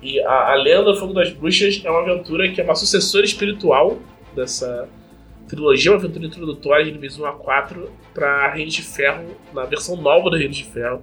e 0.00 0.20
a, 0.20 0.52
a 0.52 0.54
Lenda 0.54 0.84
do 0.92 0.96
Fogo 0.96 1.12
das 1.12 1.30
Bruxas 1.30 1.82
é 1.84 1.90
uma 1.90 2.00
aventura 2.00 2.48
que 2.50 2.60
é 2.60 2.64
uma 2.64 2.74
sucessora 2.74 3.24
espiritual 3.24 3.98
dessa 4.34 4.88
trilogia, 5.48 5.90
uma 5.90 5.98
aventura 5.98 6.26
introdutória 6.26 6.84
de 6.84 6.92
níveis 6.92 7.18
1 7.18 7.26
a 7.26 7.32
4 7.32 7.90
para 8.14 8.52
Reino 8.52 8.70
de 8.70 8.82
Ferro, 8.82 9.36
na 9.52 9.64
versão 9.64 9.96
nova 9.96 10.30
do 10.30 10.36
Reino 10.36 10.52
de 10.52 10.64
Ferro, 10.64 11.02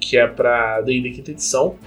que 0.00 0.16
é 0.16 0.26
pra 0.26 0.80
D&D 0.80 1.10
quinta 1.10 1.30
edição. 1.30 1.78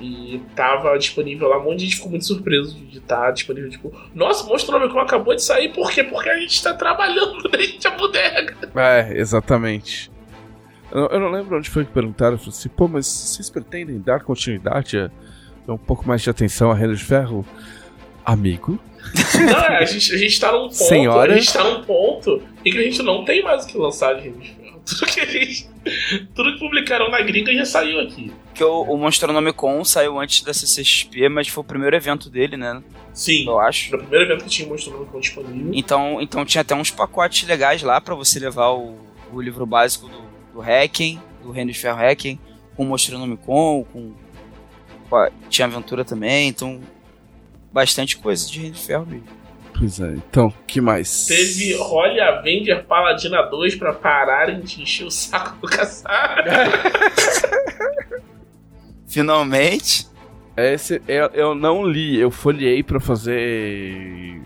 E 0.00 0.40
tava 0.54 0.96
disponível 0.96 1.48
lá, 1.48 1.58
um 1.58 1.64
monte 1.64 1.78
de 1.78 1.84
gente 1.86 1.96
ficou 1.96 2.10
muito 2.10 2.24
surpreso 2.24 2.76
de 2.76 2.98
estar 2.98 3.32
disponível, 3.32 3.68
tipo, 3.68 3.92
nossa, 4.14 4.44
o 4.44 4.48
Monstro 4.48 4.76
acabou 5.00 5.34
de 5.34 5.42
sair, 5.42 5.72
por 5.72 5.90
quê? 5.90 6.04
Porque 6.04 6.28
a 6.28 6.38
gente 6.38 6.62
tá 6.62 6.72
trabalhando 6.72 7.42
desde 7.50 7.86
a 7.86 7.90
bodega. 7.90 8.56
É, 8.76 9.18
exatamente. 9.18 10.10
Eu, 10.90 11.20
não 11.20 11.30
lembro 11.30 11.58
onde 11.58 11.68
foi 11.68 11.84
que 11.84 11.92
perguntaram. 11.92 12.34
Eu 12.34 12.38
falei 12.38 12.50
assim, 12.50 12.68
pô, 12.68 12.88
mas 12.88 13.06
vocês 13.06 13.50
pretendem 13.50 14.00
dar 14.00 14.20
continuidade 14.20 14.98
a 14.98 15.10
um 15.72 15.76
pouco 15.76 16.06
mais 16.06 16.22
de 16.22 16.30
atenção 16.30 16.70
a 16.70 16.74
Reino 16.74 16.94
de 16.94 17.04
Ferro? 17.04 17.44
Amigo? 18.24 18.78
Não, 19.46 19.58
é, 19.60 19.78
a 19.78 19.84
gente, 19.84 20.12
a 20.12 20.16
gente 20.16 20.40
tá 20.40 20.52
num 20.52 20.62
ponto, 20.62 20.74
Senhora? 20.74 21.32
a 21.32 21.36
gente 21.36 21.52
tá 21.52 21.64
num 21.64 21.82
ponto 21.84 22.42
em 22.64 22.70
que 22.70 22.78
a 22.78 22.82
gente 22.82 23.02
não 23.02 23.24
tem 23.24 23.42
mais 23.42 23.64
o 23.64 23.68
que 23.68 23.78
lançar 23.78 24.14
de 24.14 24.22
Reino 24.22 24.38
de 24.38 24.48
Ferro. 24.50 24.82
Tudo 24.84 25.06
que 25.06 25.20
a 25.20 25.26
gente, 25.26 25.68
tudo 26.34 26.52
que 26.54 26.58
publicaram 26.58 27.10
na 27.10 27.20
gringa 27.20 27.52
já 27.54 27.64
saiu 27.64 28.00
aqui. 28.00 28.32
Que 28.54 28.64
o, 28.64 28.82
o 28.82 28.96
Monstronomicon 28.96 29.84
saiu 29.84 30.18
antes 30.18 30.42
da 30.42 30.52
CCXP, 30.52 31.28
mas 31.28 31.48
foi 31.48 31.62
o 31.62 31.66
primeiro 31.66 31.94
evento 31.94 32.30
dele, 32.30 32.56
né? 32.56 32.82
Sim, 33.12 33.46
Eu 33.46 33.58
acho. 33.58 33.92
no 33.92 33.98
primeiro 33.98 34.24
evento 34.26 34.44
que 34.44 34.50
tinha 34.50 34.66
o 34.66 34.70
Monstro 34.70 34.92
Nomicon 34.92 35.20
disponível. 35.20 35.70
Então, 35.74 36.20
então 36.20 36.44
tinha 36.44 36.62
até 36.62 36.74
uns 36.74 36.90
pacotes 36.90 37.46
legais 37.46 37.82
lá 37.82 38.00
pra 38.00 38.14
você 38.14 38.38
levar 38.38 38.70
o, 38.70 38.96
o 39.32 39.40
livro 39.40 39.66
básico 39.66 40.08
do, 40.08 40.22
do 40.54 40.60
Hacking, 40.60 41.20
do 41.42 41.50
Reino 41.50 41.72
de 41.72 41.78
Ferro 41.78 41.98
Hacking, 41.98 42.38
com 42.76 42.84
o 42.84 42.86
Monstronomicon, 42.86 43.84
com, 43.92 44.14
tinha 45.48 45.66
aventura 45.66 46.04
também, 46.04 46.48
então 46.48 46.80
bastante 47.72 48.16
coisa 48.18 48.48
de 48.50 48.60
Reino 48.60 48.74
de 48.74 48.82
Ferro 48.82 49.06
mesmo. 49.06 49.38
Pois 49.78 50.00
é, 50.00 50.14
então, 50.14 50.52
que 50.66 50.80
mais? 50.80 51.26
Teve 51.26 51.76
Holly 51.76 52.20
Avenger 52.20 52.84
Paladina 52.84 53.42
2 53.42 53.76
pra 53.76 53.92
pararem 53.92 54.60
de 54.60 54.82
encher 54.82 55.06
o 55.06 55.10
saco 55.10 55.56
do 55.60 55.68
caçar. 55.68 56.44
Finalmente, 59.06 60.06
Esse 60.56 61.00
eu, 61.06 61.26
eu 61.32 61.54
não 61.54 61.86
li, 61.86 62.18
eu 62.18 62.30
folhei 62.30 62.82
pra 62.82 62.98
fazer. 62.98 64.40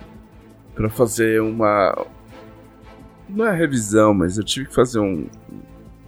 pra 0.75 0.91
fazer 0.91 1.41
uma. 1.41 2.07
Não 3.29 3.47
é 3.47 3.57
revisão, 3.57 4.13
mas 4.13 4.37
eu 4.37 4.45
tive 4.45 4.69
que 4.69 4.75
fazer 4.75 5.01
um, 5.01 5.27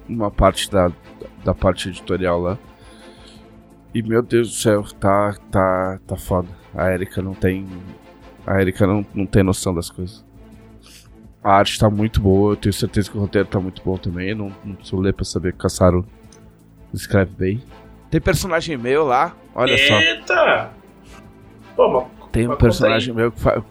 uma 0.06 0.30
parte 0.30 0.70
da, 0.70 0.92
da 1.42 1.54
parte 1.54 1.88
editorial 1.88 2.38
lá. 2.38 2.58
E 3.94 4.02
meu 4.02 4.22
Deus 4.22 4.48
do 4.50 4.54
céu, 4.54 4.82
tá, 4.98 5.34
tá, 5.50 6.00
tá 6.06 6.16
foda. 6.16 6.48
A 6.74 6.90
Erika 6.92 7.22
não 7.22 7.32
tem. 7.34 7.66
A 8.46 8.60
Erika 8.60 8.86
não, 8.86 9.06
não 9.14 9.24
tem 9.26 9.42
noção 9.42 9.72
das 9.74 9.88
coisas. 9.88 10.24
A 11.42 11.52
arte 11.56 11.78
tá 11.78 11.88
muito 11.90 12.20
boa, 12.20 12.52
eu 12.52 12.56
tenho 12.56 12.72
certeza 12.72 13.10
que 13.10 13.16
o 13.16 13.20
roteiro 13.20 13.46
tá 13.46 13.60
muito 13.60 13.82
bom 13.84 13.96
também. 13.96 14.34
Não, 14.34 14.50
não 14.64 14.74
preciso 14.74 15.00
ler 15.00 15.12
pra 15.12 15.24
saber 15.24 15.52
que 15.52 15.58
o 15.58 15.60
Caçaro 15.62 16.04
escreve 16.92 17.30
bem. 17.36 17.62
Tem 18.10 18.20
personagem 18.20 18.76
meu 18.76 19.04
lá, 19.04 19.36
olha 19.54 19.76
só. 19.86 20.00
Eita! 20.00 20.70
Pô, 21.76 21.88
mas 21.88 22.30
Tem 22.30 22.48
um 22.48 22.56
personagem 22.56 23.14
meu 23.14 23.30
que 23.30 23.40
faz. 23.40 23.62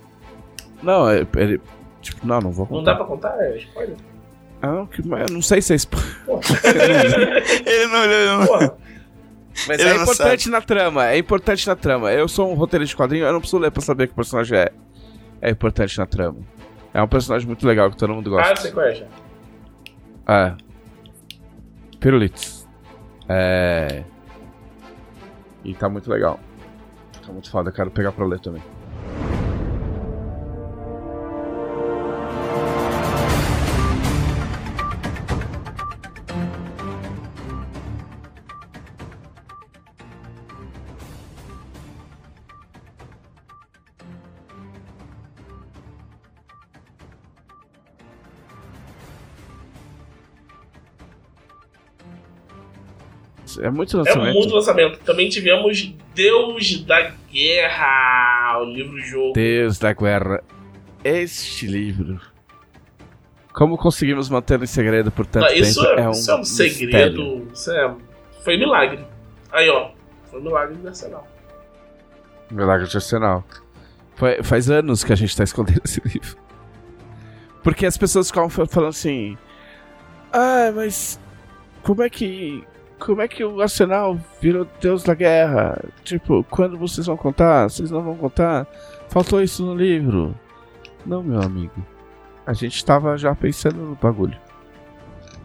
Não, 0.81 1.09
é- 1.09 1.25
ele. 1.36 1.59
Tipo, 2.01 2.27
não, 2.27 2.39
não 2.39 2.51
vou 2.51 2.67
aí. 2.69 2.73
Não 2.75 2.83
dá 2.83 2.95
contar. 2.95 3.29
pra 3.31 3.38
contar? 3.38 3.43
É 3.45 3.57
spoiler. 3.57 3.95
Ah, 4.62 4.67
não, 4.67 4.86
que, 4.86 5.05
mas 5.05 5.29
eu 5.29 5.33
não 5.33 5.41
sei 5.41 5.62
se 5.62 5.73
é 5.73 5.75
spoiler. 5.75 6.12
Ele 7.65 7.88
não 7.88 8.01
leu. 8.05 8.47
porra. 8.47 8.77
Mas 9.67 9.79
Ele 9.79 9.89
é 9.89 9.95
importante 10.01 10.49
na 10.49 10.61
trama, 10.61 11.07
é 11.07 11.17
importante 11.17 11.67
na 11.67 11.75
trama. 11.75 12.11
Eu 12.11 12.27
sou 12.27 12.51
um 12.51 12.55
roteirista 12.55 12.91
de 12.95 12.97
quadrinho, 12.97 13.25
eu 13.25 13.31
não 13.33 13.39
preciso 13.39 13.61
ler 13.61 13.71
pra 13.71 13.81
saber 13.81 14.07
que 14.07 14.13
o 14.13 14.15
personagem 14.15 14.57
é. 14.57 14.69
É 15.41 15.49
importante 15.49 15.97
na 15.97 16.05
trama. 16.05 16.39
É 16.93 17.01
um 17.01 17.07
personagem 17.07 17.45
muito 17.47 17.67
legal 17.67 17.89
que 17.91 17.97
todo 17.97 18.13
mundo 18.13 18.37
Ah, 18.37 18.49
gosta. 18.49 18.71
qual 18.71 18.85
é 18.85 18.95
já. 18.95 19.05
É. 20.27 20.55
Pirulitos. 21.99 22.67
É. 23.27 24.03
E 25.63 25.73
tá 25.73 25.89
muito 25.89 26.09
legal. 26.09 26.39
Tá 27.25 27.31
muito 27.31 27.49
foda, 27.49 27.71
quero 27.71 27.91
pegar 27.91 28.12
pra 28.12 28.25
ler 28.25 28.39
também. 28.39 28.62
É 53.63 53.69
muito 53.69 53.95
É 53.95 53.99
lançamento. 53.99 54.33
muito 54.33 54.53
lançamento. 54.53 54.99
Também 55.05 55.29
tivemos 55.29 55.93
Deus 56.13 56.83
da 56.83 57.11
Guerra, 57.31 58.59
o 58.61 58.65
livro-jogo. 58.65 59.33
Deus 59.33 59.79
da 59.79 59.93
Guerra. 59.93 60.43
Este 61.03 61.65
livro. 61.67 62.19
Como 63.53 63.77
conseguimos 63.77 64.29
manter 64.29 64.61
em 64.61 64.65
segredo 64.65 65.11
por 65.11 65.25
tanto 65.25 65.45
Não, 65.45 65.53
isso, 65.55 65.81
tempo? 65.81 65.99
é, 65.99 66.11
isso 66.11 66.31
é 66.31 66.35
um 66.35 66.39
mistério. 66.39 66.73
segredo. 66.73 67.47
Isso 67.53 67.71
é, 67.71 67.95
foi 68.43 68.57
milagre. 68.57 69.05
Aí, 69.51 69.69
ó. 69.69 69.91
Foi 70.29 70.41
milagre 70.41 70.75
nacional. 70.83 71.25
Milagre 72.51 72.87
de 72.87 72.97
Arsenal. 72.97 73.45
Foi- 74.15 74.43
faz 74.43 74.69
anos 74.69 75.03
que 75.03 75.13
a 75.13 75.15
gente 75.15 75.35
tá 75.37 75.43
escondendo 75.43 75.81
esse 75.85 76.01
livro. 76.05 76.37
Porque 77.63 77.85
as 77.85 77.95
pessoas 77.97 78.27
ficavam 78.27 78.49
fa- 78.49 78.65
falando 78.65 78.89
assim. 78.89 79.37
Ah, 80.33 80.71
mas 80.75 81.19
como 81.81 82.01
é 82.03 82.09
que. 82.09 82.63
Como 83.00 83.21
é 83.21 83.27
que 83.27 83.44
o 83.44 83.62
Arsenal 83.62 84.17
virou 84.41 84.67
Deus 84.79 85.04
da 85.04 85.13
Guerra? 85.13 85.83
Tipo, 86.04 86.46
quando 86.50 86.77
vocês 86.77 87.08
vão 87.08 87.17
contar? 87.17 87.69
Vocês 87.69 87.91
não 87.91 88.02
vão 88.02 88.15
contar? 88.15 88.65
Faltou 89.10 89.41
isso 89.41 89.65
no 89.65 89.75
livro. 89.75 90.33
Não, 91.06 91.21
meu 91.21 91.41
amigo. 91.41 91.85
A 92.46 92.54
gente 92.54 92.83
tava 92.83 93.17
já 93.17 93.35
pensando 93.35 93.77
no 93.77 93.96
bagulho. 93.96 94.37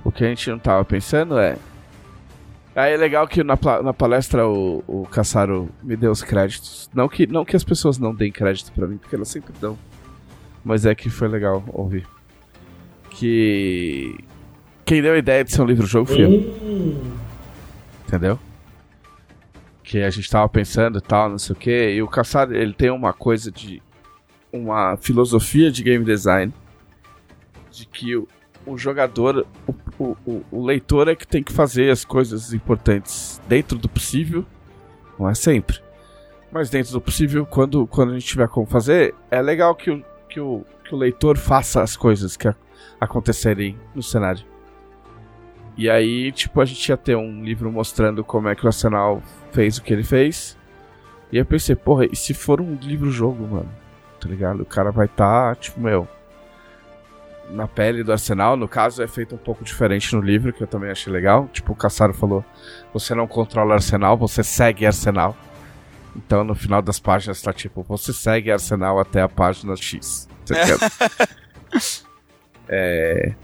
O 0.05 0.13
que 0.13 0.25
a 0.25 0.29
gente 0.29 0.51
não 0.51 0.59
tava 0.59 0.85
pensando 0.85 1.39
é. 1.39 1.57
Aí 2.75 2.93
é 2.93 2.97
legal 2.97 3.27
que 3.27 3.43
na, 3.43 3.59
na 3.83 3.93
palestra 3.93 4.47
o, 4.47 4.85
o 4.87 5.07
Caçaro 5.07 5.69
me 5.83 5.97
deu 5.97 6.13
os 6.13 6.23
créditos. 6.23 6.89
Não 6.95 7.09
que, 7.09 7.27
não 7.27 7.45
que 7.45 7.57
as 7.57 7.65
pessoas 7.65 7.99
não 7.99 8.15
deem 8.15 8.31
crédito 8.31 8.73
para 8.73 8.87
mim, 8.87 8.99
porque 8.99 9.17
elas 9.17 9.29
sempre 9.29 9.53
dão. 9.61 9.77
Mas 10.65 10.87
é 10.87 10.95
que 10.95 11.11
foi 11.11 11.29
legal 11.29 11.65
ouvir. 11.73 12.07
Que. 13.11 14.17
Quem 14.85 15.03
deu 15.03 15.13
a 15.13 15.19
ideia 15.19 15.45
de 15.45 15.53
ser 15.53 15.61
um 15.61 15.67
livro-jogo 15.67 16.07
foi 16.07 16.25
eu. 16.25 17.28
Entendeu? 18.09 18.39
Que 19.85 20.03
a 20.03 20.09
gente 20.11 20.31
tava 20.31 20.49
pensando 20.49 20.99
e 20.99 21.03
tal, 21.03 21.29
não 21.29 21.39
sei 21.39 21.55
o 21.55 21.59
que. 21.59 21.91
E 21.91 22.03
o 22.03 22.09
Caçado, 22.09 22.55
ele 22.57 22.73
tem 22.73 22.91
uma 22.91 23.13
coisa 23.13 23.53
de. 23.53 23.83
Uma 24.51 24.97
filosofia 24.97 25.71
de 25.71 25.83
game 25.83 26.05
design. 26.05 26.53
De 27.71 27.85
que 27.87 28.17
o, 28.17 28.27
o 28.65 28.79
jogador. 28.79 29.47
O, 29.67 29.75
o, 30.05 30.17
o, 30.27 30.45
o 30.51 30.65
leitor 30.65 31.07
é 31.09 31.15
que 31.15 31.27
tem 31.27 31.43
que 31.43 31.53
fazer 31.53 31.91
as 31.91 32.03
coisas 32.05 32.53
importantes 32.55 33.41
dentro 33.47 33.77
do 33.77 33.89
possível. 33.89 34.45
Não 35.19 35.29
é 35.29 35.35
sempre. 35.35 35.79
Mas 36.51 36.71
dentro 36.71 36.93
do 36.93 37.01
possível, 37.01 37.45
quando, 37.45 37.87
quando 37.87 38.13
a 38.13 38.15
gente 38.15 38.27
tiver 38.27 38.49
como 38.49 38.67
fazer, 38.67 39.15
é 39.31 39.43
legal 39.43 39.75
que 39.75 39.91
o, 39.91 40.03
que 40.31 40.41
o, 40.41 40.65
que 40.83 40.95
o 40.95 40.99
leitor 40.99 41.37
faça 41.37 41.83
as 41.83 41.95
coisas 41.95 42.39
que 42.39 42.49
a- 42.49 42.55
acontecerem 42.99 43.77
no 43.95 44.03
cenário. 44.03 44.47
E 45.79 45.89
aí, 45.89 46.33
tipo, 46.33 46.61
a 46.61 46.65
gente 46.65 46.89
ia 46.89 46.97
ter 46.97 47.17
um 47.17 47.45
livro 47.45 47.71
mostrando 47.71 48.25
como 48.25 48.49
é 48.49 48.55
que 48.57 48.65
o 48.65 48.67
Arsenal 48.67 49.23
fez 49.53 49.79
o 49.79 49.83
que 49.83 49.93
ele 49.93 50.03
fez. 50.03 50.59
E 51.31 51.39
eu 51.39 51.47
pensei, 51.47 51.77
porra, 51.77 52.05
e 52.11 52.17
se 52.17 52.35
for 52.35 52.61
um 52.61 52.75
livro-jogo, 52.75 53.47
mano? 53.47 53.71
Tá 54.21 54.29
ligado? 54.29 54.63
O 54.63 54.67
cara 54.67 54.91
vai 54.91 55.07
estar, 55.07 55.55
tipo, 55.55 55.79
meu. 55.81 56.09
Na 57.51 57.69
pele 57.69 58.03
do 58.03 58.11
Arsenal, 58.11 58.57
no 58.57 58.67
caso 58.67 59.05
é 59.05 59.07
feito 59.07 59.37
um 59.37 59.39
pouco 59.39 59.63
diferente 59.63 60.15
no 60.17 60.21
livro, 60.21 60.53
que 60.53 60.61
eu 60.61 60.67
também 60.67 60.91
achei 60.91 61.13
legal. 61.13 61.49
Tipo, 61.53 61.73
o 61.73 61.77
Caçaro 61.77 62.13
falou: 62.13 62.45
você 62.93 63.15
não 63.15 63.29
controla 63.29 63.75
Arsenal, 63.75 64.19
você 64.19 64.43
segue 64.43 64.85
Arsenal. 64.85 65.37
Então 66.17 66.43
no 66.43 66.57
final 66.57 66.83
das 66.83 66.99
páginas 66.99 67.41
tá 67.41 67.53
tipo, 67.53 67.83
você 67.85 68.13
segue 68.13 68.51
Arsenal 68.51 68.99
até 68.99 69.23
a 69.23 69.29
página 69.29 69.77
X. 69.77 70.29
Tá 70.45 70.61
ligado? 70.61 70.93
é. 72.69 73.35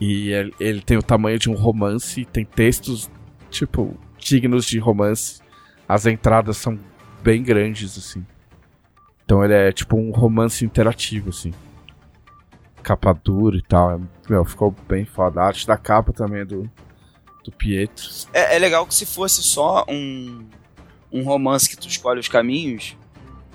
E 0.00 0.28
ele, 0.30 0.54
ele 0.60 0.80
tem 0.82 0.96
o 0.96 1.02
tamanho 1.02 1.38
de 1.38 1.48
um 1.50 1.54
romance, 1.54 2.24
tem 2.26 2.44
textos, 2.44 3.10
tipo, 3.50 3.96
dignos 4.18 4.66
de 4.66 4.78
romance. 4.78 5.40
As 5.88 6.04
entradas 6.06 6.56
são 6.58 6.78
bem 7.22 7.42
grandes, 7.42 7.96
assim. 7.96 8.24
Então 9.24 9.44
ele 9.44 9.54
é 9.54 9.72
tipo 9.72 9.96
um 9.96 10.10
romance 10.10 10.64
interativo, 10.64 11.30
assim. 11.30 11.52
Capa 12.82 13.12
dura 13.12 13.56
e 13.56 13.62
tal. 13.62 13.92
É, 13.92 14.00
meu, 14.28 14.44
ficou 14.44 14.74
bem 14.88 15.04
foda. 15.04 15.40
A 15.40 15.46
arte 15.46 15.66
da 15.66 15.76
capa 15.76 16.12
também 16.12 16.40
é 16.42 16.44
do, 16.44 16.70
do 17.42 17.50
Pietro. 17.50 18.04
É, 18.32 18.54
é 18.54 18.58
legal 18.58 18.86
que 18.86 18.94
se 18.94 19.04
fosse 19.06 19.42
só 19.42 19.84
um, 19.88 20.46
um 21.10 21.22
romance 21.24 21.68
que 21.68 21.76
tu 21.76 21.88
escolhe 21.88 22.20
os 22.20 22.28
caminhos, 22.28 22.96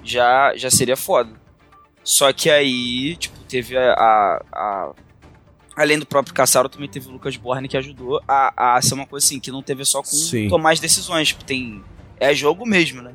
já, 0.04 0.54
já 0.58 0.70
seria 0.70 0.98
foda. 0.98 1.32
Só 2.04 2.34
que 2.34 2.50
aí, 2.50 3.16
tipo, 3.16 3.38
teve 3.48 3.78
a. 3.78 3.94
a- 3.94 4.42
a- 4.52 4.92
além 5.76 5.98
do 5.98 6.06
próprio 6.06 6.34
Caçaro, 6.34 6.70
também 6.70 6.90
teve 6.90 7.08
o 7.08 7.12
Lucas 7.12 7.36
Borne 7.38 7.68
que 7.68 7.78
ajudou 7.78 8.22
a, 8.28 8.76
a 8.76 8.82
ser 8.82 8.94
uma 8.94 9.08
coisa 9.08 9.26
assim, 9.26 9.40
que 9.40 9.52
não 9.52 9.62
teve 9.62 9.86
só 9.86 10.00
com 10.00 10.06
Sim. 10.06 10.48
tomar 10.48 10.74
as 10.74 10.80
decisões. 10.80 11.30
Tipo, 11.30 11.44
tem. 11.44 11.84
É 12.20 12.34
jogo 12.34 12.66
mesmo, 12.66 13.02
né? 13.02 13.14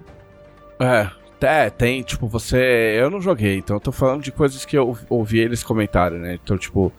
É, 0.81 1.11
é, 1.41 1.71
tem, 1.71 2.03
tipo, 2.03 2.27
você. 2.27 2.97
Eu 2.99 3.11
não 3.11 3.21
joguei, 3.21 3.57
então 3.57 3.77
eu 3.77 3.81
tô 3.81 3.93
falando 3.93 4.23
de 4.23 4.33
coisas 4.33 4.65
que 4.65 4.77
eu 4.77 4.97
ouvi 5.09 5.39
eles 5.39 5.63
comentarem, 5.63 6.19
né? 6.19 6.39
Então, 6.43 6.57
tipo, 6.57 6.93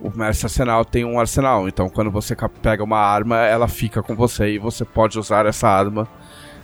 o 0.00 0.10
Mestre 0.10 0.46
Arsenal 0.46 0.84
tem 0.84 1.04
um 1.04 1.18
arsenal, 1.18 1.68
então 1.68 1.88
quando 1.88 2.10
você 2.10 2.34
pega 2.60 2.82
uma 2.82 2.98
arma, 2.98 3.38
ela 3.38 3.68
fica 3.68 4.02
com 4.02 4.14
você 4.14 4.50
e 4.50 4.58
você 4.58 4.84
pode 4.84 5.18
usar 5.18 5.46
essa 5.46 5.68
arma 5.68 6.08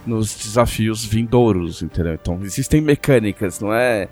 nos 0.06 0.34
desafios 0.34 1.04
vindouros, 1.04 1.82
entendeu? 1.82 2.14
Então 2.14 2.38
existem 2.42 2.80
mecânicas, 2.80 3.60
não 3.60 3.72
é. 3.72 4.08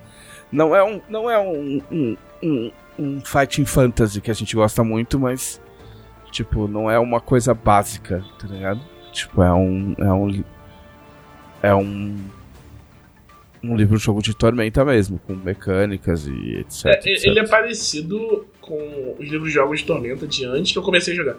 Não 0.50 0.74
é 0.74 0.82
um. 0.82 1.00
Não 1.08 1.30
é 1.30 1.38
um. 1.38 1.82
um, 1.90 2.16
um, 2.42 2.72
um 2.98 3.20
fighting 3.20 3.64
fantasy 3.64 4.20
que 4.20 4.30
a 4.30 4.34
gente 4.34 4.54
gosta 4.54 4.82
muito, 4.82 5.18
mas. 5.18 5.60
Tipo, 6.30 6.68
não 6.68 6.90
é 6.90 6.98
uma 6.98 7.20
coisa 7.20 7.54
básica, 7.54 8.24
tá 8.38 8.46
ligado? 8.46 8.80
Tipo, 9.12 9.42
é 9.42 9.52
um. 9.52 9.94
É 9.98 10.12
um. 10.12 10.44
É 11.62 11.74
um 11.74 12.16
um 13.62 13.76
livro-jogo 13.76 14.22
de 14.22 14.34
tormenta 14.34 14.84
mesmo, 14.84 15.18
com 15.26 15.34
mecânicas 15.34 16.26
e 16.26 16.58
etc. 16.58 16.86
É, 16.86 17.10
etc. 17.10 17.24
ele 17.24 17.40
é 17.40 17.46
parecido 17.46 18.46
com 18.60 19.16
os 19.18 19.28
livros 19.28 19.48
de 19.48 19.54
jogos 19.54 19.80
de 19.80 19.86
Tormenta 19.86 20.26
de 20.26 20.44
antes 20.44 20.72
que 20.72 20.78
eu 20.78 20.82
comecei 20.82 21.14
a 21.14 21.16
jogar. 21.16 21.36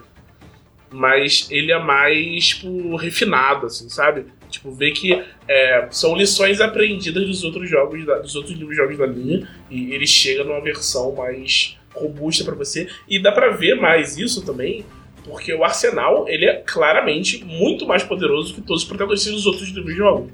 Mas 0.90 1.48
ele 1.50 1.70
é 1.70 1.78
mais, 1.78 2.48
tipo, 2.48 2.96
refinado, 2.96 3.66
assim, 3.66 3.88
sabe? 3.88 4.26
Tipo, 4.60 4.72
ver 4.72 4.90
que 4.92 5.24
é, 5.48 5.88
são 5.90 6.14
lições 6.14 6.60
aprendidas 6.60 7.26
dos 7.26 7.42
outros 7.44 7.68
jogos, 7.68 8.04
da- 8.04 8.18
dos 8.18 8.36
outros 8.36 8.52
livros 8.54 8.70
de 8.70 8.76
jogos 8.76 8.98
da 8.98 9.06
linha, 9.06 9.48
e 9.70 9.94
ele 9.94 10.06
chega 10.06 10.44
numa 10.44 10.60
versão 10.60 11.14
mais 11.14 11.78
robusta 11.94 12.44
pra 12.44 12.54
você. 12.54 12.86
E 13.08 13.20
dá 13.22 13.32
pra 13.32 13.50
ver 13.50 13.74
mais 13.76 14.18
isso 14.18 14.44
também, 14.44 14.84
porque 15.24 15.54
o 15.54 15.64
Arsenal, 15.64 16.28
ele 16.28 16.44
é 16.44 16.56
claramente 16.56 17.42
muito 17.44 17.86
mais 17.86 18.02
poderoso 18.02 18.54
que 18.54 18.60
todos 18.60 18.82
os 18.82 18.88
protagonistas 18.88 19.32
dos 19.32 19.46
outros 19.46 19.66
livros 19.68 19.86
de 19.92 19.96
jogos. 19.96 20.30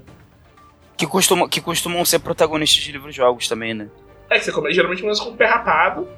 Que 0.97 1.07
costumam, 1.07 1.49
que 1.49 1.61
costumam 1.61 2.05
ser 2.05 2.19
protagonistas 2.19 2.83
de 2.83 2.91
livros-jogos 2.91 3.47
também, 3.49 3.75
né? 3.75 3.89
É 4.29 4.39
que 4.39 4.45
você 4.45 4.51
come- 4.51 4.73
geralmente 4.73 5.03
começa 5.03 5.23
com 5.23 5.31
o 5.31 5.37
pé 5.37 5.47
rapado, 5.47 6.09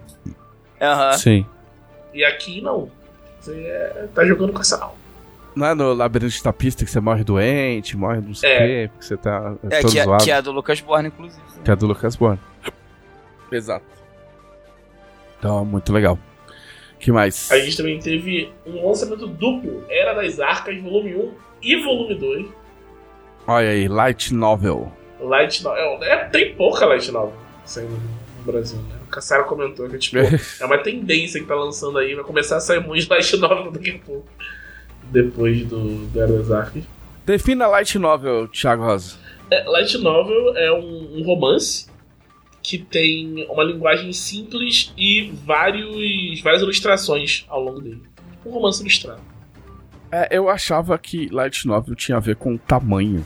Aham. 0.80 1.12
Sim. 1.12 1.44
e 2.14 2.24
aqui 2.24 2.60
não. 2.62 2.90
Você 3.40 3.52
é- 3.54 4.08
tá 4.14 4.24
jogando 4.24 4.52
com 4.52 4.58
Arsenal. 4.58 4.96
Não 5.58 5.66
é 5.66 5.74
no 5.74 5.92
labirinto 5.92 6.42
da 6.44 6.52
pista 6.52 6.84
que 6.84 6.90
você 6.90 7.00
morre 7.00 7.24
doente, 7.24 7.96
morre 7.96 8.20
não 8.20 8.32
sei 8.32 8.48
o 8.48 8.52
É. 8.52 8.58
quê, 8.66 8.90
porque 8.92 9.04
você 9.04 9.16
tá 9.16 9.54
É, 9.68 9.80
todo 9.80 9.90
que 9.90 9.98
é, 9.98 10.04
zoado. 10.04 10.24
que 10.24 10.30
é 10.30 10.34
a 10.34 10.40
do 10.40 10.52
Lucas 10.52 10.80
Borne, 10.80 11.08
inclusive. 11.08 11.42
né? 11.56 11.62
Que 11.64 11.70
é 11.72 11.76
do 11.76 11.86
Lucas 11.86 12.14
Borne. 12.14 12.38
Exato. 13.50 13.84
Então, 15.38 15.64
muito 15.64 15.92
legal. 15.92 16.16
que 17.00 17.10
mais? 17.12 17.50
A 17.52 17.58
gente 17.58 17.76
também 17.76 17.98
teve 17.98 18.52
um 18.66 18.86
lançamento 18.86 19.26
duplo, 19.26 19.84
Era 19.88 20.12
das 20.14 20.38
Arcas, 20.40 20.80
volume 20.80 21.14
1 21.14 21.34
e 21.62 21.82
volume 21.84 22.14
2. 22.14 22.46
Olha 23.46 23.68
aí, 23.70 23.88
Light 23.88 24.34
Novel. 24.34 24.92
Light 25.20 25.62
Novel. 25.64 26.02
É, 26.04 26.24
tem 26.26 26.54
pouca 26.54 26.86
Light 26.86 27.10
Novel 27.10 27.34
saindo 27.64 27.92
no 27.92 28.52
Brasil, 28.52 28.78
né? 28.82 28.96
O 29.06 29.10
Cassara 29.10 29.44
comentou 29.44 29.88
que 29.88 29.98
tipo, 29.98 30.18
é 30.60 30.64
uma 30.64 30.78
tendência 30.78 31.40
que 31.40 31.46
tá 31.46 31.54
lançando 31.54 31.98
aí, 31.98 32.14
vai 32.14 32.24
começar 32.24 32.56
a 32.56 32.60
sair 32.60 32.84
muitos 32.86 33.08
Light 33.08 33.36
Novel 33.36 33.70
daqui 33.72 33.90
a 33.90 33.98
pouco. 34.06 34.28
Depois 35.10 35.64
do, 35.66 36.06
do 36.06 36.20
Era 36.20 36.42
das. 36.42 36.84
Defina 37.24 37.66
Light 37.66 37.98
Novel, 37.98 38.48
Thiago 38.48 38.84
Rosa. 38.84 39.16
É, 39.50 39.62
Light 39.64 39.96
Novel 39.98 40.56
é 40.56 40.72
um, 40.72 41.18
um 41.18 41.22
romance 41.22 41.88
que 42.62 42.78
tem 42.78 43.46
uma 43.48 43.64
linguagem 43.64 44.12
simples 44.12 44.92
e 44.96 45.30
vários, 45.44 46.40
várias 46.42 46.62
ilustrações 46.62 47.46
ao 47.48 47.62
longo 47.62 47.80
dele. 47.80 48.02
Um 48.44 48.50
romance 48.50 48.80
ilustrado. 48.80 49.22
É, 50.10 50.28
eu 50.30 50.48
achava 50.48 50.98
que 50.98 51.28
Light 51.28 51.66
Novel 51.66 51.94
tinha 51.94 52.16
a 52.16 52.20
ver 52.20 52.36
com 52.36 52.56
tamanho. 52.56 53.24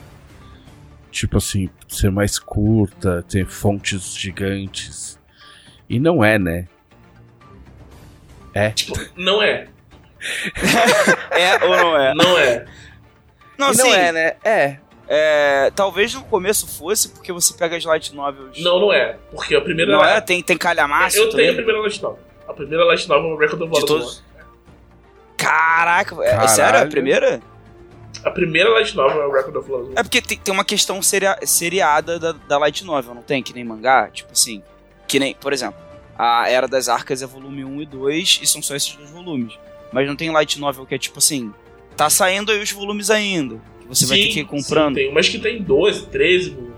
Tipo 1.11 1.39
assim, 1.39 1.69
ser 1.89 2.11
mais 2.11 2.39
curta, 2.39 3.25
ter 3.29 3.47
fontes 3.47 4.17
gigantes. 4.17 5.19
E 5.89 6.01
não 6.01 6.25
é, 6.25 6.39
né? 6.39 6.69
É. 8.55 8.71
Tipo, 8.71 8.95
não 9.17 9.43
é. 9.43 9.69
É 11.31 11.65
ou 11.65 11.77
não 11.77 11.97
é? 11.99 12.15
Não 12.15 12.39
é. 12.39 12.65
Não, 13.59 13.73
E 13.73 13.77
não 13.77 13.85
sim. 13.85 13.93
é, 13.93 14.13
né? 14.13 14.37
É. 14.45 14.77
É, 15.09 15.71
talvez 15.75 16.15
no 16.15 16.23
começo 16.25 16.67
fosse, 16.67 17.09
porque 17.11 17.33
você 17.33 17.53
pega 17.55 17.77
as 17.77 17.85
light 17.85 18.15
novels. 18.15 18.59
Não, 18.63 18.81
não 18.81 18.93
é. 18.93 19.17
Porque 19.31 19.55
a 19.55 19.61
primeira. 19.61 19.93
Não 19.93 20.05
é? 20.05 20.21
Tem, 20.21 20.43
tem 20.43 20.57
calhamaço 20.57 21.17
Eu 21.19 21.25
tenho 21.31 21.33
a 21.33 21.37
também. 21.51 21.55
primeira 21.57 21.81
Light 21.83 22.01
Novel. 22.03 22.19
A 22.49 22.53
primeira 22.55 22.85
Light 22.85 23.09
Novel 23.09 23.31
é 23.31 23.35
o 23.35 23.37
Record 23.39 23.63
of 23.63 23.73
De 23.81 23.87
todos? 23.87 24.25
Caraca, 25.37 26.15
é- 26.25 26.45
é 26.45 26.49
sério? 26.49 26.81
A 26.81 26.87
primeira? 26.87 27.41
A 28.25 28.31
primeira 28.31 28.71
Light 28.71 28.95
Novel 28.97 29.23
é 29.23 29.27
o 29.27 29.33
Record 29.33 29.57
of 29.57 29.71
Water 29.71 29.93
É 29.97 30.03
porque 30.03 30.23
tem, 30.23 30.39
tem 30.39 30.55
uma 30.55 30.65
questão 30.65 31.03
seria, 31.03 31.37
seriada 31.45 32.19
da, 32.19 32.33
da 32.33 32.59
light 32.59 32.85
novel, 32.85 33.15
não 33.15 33.23
tem? 33.23 33.43
Que 33.43 33.53
nem 33.53 33.65
mangá? 33.65 34.09
Tipo 34.13 34.33
assim, 34.33 34.63
que 35.09 35.19
nem, 35.19 35.35
por 35.35 35.53
exemplo, 35.53 35.79
a 36.17 36.49
Era 36.49 36.69
das 36.69 36.89
Arcas 36.89 37.21
é 37.23 37.27
volume 37.27 37.65
1 37.65 37.83
e 37.83 37.87
2 37.87 38.41
e 38.43 38.47
são 38.47 38.63
só 38.63 38.77
esses 38.77 38.95
dois 38.95 39.11
volumes. 39.11 39.59
Mas 39.93 40.07
não 40.07 40.17
tem 40.17 40.31
light 40.31 40.59
novel 40.59 40.87
que 40.87 40.95
é 40.95 40.99
tipo 40.99 41.19
assim, 41.19 41.53
tá 41.97 42.09
saindo 42.09 42.51
aí 42.51 42.63
os 42.63 42.73
volumes 42.73 43.11
ainda. 43.11 43.57
Que 43.81 43.89
você 43.89 44.07
vai 44.07 44.19
ter 44.19 44.29
que 44.29 44.41
ir 44.41 44.45
comprando. 44.45 44.95
Sim, 44.95 45.03
tem 45.03 45.11
umas 45.11 45.29
que 45.29 45.39
tem 45.39 45.63
12, 45.63 46.07
13 46.07 46.51
volumes. 46.51 46.73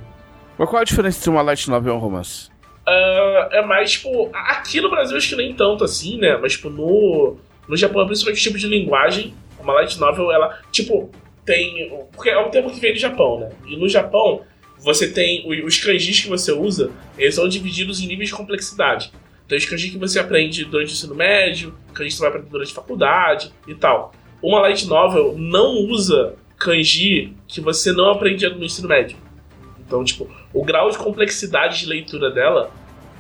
Mas 0.59 0.69
qual 0.69 0.83
a 0.83 0.85
diferença 0.85 1.19
entre 1.19 1.31
uma 1.31 1.43
Light 1.43 1.69
Novel 1.69 1.95
e 1.95 1.97
um 1.97 2.01
romance? 2.01 2.49
Uh, 2.87 3.49
é 3.51 3.65
mais, 3.65 3.93
tipo, 3.93 4.31
aqui 4.35 4.81
no 4.81 4.91
Brasil 4.91 5.17
acho 5.17 5.29
que 5.29 5.37
nem 5.37 5.55
tanto 5.55 5.85
assim, 5.85 6.19
né? 6.19 6.37
Mas, 6.37 6.53
tipo, 6.53 6.69
no, 6.69 7.37
no 7.67 7.77
Japão, 7.77 8.07
principalmente 8.07 8.41
o 8.41 8.43
tipo 8.43 8.59
de 8.59 8.67
linguagem, 8.69 9.35
uma 9.59 9.73
light 9.73 9.99
novel, 9.99 10.31
ela, 10.31 10.61
tipo, 10.71 11.11
tem. 11.45 11.91
Porque 12.13 12.29
é 12.29 12.39
um 12.39 12.51
termo 12.51 12.71
que 12.71 12.79
vem 12.79 12.93
do 12.93 12.99
Japão, 12.99 13.41
né? 13.41 13.51
E 13.67 13.77
no 13.77 13.89
Japão, 13.89 14.43
você 14.79 15.11
tem. 15.11 15.45
Os 15.65 15.79
kanjis 15.79 16.21
que 16.21 16.29
você 16.29 16.53
usa, 16.53 16.91
eles 17.19 17.35
são 17.35 17.49
divididos 17.49 18.01
em 18.01 18.07
níveis 18.07 18.29
de 18.29 18.35
complexidade. 18.35 19.11
Então, 19.47 19.59
os 19.59 19.65
kanjis 19.65 19.91
que 19.91 19.99
você 19.99 20.19
aprende 20.19 20.65
durante 20.65 20.91
o 20.91 20.93
ensino 20.93 21.15
médio, 21.15 21.75
kanjis 21.93 22.15
que 22.15 22.19
você 22.19 22.23
vai 22.23 22.31
aprender 22.31 22.51
durante 22.51 22.73
a 22.73 22.75
faculdade 22.75 23.53
e 23.67 23.75
tal. 23.75 24.13
Uma 24.43 24.61
light 24.61 24.87
novel 24.87 25.35
não 25.37 25.75
usa 25.87 26.35
kanji 26.59 27.35
que 27.47 27.61
você 27.61 27.93
não 27.93 28.11
aprendia 28.11 28.51
no 28.51 28.65
ensino 28.65 28.89
médio. 28.89 29.17
Então, 29.87 30.03
tipo, 30.03 30.29
o 30.53 30.65
grau 30.65 30.91
de 30.91 30.99
complexidade 30.99 31.81
de 31.81 31.87
leitura 31.87 32.31
dela, 32.31 32.71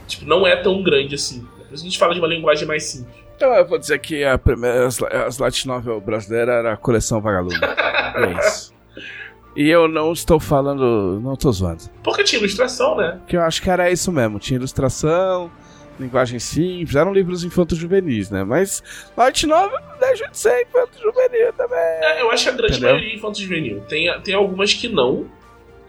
tipo, 0.06 0.24
não 0.24 0.46
é 0.46 0.56
tão 0.56 0.82
grande 0.82 1.14
assim. 1.14 1.46
Por 1.56 1.74
isso 1.74 1.84
a 1.84 1.88
gente 1.88 1.98
fala 1.98 2.14
de 2.14 2.20
uma 2.20 2.28
linguagem 2.28 2.66
mais 2.66 2.84
simples. 2.84 3.14
Então 3.36 3.52
eu 3.52 3.66
vou 3.66 3.78
dizer 3.78 3.98
que 3.98 4.24
a 4.24 4.38
primeira, 4.38 4.86
as, 4.86 5.02
as 5.02 5.38
light 5.38 5.66
novel 5.66 6.00
brasileira 6.00 6.52
era 6.52 6.72
a 6.72 6.76
coleção 6.76 7.20
Vagalume. 7.20 7.56
é 7.60 8.46
isso. 8.46 8.72
E 9.56 9.68
eu 9.68 9.86
não 9.86 10.12
estou 10.12 10.40
falando. 10.40 11.20
Não 11.20 11.34
estou 11.34 11.52
zoando. 11.52 11.84
Porque 12.02 12.24
tinha 12.24 12.38
ilustração, 12.40 12.96
né? 12.96 13.20
Que 13.26 13.36
eu 13.36 13.42
acho 13.42 13.62
que 13.62 13.70
era 13.70 13.90
isso 13.90 14.10
mesmo. 14.10 14.38
Tinha 14.38 14.56
ilustração, 14.56 15.50
linguagem 15.98 16.38
simples, 16.38 16.96
eram 16.96 17.12
livros 17.12 17.44
infantos 17.44 17.78
juvenis, 17.78 18.30
né? 18.30 18.44
Mas 18.44 18.82
light 19.16 19.46
novel 19.46 19.78
não 19.88 19.98
deixa 19.98 20.28
de 20.28 20.36
ser 20.36 20.62
infanto 20.62 20.98
juvenil 21.00 21.52
também. 21.52 21.78
É, 21.78 22.22
eu 22.22 22.30
acho 22.30 22.44
que 22.44 22.50
a 22.50 22.52
grande 22.52 22.72
Entendeu? 22.74 22.90
maioria 22.90 23.12
é 23.12 23.16
infanto 23.16 23.40
juvenil. 23.40 23.80
Tem, 23.88 24.20
tem 24.22 24.34
algumas 24.34 24.74
que 24.74 24.88
não, 24.88 25.26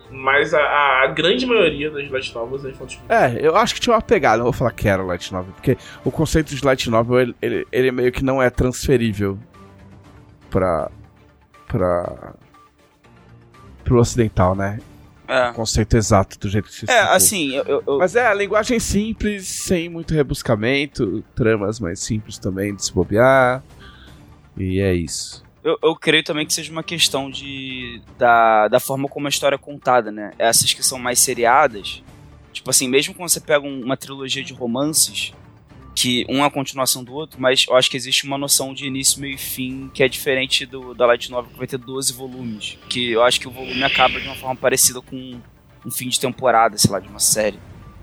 mas 0.09 0.53
a, 0.53 0.59
a, 1.03 1.07
grande 1.07 1.45
maioria 1.45 1.89
das 1.89 2.09
light 2.09 2.33
novels 2.33 2.65
é 2.65 2.69
infantil. 2.69 2.99
É, 3.09 3.35
eu 3.39 3.55
acho 3.55 3.73
que 3.73 3.79
tinha 3.79 3.95
uma 3.95 4.01
pegada, 4.01 4.37
não 4.37 4.45
vou 4.45 4.53
falar 4.53 4.71
que 4.71 4.87
era 4.87 5.03
light 5.03 5.31
novel, 5.33 5.53
porque 5.53 5.77
o 6.03 6.11
conceito 6.11 6.53
de 6.55 6.63
light 6.63 6.89
novel, 6.89 7.19
ele, 7.19 7.35
ele, 7.41 7.67
ele 7.71 7.91
meio 7.91 8.11
que 8.11 8.23
não 8.23 8.41
é 8.41 8.49
transferível 8.49 9.37
pra... 10.49 10.89
pra... 11.67 12.33
pro 13.83 13.99
ocidental, 13.99 14.55
né? 14.55 14.79
É. 15.27 15.49
O 15.49 15.53
conceito 15.53 15.97
exato 15.97 16.37
do 16.39 16.49
jeito 16.49 16.69
que 16.69 16.75
se 16.75 16.89
É, 16.89 16.99
assim, 16.99 17.55
eu, 17.55 17.83
eu, 17.85 17.97
Mas 17.97 18.15
é, 18.15 18.27
a 18.27 18.33
linguagem 18.33 18.79
simples, 18.79 19.47
sem 19.47 19.89
muito 19.89 20.13
rebuscamento, 20.13 21.23
tramas 21.35 21.79
mais 21.79 21.99
simples 21.99 22.37
também 22.37 22.75
de 22.75 22.85
se 22.85 22.93
bobear. 22.93 23.63
E 24.57 24.79
é 24.79 24.93
isso 24.93 25.45
eu, 25.65 25.79
eu 25.81 25.95
creio 25.95 26.23
também 26.23 26.45
que 26.45 26.53
seja 26.53 26.71
uma 26.71 26.83
questão 26.83 27.27
de 27.27 27.99
da, 28.19 28.67
da 28.67 28.79
forma 28.79 29.07
como 29.07 29.25
a 29.25 29.29
história 29.29 29.55
é 29.55 29.57
contada, 29.57 30.11
né? 30.11 30.31
Essas 30.37 30.71
que 30.71 30.83
são 30.83 30.99
mais 30.99 31.17
seriadas, 31.17 32.03
tipo 32.53 32.69
assim, 32.69 32.87
mesmo 32.87 33.15
quando 33.15 33.29
você 33.29 33.41
pega 33.41 33.65
um, 33.65 33.83
uma 33.83 33.97
trilogia 33.97 34.43
de 34.43 34.53
romances, 34.53 35.33
que 35.95 36.25
um 36.27 36.43
é 36.43 36.45
a 36.45 36.51
continuação 36.51 37.03
do 37.03 37.13
outro, 37.13 37.39
mas 37.39 37.65
eu 37.69 37.75
acho 37.75 37.89
que 37.89 37.95
existe 37.95 38.25
uma 38.25 38.37
noção 38.37 38.73
de 38.73 38.85
início, 38.85 39.21
meio 39.21 39.35
e 39.35 39.37
fim 39.37 39.89
que 39.93 40.03
é 40.03 40.07
diferente 40.09 40.65
do 40.65 40.93
da 40.93 41.05
Light 41.05 41.31
Novel, 41.31 41.51
que 41.51 41.57
vai 41.57 41.67
ter 41.67 41.77
12 41.77 42.13
volumes. 42.13 42.77
Que 42.89 43.13
eu 43.13 43.23
acho 43.23 43.39
que 43.39 43.47
o 43.47 43.51
volume 43.51 43.81
acaba 43.81 44.19
de 44.19 44.27
uma 44.27 44.35
forma 44.35 44.55
parecida 44.57 45.01
com 45.01 45.39
um 45.85 45.91
fim 45.91 46.09
de 46.09 46.19
temporada, 46.19 46.77
sei 46.77 46.91
lá, 46.91 46.99
de 46.99 47.07
uma 47.07 47.19
série. 47.19 47.57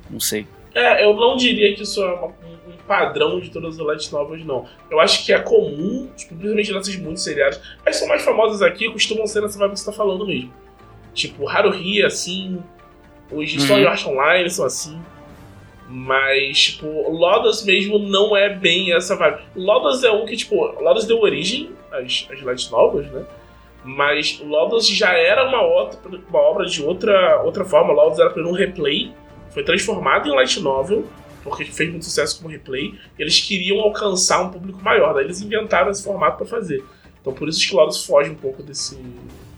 Não 0.08 0.18
sei. 0.18 0.46
É, 0.74 1.04
eu 1.04 1.14
não 1.14 1.36
diria 1.36 1.74
que 1.74 1.82
isso 1.82 2.02
é 2.02 2.14
uma, 2.14 2.28
um 2.28 2.76
padrão 2.88 3.38
de 3.40 3.50
todas 3.50 3.78
as 3.78 3.86
light 3.86 4.10
novels, 4.10 4.44
não. 4.44 4.66
Eu 4.90 4.98
acho 4.98 5.26
que 5.26 5.32
é 5.32 5.38
comum, 5.38 6.08
tipo, 6.16 6.34
principalmente 6.34 6.72
nessas 6.72 6.96
muito 6.96 7.20
seriadas. 7.20 7.60
As 7.84 7.96
são 7.96 8.08
mais 8.08 8.22
famosas 8.22 8.62
aqui 8.62 8.90
costumam 8.90 9.26
ser 9.26 9.42
nessa 9.42 9.58
vibe 9.58 9.72
que 9.72 9.80
você 9.80 9.86
tá 9.86 9.92
falando 9.92 10.26
mesmo. 10.26 10.52
Tipo, 11.12 11.46
Haruhi 11.46 12.00
é 12.00 12.06
assim, 12.06 12.58
os 13.30 13.52
uhum. 13.52 13.60
Sword 13.60 13.86
Art 13.86 14.06
Online 14.06 14.48
são 14.48 14.64
assim. 14.64 14.98
Mas, 15.94 16.58
tipo, 16.58 16.86
Lodas 17.10 17.64
mesmo 17.64 17.98
não 17.98 18.34
é 18.34 18.48
bem 18.48 18.94
essa 18.94 19.14
vibe. 19.14 19.42
Lodas 19.54 20.02
é 20.02 20.10
um 20.10 20.24
que, 20.24 20.36
tipo, 20.36 20.56
Lodas 20.80 21.04
deu 21.04 21.20
origem 21.20 21.70
às, 21.90 22.26
às 22.32 22.40
light 22.42 22.70
novels, 22.70 23.06
né? 23.12 23.24
Mas 23.84 24.40
Lodas 24.40 24.88
já 24.88 25.12
era 25.12 25.46
uma, 25.46 25.60
outra, 25.60 25.98
uma 26.28 26.40
obra 26.40 26.66
de 26.66 26.82
outra, 26.82 27.42
outra 27.42 27.64
forma. 27.64 27.92
Lodas 27.92 28.18
era 28.18 28.30
para 28.30 28.42
um 28.46 28.52
replay 28.52 29.12
foi 29.52 29.62
transformado 29.62 30.28
em 30.28 30.34
light 30.34 30.60
novel, 30.60 31.06
porque 31.44 31.64
fez 31.64 31.90
muito 31.90 32.04
sucesso 32.04 32.38
como 32.38 32.50
replay, 32.50 32.98
e 33.18 33.22
eles 33.22 33.38
queriam 33.40 33.80
alcançar 33.80 34.42
um 34.42 34.50
público 34.50 34.82
maior, 34.82 35.14
daí 35.14 35.24
eles 35.24 35.40
inventaram 35.40 35.90
esse 35.90 36.02
formato 36.02 36.38
para 36.38 36.46
fazer. 36.46 36.82
Então 37.20 37.32
por 37.32 37.48
isso 37.48 37.66
que 37.68 37.74
Lotus 37.74 38.04
foge 38.04 38.30
um 38.30 38.34
pouco 38.34 38.62
desse, 38.62 38.96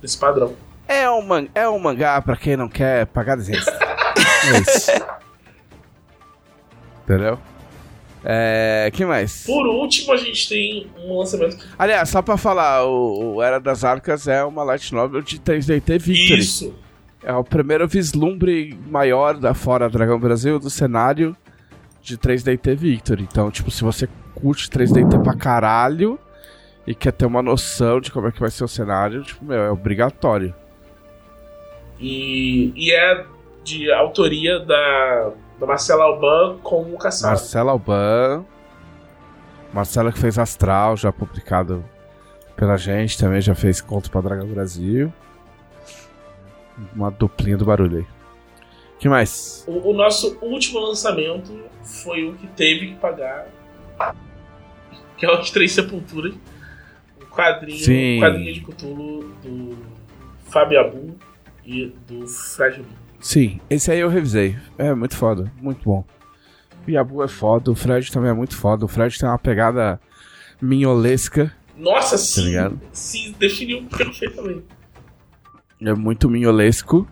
desse 0.02 0.18
padrão. 0.18 0.54
É 0.86 1.08
um, 1.08 1.22
man 1.22 1.46
é 1.54 1.68
um 1.68 1.78
mangá 1.78 2.20
para 2.20 2.36
quem 2.36 2.56
não 2.56 2.68
quer 2.68 3.06
pagar 3.06 3.36
desenhos. 3.36 3.66
é 3.66 4.58
isso. 4.60 4.90
Entendeu? 7.04 7.38
É, 8.24 8.90
que 8.92 9.04
mais? 9.04 9.44
Por 9.44 9.66
último, 9.66 10.12
a 10.12 10.16
gente 10.16 10.48
tem 10.48 10.86
um 10.98 11.18
lançamento. 11.18 11.58
Aliás, 11.78 12.08
só 12.08 12.22
pra 12.22 12.38
falar, 12.38 12.86
o, 12.86 13.34
o, 13.34 13.42
Era 13.42 13.60
das 13.60 13.84
Arcas 13.84 14.26
é 14.26 14.42
uma 14.42 14.64
light 14.64 14.94
novel 14.94 15.20
de 15.20 15.38
3DT 15.38 16.00
Victory. 16.00 16.40
Isso. 16.40 16.74
É 17.22 17.34
o 17.34 17.44
primeiro 17.44 17.86
vislumbre 17.86 18.78
maior 18.86 19.36
da 19.36 19.52
fora 19.52 19.90
Dragão 19.90 20.18
Brasil 20.18 20.58
do 20.58 20.70
cenário 20.70 21.36
de 22.00 22.16
3DT 22.16 22.74
Victory. 22.74 23.22
Então, 23.30 23.50
tipo, 23.50 23.70
se 23.70 23.84
você 23.84 24.08
curte 24.34 24.70
3DT 24.70 25.22
pra 25.22 25.34
caralho 25.34 26.18
e 26.86 26.94
quer 26.94 27.12
ter 27.12 27.26
uma 27.26 27.42
noção 27.42 28.00
de 28.00 28.10
como 28.10 28.28
é 28.28 28.32
que 28.32 28.40
vai 28.40 28.50
ser 28.50 28.64
o 28.64 28.68
cenário, 28.68 29.22
tipo, 29.22 29.44
meu, 29.44 29.58
é 29.58 29.70
obrigatório. 29.70 30.54
E, 32.00 32.72
e 32.74 32.92
é 32.92 33.24
de 33.62 33.90
autoria 33.92 34.60
da, 34.60 35.32
da 35.58 35.66
Marcela 35.66 36.04
Alban 36.04 36.58
com 36.62 36.82
o 36.82 36.98
Cassaro. 36.98 37.36
Marcela 37.36 37.72
Alban. 37.72 38.44
Marcela 39.72 40.12
que 40.12 40.18
fez 40.18 40.38
Astral, 40.38 40.96
já 40.96 41.12
publicado 41.12 41.84
pela 42.54 42.76
gente, 42.76 43.18
também 43.18 43.40
já 43.40 43.54
fez 43.54 43.80
Conto 43.80 44.10
pra 44.10 44.20
Dragão 44.20 44.46
Brasil. 44.46 45.12
Uma 46.94 47.10
duplinha 47.10 47.56
do 47.56 47.64
barulho 47.64 47.98
aí. 47.98 48.06
que 48.98 49.08
mais? 49.08 49.64
O, 49.66 49.90
o, 49.90 49.92
nosso 49.92 50.38
último 50.40 50.80
lançamento 50.80 51.52
foi 51.82 52.28
o 52.28 52.34
que 52.34 52.46
teve 52.48 52.88
que 52.88 52.94
pagar. 52.96 53.48
Que 55.16 55.26
é 55.26 55.30
o 55.30 55.40
de 55.40 55.52
Três 55.52 55.72
Sepulturas. 55.72 56.34
O 57.20 57.26
quadrinho, 57.26 57.78
Sim. 57.78 58.20
quadrinho 58.20 58.54
de 58.54 58.60
Cthulhu 58.60 59.34
do 59.42 59.76
Fábio 60.44 60.80
Abu 60.80 61.16
e 61.64 61.86
do 62.06 62.26
Fred 62.26 62.84
Sim, 63.24 63.58
esse 63.70 63.90
aí 63.90 64.00
eu 64.00 64.08
revisei. 64.08 64.56
É 64.76 64.94
muito 64.94 65.16
foda, 65.16 65.50
muito 65.60 65.82
bom. 65.82 66.04
O 66.86 66.90
Yabu 66.90 67.24
é 67.24 67.28
foda, 67.28 67.70
o 67.70 67.74
Fred 67.74 68.12
também 68.12 68.30
é 68.30 68.34
muito 68.34 68.54
foda. 68.54 68.84
O 68.84 68.88
Fred 68.88 69.18
tem 69.18 69.26
uma 69.26 69.38
pegada 69.38 69.98
minholesca. 70.60 71.50
Nossa, 71.76 72.12
tá 72.12 72.18
sim! 72.18 72.44
Ligado? 72.44 72.80
Sim, 72.92 73.34
definiu 73.38 73.82
perfeitamente 73.84 74.64
é 75.80 75.94
muito 75.94 76.28
minholesco, 76.28 77.06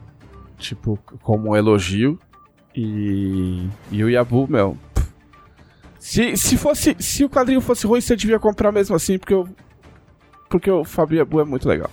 tipo, 0.58 0.98
como 1.22 1.50
um 1.50 1.56
elogio. 1.56 2.18
E, 2.74 3.68
e 3.90 4.02
o 4.02 4.08
Yabu, 4.08 4.46
meu. 4.48 4.76
Se, 5.98 6.36
se 6.36 6.56
fosse. 6.56 6.96
Se 6.98 7.24
o 7.24 7.30
quadrinho 7.30 7.60
fosse 7.60 7.86
ruim, 7.86 8.00
você 8.00 8.16
devia 8.16 8.38
comprar 8.38 8.72
mesmo 8.72 8.96
assim, 8.96 9.18
porque 9.18 9.34
eu. 9.34 9.48
Porque 10.48 10.70
o 10.70 10.84
Fábio 10.84 11.18
Yabu 11.18 11.40
é 11.40 11.44
muito 11.44 11.68
legal. 11.68 11.90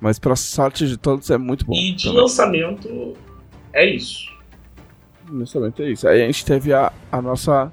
Mas 0.00 0.18
pra 0.18 0.36
sorte 0.36 0.86
de 0.86 0.96
todos 0.96 1.30
é 1.30 1.38
muito 1.38 1.64
bom. 1.64 1.74
E 1.74 1.92
de 1.92 2.04
também. 2.04 2.20
lançamento 2.20 3.14
é 3.72 3.86
isso. 3.86 4.30
Lançamento 5.30 5.82
é 5.82 5.90
isso. 5.90 6.06
Aí 6.06 6.22
a 6.22 6.26
gente 6.26 6.44
teve 6.44 6.72
a, 6.72 6.92
a 7.10 7.22
nossa. 7.22 7.72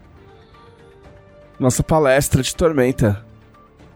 Nossa 1.60 1.84
palestra 1.84 2.42
de 2.42 2.56
Tormenta 2.56 3.24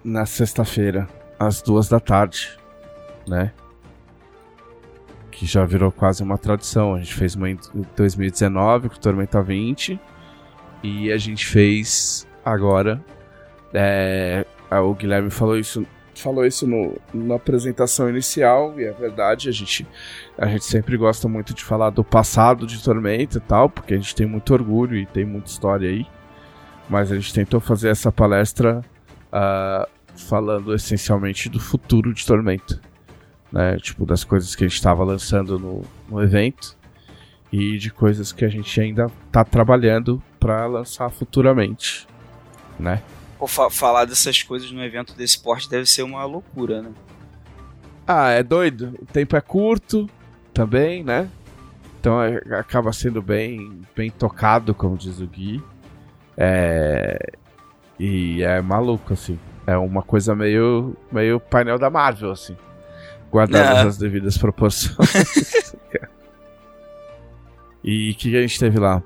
na 0.04 0.26
sexta-feira, 0.26 1.08
às 1.40 1.62
duas 1.62 1.90
da 1.90 2.00
tarde, 2.00 2.58
né? 3.28 3.52
que 5.38 5.46
já 5.46 5.64
virou 5.66 5.92
quase 5.92 6.24
uma 6.24 6.38
tradição. 6.38 6.96
A 6.96 6.98
gente 6.98 7.14
fez 7.14 7.36
uma 7.36 7.48
em 7.48 7.60
2019 7.96 8.90
com 8.90 8.96
Tormenta 8.96 9.42
20 9.42 10.00
e 10.82 11.12
a 11.12 11.18
gente 11.18 11.46
fez 11.46 12.28
agora. 12.44 13.04
É, 13.72 14.44
o 14.72 14.96
Guilherme 14.96 15.30
falou 15.30 15.56
isso, 15.56 15.86
falou 16.22 16.46
isso 16.46 16.68
no, 16.68 16.96
na 17.14 17.36
apresentação 17.36 18.10
inicial 18.10 18.80
e 18.80 18.86
é 18.86 18.92
verdade. 18.92 19.50
A 19.50 19.52
gente, 19.52 19.88
a 20.38 20.48
gente 20.48 20.66
sempre 20.66 20.98
gosta 20.98 21.28
muito 21.28 21.54
de 21.54 21.64
falar 21.64 21.90
do 21.90 22.04
passado 22.04 22.66
de 22.66 22.82
Tormenta 22.84 23.38
e 23.38 23.42
tal, 23.42 23.70
porque 23.70 23.94
a 23.94 23.98
gente 23.98 24.16
tem 24.16 24.26
muito 24.26 24.54
orgulho 24.54 24.96
e 24.96 25.06
tem 25.06 25.26
muita 25.26 25.50
história 25.50 25.90
aí. 25.90 26.06
Mas 26.90 27.12
a 27.12 27.16
gente 27.16 27.34
tentou 27.34 27.60
fazer 27.60 27.90
essa 27.90 28.12
palestra 28.12 28.82
uh, 29.32 29.88
falando 30.16 30.74
essencialmente 30.74 31.50
do 31.50 31.60
futuro 31.60 32.14
de 32.14 32.26
Tormenta 32.26 32.80
né? 33.52 33.78
Tipo, 33.78 34.06
das 34.06 34.24
coisas 34.24 34.56
que 34.56 34.64
a 34.64 34.68
gente 34.68 34.76
estava 34.76 35.04
lançando 35.04 35.58
no, 35.58 35.84
no 36.10 36.22
evento 36.22 36.78
e 37.52 37.78
de 37.78 37.92
coisas 37.92 38.32
que 38.32 38.44
a 38.44 38.50
gente 38.50 38.80
ainda 38.80 39.10
está 39.28 39.44
trabalhando 39.44 40.22
para 40.40 40.66
lançar 40.66 41.10
futuramente, 41.10 42.08
né? 42.80 43.02
Pô, 43.38 43.46
fa 43.48 43.70
falar 43.70 44.06
dessas 44.06 44.42
coisas 44.42 44.72
no 44.72 44.84
evento 44.84 45.14
desse 45.14 45.40
porte 45.40 45.70
deve 45.70 45.86
ser 45.86 46.04
uma 46.04 46.24
loucura, 46.26 46.82
né? 46.82 46.92
Ah, 48.06 48.30
é 48.30 48.42
doido. 48.42 48.98
O 49.02 49.06
tempo 49.06 49.36
é 49.36 49.42
curto 49.42 50.10
também, 50.54 51.04
né? 51.04 51.30
Então 52.00 52.22
é, 52.22 52.38
acaba 52.58 52.92
sendo 52.94 53.22
bem, 53.22 53.82
bem 53.96 54.10
tocado, 54.10 54.74
como 54.74 54.98
diz 54.98 55.20
o 55.20 55.28
Gui. 55.28 55.62
É, 56.38 57.20
e 58.00 58.42
é 58.44 58.62
maluco, 58.62 59.14
assim. 59.14 59.38
É 59.66 59.78
uma 59.78 60.02
coisa 60.02 60.34
meio, 60.36 60.96
meio 61.12 61.40
painel 61.40 61.78
da 61.78 61.90
Marvel, 61.90 62.32
assim. 62.32 62.56
Guardadas 63.30 63.80
É. 63.80 63.82
as 63.88 63.98
devidas 63.98 64.38
proporções. 64.38 65.76
e 67.84 68.12
o 68.12 68.16
que, 68.16 68.32
que 68.32 68.38
a 68.38 68.42
gente 68.42 68.60
teve 68.60 68.80
lá? 68.80 69.04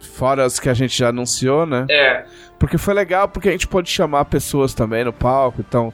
Fora 0.00 0.46
os 0.46 0.60
que 0.60 0.68
a 0.68 0.74
gente 0.74 0.96
já 0.96 1.08
anunciou, 1.08 1.66
né? 1.66 1.86
É, 1.90 2.26
Porque 2.64 2.78
foi 2.78 2.94
legal, 2.94 3.28
porque 3.28 3.50
a 3.50 3.52
gente 3.52 3.68
pôde 3.68 3.90
chamar 3.90 4.24
pessoas 4.24 4.72
também 4.72 5.04
no 5.04 5.12
palco. 5.12 5.60
Então, 5.60 5.92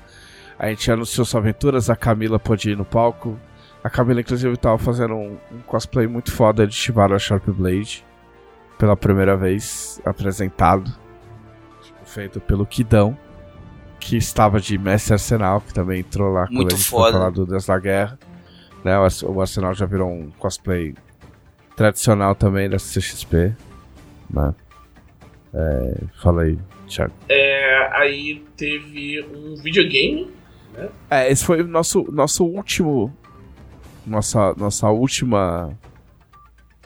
a 0.56 0.68
gente 0.68 0.88
anunciou 0.88 1.24
suas 1.24 1.34
aventuras, 1.34 1.90
a 1.90 1.96
Camila 1.96 2.38
pôde 2.38 2.70
ir 2.70 2.76
no 2.76 2.84
palco. 2.84 3.36
A 3.82 3.90
Camila, 3.90 4.20
inclusive, 4.20 4.56
tava 4.56 4.78
fazendo 4.78 5.14
um, 5.14 5.36
um 5.50 5.58
cosplay 5.66 6.06
muito 6.06 6.30
foda 6.30 6.64
de 6.68 6.72
Shibara 6.72 7.18
Sharp 7.18 7.44
Blade. 7.48 8.06
Pela 8.78 8.96
primeira 8.96 9.36
vez 9.36 10.00
apresentado. 10.04 10.94
Feito 12.04 12.38
pelo 12.38 12.64
Kidão. 12.64 13.18
Que 13.98 14.16
estava 14.16 14.60
de 14.60 14.78
Mestre 14.78 15.14
Arsenal, 15.14 15.60
que 15.60 15.74
também 15.74 15.98
entrou 15.98 16.32
lá 16.32 16.46
quando 16.46 16.54
Muito 16.54 16.76
gente 16.76 16.88
foda. 16.88 17.14
falar 17.14 17.30
do 17.30 17.44
Deus 17.44 17.66
da 17.66 17.80
Guerra. 17.80 18.16
Né, 18.84 18.96
o 19.24 19.40
Arsenal 19.40 19.74
já 19.74 19.86
virou 19.86 20.08
um 20.08 20.30
cosplay 20.38 20.94
tradicional 21.74 22.36
também 22.36 22.70
da 22.70 22.76
CXP. 22.76 23.56
Né? 24.30 24.54
É, 25.52 25.94
fala 26.22 26.42
aí, 26.42 26.58
Thiago. 26.86 27.12
é, 27.28 27.88
aí 27.92 28.44
teve 28.56 29.24
um 29.34 29.56
videogame. 29.56 30.30
É, 31.10 31.30
esse 31.30 31.44
foi 31.44 31.62
o 31.62 31.66
nosso, 31.66 32.04
nosso 32.12 32.44
último. 32.44 33.12
Nossa, 34.06 34.54
nossa 34.56 34.88
última. 34.88 35.76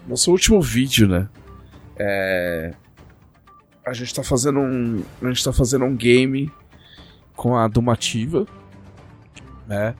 Nosso 0.09 0.31
último 0.31 0.61
vídeo, 0.61 1.07
né? 1.09 1.29
É, 1.99 2.73
a 3.87 3.93
gente 3.93 4.15
tá 4.15 4.23
fazendo 4.23 4.59
um. 4.61 5.03
A 5.23 5.27
gente 5.29 5.45
tá 5.45 5.53
fazendo 5.53 5.85
um 5.85 5.95
game 5.95 6.51
com 7.37 7.57
a 7.57 7.69
Dumativa. 7.69 8.47
Né? 9.67 9.95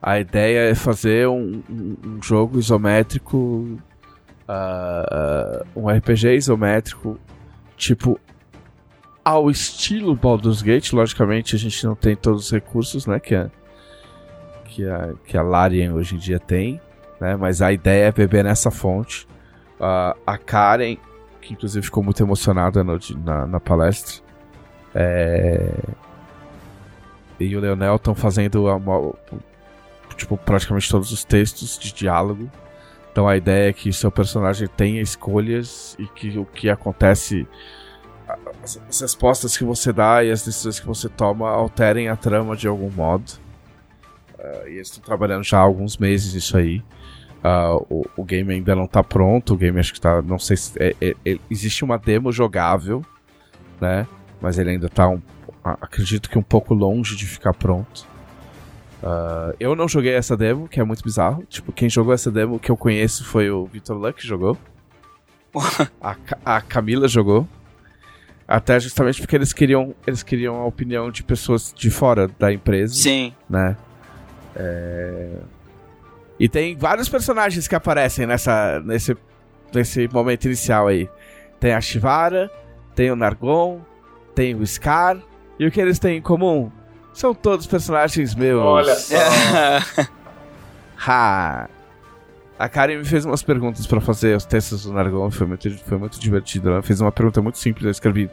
A 0.00 0.18
ideia 0.20 0.70
é 0.70 0.74
fazer 0.74 1.26
um, 1.28 1.62
um- 1.68 1.96
um 2.06 2.22
jogo 2.22 2.58
isométrico. 2.58 3.78
ah, 4.46 5.64
um 5.74 5.88
RPG 5.88 6.34
isométrico. 6.36 7.18
Tipo. 7.80 8.20
Ao 9.22 9.50
estilo 9.50 10.14
Baldur's 10.14 10.62
Gate, 10.62 10.92
logicamente 10.92 11.54
a 11.54 11.58
gente 11.58 11.84
não 11.86 11.94
tem 11.94 12.16
todos 12.16 12.46
os 12.46 12.50
recursos, 12.50 13.06
né? 13.06 13.20
Que 13.20 13.34
a, 13.34 13.50
que 14.64 14.88
a, 14.88 15.12
que 15.26 15.36
a 15.36 15.42
Larian 15.42 15.92
hoje 15.92 16.14
em 16.14 16.18
dia 16.18 16.38
tem, 16.40 16.80
né? 17.20 17.36
Mas 17.36 17.60
a 17.60 17.70
ideia 17.70 18.06
é 18.06 18.12
beber 18.12 18.42
nessa 18.44 18.70
fonte. 18.70 19.28
Ah, 19.78 20.16
a 20.26 20.38
Karen, 20.38 20.96
que 21.40 21.52
inclusive 21.52 21.84
ficou 21.84 22.02
muito 22.02 22.22
emocionada 22.22 22.82
no- 22.82 22.98
na, 23.24 23.46
na 23.46 23.60
palestra, 23.60 24.22
é, 24.94 25.70
e 27.38 27.54
o 27.54 27.60
Leonel 27.60 27.96
estão 27.96 28.14
fazendo 28.14 28.58
tipo, 30.16 30.36
praticamente 30.38 30.90
todos 30.90 31.12
os 31.12 31.24
textos 31.24 31.78
de 31.78 31.92
diálogo. 31.92 32.50
Então 33.10 33.26
a 33.28 33.36
ideia 33.36 33.70
é 33.70 33.72
que 33.72 33.92
seu 33.92 34.10
personagem 34.10 34.68
tenha 34.68 35.00
escolhas 35.02 35.96
e 35.98 36.06
que 36.06 36.38
o 36.38 36.44
que 36.44 36.70
acontece, 36.70 37.46
as, 38.62 38.80
as 38.88 39.00
respostas 39.00 39.56
que 39.56 39.64
você 39.64 39.92
dá 39.92 40.22
e 40.22 40.30
as 40.30 40.44
decisões 40.44 40.78
que 40.78 40.86
você 40.86 41.08
toma 41.08 41.50
alterem 41.50 42.08
a 42.08 42.16
trama 42.16 42.56
de 42.56 42.68
algum 42.68 42.90
modo. 42.90 43.32
Ah, 44.38 44.62
e 44.68 44.74
eles 44.74 44.88
estão 44.88 45.02
trabalhando 45.02 45.42
já 45.44 45.58
há 45.58 45.62
alguns 45.62 45.96
meses 45.98 46.34
isso 46.34 46.56
aí. 46.56 46.82
Ah, 47.42 47.74
o, 47.88 48.06
o 48.16 48.24
game 48.24 48.52
ainda 48.54 48.76
não 48.76 48.86
tá 48.86 49.02
pronto, 49.02 49.54
o 49.54 49.56
game 49.56 49.78
acho 49.80 49.92
que 49.92 50.00
tá. 50.00 50.22
Não 50.22 50.38
sei 50.38 50.56
se. 50.56 50.72
é- 50.78 50.94
é- 51.00 51.16
é- 51.24 51.38
existe 51.50 51.82
uma 51.84 51.98
demo 51.98 52.30
jogável, 52.30 53.04
né? 53.80 54.06
Mas 54.40 54.58
ele 54.58 54.70
ainda 54.70 54.88
tá 54.88 55.08
um, 55.08 55.20
acredito 55.64 56.30
que 56.30 56.38
um 56.38 56.42
pouco 56.42 56.74
longe 56.74 57.16
de 57.16 57.26
ficar 57.26 57.52
pronto. 57.54 58.06
Ah, 59.02 59.54
eu 59.58 59.74
não 59.74 59.88
joguei 59.88 60.12
essa 60.14 60.36
demo, 60.36 60.68
que 60.68 60.80
é 60.80 60.84
muito 60.84 61.02
bizarro. 61.02 61.44
Tipo, 61.48 61.72
quem 61.72 61.88
jogou 61.88 62.12
essa 62.12 62.30
demo 62.30 62.58
que 62.58 62.70
eu 62.70 62.76
conheço 62.76 63.24
foi 63.24 63.50
o 63.50 63.64
Victor 63.66 63.96
Luck 63.96 64.20
que 64.20 64.26
jogou. 64.26 64.56
a, 66.00 66.16
a 66.44 66.60
Camila 66.60 67.08
jogou. 67.08 67.46
Até 68.46 68.80
justamente 68.80 69.20
porque 69.20 69.36
eles 69.36 69.52
queriam, 69.52 69.94
eles 70.06 70.22
queriam 70.22 70.56
a 70.56 70.66
opinião 70.66 71.10
de 71.10 71.22
pessoas 71.22 71.72
de 71.74 71.88
fora 71.88 72.28
da 72.38 72.52
empresa 72.52 72.94
Sim. 72.94 73.32
né? 73.48 73.76
É, 74.56 75.28
E 76.38 76.48
tem 76.48 76.76
vários 76.76 77.08
personagens 77.08 77.68
que 77.68 77.76
aparecem 77.76 78.26
nessa, 78.26 78.80
nesse, 78.80 79.16
nesse 79.72 80.08
momento 80.12 80.46
inicial 80.46 80.88
aí. 80.88 81.08
Tem 81.60 81.74
a 81.74 81.80
Shivara, 81.80 82.50
tem 82.94 83.10
o 83.12 83.16
Nargon, 83.16 83.80
tem 84.34 84.54
o 84.56 84.66
Scar. 84.66 85.18
E 85.58 85.66
o 85.66 85.70
que 85.70 85.80
eles 85.80 85.98
têm 86.00 86.16
em 86.18 86.22
comum? 86.22 86.72
São 87.12 87.34
todos 87.34 87.66
personagens 87.66 88.34
meus. 88.34 88.62
Olha 88.62 88.94
só. 88.96 89.14
Ha! 91.06 91.68
A 92.58 92.68
Karen 92.68 92.98
me 92.98 93.04
fez 93.04 93.24
umas 93.24 93.42
perguntas 93.42 93.86
pra 93.86 94.00
fazer 94.02 94.36
os 94.36 94.44
textos 94.44 94.82
do 94.84 94.92
Nargon, 94.92 95.30
foi 95.30 95.46
muito, 95.46 95.70
foi 95.78 95.96
muito 95.98 96.20
divertido. 96.20 96.68
Ela 96.70 96.82
fez 96.82 97.00
uma 97.00 97.10
pergunta 97.10 97.40
muito 97.40 97.58
simples, 97.58 97.84
eu 97.86 97.90
escrevi 97.90 98.28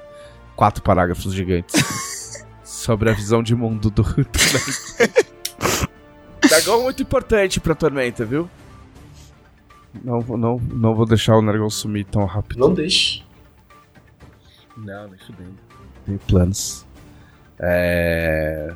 quatro 0.56 0.84
parágrafos 0.84 1.34
gigantes 1.34 2.46
sobre 2.64 3.10
a 3.10 3.14
visão 3.14 3.42
de 3.42 3.56
mundo 3.56 3.90
do 3.90 4.04
Tormenta. 4.04 4.40
Nargon 6.52 6.80
é 6.80 6.84
muito 6.84 7.02
importante 7.04 7.60
pra 7.60 7.74
Tormenta, 7.76 8.26
viu? 8.26 8.50
Não, 10.04 10.20
vou- 10.22 10.38
não, 10.38 10.58
não 10.72 10.94
vou 10.94 11.06
deixar 11.06 11.36
o 11.38 11.42
Nargon 11.42 11.70
sumir 11.70 12.06
tão 12.06 12.26
rápido. 12.26 12.60
Não 12.60 12.74
deixe. 12.74 13.24
Não, 14.76 15.08
nem 15.08 15.18
fudendo. 15.20 15.56
Tenho 16.06 16.20
planos. 16.20 16.86
É... 17.60 18.74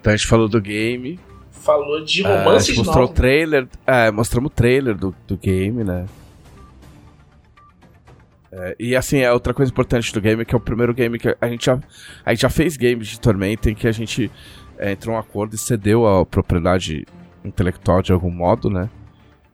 Então 0.00 0.12
a 0.12 0.16
gente 0.16 0.26
falou 0.26 0.48
do 0.48 0.60
game. 0.60 1.18
Falou 1.50 2.04
de 2.04 2.24
Ah, 2.24 2.28
a 2.28 2.38
romances 2.38 2.68
gente 2.68 2.78
mostrou 2.78 3.06
o 3.06 3.08
trailer. 3.08 3.68
É, 3.86 4.10
mostramos 4.10 4.50
o 4.50 4.54
trailer 4.54 4.96
do, 4.96 5.14
do 5.26 5.36
game, 5.36 5.82
né? 5.82 6.06
É, 8.52 8.76
e 8.78 8.96
assim, 8.96 9.18
é 9.18 9.32
outra 9.32 9.52
coisa 9.52 9.70
importante 9.70 10.12
do 10.12 10.20
game, 10.20 10.44
que 10.44 10.54
é 10.54 10.58
o 10.58 10.60
primeiro 10.60 10.94
game 10.94 11.18
que 11.18 11.36
a 11.40 11.48
gente 11.48 11.66
já, 11.66 11.78
a 12.24 12.30
gente 12.32 12.42
já 12.42 12.48
fez 12.48 12.76
games 12.76 13.08
de 13.08 13.20
Tormenta 13.20 13.70
em 13.70 13.74
que 13.74 13.88
a 13.88 13.92
gente 13.92 14.30
é, 14.78 14.92
entrou 14.92 15.14
em 15.14 15.18
um 15.18 15.20
acordo 15.20 15.54
e 15.54 15.58
cedeu 15.58 16.06
a 16.06 16.24
propriedade 16.24 17.04
intelectual 17.44 18.00
de 18.00 18.12
algum 18.12 18.30
modo, 18.30 18.70
né? 18.70 18.88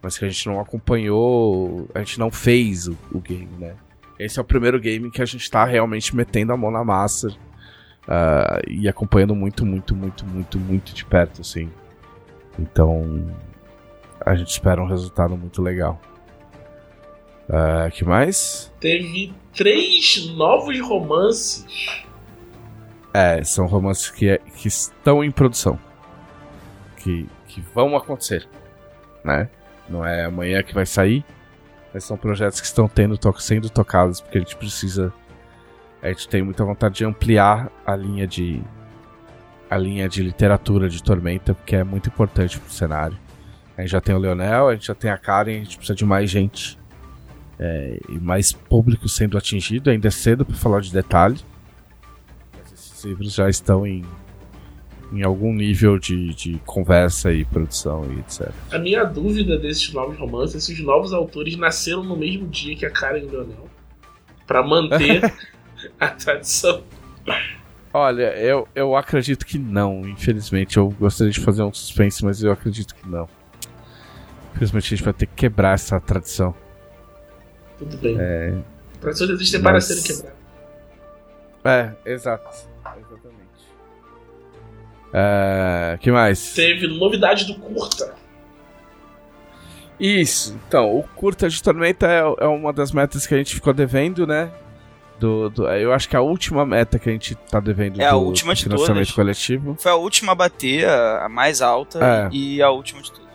Mas 0.02 0.18
que 0.18 0.24
a 0.24 0.28
gente 0.28 0.46
não 0.46 0.60
acompanhou, 0.60 1.88
a 1.94 2.00
gente 2.00 2.18
não 2.18 2.30
fez 2.30 2.88
o, 2.88 2.96
o 3.10 3.20
game, 3.20 3.48
né? 3.58 3.74
Esse 4.18 4.38
é 4.38 4.42
o 4.42 4.44
primeiro 4.44 4.78
game 4.78 5.10
que 5.10 5.22
a 5.22 5.24
gente 5.24 5.50
tá 5.50 5.64
realmente 5.64 6.14
metendo 6.14 6.52
a 6.52 6.56
mão 6.56 6.70
na 6.70 6.84
massa 6.84 7.34
ah, 8.06 8.60
e 8.68 8.88
acompanhando 8.88 9.34
muito, 9.34 9.64
muito, 9.64 9.94
muito, 9.94 10.26
muito, 10.26 10.58
muito 10.58 10.94
de 10.94 11.04
perto, 11.04 11.40
assim. 11.40 11.70
Então, 12.58 13.26
a 14.24 14.34
gente 14.34 14.50
espera 14.50 14.82
um 14.82 14.86
resultado 14.86 15.36
muito 15.36 15.62
legal. 15.62 16.00
Ah, 17.48 17.90
que 17.90 18.04
mais? 18.04 18.72
Teve 18.80 19.32
três 19.54 20.26
novos 20.34 20.80
romances. 20.80 22.04
É, 23.14 23.44
são 23.44 23.66
romances 23.66 24.10
que, 24.10 24.38
que 24.56 24.68
estão 24.68 25.22
em 25.22 25.30
produção. 25.30 25.78
Que, 26.96 27.28
que 27.46 27.60
vão 27.74 27.96
acontecer, 27.96 28.48
né? 29.24 29.48
Não 29.88 30.06
é 30.06 30.24
amanhã 30.24 30.62
que 30.62 30.72
vai 30.72 30.86
sair, 30.86 31.24
mas 31.92 32.04
são 32.04 32.16
projetos 32.16 32.60
que 32.60 32.66
estão 32.66 32.88
tendo, 32.88 33.18
sendo 33.38 33.68
tocados, 33.68 34.20
porque 34.20 34.38
a 34.38 34.40
gente 34.40 34.56
precisa... 34.56 35.12
A 36.02 36.08
gente 36.08 36.28
tem 36.28 36.42
muita 36.42 36.64
vontade 36.64 36.96
de 36.96 37.04
ampliar 37.04 37.70
a 37.86 37.94
linha 37.94 38.26
de... 38.26 38.60
A 39.70 39.78
linha 39.78 40.06
de 40.08 40.22
literatura 40.22 40.88
de 40.88 41.02
Tormenta, 41.02 41.54
porque 41.54 41.76
é 41.76 41.84
muito 41.84 42.08
importante 42.08 42.58
pro 42.58 42.70
cenário. 42.70 43.16
A 43.76 43.80
gente 43.80 43.90
já 43.90 44.00
tem 44.02 44.14
o 44.14 44.18
Leonel, 44.18 44.68
a 44.68 44.74
gente 44.74 44.86
já 44.86 44.94
tem 44.94 45.10
a 45.10 45.16
Karen, 45.16 45.52
a 45.52 45.58
gente 45.58 45.78
precisa 45.78 45.94
de 45.94 46.04
mais 46.04 46.28
gente. 46.28 46.78
é, 47.58 48.00
e 48.08 48.18
mais 48.18 48.52
público 48.52 49.08
sendo 49.08 49.38
atingido. 49.38 49.88
Ainda 49.88 50.08
é 50.08 50.10
cedo 50.10 50.44
para 50.44 50.56
falar 50.56 50.80
de 50.80 50.92
detalhe. 50.92 51.38
Mas 52.58 52.72
esses 52.72 53.04
livros 53.04 53.32
já 53.34 53.48
estão 53.48 53.86
em, 53.86 54.04
em 55.12 55.22
algum 55.22 55.54
nível 55.54 55.98
de, 55.98 56.34
de 56.34 56.60
conversa 56.66 57.32
e 57.32 57.44
produção 57.44 58.04
e 58.12 58.18
etc. 58.18 58.50
A 58.72 58.78
minha 58.78 59.04
dúvida 59.04 59.56
desses 59.58 59.92
novos 59.92 60.18
romances, 60.18 60.56
esses 60.56 60.80
novos 60.80 61.12
autores 61.12 61.56
nasceram 61.56 62.02
no 62.02 62.16
mesmo 62.16 62.48
dia 62.48 62.74
que 62.74 62.84
a 62.84 62.90
Karen 62.90 63.20
e 63.20 63.24
o 63.26 63.30
Leonel. 63.30 63.70
Pra 64.46 64.62
manter 64.62 65.32
a 65.98 66.08
tradição. 66.08 66.82
Olha, 67.94 68.34
eu, 68.38 68.66
eu 68.74 68.96
acredito 68.96 69.44
que 69.44 69.58
não, 69.58 70.00
infelizmente. 70.08 70.76
Eu 70.78 70.88
gostaria 70.98 71.32
de 71.32 71.40
fazer 71.40 71.62
um 71.62 71.72
suspense, 71.72 72.24
mas 72.24 72.42
eu 72.42 72.50
acredito 72.52 72.94
que 72.94 73.08
não. 73.08 73.28
Infelizmente 74.54 74.86
a 74.86 74.96
gente 74.96 75.04
vai 75.04 75.12
ter 75.12 75.26
que 75.26 75.34
quebrar 75.34 75.74
essa 75.74 76.00
tradição. 76.00 76.54
Tudo 77.78 77.96
bem. 77.98 78.16
É, 78.18 78.54
Tradições 79.00 79.30
existem 79.30 79.60
para 79.60 79.72
Mas- 79.72 79.84
serem 79.84 80.02
quebradas. 80.02 80.38
é 81.64 81.92
exato. 82.12 82.48
Exatamente. 82.86 83.68
É, 85.12 85.98
que 86.00 86.10
mais? 86.10 86.54
Teve 86.54 86.86
novidade 86.86 87.44
do 87.46 87.54
curta. 87.58 88.14
Isso, 90.00 90.58
então, 90.66 90.96
o 90.98 91.02
curta 91.02 91.48
de 91.48 91.62
Tormenta 91.62 92.06
é, 92.10 92.44
é 92.44 92.46
uma 92.46 92.72
das 92.72 92.90
metas 92.92 93.26
que 93.26 93.34
a 93.34 93.38
gente 93.38 93.54
ficou 93.54 93.72
devendo, 93.72 94.26
né? 94.26 94.50
Do, 95.22 95.48
do, 95.50 95.68
eu 95.68 95.92
acho 95.92 96.08
que 96.08 96.16
a 96.16 96.20
última 96.20 96.66
meta 96.66 96.98
que 96.98 97.08
a 97.08 97.12
gente 97.12 97.36
tá 97.36 97.60
devendo 97.60 98.00
É 98.00 98.06
a 98.06 98.10
do, 98.10 98.18
última 98.18 98.54
do 98.54 98.56
de 98.56 98.64
financiamento 98.64 98.94
todas. 98.96 99.12
coletivo. 99.12 99.76
Foi 99.78 99.92
a 99.92 99.94
última 99.94 100.32
a 100.32 100.34
bater, 100.34 100.84
a 100.88 101.26
a 101.26 101.28
mais 101.28 101.62
alta 101.62 102.00
É. 102.04 102.28
e 102.32 102.60
a 102.60 102.70
última 102.70 103.00
de 103.00 103.12
todas. 103.12 103.28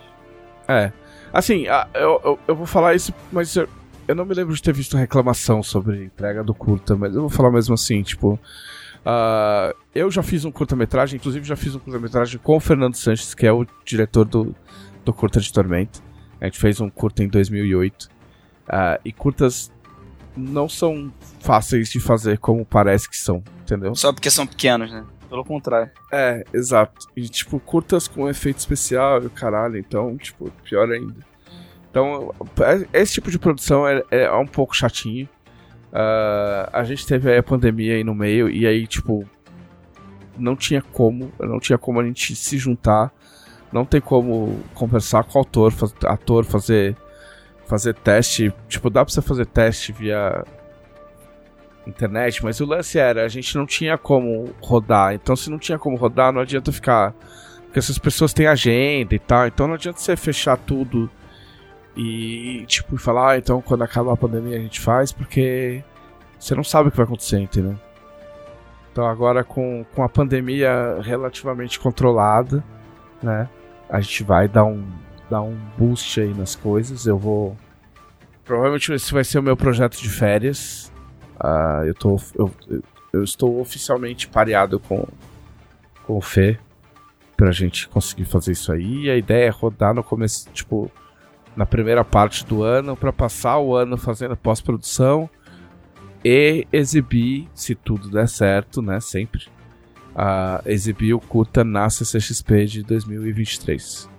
É. 0.68 0.92
Assim, 1.32 1.66
a- 1.68 1.88
eu, 1.94 2.20
eu, 2.26 2.40
eu 2.50 2.56
vou 2.58 2.66
falar 2.66 2.94
isso, 2.94 3.14
mas 3.32 3.56
eu, 3.56 3.70
eu 4.06 4.14
não 4.16 4.26
me 4.26 4.34
lembro 4.34 4.54
de 4.54 4.62
ter 4.62 4.74
visto 4.74 4.98
reclamação 4.98 5.64
sobre 5.64 5.98
a 5.98 6.04
entrega 6.04 6.44
do 6.44 6.54
curta, 6.54 6.94
mas 6.96 7.16
eu 7.16 7.22
vou 7.22 7.30
falar 7.30 7.52
mesmo 7.52 7.74
assim, 7.74 8.02
tipo. 8.04 8.38
ah, 9.06 9.74
eu 9.96 10.12
já 10.12 10.22
fiz 10.22 10.44
um 10.46 10.52
curta-metragem, 10.52 11.18
inclusive 11.18 11.46
já 11.46 11.56
fiz 11.56 11.74
um 11.74 11.80
curta-metragem 11.80 12.40
com 12.44 12.58
o 12.58 12.60
Fernando 12.60 12.96
Sanches, 12.96 13.34
que 13.34 13.48
é 13.48 13.52
o 13.52 13.66
diretor 13.86 14.26
do, 14.26 14.54
do 15.06 15.14
Curta 15.14 15.40
de 15.40 15.52
Tormenta. 15.54 16.00
A 16.42 16.46
gente 16.46 16.60
fez 16.60 16.80
um 16.82 16.90
curta 16.90 17.24
em 17.24 17.28
2008. 17.30 18.10
ah, 18.68 19.00
e 19.06 19.12
curtas 19.14 19.72
não 20.38 20.70
são 20.70 21.12
fáceis 21.40 21.90
de 21.90 22.00
fazer 22.00 22.38
como 22.38 22.66
parece 22.66 23.10
que 23.10 23.18
são, 23.18 23.44
entendeu? 23.62 23.96
Só 23.96 24.14
porque 24.14 24.30
são 24.30 24.46
pequenos, 24.46 24.92
né? 24.92 25.04
Pelo 25.30 25.44
contrário. 25.44 25.92
É, 26.12 26.46
exato. 26.54 27.08
E, 27.16 27.28
tipo, 27.28 27.60
curtas 27.60 28.08
com 28.08 28.30
efeito 28.30 28.60
especial 28.60 29.22
e 29.24 29.26
o 29.26 29.30
caralho, 29.30 29.78
então, 29.78 30.16
tipo, 30.18 30.50
pior 30.64 30.90
ainda. 30.90 31.16
Então, 31.90 32.34
é- 32.62 33.02
esse 33.02 33.14
tipo 33.14 33.30
de 33.30 33.38
produção 33.40 33.88
é, 33.88 34.04
é 34.12 34.32
um 34.32 34.46
pouco 34.48 34.76
chatinho. 34.76 35.28
Ah, 35.92 36.70
a 36.72 36.84
gente 36.84 37.06
teve 37.06 37.30
aí 37.32 37.38
a 37.38 37.44
pandemia 37.44 37.96
aí 37.96 38.04
no 38.04 38.14
meio, 38.14 38.50
e 38.50 38.66
aí, 38.68 38.86
tipo, 38.88 39.26
não 40.38 40.56
tinha 40.56 40.82
como, 40.82 41.32
não 41.40 41.60
tinha 41.60 41.78
como 41.78 42.00
a 42.00 42.04
gente 42.06 42.36
se 42.36 42.58
juntar, 42.58 43.12
não 43.72 43.84
tem 43.84 44.00
como 44.00 44.60
conversar 44.74 45.24
com 45.24 45.38
o 45.38 45.40
autor, 45.40 45.72
faz, 45.72 45.94
ator, 46.06 46.46
fazer, 46.46 46.96
fazer 47.68 47.94
teste. 47.96 48.54
Tipo, 48.68 48.90
dá 48.90 49.04
pra 49.04 49.14
você 49.14 49.22
fazer 49.22 49.46
teste 49.46 49.92
via 49.92 50.44
internet, 51.86 52.44
mas 52.44 52.60
o 52.60 52.66
lance 52.66 53.00
era, 53.00 53.24
a 53.24 53.28
gente 53.28 53.56
não 53.56 53.66
tinha 53.66 53.98
como 53.98 54.54
rodar. 54.62 55.14
Então, 55.14 55.36
se 55.36 55.50
não 55.50 55.58
tinha 55.58 55.78
como 55.78 55.96
rodar, 55.96 56.34
não 56.34 56.42
adianta 56.42 56.72
ficar. 56.72 57.14
Porque 57.64 57.80
essas 57.80 57.98
pessoas 57.98 58.34
têm 58.34 58.48
agenda 58.48 59.14
e 59.14 59.20
tal, 59.20 59.48
então 59.48 59.68
não 59.68 59.76
adianta 59.76 60.00
você 60.00 60.16
fechar 60.16 60.58
tudo 60.58 61.10
e, 61.96 62.64
tipo, 62.68 62.98
falar, 62.98 63.32
ah, 63.32 63.38
então 63.38 63.62
quando 63.62 63.84
acabar 63.84 64.14
a 64.14 64.18
pandemia 64.18 64.58
a 64.58 64.60
gente 64.60 64.80
faz, 64.80 65.12
porque 65.12 65.84
você 66.40 66.56
não 66.56 66.64
sabe 66.64 66.88
o 66.88 66.92
que 66.92 66.98
vai 66.98 67.06
acontecer, 67.06 67.40
entendeu? 67.40 67.76
Então, 68.92 69.06
agora 69.06 69.44
com, 69.44 69.86
com 69.94 70.04
a 70.04 70.10
pandemia 70.10 71.00
relativamente 71.02 71.80
controlada, 71.80 72.64
né, 73.22 73.50
a 73.90 74.00
gente 74.00 74.24
vai 74.24 74.48
dar 74.48 74.66
um, 74.66 74.88
dar 75.30 75.42
um 75.42 75.58
boost 75.78 76.20
aí 76.22 76.34
nas 76.34 76.56
coisas. 76.56 77.06
Eu 77.06 77.18
vou. 77.18 77.56
Provavelmente 78.46 78.92
esse 78.94 79.14
vai 79.14 79.24
ser 79.24 79.40
o 79.40 79.44
meu 79.44 79.58
projeto 79.58 79.98
de 80.02 80.10
férias. 80.10 80.92
Ah, 81.40 81.82
eu, 81.86 81.94
tô, 81.94 82.20
eu, 82.36 82.52
eu- 83.14 83.24
estou 83.24 83.60
oficialmente 83.60 84.28
pareado 84.28 84.80
com, 84.80 85.06
com 86.06 86.18
o 86.18 86.22
Fê 86.22 86.58
pra 87.36 87.52
gente 87.52 87.88
conseguir 87.90 88.26
fazer 88.26 88.54
isso 88.54 88.72
aí. 88.72 89.04
E 89.06 89.10
a 89.10 89.18
ideia 89.18 89.46
é 89.48 89.50
rodar 89.50 89.94
no 89.94 90.04
começo, 90.04 90.50
tipo, 90.54 90.90
na 91.56 91.66
primeira 91.66 92.04
parte 92.06 92.46
do 92.46 92.64
ano, 92.64 92.96
pra 92.96 93.12
passar 93.14 93.60
o 93.60 93.76
ano 93.76 93.98
fazendo 93.98 94.36
pós-produção 94.38 95.30
e 96.24 96.66
exibir, 96.74 97.48
se 97.54 97.76
tudo 97.76 98.10
der 98.10 98.28
certo, 98.28 98.82
né? 98.82 99.00
Sempre. 99.00 99.46
ah, 100.16 100.62
exibir 100.66 101.14
o 101.14 101.20
curta 101.20 101.64
na 101.64 101.88
CCXP 101.90 102.66
de 102.66 102.84
2023. 102.84 104.10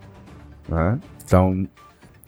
Né? 0.69 1.01
Então, 1.25 1.67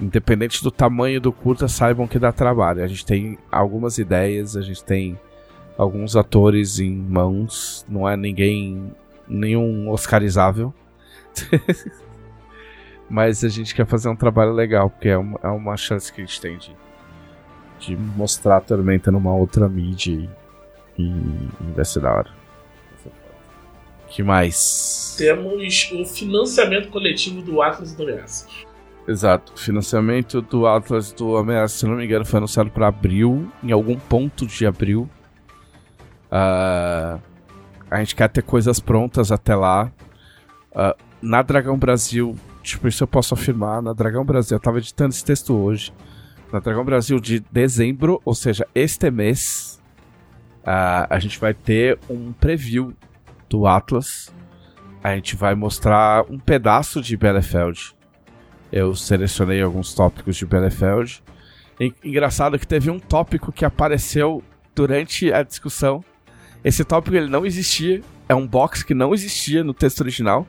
independente 0.01 0.63
do 0.63 0.71
tamanho 0.71 1.21
do 1.21 1.33
curta, 1.33 1.69
saibam 1.69 2.07
que 2.07 2.19
dá 2.19 2.33
trabalho. 2.33 2.83
A 2.83 2.87
gente 2.87 3.05
tem 3.05 3.39
algumas 3.51 3.99
ideias, 3.99 4.57
a 4.57 4.63
gente 4.63 4.83
tem 4.83 5.19
alguns 5.77 6.17
atores 6.17 6.79
em 6.79 6.95
mãos, 6.95 7.85
não 7.89 8.09
é 8.09 8.17
ninguém, 8.17 8.95
nenhum 9.29 9.89
oscarizável. 9.91 10.73
Mas 13.09 13.43
a 13.43 13.49
gente 13.49 13.75
quer 13.75 13.87
fazer 13.87 14.09
um 14.09 14.17
trabalho 14.17 14.53
legal, 14.53 14.89
porque 14.89 15.09
é 15.09 15.19
uma, 15.19 15.39
é 15.43 15.49
uma 15.49 15.77
chance 15.77 16.13
que 16.13 16.23
a 16.23 16.25
gente 16.25 16.41
tem 16.41 16.57
de, 16.57 16.77
de 17.81 17.97
mostrar 17.97 18.59
a 18.59 18.61
Tormenta 18.61 19.11
numa 19.11 19.35
outra 19.35 19.69
mídia 19.69 20.31
e, 20.97 21.03
e, 21.03 21.49
vai 21.75 21.85
ser 21.85 22.01
da 22.01 22.13
hora. 22.13 22.40
Que 24.11 24.23
mais? 24.23 25.15
Temos 25.17 25.91
o 25.93 26.05
financiamento 26.05 26.89
coletivo 26.89 27.41
do 27.41 27.63
Atlas 27.63 27.95
do 27.95 28.03
Ameaças. 28.03 28.49
Exato. 29.07 29.53
O 29.55 29.59
financiamento 29.59 30.43
do 30.43 30.67
Atlas 30.67 31.13
do 31.13 31.37
Ameaça, 31.37 31.79
se 31.79 31.87
não 31.87 31.97
me 31.97 32.05
engano, 32.05 32.25
foi 32.25 32.39
anunciado 32.39 32.71
para 32.71 32.89
abril, 32.89 33.51
em 33.63 33.73
algum 33.73 33.99
ponto 33.99 34.47
de 34.47 34.67
abril. 34.67 35.09
Ah, 36.31 37.19
a 37.91 37.99
gente 38.01 38.15
quer 38.15 38.29
ter 38.29 38.43
coisas 38.43 38.81
prontas 38.81 39.33
até 39.33 39.55
lá. 39.55 39.91
Ah, 40.75 40.97
na 41.23 41.43
Dragão 41.43 41.79
Brasil, 41.79 42.37
tipo, 42.63 42.89
isso 42.89 43.05
eu 43.05 43.09
posso 43.09 43.35
afirmar. 43.35 43.81
Na 43.81 43.93
Dragão 43.93 44.25
Brasil, 44.25 44.57
eu 44.57 44.61
tava 44.61 44.79
editando 44.79 45.11
esse 45.11 45.25
texto 45.25 45.57
hoje. 45.57 45.93
Na 46.53 46.59
Dragão 46.59 46.85
Brasil 46.85 47.21
de 47.21 47.41
dezembro, 47.51 48.21
ou 48.25 48.35
seja, 48.35 48.67
este 48.75 49.09
mês, 49.11 49.81
ah, 50.65 51.07
a 51.09 51.19
gente 51.21 51.39
vai 51.39 51.55
ter 51.55 51.99
um 52.09 52.33
preview 52.33 52.93
do 53.51 53.67
Atlas. 53.67 54.33
A 55.03 55.15
gente 55.15 55.35
vai 55.37 55.55
mostrar 55.55 56.25
um 56.31 56.39
pedaço 56.39 57.03
de 57.03 57.17
Bielefeld. 57.17 57.95
Eu 58.73 58.95
selecionei 58.95 59.61
alguns 59.61 59.93
tópicos 59.93 60.37
de 60.37 60.47
Bielefeld. 60.47 61.23
En- 61.79 61.93
Engraçado 62.05 62.59
que 62.59 62.67
teve 62.67 62.89
um 62.91 62.99
tópico 63.01 63.51
que 63.51 63.65
apareceu 63.65 64.43
durante 64.75 65.33
a 65.33 65.43
discussão. 65.43 66.05
Esse 66.63 66.85
tópico 66.85 67.17
ele 67.17 67.29
não 67.29 67.45
existia, 67.45 68.01
é 68.29 68.35
um 68.35 68.47
box 68.47 68.83
que 68.83 68.95
não 68.95 69.13
existia 69.13 69.65
no 69.65 69.75
texto 69.75 70.01
original. 70.03 70.47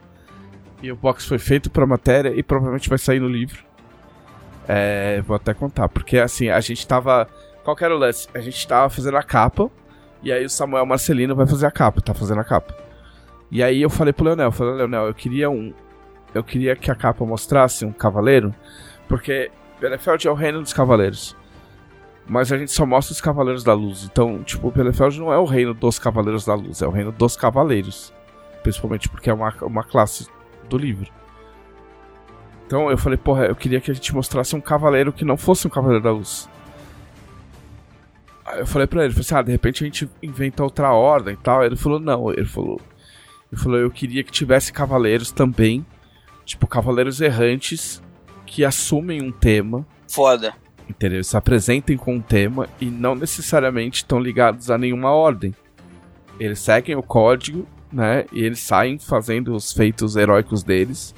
E 0.83 0.91
o 0.91 0.95
box 0.95 1.25
foi 1.25 1.39
feito 1.39 1.69
para 1.69 1.85
matéria 1.87 2.29
e 2.35 2.43
provavelmente 2.43 2.89
vai 2.89 2.97
sair 2.97 3.19
no 3.19 3.27
livro. 3.29 3.63
É, 4.67 5.21
vou 5.21 5.35
até 5.35 5.53
contar, 5.53 5.89
porque 5.89 6.17
assim, 6.19 6.49
a 6.49 6.59
gente 6.59 6.85
tava. 6.85 7.27
Qual 7.63 7.75
era 7.81 7.95
o 7.95 7.97
lance? 7.97 8.27
A 8.33 8.39
gente 8.39 8.67
tava 8.67 8.89
fazendo 8.89 9.17
a 9.17 9.23
capa, 9.23 9.69
e 10.23 10.31
aí 10.31 10.43
o 10.45 10.49
Samuel 10.49 10.85
Marcelino 10.85 11.35
vai 11.35 11.45
fazer 11.47 11.65
a 11.67 11.71
capa, 11.71 12.01
tá 12.01 12.13
fazendo 12.13 12.41
a 12.41 12.43
capa. 12.43 12.75
E 13.51 13.61
aí 13.61 13.81
eu 13.81 13.89
falei 13.89 14.13
pro 14.13 14.25
Leonel, 14.25 14.47
eu 14.47 14.51
falei, 14.51 14.75
Leonel, 14.75 15.07
eu 15.07 15.13
queria 15.13 15.49
um. 15.49 15.73
Eu 16.33 16.43
queria 16.43 16.75
que 16.75 16.89
a 16.89 16.95
capa 16.95 17.25
mostrasse 17.25 17.85
um 17.85 17.91
cavaleiro, 17.91 18.55
porque 19.07 19.51
Bielefeld 19.79 20.27
é 20.27 20.31
o 20.31 20.33
reino 20.33 20.61
dos 20.61 20.71
cavaleiros. 20.71 21.35
Mas 22.27 22.51
a 22.51 22.57
gente 22.57 22.71
só 22.71 22.85
mostra 22.85 23.11
os 23.11 23.19
Cavaleiros 23.19 23.63
da 23.63 23.73
Luz. 23.73 24.03
Então, 24.09 24.41
tipo, 24.43 24.71
Bielefeld 24.71 25.19
não 25.19 25.33
é 25.33 25.37
o 25.37 25.43
reino 25.43 25.73
dos 25.73 25.99
Cavaleiros 25.99 26.45
da 26.45 26.53
Luz, 26.53 26.81
é 26.81 26.87
o 26.87 26.91
reino 26.91 27.11
dos 27.11 27.35
Cavaleiros. 27.35 28.13
Principalmente 28.63 29.09
porque 29.09 29.29
é 29.29 29.33
uma, 29.33 29.53
uma 29.63 29.83
classe 29.83 30.29
do 30.69 30.77
livro. 30.77 31.11
Então 32.65 32.89
eu 32.89 32.97
falei, 32.97 33.17
porra, 33.17 33.47
eu 33.47 33.55
queria 33.55 33.81
que 33.81 33.91
a 33.91 33.93
gente 33.93 34.15
mostrasse 34.15 34.55
um 34.55 34.61
cavaleiro 34.61 35.11
que 35.11 35.25
não 35.25 35.35
fosse 35.35 35.67
um 35.67 35.69
Cavaleiro 35.69 36.01
da 36.01 36.11
Luz. 36.11 36.47
Aí 38.45 38.59
eu 38.59 38.65
falei 38.67 38.87
pra 38.87 39.03
ele, 39.03 39.11
falei 39.11 39.25
assim, 39.25 39.35
ah, 39.35 39.41
de 39.41 39.51
repente 39.51 39.83
a 39.83 39.87
gente 39.87 40.09
inventa 40.23 40.63
outra 40.63 40.93
ordem 40.93 41.33
e 41.33 41.37
tal. 41.37 41.65
Ele 41.65 41.75
falou, 41.75 41.99
não, 41.99 42.31
ele 42.31 42.45
falou. 42.45 42.79
Ele 43.51 43.61
falou, 43.61 43.77
eu 43.77 43.91
queria 43.91 44.23
que 44.23 44.31
tivesse 44.31 44.71
cavaleiros 44.71 45.31
também, 45.31 45.85
tipo, 46.45 46.65
cavaleiros 46.65 47.19
errantes 47.19 48.01
que 48.45 48.63
assumem 48.63 49.21
um 49.21 49.31
tema 49.31 49.85
Foda. 50.07 50.53
entendeu? 50.87 51.17
Eles 51.17 51.27
se 51.27 51.37
apresentem 51.37 51.97
com 51.97 52.15
um 52.15 52.21
tema 52.21 52.67
e 52.79 52.85
não 52.85 53.15
necessariamente 53.15 53.97
estão 53.97 54.19
ligados 54.19 54.69
a 54.69 54.77
nenhuma 54.77 55.11
ordem. 55.11 55.53
Eles 56.39 56.59
seguem 56.59 56.95
o 56.95 57.03
código, 57.03 57.67
né? 57.91 58.25
E 58.31 58.43
eles 58.43 58.59
saem 58.59 58.97
fazendo 58.97 59.53
os 59.53 59.73
feitos 59.73 60.15
heróicos 60.15 60.63
deles 60.63 61.13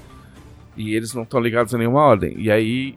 e 0.75 0.95
eles 0.95 1.13
não 1.13 1.23
estão 1.23 1.39
ligados 1.39 1.73
a 1.73 1.77
nenhuma 1.77 2.01
ordem. 2.01 2.35
E 2.37 2.51
aí, 2.51 2.95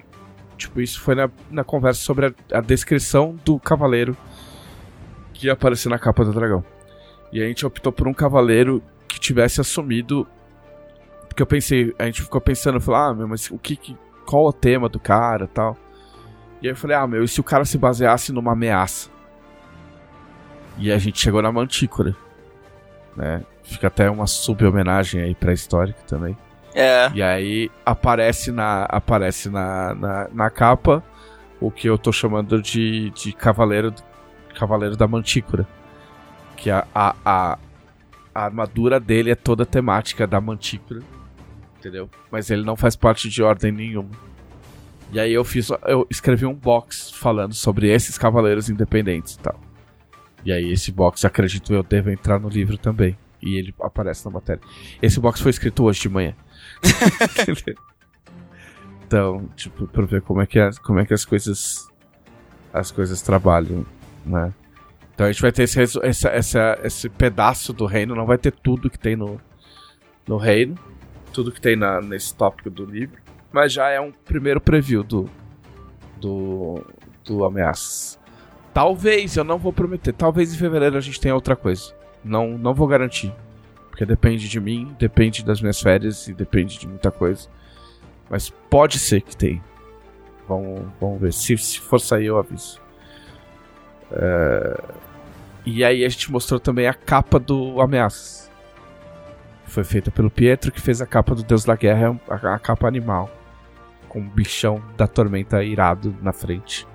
tipo, 0.57 0.81
isso 0.81 1.01
foi 1.01 1.15
na, 1.15 1.31
na 1.51 1.63
conversa 1.63 2.01
sobre 2.01 2.27
a, 2.27 2.59
a 2.59 2.61
descrição 2.61 3.39
do 3.45 3.59
cavaleiro 3.59 4.17
que 5.33 5.47
ia 5.47 5.53
aparecer 5.53 5.89
na 5.89 5.99
capa 5.99 6.25
do 6.25 6.33
dragão. 6.33 6.65
E 7.33 7.43
a 7.43 7.47
gente 7.47 7.67
optou 7.67 7.93
por 7.93 8.09
um 8.09 8.15
cavaleiro 8.15 8.83
tivesse 9.27 9.61
assumido. 9.61 10.27
Porque 11.29 11.43
eu 11.43 11.47
pensei, 11.47 11.95
a 11.99 12.07
gente 12.07 12.23
ficou 12.23 12.41
pensando, 12.41 12.81
falou, 12.81 13.01
ah, 13.01 13.15
meu, 13.15 13.29
mas 13.29 13.51
o 13.51 13.59
que, 13.59 13.77
que 13.77 13.97
qual 14.27 14.47
o 14.47 14.53
tema 14.53 14.89
do 14.89 14.99
cara 14.99 15.45
e 15.45 15.49
tal. 15.49 15.77
E 16.61 16.67
aí 16.67 16.73
eu 16.73 16.77
falei, 16.77 16.97
ah, 16.97 17.07
meu, 17.07 17.23
e 17.23 17.29
se 17.29 17.41
o 17.41 17.45
cara 17.45 17.65
se 17.65 17.79
baseasse 17.79 18.33
numa 18.33 18.53
ameaça? 18.53 19.11
E 20.79 20.93
a 20.93 20.99
gente 20.99 21.21
chegou 21.21 21.41
na 21.41 21.53
Mantícora. 21.53 22.15
Né? 23.17 23.43
Fica 23.63 23.87
até 23.87 24.11
uma 24.11 24.27
sub-homenagem 24.27 25.23
aí 25.23 25.35
pra 25.35 25.53
histórica 25.53 26.01
também. 26.07 26.37
É. 26.75 27.11
E 27.15 27.23
aí 27.23 27.71
aparece 27.85 28.53
na, 28.53 28.85
aparece 28.85 29.49
na, 29.49 29.95
na, 29.95 30.29
na 30.31 30.51
capa 30.51 31.03
o 31.59 31.71
que 31.71 31.89
eu 31.89 31.97
tô 31.97 32.13
chamando 32.13 32.61
de, 32.61 33.11
de 33.11 33.33
Cavaleiro, 33.33 33.95
Cavaleiro 34.55 34.97
da 34.97 35.09
Mantícora. 35.09 35.67
Que 36.57 36.71
a, 36.71 36.87
a, 36.95 37.15
a, 37.25 37.59
a 38.37 38.45
armadura 38.45 39.01
dele 39.01 39.31
é 39.31 39.35
toda 39.35 39.65
temática 39.65 40.27
da 40.27 40.39
Mantícora. 40.39 41.01
Entendeu? 41.79 42.11
Mas 42.31 42.51
ele 42.51 42.63
não 42.63 42.77
faz 42.77 42.95
parte 42.95 43.31
de 43.31 43.43
ordem 43.43 43.73
nenhuma. 43.73 44.11
E 45.11 45.19
aí 45.19 45.33
eu 45.33 45.43
fiz, 45.43 45.71
eu 45.87 46.07
escrevi 46.11 46.45
um 46.45 46.53
box 46.53 47.11
falando 47.13 47.55
sobre 47.55 47.89
esses 47.89 48.19
cavaleiros 48.19 48.69
independentes 48.69 49.35
e 49.35 49.39
tal. 49.39 49.59
E 50.45 50.53
aí 50.53 50.71
esse 50.71 50.93
box, 50.93 51.25
acredito 51.25 51.73
eu, 51.73 51.83
deve 51.83 52.13
entrar 52.13 52.39
no 52.39 52.51
livro 52.51 52.77
também. 52.77 53.17
E 53.41 53.57
ele 53.57 53.75
aparece 53.81 54.27
na 54.27 54.31
matéria. 54.31 54.61
Esse 55.01 55.19
box 55.19 55.41
foi 55.41 55.51
escrito 55.51 55.85
hoje 55.85 56.03
de 56.03 56.09
manhã. 56.11 56.35
então, 59.07 59.49
tipo, 59.57 59.87
pra 59.87 60.05
ver 60.05 60.21
como 60.21 60.43
é 60.43 60.47
que, 60.47 60.59
é, 60.59 60.71
como 60.83 60.99
é 61.01 61.07
que 61.07 61.15
as 61.15 61.25
coisas 61.25 61.89
as 62.71 62.91
coisas 62.91 63.23
trabalham, 63.23 63.87
né? 64.27 64.53
Então 65.17 65.25
a 65.25 65.33
gente 65.33 65.41
vai 65.41 65.51
ter 65.51 65.63
esse, 65.63 65.81
esse, 65.81 66.29
esse, 66.29 66.59
esse 66.85 67.09
pedaço 67.09 67.73
do 67.73 67.87
reino, 67.87 68.15
não 68.15 68.27
vai 68.27 68.37
ter 68.37 68.53
tudo 68.53 68.91
que 68.91 68.99
tem 68.99 69.17
no, 69.17 69.41
no 70.29 70.37
reino, 70.37 70.77
tudo 71.33 71.51
que 71.51 71.59
tem 71.59 71.75
na, 71.75 72.03
nesse 72.03 72.35
tópico 72.35 72.69
do 72.69 72.85
livro, 72.85 73.19
mas 73.51 73.73
já 73.73 73.89
é 73.89 73.99
um 73.99 74.13
primeiro 74.13 74.61
preview 74.61 75.03
do, 75.03 75.27
do, 76.21 76.85
do 77.25 77.47
Ameaças. 77.47 78.21
Talvez, 78.75 79.39
eu 79.39 79.43
não 79.43 79.57
vou 79.57 79.73
prometer, 79.73 80.13
talvez 80.13 80.53
em 80.53 80.59
fevereiro 80.59 80.99
a 80.99 81.01
gente 81.01 81.19
tenha 81.19 81.35
outra 81.35 81.57
coisa. 81.57 81.95
Não, 82.23 82.59
não 82.59 82.75
vou 82.75 82.87
garantir. 82.87 83.33
Porque 83.89 84.05
depende 84.05 84.47
de 84.51 84.61
mim, 84.61 84.95
depende 84.99 85.43
das 85.43 85.63
minhas 85.63 85.81
férias 85.81 86.29
e 86.29 86.35
depende 86.35 86.79
de 86.79 86.87
muita 86.87 87.11
coisa. 87.11 87.49
Mas 88.29 88.51
pode 88.51 88.99
ser 88.99 89.23
que 89.23 89.35
tenha. 89.35 89.65
Vamos, 90.47 90.83
vamos 91.01 91.19
ver. 91.19 91.33
Se, 91.33 91.57
se 91.57 91.81
for 91.81 91.99
sair, 91.99 92.27
eu 92.27 92.37
aviso. 92.37 92.79
É... 94.13 95.06
E 95.67 95.85
aí 95.85 96.05
a 96.05 96.09
gente 96.09 96.31
mostrou 96.31 96.61
também 96.61 96.87
a 96.87 96.95
capa 96.95 97.41
do 97.41 97.81
Ameaças. 97.81 98.49
Foi 99.65 99.83
feita 99.83 100.13
pelo 100.13 100.31
Pietro, 100.31 100.71
que 100.71 100.81
fez 100.81 101.03
a 101.03 101.07
capa 101.07 101.35
do 101.35 101.43
Deus 101.43 101.65
da 101.65 101.75
Guerra, 101.75 102.19
a, 102.29 102.55
a 102.55 102.59
capa 102.61 102.87
animal. 102.87 103.29
Com 104.09 104.21
um 104.21 104.29
bichão 104.29 104.81
da 104.97 105.09
tormenta 105.09 105.65
irado 105.65 106.17
na 106.23 106.33
frente. 106.33 106.87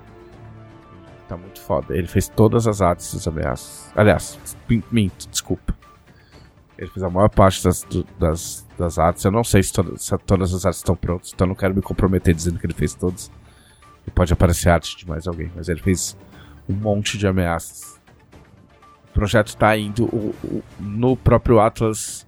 Tá 1.28 1.36
muito 1.36 1.60
foda. 1.60 1.94
Ele 1.94 2.06
fez 2.06 2.28
todas 2.28 2.66
as 2.66 2.80
artes 2.80 3.12
dos 3.12 3.28
ameaças. 3.28 3.92
Aliás, 3.94 4.38
minto, 4.90 5.28
desculpa. 5.28 5.74
Ele 6.78 6.90
fez 6.90 7.02
a 7.02 7.10
maior 7.10 7.28
parte 7.28 7.62
das, 7.62 7.82
do, 7.82 8.04
das, 8.18 8.66
das 8.78 8.98
artes. 8.98 9.22
Eu 9.22 9.30
não 9.30 9.44
sei 9.44 9.62
se, 9.62 9.70
to 9.70 9.98
se, 9.98 10.16
todas 10.18 10.54
as 10.54 10.64
artes 10.64 10.80
estão 10.80 10.96
prontas, 10.96 11.30
então 11.34 11.46
não 11.46 11.54
quero 11.54 11.74
me 11.74 11.82
comprometer 11.82 12.34
dizendo 12.34 12.58
que 12.58 12.64
ele 12.64 12.74
fez 12.74 12.94
todas. 12.94 13.30
E 14.06 14.10
pode 14.10 14.32
aparecer 14.32 14.70
arte 14.70 14.96
de 14.96 15.06
mais 15.06 15.28
alguém, 15.28 15.52
mas 15.54 15.68
ele 15.68 15.80
fez 15.80 16.16
um 16.68 16.72
monte 16.72 17.18
de 17.18 17.26
ameaças. 17.26 18.01
O 19.12 19.14
projeto 19.14 19.54
tá 19.56 19.76
indo 19.76 20.06
o, 20.06 20.34
o, 20.42 20.64
no 20.80 21.14
próprio 21.14 21.60
Atlas. 21.60 22.26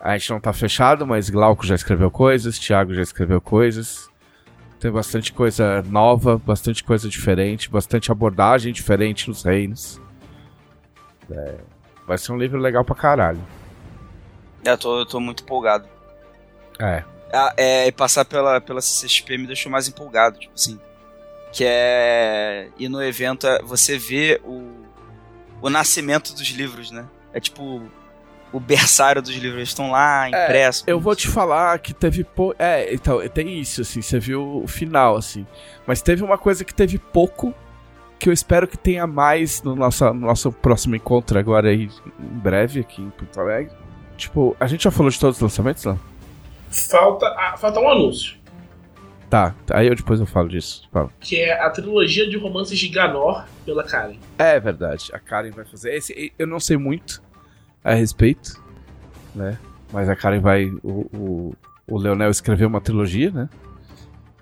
A 0.00 0.18
gente 0.18 0.30
não 0.30 0.40
tá 0.40 0.52
fechado, 0.52 1.06
mas 1.06 1.30
Glauco 1.30 1.64
já 1.64 1.76
escreveu 1.76 2.10
coisas, 2.10 2.58
Thiago 2.58 2.92
já 2.92 3.02
escreveu 3.02 3.40
coisas. 3.40 4.10
Tem 4.80 4.90
bastante 4.90 5.32
coisa 5.32 5.82
nova, 5.82 6.36
bastante 6.36 6.84
coisa 6.84 7.08
diferente, 7.08 7.70
bastante 7.70 8.10
abordagem 8.12 8.72
diferente 8.72 9.28
nos 9.28 9.44
reinos. 9.44 10.00
É, 11.30 11.54
vai 12.06 12.18
ser 12.18 12.32
um 12.32 12.38
livro 12.38 12.58
legal 12.58 12.84
pra 12.84 12.94
caralho. 12.94 13.40
É, 14.64 14.70
eu 14.70 14.78
tô, 14.78 14.98
eu 14.98 15.06
tô 15.06 15.20
muito 15.20 15.44
empolgado. 15.44 15.88
É. 16.78 17.04
É. 17.56 17.86
E 17.86 17.92
passar 17.92 18.24
pela, 18.24 18.60
pela 18.60 18.80
CCXP 18.80 19.38
me 19.38 19.46
deixou 19.46 19.70
mais 19.70 19.88
empolgado, 19.88 20.38
tipo 20.38 20.54
assim. 20.54 20.78
Que 21.52 21.64
é. 21.64 22.68
E 22.78 22.88
no 22.88 23.02
evento 23.02 23.46
é, 23.46 23.62
você 23.62 23.96
vê 23.96 24.40
o, 24.44 24.85
o 25.60 25.70
nascimento 25.70 26.32
dos 26.34 26.48
livros, 26.48 26.90
né? 26.90 27.06
É 27.32 27.40
tipo 27.40 27.82
o 28.52 28.60
berçário 28.60 29.20
dos 29.20 29.34
livros 29.34 29.62
estão 29.62 29.90
lá, 29.90 30.28
impressos. 30.28 30.84
É, 30.86 30.92
eu 30.92 31.00
vou 31.00 31.14
te 31.14 31.28
falar 31.28 31.78
que 31.78 31.92
teve. 31.92 32.24
Po... 32.24 32.54
É, 32.58 32.92
então, 32.94 33.26
tem 33.28 33.58
isso, 33.60 33.82
assim, 33.82 34.00
você 34.00 34.18
viu 34.18 34.62
o 34.62 34.66
final, 34.66 35.16
assim. 35.16 35.46
Mas 35.86 36.00
teve 36.00 36.22
uma 36.22 36.38
coisa 36.38 36.64
que 36.64 36.72
teve 36.72 36.98
pouco, 36.98 37.54
que 38.18 38.28
eu 38.28 38.32
espero 38.32 38.66
que 38.66 38.78
tenha 38.78 39.06
mais 39.06 39.62
no 39.62 39.74
nosso, 39.74 40.04
no 40.06 40.26
nosso 40.26 40.50
próximo 40.52 40.96
encontro 40.96 41.38
agora 41.38 41.68
aí, 41.68 41.90
em 42.18 42.38
breve, 42.38 42.80
aqui 42.80 43.02
em 43.02 43.10
Porto 43.10 43.40
Alegre. 43.40 43.74
Tipo, 44.16 44.56
a 44.58 44.66
gente 44.66 44.84
já 44.84 44.90
falou 44.90 45.10
de 45.10 45.20
todos 45.20 45.36
os 45.36 45.42
lançamentos, 45.42 45.84
não? 45.84 45.98
Falta, 46.70 47.26
ah, 47.26 47.56
falta 47.56 47.78
um 47.80 47.88
anúncio. 47.88 48.36
Tá, 49.28 49.54
aí 49.70 49.88
eu 49.88 49.94
depois 49.94 50.20
eu 50.20 50.26
falo 50.26 50.48
disso. 50.48 50.88
Falo. 50.92 51.12
Que 51.20 51.40
é 51.40 51.60
a 51.60 51.68
trilogia 51.70 52.28
de 52.28 52.36
romances 52.36 52.78
de 52.78 52.88
Ganor 52.88 53.44
pela 53.64 53.82
Karen. 53.82 54.16
É 54.38 54.58
verdade, 54.60 55.10
a 55.12 55.18
Karen 55.18 55.50
vai 55.50 55.64
fazer. 55.64 55.94
Esse 55.94 56.32
eu 56.38 56.46
não 56.46 56.60
sei 56.60 56.76
muito 56.76 57.22
a 57.82 57.94
respeito, 57.94 58.62
né? 59.34 59.58
Mas 59.92 60.08
a 60.08 60.14
Karen 60.14 60.40
vai. 60.40 60.66
O, 60.82 61.06
o, 61.12 61.54
o 61.88 61.98
Leonel 61.98 62.30
escreveu 62.30 62.68
uma 62.68 62.80
trilogia, 62.80 63.30
né? 63.30 63.48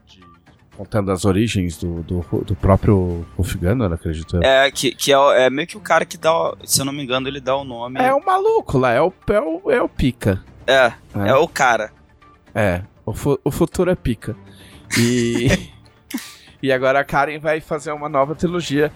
De, 0.07 0.21
contando 0.77 1.11
as 1.11 1.25
origens 1.25 1.79
do, 1.79 2.03
do, 2.03 2.21
do 2.45 2.55
próprio 2.55 3.27
Wolfgang, 3.37 3.85
acredito. 3.93 4.39
É, 4.43 4.71
que, 4.71 4.95
que 4.95 5.13
é, 5.13 5.47
é, 5.47 5.51
meio 5.51 5.67
que 5.67 5.79
o 5.79 5.81
cara 5.81 6.05
que 6.05 6.19
dá. 6.19 6.55
Se 6.65 6.81
eu 6.81 6.85
não 6.85 6.93
me 6.93 7.03
engano, 7.03 7.27
ele 7.27 7.41
dá 7.41 7.57
o 7.57 7.65
nome. 7.65 7.99
É 8.01 8.13
o 8.13 8.25
maluco 8.25 8.77
lá, 8.77 8.93
é 8.93 9.01
o, 9.01 9.13
é 9.29 9.41
o, 9.41 9.71
é 9.71 9.83
o 9.83 9.89
pica. 9.89 10.43
É, 10.67 10.93
é, 11.15 11.29
é 11.29 11.35
o 11.35 11.49
cara. 11.49 11.91
É, 12.55 12.83
o, 13.05 13.13
fu 13.13 13.39
o 13.43 13.51
futuro 13.51 13.91
é 13.91 13.95
pica. 13.95 14.37
E. 14.99 15.71
e 16.63 16.73
agora 16.73 17.01
a 17.01 17.05
Karen 17.05 17.39
vai 17.39 17.61
fazer 17.61 17.93
uma 17.93 18.09
nova 18.09 18.35
trilogia 18.35 18.93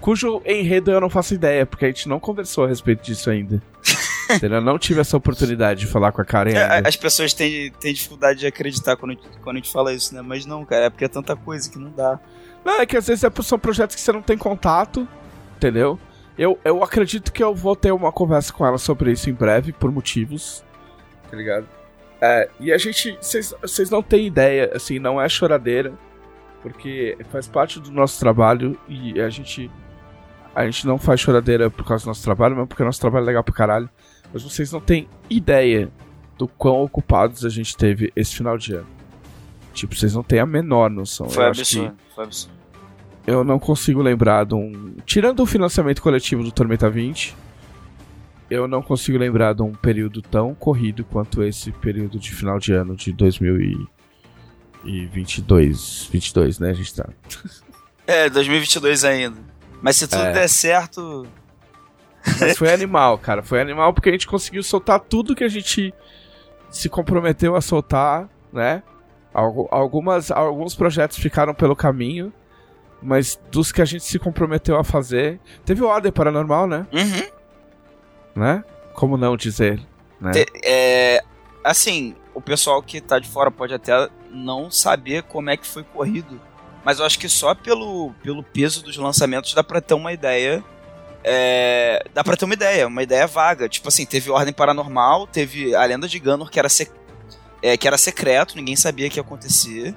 cujo 0.00 0.42
enredo 0.44 0.90
eu 0.90 1.00
não 1.00 1.10
faço 1.10 1.34
ideia, 1.34 1.66
porque 1.66 1.84
a 1.84 1.88
gente 1.88 2.08
não 2.08 2.20
conversou 2.20 2.64
a 2.64 2.68
respeito 2.68 3.02
disso 3.02 3.30
ainda. 3.30 3.62
eu 4.42 4.60
não 4.60 4.78
tive 4.78 5.00
essa 5.00 5.16
oportunidade 5.16 5.80
de 5.80 5.86
falar 5.86 6.12
com 6.12 6.20
a 6.20 6.24
Karen 6.24 6.52
é, 6.52 6.62
ainda. 6.62 6.88
As 6.88 6.96
pessoas 6.96 7.32
têm, 7.32 7.70
têm 7.72 7.92
dificuldade 7.92 8.40
de 8.40 8.46
acreditar 8.46 8.96
quando, 8.96 9.16
quando 9.42 9.56
a 9.56 9.58
gente 9.58 9.72
fala 9.72 9.92
isso, 9.92 10.14
né? 10.14 10.22
Mas 10.22 10.46
não, 10.46 10.64
cara, 10.64 10.86
é 10.86 10.90
porque 10.90 11.04
é 11.04 11.08
tanta 11.08 11.34
coisa 11.36 11.70
que 11.70 11.78
não 11.78 11.90
dá. 11.90 12.18
Não, 12.64 12.80
é 12.80 12.86
que 12.86 12.96
às 12.96 13.06
vezes 13.06 13.24
é, 13.24 13.30
são 13.42 13.58
projetos 13.58 13.94
que 13.94 14.02
você 14.02 14.12
não 14.12 14.22
tem 14.22 14.36
contato, 14.36 15.06
entendeu? 15.56 15.98
Eu, 16.38 16.58
eu 16.64 16.84
acredito 16.84 17.32
que 17.32 17.42
eu 17.42 17.54
vou 17.54 17.74
ter 17.74 17.92
uma 17.92 18.12
conversa 18.12 18.52
com 18.52 18.66
ela 18.66 18.78
sobre 18.78 19.12
isso 19.12 19.30
em 19.30 19.32
breve, 19.32 19.72
por 19.72 19.90
motivos. 19.90 20.62
Tá 21.30 21.36
ligado? 21.36 21.66
É, 22.20 22.48
e 22.58 22.72
a 22.72 22.78
gente. 22.78 23.18
Vocês 23.20 23.90
não 23.90 24.02
têm 24.02 24.26
ideia, 24.26 24.70
assim, 24.74 24.98
não 24.98 25.20
é 25.20 25.28
choradeira, 25.28 25.92
porque 26.62 27.16
faz 27.30 27.46
parte 27.46 27.78
do 27.78 27.90
nosso 27.90 28.18
trabalho 28.18 28.78
e 28.88 29.20
a 29.20 29.28
gente 29.28 29.70
a 30.56 30.64
gente 30.64 30.86
não 30.86 30.96
faz 30.96 31.20
choradeira 31.20 31.70
por 31.70 31.84
causa 31.84 32.04
do 32.04 32.08
nosso 32.08 32.22
trabalho, 32.22 32.56
mas 32.56 32.66
porque 32.66 32.82
o 32.82 32.86
nosso 32.86 32.98
trabalho 32.98 33.24
é 33.24 33.26
legal 33.26 33.44
pra 33.44 33.54
caralho. 33.54 33.90
Mas 34.32 34.42
vocês 34.42 34.72
não 34.72 34.80
têm 34.80 35.06
ideia 35.28 35.90
do 36.38 36.48
quão 36.48 36.82
ocupados 36.82 37.44
a 37.44 37.50
gente 37.50 37.76
teve 37.76 38.10
esse 38.16 38.34
final 38.34 38.56
de 38.56 38.74
ano. 38.74 38.86
Tipo, 39.74 39.94
vocês 39.94 40.14
não 40.14 40.22
têm 40.22 40.38
a 40.38 40.46
menor 40.46 40.88
noção. 40.88 41.28
Foi 41.28 41.44
eu 41.44 41.48
absurdo, 41.48 41.94
foi 42.14 42.24
absurdo. 42.24 42.56
Eu 43.26 43.44
não 43.44 43.58
consigo 43.58 44.00
lembrar 44.00 44.46
de 44.46 44.54
um. 44.54 44.94
Tirando 45.04 45.40
o 45.40 45.46
financiamento 45.46 46.00
coletivo 46.00 46.42
do 46.42 46.50
Tormenta 46.50 46.88
20, 46.88 47.36
eu 48.50 48.68
não 48.68 48.82
consigo 48.82 49.18
lembrar 49.18 49.54
de 49.54 49.62
um 49.62 49.72
período 49.72 50.20
tão 50.22 50.54
corrido 50.54 51.04
quanto 51.04 51.42
esse 51.42 51.72
período 51.72 52.18
de 52.18 52.32
final 52.32 52.58
de 52.58 52.72
ano 52.72 52.96
de 52.96 53.12
2022. 53.12 56.08
22, 56.12 56.58
né? 56.58 56.70
A 56.70 56.74
gente 56.74 56.94
tá. 56.94 57.08
É, 58.08 58.30
2022 58.30 59.04
ainda. 59.04 59.36
Mas 59.82 59.96
se 59.96 60.06
tudo 60.06 60.22
é. 60.22 60.32
der 60.32 60.48
certo. 60.48 61.26
Mas 62.40 62.56
foi 62.56 62.70
animal, 62.72 63.18
cara. 63.18 63.42
Foi 63.42 63.60
animal 63.60 63.92
porque 63.92 64.08
a 64.08 64.12
gente 64.12 64.28
conseguiu 64.28 64.62
soltar 64.62 65.00
tudo 65.00 65.34
que 65.34 65.42
a 65.42 65.48
gente 65.48 65.92
se 66.70 66.88
comprometeu 66.88 67.56
a 67.56 67.60
soltar, 67.60 68.28
né? 68.52 68.80
Algumas, 69.34 70.30
alguns 70.30 70.76
projetos 70.76 71.18
ficaram 71.18 71.52
pelo 71.52 71.76
caminho, 71.76 72.32
mas 73.02 73.38
dos 73.50 73.70
que 73.70 73.82
a 73.82 73.84
gente 73.84 74.04
se 74.04 74.18
comprometeu 74.18 74.78
a 74.78 74.84
fazer. 74.84 75.38
Teve 75.64 75.82
o 75.82 75.86
Ordem 75.86 76.10
Paranormal, 76.10 76.66
né? 76.66 76.86
Uhum. 76.92 77.35
Né? 78.36 78.62
Como 78.94 79.16
não 79.16 79.36
dizer, 79.36 79.80
né? 80.20 80.32
É, 80.62 81.24
assim, 81.64 82.14
o 82.34 82.40
pessoal 82.40 82.82
que 82.82 83.00
tá 83.00 83.18
de 83.18 83.28
fora 83.28 83.50
pode 83.50 83.74
até 83.74 84.08
não 84.30 84.70
saber 84.70 85.22
como 85.22 85.50
é 85.50 85.56
que 85.56 85.66
foi 85.66 85.82
corrido 85.82 86.38
mas 86.86 87.00
eu 87.00 87.04
acho 87.04 87.18
que 87.18 87.28
só 87.28 87.52
pelo, 87.52 88.12
pelo 88.22 88.44
peso 88.44 88.80
dos 88.80 88.96
lançamentos 88.96 89.52
dá 89.52 89.64
pra 89.64 89.80
ter 89.80 89.94
uma 89.94 90.12
ideia. 90.12 90.62
É, 91.24 92.06
dá 92.14 92.22
pra 92.22 92.36
ter 92.36 92.44
uma 92.44 92.54
ideia, 92.54 92.86
uma 92.86 93.02
ideia 93.02 93.26
vaga. 93.26 93.68
Tipo 93.68 93.88
assim, 93.88 94.06
teve 94.06 94.30
Ordem 94.30 94.54
Paranormal, 94.54 95.26
teve 95.26 95.74
a 95.74 95.84
Lenda 95.84 96.06
de 96.06 96.16
Ganor, 96.20 96.48
que 96.48 96.60
era, 96.60 96.68
sec, 96.68 96.92
é, 97.60 97.76
que 97.76 97.88
era 97.88 97.98
secreto, 97.98 98.54
ninguém 98.54 98.76
sabia 98.76 99.08
o 99.08 99.10
que 99.10 99.18
ia 99.18 99.20
acontecer. 99.20 99.96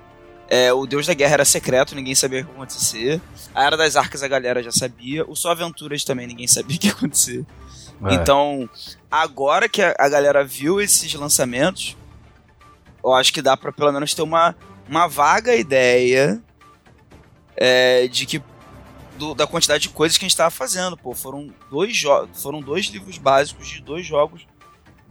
É, 0.50 0.74
o 0.74 0.88
Deus 0.88 1.06
da 1.06 1.14
Guerra 1.14 1.36
era 1.36 1.46
secreto, 1.46 1.94
ninguém 1.94 2.16
sabia 2.16 2.42
o 2.42 2.44
que 2.44 2.50
ia 2.50 2.56
acontecer. 2.56 3.22
A 3.54 3.64
Era 3.66 3.78
das 3.78 3.96
Arcas 3.96 4.24
a 4.24 4.28
galera 4.28 4.64
já 4.64 4.72
sabia. 4.72 5.24
O 5.30 5.36
Só 5.36 5.52
Aventuras 5.52 6.04
também 6.04 6.26
ninguém 6.26 6.48
sabia 6.48 6.76
o 6.76 6.80
que 6.80 6.88
ia 6.88 6.94
acontecer. 6.94 7.46
É. 8.06 8.14
Então, 8.14 8.70
agora 9.10 9.68
que 9.68 9.82
a, 9.82 9.96
a, 9.98 10.08
galera 10.08 10.44
viu 10.44 10.80
esses 10.80 11.14
lançamentos, 11.14 11.98
eu 13.04 13.14
acho 13.14 13.34
que 13.34 13.42
dá 13.42 13.58
pra 13.58 13.72
pelo 13.72 13.92
menos 13.92 14.14
ter 14.14 14.22
uma, 14.22 14.56
uma 14.88 15.08
vaga 15.08 15.56
ideia 15.56 16.42
é, 17.58 18.08
de 18.08 18.26
que 18.26 18.42
do, 19.18 19.36
da 19.36 19.46
quantidade 19.46 19.84
de 19.84 19.90
coisas 19.90 20.18
que 20.18 20.24
a 20.24 20.28
gente 20.28 20.34
estava 20.34 20.50
fazendo. 20.50 20.96
Pô, 20.96 21.14
foram 21.14 21.50
dois 21.70 21.96
jogos, 21.96 22.42
foram 22.42 22.62
dois 22.62 22.86
livros 22.86 23.18
básicos 23.18 23.68
de 23.68 23.82
dois 23.82 24.06
jogos 24.06 24.48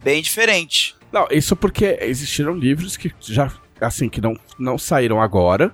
bem 0.03 0.21
diferentes. 0.21 0.95
Não, 1.11 1.27
isso 1.29 1.55
porque 1.55 1.97
existiram 2.01 2.53
livros 2.53 2.97
que 2.97 3.13
já 3.21 3.51
assim 3.79 4.09
que 4.09 4.19
não, 4.19 4.37
não 4.57 4.77
saíram 4.77 5.21
agora, 5.21 5.73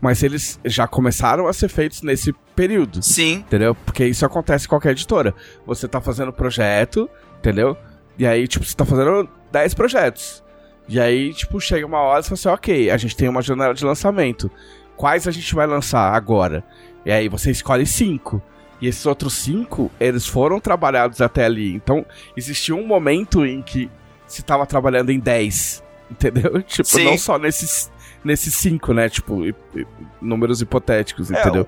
Mas 0.00 0.22
eles 0.22 0.58
já 0.64 0.88
começaram 0.88 1.46
a 1.46 1.52
ser 1.52 1.68
feitos 1.68 2.02
nesse 2.02 2.32
período. 2.54 3.02
Sim. 3.02 3.44
Entendeu? 3.46 3.74
Porque 3.74 4.04
isso 4.06 4.24
acontece 4.24 4.66
em 4.66 4.68
qualquer 4.68 4.92
editora. 4.92 5.34
Você 5.66 5.86
tá 5.86 6.00
fazendo 6.00 6.32
projeto, 6.32 7.08
entendeu? 7.38 7.76
E 8.18 8.26
aí, 8.26 8.48
tipo, 8.48 8.64
você 8.64 8.74
tá 8.74 8.84
fazendo 8.84 9.28
10 9.52 9.74
projetos. 9.74 10.42
E 10.88 10.98
aí, 10.98 11.32
tipo, 11.32 11.60
chega 11.60 11.86
uma 11.86 12.00
hora 12.00 12.20
e 12.20 12.22
você 12.24 12.28
fala 12.28 12.34
assim, 12.34 12.48
ok, 12.48 12.90
a 12.90 12.96
gente 12.96 13.16
tem 13.16 13.28
uma 13.28 13.42
janela 13.42 13.74
de 13.74 13.84
lançamento. 13.84 14.50
Quais 14.96 15.28
a 15.28 15.30
gente 15.30 15.54
vai 15.54 15.66
lançar 15.66 16.12
agora? 16.14 16.64
E 17.04 17.12
aí 17.12 17.28
você 17.28 17.50
escolhe 17.50 17.86
cinco. 17.86 18.42
E 18.80 18.86
esses 18.86 19.04
outros 19.06 19.34
cinco, 19.34 19.90
eles 20.00 20.26
foram 20.26 20.58
trabalhados 20.58 21.20
até 21.20 21.44
ali. 21.44 21.74
Então, 21.74 22.04
existia 22.36 22.74
um 22.74 22.86
momento 22.86 23.44
em 23.44 23.62
que 23.62 23.90
se 24.26 24.42
tava 24.42 24.66
trabalhando 24.66 25.10
em 25.10 25.18
10. 25.18 25.82
Entendeu? 26.10 26.62
Tipo, 26.62 26.88
Sim. 26.88 27.04
não 27.04 27.18
só 27.18 27.38
nesses, 27.38 27.90
nesses 28.24 28.54
cinco, 28.54 28.92
né? 28.92 29.08
Tipo, 29.08 29.42
números 30.20 30.60
hipotéticos, 30.60 31.30
É, 31.30 31.40
entendeu? 31.40 31.66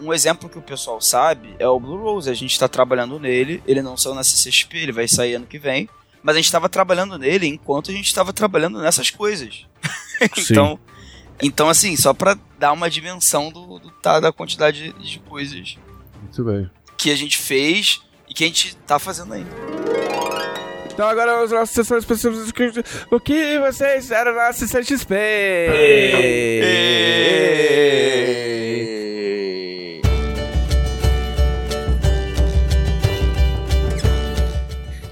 um, 0.00 0.06
um- 0.08 0.12
exemplo 0.12 0.48
que 0.48 0.58
o 0.58 0.62
pessoal 0.62 1.00
sabe 1.00 1.54
é 1.58 1.68
o 1.68 1.78
Blue 1.78 1.96
Rose. 1.98 2.28
A 2.30 2.34
gente 2.34 2.58
tá 2.58 2.68
trabalhando 2.68 3.18
nele, 3.20 3.62
ele 3.66 3.82
não 3.82 3.96
saiu 3.96 4.14
na 4.14 4.24
CCXP, 4.24 4.78
ele 4.78 4.92
vai 4.92 5.06
sair 5.08 5.34
ano 5.34 5.46
que 5.46 5.58
vem. 5.58 5.88
Mas 6.22 6.34
a 6.34 6.38
gente 6.40 6.50
tava 6.50 6.68
trabalhando 6.68 7.16
nele 7.18 7.46
enquanto 7.46 7.90
a 7.90 7.94
gente 7.94 8.12
tava 8.12 8.32
trabalhando 8.32 8.80
nessas 8.80 9.10
coisas. 9.10 9.64
então, 10.38 10.78
então, 11.40 11.68
assim, 11.68 11.96
só 11.96 12.12
pra 12.12 12.36
dar 12.58 12.72
uma 12.72 12.90
dimensão 12.90 13.50
do, 13.52 13.78
do 13.78 13.90
tá, 13.90 14.18
da 14.18 14.32
quantidade 14.32 14.92
de, 14.92 15.10
de 15.12 15.18
coisas 15.20 15.76
Muito 16.20 16.42
bem. 16.44 16.68
que 16.96 17.10
a 17.10 17.16
gente 17.16 17.38
fez 17.38 18.00
e 18.28 18.34
que 18.34 18.42
a 18.42 18.46
gente 18.48 18.74
tá 18.78 18.98
fazendo 18.98 19.34
ainda. 19.34 19.50
Então 20.96 21.10
agora 21.10 21.34
vamos 21.34 21.52
à 21.52 21.66
sessão 21.66 21.98
específica. 21.98 22.82
O 23.10 23.20
que 23.20 23.58
vocês 23.58 24.04
fizeram 24.04 24.34
na 24.34 24.50
CCXP? 24.50 25.14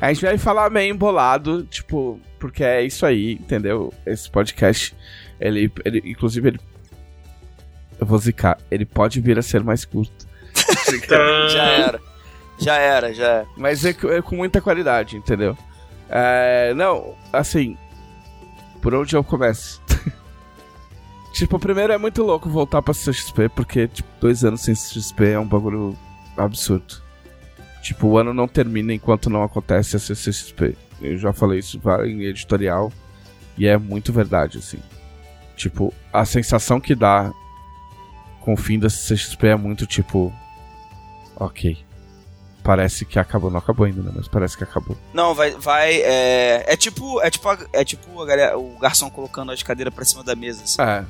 A 0.00 0.10
gente 0.10 0.24
vai 0.24 0.38
falar 0.38 0.70
meio 0.70 0.94
embolado, 0.94 1.64
tipo, 1.64 2.18
porque 2.38 2.64
é 2.64 2.82
isso 2.82 3.04
aí, 3.04 3.32
entendeu? 3.32 3.92
Esse 4.06 4.30
podcast, 4.30 4.96
ele, 5.38 5.70
ele 5.84 6.00
inclusive, 6.06 6.48
ele, 6.48 6.60
eu 8.00 8.06
vou 8.06 8.16
zicar, 8.16 8.56
ele 8.70 8.86
pode 8.86 9.20
vir 9.20 9.38
a 9.38 9.42
ser 9.42 9.62
mais 9.62 9.84
curto. 9.84 10.26
Já 11.52 11.62
era. 11.62 12.00
Já 12.58 12.76
era, 12.76 13.12
já 13.12 13.26
era. 13.26 13.46
Mas 13.56 13.84
é, 13.84 13.90
é 13.90 14.22
com 14.22 14.36
muita 14.36 14.60
qualidade, 14.60 15.16
entendeu? 15.16 15.58
É, 16.08 16.74
não, 16.74 17.14
assim, 17.32 17.76
por 18.80 18.94
onde 18.94 19.16
eu 19.16 19.24
começo? 19.24 19.82
tipo, 21.32 21.58
primeiro 21.58 21.92
é 21.92 21.98
muito 21.98 22.22
louco 22.22 22.48
voltar 22.48 22.82
pra 22.82 22.94
CXP, 22.94 23.48
porque, 23.54 23.88
tipo, 23.88 24.08
dois 24.20 24.44
anos 24.44 24.60
sem 24.60 24.74
CXP 24.74 25.30
é 25.30 25.38
um 25.38 25.46
bagulho 25.46 25.96
absurdo. 26.36 27.02
Tipo, 27.82 28.08
o 28.08 28.18
ano 28.18 28.32
não 28.32 28.48
termina 28.48 28.94
enquanto 28.94 29.28
não 29.28 29.42
acontece 29.42 29.96
a 29.96 29.98
CCXP. 29.98 30.76
Eu 31.02 31.18
já 31.18 31.32
falei 31.32 31.58
isso 31.58 31.80
em 32.06 32.22
editorial, 32.22 32.92
e 33.56 33.66
é 33.66 33.76
muito 33.76 34.12
verdade, 34.12 34.58
assim. 34.58 34.78
Tipo, 35.56 35.92
a 36.12 36.24
sensação 36.24 36.80
que 36.80 36.94
dá 36.94 37.32
com 38.40 38.54
o 38.54 38.56
fim 38.56 38.78
da 38.78 38.90
CCXP 38.90 39.48
é 39.48 39.56
muito 39.56 39.86
tipo. 39.86 40.32
Ok. 41.36 41.78
Parece 42.64 43.04
que 43.04 43.18
acabou. 43.18 43.50
Não 43.50 43.58
acabou 43.58 43.84
ainda, 43.84 44.00
né? 44.00 44.10
Mas 44.16 44.26
parece 44.26 44.56
que 44.56 44.64
acabou. 44.64 44.96
Não, 45.12 45.34
vai. 45.34 45.50
vai 45.50 46.00
é, 46.00 46.64
é 46.66 46.76
tipo. 46.78 47.20
É 47.20 47.30
tipo, 47.30 47.46
a, 47.46 47.58
é 47.74 47.84
tipo 47.84 48.22
a 48.22 48.24
galera, 48.24 48.58
o 48.58 48.78
garçom 48.78 49.10
colocando 49.10 49.52
as 49.52 49.62
cadeiras 49.62 49.92
pra 49.92 50.02
cima 50.02 50.24
da 50.24 50.34
mesa. 50.34 50.64
Assim. 50.64 50.80
É. 50.80 51.04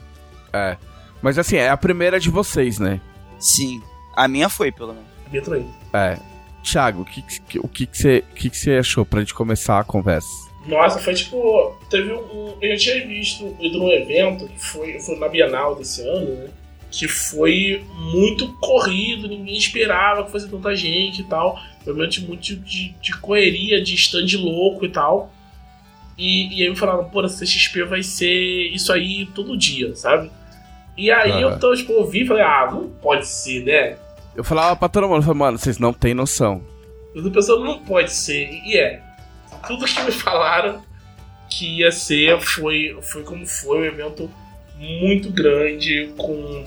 É. 0.53 0.77
Mas 1.23 1.39
assim, 1.39 1.57
é 1.57 1.69
a 1.69 1.77
primeira 1.77 2.19
de 2.19 2.29
vocês, 2.29 2.81
né? 2.81 3.01
Sim. 3.39 3.81
A 4.17 4.27
minha 4.27 4.49
foi, 4.49 4.73
pelo 4.73 4.93
menos. 4.93 5.09
Minha 5.31 5.43
também. 5.43 5.73
É. 5.93 6.19
Thiago, 6.65 7.03
o 7.03 7.05
que, 7.05 7.23
que, 7.23 7.59
o 7.61 7.69
que, 7.69 7.87
que, 7.87 7.99
você, 7.99 8.25
o 8.33 8.35
que, 8.35 8.51
que 8.51 8.57
você 8.57 8.73
achou 8.73 9.07
pra 9.07 9.21
gente 9.21 9.35
começar 9.35 9.79
a 9.79 9.85
conversa? 9.85 10.29
Nossa, 10.67 10.99
foi 10.99 11.15
tipo. 11.15 11.77
Teve 11.89 12.13
um. 12.13 12.57
Eu 12.61 12.71
já 12.73 12.77
tinha 12.77 13.07
visto 13.07 13.57
ido 13.61 13.79
num 13.79 13.93
evento 13.93 14.49
que 14.49 14.59
foi, 14.59 14.99
foi 14.99 15.17
na 15.21 15.29
Bienal 15.29 15.77
desse 15.77 16.03
ano, 16.03 16.35
né? 16.35 16.51
Que 16.97 17.09
foi 17.09 17.85
muito 17.97 18.53
corrido, 18.61 19.27
ninguém 19.29 19.57
esperava 19.57 20.25
que 20.25 20.31
fosse 20.31 20.49
tanta 20.49 20.75
gente 20.77 21.23
e 21.23 21.25
tal. 21.25 21.59
Foi 21.83 21.93
um 21.93 21.97
momento 21.97 22.21
muito 22.23 22.55
de, 22.57 22.91
de 23.01 23.17
correria, 23.19 23.83
de 23.83 23.95
stand 23.95 24.39
louco 24.39 24.85
e 24.85 24.89
tal. 24.89 25.33
E, 26.17 26.57
e 26.59 26.63
aí 26.63 26.71
me 26.71 26.77
falaram, 26.77 27.09
pô, 27.11 27.21
a 27.21 27.27
CXP 27.29 27.83
vai 27.85 28.03
ser 28.03 28.33
isso 28.73 28.93
aí 28.93 29.27
todo 29.35 29.57
dia, 29.57 29.95
sabe? 29.97 30.31
E 30.97 31.11
aí 31.11 31.33
Ah. 31.33 31.41
eu 31.41 31.59
tô, 31.59 31.75
tipo, 31.75 31.93
ouvi 31.95 32.23
e 32.23 32.27
falei, 32.27 32.45
ah, 32.45 32.69
não 32.71 32.89
pode 32.89 33.27
ser, 33.27 33.65
né? 33.65 33.97
Eu 34.37 34.45
falava 34.45 34.77
pra 34.77 34.89
todo 34.89 35.09
mundo, 35.09 35.17
eu 35.19 35.23
falei, 35.23 35.39
mano, 35.39 35.59
vocês 35.59 35.79
não 35.79 35.93
têm 35.93 36.15
noção. 36.15 36.63
Eu 37.15 37.23
tô 37.25 37.31
pensando, 37.33 37.65
não 37.65 37.81
pode 37.81 38.13
ser. 38.13 38.49
E 38.65 38.77
é. 38.77 39.03
Tudo 39.67 39.85
que 39.87 40.01
me 40.03 40.13
falaram 40.13 40.83
que 41.51 41.79
ia 41.81 41.91
ser 41.91 42.41
foi, 42.41 42.97
foi 43.03 43.23
como 43.25 43.45
foi 43.47 43.81
um 43.81 43.85
evento 43.85 44.31
muito 44.79 45.31
grande, 45.31 46.13
com 46.17 46.65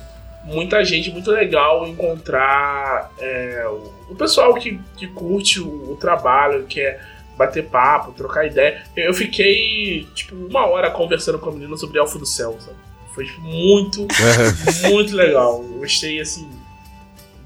muita 0.47 0.83
gente, 0.83 1.11
muito 1.11 1.29
legal 1.29 1.85
encontrar 1.85 3.11
é, 3.19 3.65
o, 3.67 4.11
o 4.11 4.15
pessoal 4.15 4.53
que, 4.55 4.79
que 4.95 5.07
curte 5.07 5.59
o, 5.59 5.91
o 5.91 5.97
trabalho, 5.97 6.65
quer 6.65 7.01
bater 7.37 7.65
papo, 7.65 8.13
trocar 8.13 8.47
ideia. 8.47 8.81
Eu, 8.95 9.13
fiquei, 9.13 10.07
tipo, 10.15 10.35
uma 10.35 10.65
hora 10.65 10.89
conversando 10.89 11.37
com 11.37 11.49
a 11.49 11.53
menina 11.53 11.77
sobre 11.77 11.99
Elfo 11.99 12.17
do 12.17 12.25
Céu, 12.25 12.57
sabe? 12.59 12.77
Foi 13.13 13.25
tipo, 13.25 13.41
muito, 13.41 14.07
muito 14.89 15.15
legal. 15.15 15.63
Eu 15.63 15.79
gostei, 15.79 16.19
assim, 16.19 16.49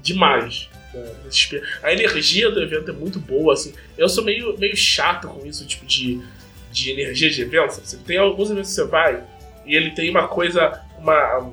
demais. 0.02 0.68
né, 0.94 1.62
A 1.82 1.92
energia 1.92 2.50
do 2.50 2.62
evento 2.62 2.90
é 2.90 2.94
muito 2.94 3.18
boa, 3.18 3.52
assim. 3.52 3.74
Eu 3.98 4.08
sou 4.08 4.24
meio, 4.24 4.56
meio 4.58 4.76
chato 4.76 5.28
com 5.28 5.44
isso, 5.44 5.66
tipo, 5.66 5.84
de, 5.84 6.22
de 6.70 6.90
energia 6.90 7.28
de 7.28 7.42
evento. 7.42 7.72
sabe? 7.84 8.04
Tem 8.04 8.16
alguns 8.16 8.50
eventos 8.50 8.70
que 8.70 8.76
você 8.76 8.86
vai 8.86 9.22
e 9.66 9.76
ele 9.76 9.90
tem 9.90 10.10
uma 10.10 10.28
coisa, 10.28 10.80
uma... 10.98 11.50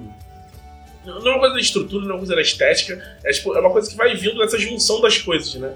Não 1.10 1.28
é 1.28 1.32
uma 1.32 1.40
coisa 1.40 1.56
da 1.56 1.62
estrutura, 1.62 2.04
não 2.04 2.12
é 2.12 2.14
uma 2.14 2.20
coisa 2.20 2.36
da 2.36 2.42
estética. 2.42 3.18
É, 3.24 3.32
tipo, 3.32 3.56
é 3.56 3.60
uma 3.60 3.72
coisa 3.72 3.90
que 3.90 3.96
vai 3.96 4.16
vindo 4.16 4.38
nessa 4.38 4.58
junção 4.58 5.02
das 5.02 5.18
coisas, 5.18 5.56
né? 5.56 5.74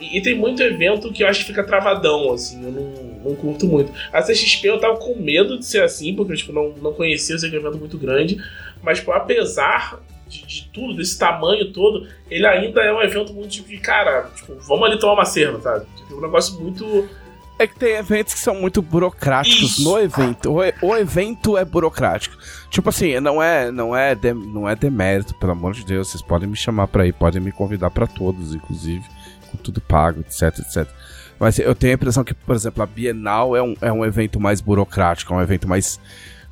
E, 0.00 0.18
e 0.18 0.22
tem 0.22 0.34
muito 0.34 0.62
evento 0.62 1.12
que 1.12 1.22
eu 1.22 1.28
acho 1.28 1.40
que 1.40 1.46
fica 1.46 1.62
travadão, 1.62 2.32
assim, 2.32 2.64
eu 2.64 2.72
não, 2.72 3.30
não 3.30 3.36
curto 3.36 3.66
muito. 3.66 3.92
A 4.12 4.22
CXP 4.22 4.68
eu 4.68 4.78
tava 4.78 4.96
com 4.96 5.14
medo 5.14 5.58
de 5.58 5.64
ser 5.64 5.82
assim, 5.82 6.14
porque 6.14 6.32
eu 6.32 6.36
tipo, 6.36 6.52
não, 6.52 6.70
não 6.70 6.92
conhecia, 6.92 7.34
eu 7.34 7.38
sei 7.38 7.50
que 7.50 7.56
é 7.56 7.58
um 7.58 7.62
evento 7.62 7.78
muito 7.78 7.98
grande. 7.98 8.36
Mas, 8.82 8.98
tipo, 8.98 9.12
apesar 9.12 10.00
de, 10.28 10.46
de 10.46 10.70
tudo, 10.72 10.94
desse 10.94 11.18
tamanho 11.18 11.72
todo, 11.72 12.06
ele 12.30 12.46
ainda 12.46 12.82
é 12.82 12.92
um 12.92 13.02
evento 13.02 13.32
muito 13.32 13.50
tipo 13.50 13.80
cara, 13.80 14.30
tipo, 14.34 14.54
vamos 14.60 14.88
ali 14.88 14.98
tomar 14.98 15.14
uma 15.14 15.24
cerva, 15.24 15.60
sabe? 15.60 15.86
Tipo, 15.96 16.16
um 16.16 16.20
negócio 16.20 16.60
muito. 16.60 17.08
É 17.58 17.66
que 17.68 17.76
tem 17.78 17.94
eventos 17.94 18.34
que 18.34 18.40
são 18.40 18.56
muito 18.60 18.82
burocráticos 18.82 19.78
Isso. 19.78 19.84
no 19.84 19.98
evento. 19.98 20.50
O, 20.52 20.88
o 20.88 20.96
evento 20.96 21.56
é 21.56 21.64
burocrático. 21.64 22.36
Tipo 22.68 22.88
assim, 22.88 23.18
não 23.20 23.40
é, 23.40 23.70
não 23.70 23.94
é, 23.96 24.14
de- 24.14 24.34
não 24.34 24.68
é 24.68 24.74
demérito, 24.74 25.34
pelo 25.34 25.52
amor 25.52 25.72
de 25.72 25.84
Deus. 25.84 26.08
Vocês 26.10 26.22
podem 26.22 26.48
me 26.48 26.56
chamar 26.56 26.88
pra 26.88 27.06
ir, 27.06 27.12
podem 27.12 27.40
me 27.40 27.52
convidar 27.52 27.90
pra 27.90 28.08
todos, 28.08 28.54
inclusive, 28.54 29.04
com 29.50 29.56
tudo 29.56 29.80
pago, 29.80 30.20
etc, 30.20 30.58
etc. 30.58 30.88
Mas 31.38 31.58
eu 31.60 31.74
tenho 31.76 31.92
a 31.92 31.94
impressão 31.94 32.24
que, 32.24 32.34
por 32.34 32.56
exemplo, 32.56 32.82
a 32.82 32.86
Bienal 32.86 33.54
é 33.56 33.62
um, 33.62 33.76
é 33.80 33.92
um 33.92 34.04
evento 34.04 34.40
mais 34.40 34.60
burocrático, 34.60 35.32
é 35.32 35.36
um 35.36 35.42
evento 35.42 35.68
mais 35.68 36.00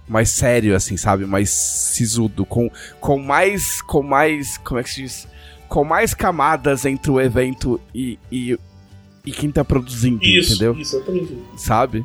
mais 0.07 0.31
sério, 0.31 0.75
assim, 0.77 0.97
sabe? 0.97 1.25
Mais 1.25 1.49
sisudo, 1.51 2.45
com, 2.45 2.71
com 3.01 3.19
mais. 3.19 3.81
com 3.83 4.03
mais. 4.03 4.57
como 4.59 4.79
é 4.79 4.83
que 4.83 4.91
se 4.91 5.03
diz? 5.03 5.29
Com 5.69 5.85
mais 5.85 6.13
camadas 6.15 6.85
entre 6.85 7.11
o 7.11 7.21
evento 7.21 7.81
e, 7.95 8.19
e, 8.31 8.59
e 9.25 9.31
quem 9.33 9.51
tá 9.51 9.65
produzindo, 9.65 10.23
Isso, 10.25 10.53
entendeu? 10.55 10.75
isso, 10.79 11.03
vi. 11.11 11.39
sabe? 11.57 12.05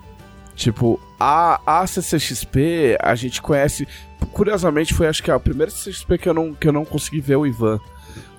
Tipo, 0.55 0.99
a, 1.19 1.61
a 1.81 1.85
CCXP 1.87 2.97
a 3.01 3.13
gente 3.15 3.41
conhece. 3.41 3.87
Curiosamente, 4.31 4.93
foi 4.93 5.07
acho 5.07 5.21
que 5.21 5.29
a 5.29 5.39
primeira 5.39 5.71
CCXP 5.71 6.17
que 6.17 6.29
eu 6.29 6.33
não, 6.33 6.53
que 6.53 6.67
eu 6.67 6.73
não 6.73 6.83
consegui 6.83 7.21
ver 7.21 7.35
o 7.35 7.45
Ivan, 7.45 7.79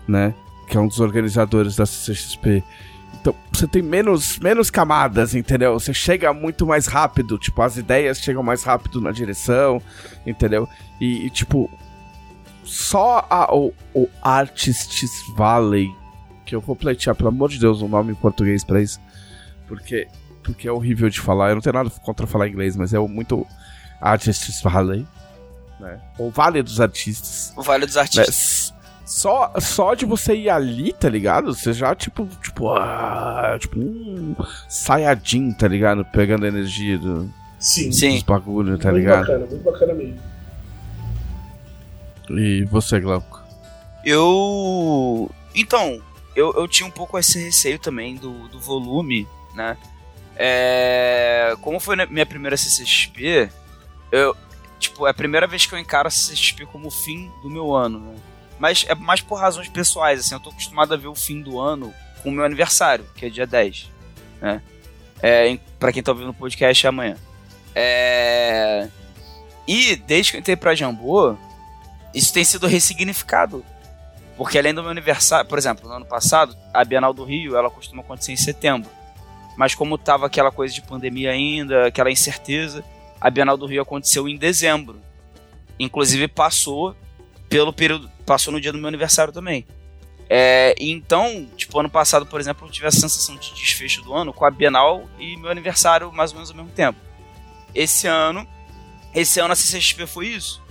né? 0.06 0.34
Que 0.68 0.76
é 0.76 0.80
um 0.80 0.88
dos 0.88 0.98
organizadores 1.00 1.76
da 1.76 1.86
CCXP. 1.86 2.62
Então, 3.20 3.34
você 3.52 3.66
tem 3.66 3.82
menos, 3.82 4.38
menos 4.38 4.70
camadas, 4.70 5.34
entendeu? 5.34 5.74
Você 5.78 5.92
chega 5.94 6.32
muito 6.32 6.66
mais 6.66 6.86
rápido, 6.86 7.38
tipo, 7.38 7.60
as 7.62 7.76
ideias 7.76 8.18
chegam 8.20 8.42
mais 8.42 8.62
rápido 8.62 9.00
na 9.00 9.10
direção, 9.10 9.82
entendeu? 10.26 10.68
E, 11.00 11.26
e, 11.26 11.30
tipo, 11.30 11.70
só 12.64 13.26
a, 13.30 13.52
o, 13.54 13.72
o 13.94 14.08
Artists 14.22 15.10
Valley, 15.36 15.90
que 16.48 16.54
eu 16.56 16.60
vou 16.60 16.74
pleitear, 16.74 17.14
pelo 17.14 17.28
amor 17.28 17.50
de 17.50 17.58
Deus, 17.58 17.82
um 17.82 17.88
nome 17.88 18.12
em 18.12 18.14
português 18.14 18.64
pra 18.64 18.80
isso, 18.80 18.98
porque 19.66 20.08
porque 20.42 20.66
é 20.66 20.72
horrível 20.72 21.10
de 21.10 21.20
falar. 21.20 21.50
Eu 21.50 21.56
não 21.56 21.62
tenho 21.62 21.74
nada 21.74 21.90
contra 22.02 22.26
falar 22.26 22.48
inglês, 22.48 22.74
mas 22.74 22.94
é 22.94 22.98
muito 22.98 23.46
Artists 24.00 24.62
Valley, 24.62 25.06
né? 25.78 26.00
Ou 26.18 26.30
Vale 26.30 26.62
dos 26.62 26.80
Artistas. 26.80 27.52
O 27.54 27.62
Vale 27.62 27.84
dos 27.84 27.96
né? 27.96 28.00
Artistas. 28.00 28.28
S- 28.34 28.72
Só, 29.04 29.52
só 29.60 29.94
de 29.94 30.06
você 30.06 30.34
ir 30.34 30.48
ali, 30.50 30.92
tá 30.94 31.08
ligado? 31.08 31.54
Você 31.54 31.72
já, 31.74 31.94
tipo, 31.94 32.26
tipo, 32.42 32.70
ah, 32.72 33.56
tipo, 33.60 33.78
um 33.78 34.34
Sayajin, 34.68 35.52
tá 35.52 35.68
ligado? 35.68 36.02
Pegando 36.06 36.44
a 36.46 36.48
energia 36.48 36.98
do, 36.98 37.30
Sim. 37.58 37.92
Sim. 37.92 38.14
dos 38.14 38.22
bagulho, 38.22 38.78
tá 38.78 38.90
muito 38.90 39.00
ligado? 39.00 39.20
bacana, 39.26 39.46
muito 39.46 39.64
bacana 39.64 39.92
mesmo. 39.94 40.18
E 42.30 42.64
você, 42.70 43.00
Glauco? 43.00 43.42
Eu. 44.04 45.30
Então, 45.54 46.00
eu, 46.38 46.52
eu 46.54 46.68
tinha 46.68 46.86
um 46.86 46.90
pouco 46.90 47.18
esse 47.18 47.38
receio 47.42 47.78
também 47.78 48.14
do, 48.14 48.46
do 48.48 48.60
volume, 48.60 49.26
né? 49.54 49.76
É... 50.36 51.56
Como 51.60 51.80
foi 51.80 51.96
minha 52.06 52.24
primeira 52.24 52.56
CCXP, 52.56 53.50
eu. 54.12 54.36
Tipo, 54.78 55.08
é 55.08 55.10
a 55.10 55.14
primeira 55.14 55.48
vez 55.48 55.66
que 55.66 55.74
eu 55.74 55.78
encaro 55.78 56.06
a 56.06 56.10
CCXP 56.10 56.66
como 56.66 56.86
o 56.86 56.92
fim 56.92 57.28
do 57.42 57.50
meu 57.50 57.74
ano, 57.74 57.98
né? 57.98 58.16
Mas 58.56 58.86
é 58.88 58.94
mais 58.94 59.20
por 59.20 59.34
razões 59.34 59.68
pessoais, 59.68 60.20
assim, 60.20 60.34
eu 60.34 60.40
tô 60.40 60.50
acostumado 60.50 60.94
a 60.94 60.96
ver 60.96 61.08
o 61.08 61.14
fim 61.14 61.42
do 61.42 61.58
ano 61.60 61.92
com 62.22 62.28
o 62.28 62.32
meu 62.32 62.44
aniversário, 62.44 63.04
que 63.16 63.26
é 63.26 63.28
dia 63.28 63.46
10, 63.46 63.90
né? 64.40 64.62
É, 65.20 65.58
pra 65.78 65.92
quem 65.92 66.02
tá 66.02 66.12
ouvindo 66.12 66.30
o 66.30 66.34
podcast 66.34 66.86
é 66.86 66.88
amanhã. 66.88 67.16
É... 67.74 68.88
E 69.66 69.96
desde 69.96 70.30
que 70.30 70.36
eu 70.36 70.40
entrei 70.40 70.56
pra 70.56 70.74
Jambô, 70.74 71.36
isso 72.14 72.32
tem 72.32 72.44
sido 72.44 72.68
ressignificado. 72.68 73.64
Porque 74.38 74.56
além 74.56 74.72
do 74.72 74.82
meu 74.82 74.92
aniversário, 74.92 75.48
por 75.48 75.58
exemplo, 75.58 75.88
no 75.88 75.96
ano 75.96 76.06
passado, 76.06 76.56
a 76.72 76.84
Bienal 76.84 77.12
do 77.12 77.24
Rio, 77.24 77.56
ela 77.56 77.68
costuma 77.68 78.02
acontecer 78.02 78.30
em 78.30 78.36
setembro. 78.36 78.88
Mas 79.56 79.74
como 79.74 79.98
tava 79.98 80.26
aquela 80.26 80.52
coisa 80.52 80.72
de 80.72 80.80
pandemia 80.80 81.32
ainda, 81.32 81.88
aquela 81.88 82.08
incerteza, 82.08 82.84
a 83.20 83.28
Bienal 83.28 83.56
do 83.56 83.66
Rio 83.66 83.82
aconteceu 83.82 84.28
em 84.28 84.36
dezembro. 84.36 85.00
Inclusive 85.76 86.28
passou 86.28 86.94
pelo 87.48 87.72
período, 87.72 88.08
passou 88.24 88.52
no 88.52 88.60
dia 88.60 88.70
do 88.70 88.78
meu 88.78 88.86
aniversário 88.86 89.32
também. 89.32 89.66
É, 90.30 90.72
então, 90.78 91.48
tipo, 91.56 91.80
ano 91.80 91.90
passado, 91.90 92.24
por 92.24 92.38
exemplo, 92.38 92.64
eu 92.64 92.70
tive 92.70 92.86
a 92.86 92.92
sensação 92.92 93.34
de 93.34 93.52
desfecho 93.54 94.02
do 94.02 94.14
ano 94.14 94.32
com 94.32 94.44
a 94.44 94.50
Bienal 94.52 95.08
e 95.18 95.36
meu 95.36 95.50
aniversário 95.50 96.12
mais 96.12 96.30
ou 96.30 96.36
menos 96.36 96.50
ao 96.50 96.56
mesmo 96.56 96.70
tempo. 96.70 97.00
Esse 97.74 98.06
ano, 98.06 98.46
esse 99.12 99.40
ano 99.40 99.52
a 99.52 99.56
CCXP 99.56 100.06
foi 100.06 100.28
isso, 100.28 100.62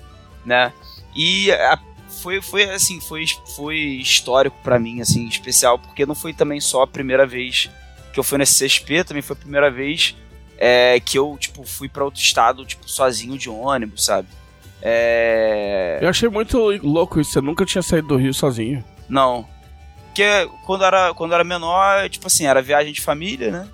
né? 0.45 0.71
E 1.13 1.51
a, 1.51 1.77
foi, 2.21 2.41
foi 2.41 2.63
assim, 2.63 2.99
foi, 2.99 3.25
foi 3.55 3.77
histórico 3.77 4.57
para 4.63 4.79
mim, 4.79 5.01
assim, 5.01 5.27
especial, 5.27 5.77
porque 5.79 6.05
não 6.05 6.15
foi 6.15 6.33
também 6.33 6.59
só 6.59 6.83
a 6.83 6.87
primeira 6.87 7.25
vez 7.25 7.69
que 8.13 8.19
eu 8.19 8.23
fui 8.23 8.37
na 8.37 8.45
CCXP, 8.45 9.03
também 9.03 9.21
foi 9.21 9.35
a 9.35 9.39
primeira 9.39 9.69
vez 9.69 10.15
é, 10.57 10.99
que 10.99 11.17
eu, 11.17 11.37
tipo, 11.39 11.63
fui 11.63 11.87
para 11.87 12.03
outro 12.03 12.21
estado, 12.21 12.65
tipo, 12.65 12.89
sozinho 12.89 13.37
de 13.37 13.49
ônibus, 13.49 14.05
sabe? 14.05 14.27
É... 14.81 15.99
Eu 16.01 16.09
achei 16.09 16.29
muito 16.29 16.57
louco 16.83 17.19
isso, 17.19 17.31
você 17.31 17.41
nunca 17.41 17.65
tinha 17.65 17.81
saído 17.81 18.07
do 18.09 18.17
Rio 18.17 18.33
sozinho. 18.33 18.83
Não. 19.07 19.47
Porque 20.07 20.49
quando 20.65 20.83
era, 20.83 21.13
quando 21.13 21.33
era 21.33 21.43
menor, 21.43 22.09
tipo 22.09 22.27
assim, 22.27 22.45
era 22.45 22.61
viagem 22.61 22.91
de 22.91 23.01
família, 23.01 23.51
né? 23.51 23.67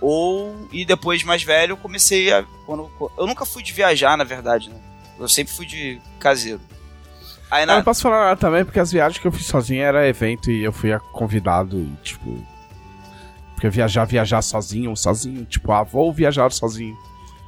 Ou. 0.00 0.68
E 0.72 0.84
depois, 0.84 1.22
mais 1.22 1.42
velho, 1.42 1.72
eu 1.72 1.76
comecei 1.76 2.32
a. 2.32 2.44
Quando, 2.64 2.90
eu 3.18 3.26
nunca 3.26 3.44
fui 3.44 3.62
de 3.62 3.72
viajar, 3.72 4.16
na 4.16 4.24
verdade, 4.24 4.70
né? 4.70 4.76
Eu 5.18 5.28
sempre 5.28 5.52
fui 5.52 5.66
de 5.66 6.00
caseiro. 6.18 6.60
Aí, 7.50 7.66
na... 7.66 7.74
Eu 7.74 7.76
não 7.78 7.84
posso 7.84 8.02
falar 8.02 8.26
nada 8.26 8.36
também, 8.36 8.64
porque 8.64 8.78
as 8.78 8.92
viagens 8.92 9.20
que 9.20 9.26
eu 9.26 9.32
fiz 9.32 9.46
sozinho 9.46 9.82
era 9.82 10.06
evento 10.06 10.50
e 10.50 10.62
eu 10.62 10.72
fui 10.72 10.96
convidado 11.12 11.78
e, 11.78 11.92
tipo. 12.02 12.46
Porque 13.54 13.68
viajar, 13.68 14.04
viajar 14.04 14.40
sozinho, 14.40 14.96
sozinho, 14.96 15.44
tipo, 15.44 15.70
ah, 15.72 15.82
vou 15.82 16.12
viajar 16.12 16.50
sozinho. 16.50 16.96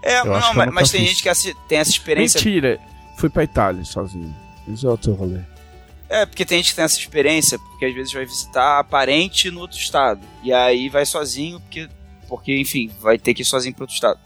É, 0.03 0.19
eu 0.21 0.25
não, 0.27 0.55
mas, 0.55 0.73
mas 0.73 0.91
tem 0.91 1.07
gente 1.07 1.23
que 1.23 1.55
tem 1.69 1.79
essa 1.79 1.91
experiência. 1.91 2.39
Mentira, 2.39 2.79
fui 3.17 3.31
pra 3.31 3.45
Itália 3.45 3.85
sozinho. 3.85 4.35
Isso 4.69 4.87
é 4.87 4.91
outro 4.91 5.13
rolê. 5.15 5.41
É, 6.09 6.27
porque 6.27 6.45
tem 6.45 6.59
gente 6.59 6.71
que 6.71 6.77
tem 6.77 6.85
essa 6.85 6.99
experiência, 6.99 7.59
porque 7.59 7.87
às 7.87 7.95
vezes 7.95 8.13
vai 8.13 8.27
visitar 8.27 8.85
parente 8.85 9.51
no 9.51 9.61
outro 9.61 9.79
estado. 9.79 10.21
E 10.43 10.53
aí 10.53 10.91
vai 10.91 11.07
sozinho, 11.07 11.59
porque, 11.61 11.89
porque 12.29 12.59
enfim, 12.59 12.91
vai 13.01 13.19
ter 13.19 13.33
que 13.33 13.41
ir 13.41 13.47
sozinho 13.47 13.75
para 13.75 13.85
outro 13.85 13.95
estado. 13.95 14.21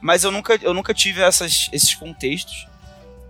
Mas 0.00 0.24
eu 0.24 0.30
nunca, 0.30 0.58
eu 0.62 0.72
nunca 0.72 0.94
tive 0.94 1.20
essas, 1.20 1.68
esses 1.72 1.94
contextos. 1.94 2.66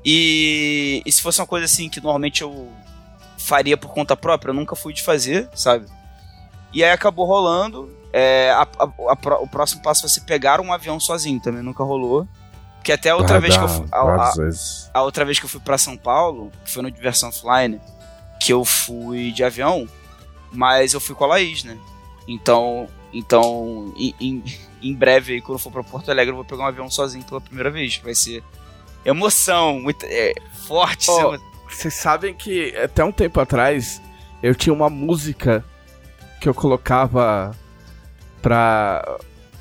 E, 0.09 1.02
e 1.04 1.11
se 1.11 1.20
fosse 1.20 1.40
uma 1.40 1.48
coisa 1.48 1.64
assim 1.64 1.88
que 1.88 2.00
normalmente 2.00 2.40
eu 2.40 2.70
faria 3.36 3.76
por 3.76 3.92
conta 3.92 4.16
própria, 4.16 4.50
eu 4.50 4.54
nunca 4.54 4.76
fui 4.76 4.92
de 4.92 5.02
fazer, 5.02 5.48
sabe? 5.52 5.86
E 6.72 6.84
aí 6.84 6.92
acabou 6.92 7.26
rolando. 7.26 7.92
É, 8.12 8.52
a, 8.52 8.62
a, 8.62 8.84
a, 8.84 9.38
o 9.40 9.48
próximo 9.48 9.82
passo 9.82 10.02
vai 10.02 10.09
ser 10.09 10.20
pegar 10.20 10.61
um 10.61 10.72
avião 10.72 11.00
sozinho, 11.00 11.40
também 11.40 11.61
nunca 11.61 11.82
rolou. 11.82 12.26
Que 12.84 12.92
até 12.92 13.11
a 13.11 13.16
outra 13.16 13.38
ah, 13.38 13.40
vez 13.40 13.57
que 13.57 13.64
eu 13.64 13.68
fui, 13.68 13.86
a, 14.94 15.02
outra 15.02 15.24
vez 15.24 15.40
que 15.40 15.44
eu 15.44 15.48
fui 15.48 15.59
para 15.59 15.76
São 15.76 15.96
Paulo, 15.96 16.52
que 16.64 16.70
foi 16.70 16.84
no 16.84 16.90
Diversão 16.90 17.32
Flying, 17.32 17.80
que 18.40 18.52
eu 18.52 18.64
fui 18.64 19.32
de 19.32 19.42
avião, 19.42 19.88
mas 20.52 20.94
eu 20.94 21.00
fui 21.00 21.16
com 21.16 21.24
a 21.24 21.28
Laís, 21.28 21.64
né? 21.64 21.76
Então, 22.28 22.86
então 23.12 23.92
em, 23.96 24.14
em, 24.20 24.44
em 24.80 24.94
breve, 24.94 25.40
quando 25.40 25.54
eu 25.54 25.59
for 25.59 25.72
pra 25.72 25.82
Porto 25.82 26.12
Alegre, 26.12 26.30
eu 26.30 26.36
vou 26.36 26.44
pegar 26.44 26.62
um 26.62 26.68
avião 26.68 26.88
sozinho 26.88 27.24
pela 27.24 27.40
primeira 27.40 27.72
vez. 27.72 27.96
Vai 27.96 28.14
ser 28.14 28.44
emoção, 29.07 29.80
muito, 29.80 30.04
é, 30.04 30.34
forte. 30.66 31.11
Oh, 31.11 31.38
vocês 31.70 31.94
sabem 31.94 32.34
que 32.34 32.76
até 32.76 33.04
um 33.04 33.12
tempo 33.12 33.40
atrás 33.40 34.02
eu 34.42 34.54
tinha 34.54 34.72
uma 34.72 34.90
música 34.90 35.64
que 36.40 36.48
eu 36.48 36.54
colocava 36.54 37.52
pra 38.42 39.18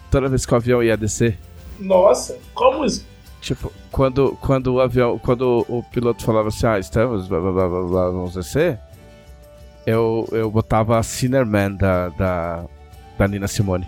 toda 0.10 0.30
vez 0.30 0.46
que 0.46 0.54
o 0.54 0.58
avião 0.58 0.84
ia 0.84 0.98
descer. 0.98 1.38
Nossa, 1.80 2.38
qual 2.54 2.78
música? 2.78 3.06
Tipo, 3.41 3.72
quando, 3.91 4.36
quando 4.41 4.74
o 4.74 4.82
avião, 4.82 5.20
quando 5.20 5.66
o 5.70 5.84
piloto 5.84 6.24
falava 6.24 6.48
assim, 6.48 6.66
ah, 6.66 6.80
estamos, 6.80 7.28
blá, 7.28 7.39
blá, 7.39 7.52
blá, 7.52 7.68
blá, 7.68 8.06
vamos 8.10 8.34
descer, 8.34 8.80
eu, 9.86 10.28
eu 10.32 10.50
botava 10.50 10.98
a 10.98 11.04
Sinnerman 11.04 11.76
da, 11.76 12.10
da, 12.10 12.66
da 13.18 13.28
Nina 13.28 13.48
Simone. 13.48 13.88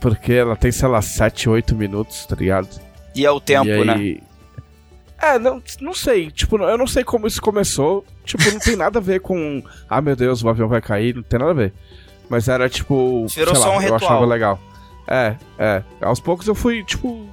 Porque 0.00 0.32
ela 0.32 0.56
tem, 0.56 0.70
sei 0.70 0.88
lá, 0.88 1.02
7, 1.02 1.48
8 1.48 1.74
minutos, 1.74 2.26
tá 2.26 2.36
ligado? 2.36 2.68
E 3.14 3.26
é 3.26 3.30
o 3.30 3.40
tempo, 3.40 3.68
aí... 3.68 3.84
né? 3.84 4.20
É, 5.22 5.38
não, 5.38 5.62
não 5.80 5.94
sei. 5.94 6.30
Tipo, 6.32 6.58
eu 6.58 6.76
não 6.76 6.86
sei 6.86 7.04
como 7.04 7.28
isso 7.28 7.40
começou. 7.40 8.04
Tipo, 8.24 8.50
não 8.50 8.58
tem 8.58 8.74
nada 8.74 8.98
a 8.98 9.02
ver 9.02 9.20
com. 9.20 9.62
Ah, 9.88 10.00
meu 10.00 10.16
Deus, 10.16 10.42
o 10.42 10.48
avião 10.48 10.68
vai 10.68 10.80
cair. 10.80 11.14
Não 11.14 11.22
tem 11.22 11.38
nada 11.38 11.52
a 11.52 11.54
ver. 11.54 11.72
Mas 12.28 12.48
era 12.48 12.68
tipo. 12.68 13.26
Virou 13.28 13.54
sei 13.54 13.62
só 13.62 13.70
lá, 13.70 13.76
um 13.76 13.78
ritual. 13.78 14.00
Eu 14.00 14.06
achava 14.06 14.26
legal. 14.26 14.58
É, 15.06 15.36
é. 15.58 15.82
Aos 16.00 16.18
poucos 16.18 16.46
eu 16.48 16.54
fui, 16.54 16.82
tipo, 16.82 17.26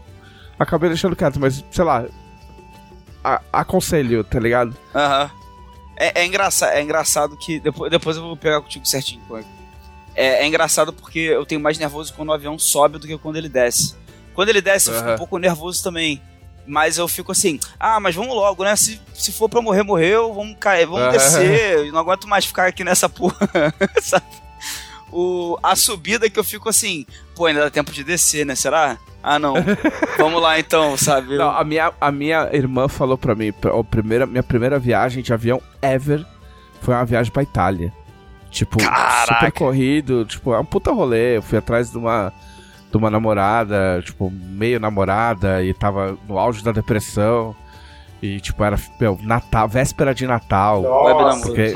acabei 0.59 0.89
deixando 0.89 1.15
quieto, 1.15 1.39
mas 1.39 1.63
sei 1.71 1.83
lá. 1.83 2.05
A, 3.23 3.41
aconselho, 3.51 4.23
tá 4.23 4.39
ligado? 4.39 4.75
Aham. 4.93 5.23
Uhum. 5.23 5.39
É, 5.97 6.21
é, 6.21 6.25
engraçado, 6.25 6.71
é 6.71 6.81
engraçado 6.81 7.37
que. 7.37 7.59
Depois, 7.59 7.91
depois 7.91 8.15
eu 8.17 8.23
vou 8.23 8.37
pegar 8.37 8.61
contigo 8.61 8.85
certinho, 8.85 9.21
é, 10.15 10.43
é 10.43 10.47
engraçado 10.47 10.93
porque 10.93 11.19
eu 11.19 11.45
tenho 11.45 11.61
mais 11.61 11.77
nervoso 11.77 12.13
quando 12.13 12.29
o 12.29 12.33
avião 12.33 12.57
sobe 12.57 12.99
do 12.99 13.07
que 13.07 13.17
quando 13.17 13.37
ele 13.37 13.49
desce. 13.49 13.95
Quando 14.39 14.47
ele 14.47 14.61
desce, 14.61 14.89
eu 14.89 14.95
fico 14.95 15.09
um 15.09 15.17
pouco 15.17 15.37
nervoso 15.37 15.83
também. 15.83 16.21
Mas 16.65 16.97
eu 16.97 17.09
fico 17.09 17.33
assim, 17.33 17.59
ah, 17.77 17.99
mas 17.99 18.15
vamos 18.15 18.33
logo, 18.33 18.63
né? 18.63 18.73
Se, 18.73 18.97
se 19.13 19.33
for 19.33 19.49
pra 19.49 19.61
morrer, 19.61 19.83
morreu, 19.83 20.33
vamos 20.33 20.55
cair, 20.57 20.85
vamos 20.85 21.07
uhum. 21.07 21.11
descer. 21.11 21.79
Eu 21.79 21.91
não 21.91 21.99
aguento 21.99 22.25
mais 22.25 22.45
ficar 22.45 22.67
aqui 22.67 22.81
nessa 22.85 23.09
porra, 23.09 23.35
sabe? 24.01 24.23
O, 25.11 25.59
a 25.61 25.75
subida 25.75 26.29
que 26.29 26.39
eu 26.39 26.43
fico 26.45 26.69
assim, 26.69 27.05
pô, 27.35 27.47
ainda 27.47 27.63
dá 27.63 27.69
tempo 27.69 27.91
de 27.91 28.01
descer, 28.01 28.45
né? 28.45 28.55
Será? 28.55 28.97
Ah, 29.21 29.37
não. 29.37 29.55
Vamos 30.17 30.41
lá 30.41 30.57
então, 30.57 30.95
sabe? 30.95 31.37
Não, 31.37 31.49
a 31.49 31.65
minha, 31.65 31.91
a 31.99 32.09
minha 32.09 32.49
irmã 32.53 32.87
falou 32.87 33.17
pra 33.17 33.35
mim, 33.35 33.49
a 33.49 33.83
primeira, 33.83 34.25
minha 34.25 34.41
primeira 34.41 34.79
viagem 34.79 35.21
de 35.21 35.33
avião 35.33 35.61
ever 35.81 36.25
foi 36.79 36.93
uma 36.93 37.03
viagem 37.03 37.29
pra 37.29 37.43
Itália. 37.43 37.91
Tipo, 38.49 38.77
Caraca. 38.77 39.33
super 39.35 39.51
corrido, 39.51 40.23
tipo, 40.23 40.53
é 40.53 40.59
um 40.59 40.65
puta 40.65 40.93
rolê. 40.93 41.35
Eu 41.35 41.41
fui 41.41 41.57
atrás 41.57 41.91
de 41.91 41.97
uma, 41.97 42.31
de 42.91 42.97
uma 42.97 43.09
namorada, 43.09 44.01
tipo, 44.03 44.31
meio 44.31 44.79
namorada, 44.79 45.63
e 45.63 45.73
tava 45.73 46.17
no 46.27 46.37
auge 46.37 46.63
da 46.63 46.71
depressão. 46.71 47.55
E, 48.21 48.39
tipo, 48.39 48.63
era, 48.63 48.77
meu, 48.99 49.17
Natal, 49.21 49.67
véspera 49.67 50.13
de 50.13 50.27
Natal. 50.27 50.81
Nossa, 50.81 51.47
porque... 51.47 51.73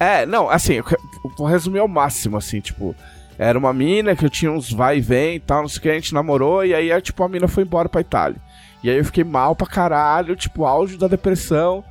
É, 0.00 0.24
não, 0.24 0.48
assim, 0.48 0.74
eu 0.74 0.84
vou 1.36 1.46
resumir 1.46 1.80
ao 1.80 1.88
máximo, 1.88 2.36
assim, 2.36 2.60
tipo, 2.60 2.94
era 3.38 3.58
uma 3.58 3.74
mina 3.74 4.16
que 4.16 4.24
eu 4.24 4.30
tinha 4.30 4.50
uns 4.50 4.72
vai 4.72 4.98
e 4.98 5.00
vem 5.02 5.36
e 5.36 5.40
tal, 5.40 5.62
não 5.62 5.68
sei 5.68 5.78
o 5.78 5.82
que, 5.82 5.88
a 5.90 5.94
gente 5.94 6.14
namorou, 6.14 6.64
e 6.64 6.74
aí, 6.74 6.98
tipo, 7.02 7.22
a 7.22 7.28
mina 7.28 7.46
foi 7.46 7.64
embora 7.64 7.88
pra 7.88 8.00
Itália. 8.00 8.40
E 8.82 8.90
aí 8.90 8.96
eu 8.96 9.04
fiquei 9.04 9.24
mal 9.24 9.54
pra 9.56 9.66
caralho, 9.66 10.36
tipo, 10.36 10.64
auge 10.64 10.96
da 10.96 11.08
depressão. 11.08 11.84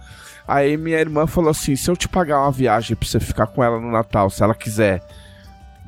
Aí 0.48 0.78
minha 0.78 1.00
irmã 1.00 1.28
falou 1.28 1.50
assim: 1.50 1.76
se 1.76 1.90
eu 1.90 1.98
te 1.98 2.08
pagar 2.08 2.40
uma 2.40 2.52
viagem 2.52 2.96
pra 2.96 3.08
você 3.08 3.20
ficar 3.20 3.48
com 3.48 3.64
ela 3.64 3.80
no 3.80 3.92
Natal, 3.92 4.30
se 4.30 4.44
ela 4.44 4.54
quiser, 4.54 5.02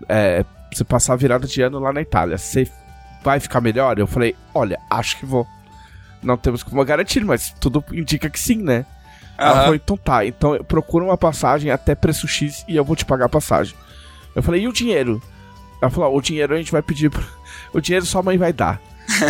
é, 0.10 0.44
você 0.72 0.84
passar 0.84 1.14
a 1.14 1.18
virada 1.18 1.48
de 1.48 1.62
ano 1.62 1.80
lá 1.80 1.92
na 1.94 2.02
Itália, 2.02 2.38
você 2.38 2.70
vai 3.24 3.40
ficar 3.40 3.62
melhor? 3.62 3.98
Eu 3.98 4.08
falei: 4.08 4.36
olha, 4.54 4.80
acho 4.90 5.18
que 5.18 5.26
vou. 5.26 5.48
Não 6.22 6.36
temos 6.36 6.64
como 6.64 6.84
garantir, 6.84 7.24
mas 7.24 7.52
tudo 7.60 7.84
indica 7.92 8.30
que 8.30 8.40
sim, 8.40 8.62
né? 8.62 8.80
Uhum. 8.80 8.86
Ela 9.38 9.62
falou: 9.62 9.76
então 9.76 9.98
tá, 9.98 10.26
então 10.26 10.64
procura 10.64 11.06
uma 11.06 11.18
passagem 11.18 11.72
até 11.72 11.96
preço 11.96 12.28
X 12.28 12.66
e 12.68 12.76
eu 12.76 12.84
vou 12.84 12.96
te 12.96 13.06
pagar 13.06 13.26
a 13.26 13.30
passagem. 13.30 13.76
Eu 14.36 14.44
falei: 14.44 14.62
e 14.62 14.68
o 14.68 14.74
dinheiro? 14.74 15.22
Ela 15.82 15.92
falou: 15.92 16.16
o 16.16 16.22
dinheiro 16.22 16.54
a 16.54 16.58
gente 16.58 16.72
vai 16.72 16.82
pedir. 16.82 17.10
Pro... 17.10 17.24
O 17.74 17.82
dinheiro 17.82 18.06
sua 18.06 18.24
mãe 18.24 18.38
vai 18.38 18.54
dar. 18.54 18.80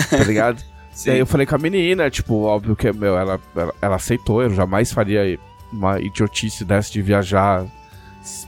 tá 0.10 0.18
ligado? 0.18 0.62
Sim. 0.92 1.10
E 1.10 1.14
aí 1.14 1.20
eu 1.20 1.26
falei 1.26 1.46
com 1.46 1.56
a 1.56 1.60
menina, 1.60 2.10
tipo, 2.10 2.44
óbvio 2.44 2.76
que, 2.76 2.92
meu, 2.92 3.18
ela, 3.18 3.40
ela, 3.56 3.74
ela 3.82 3.96
aceitou, 3.96 4.42
eu 4.42 4.50
jamais 4.50 4.92
faria 4.92 5.40
uma 5.72 6.00
idiotice 6.00 6.66
dessa 6.66 6.92
de 6.92 7.02
viajar 7.02 7.66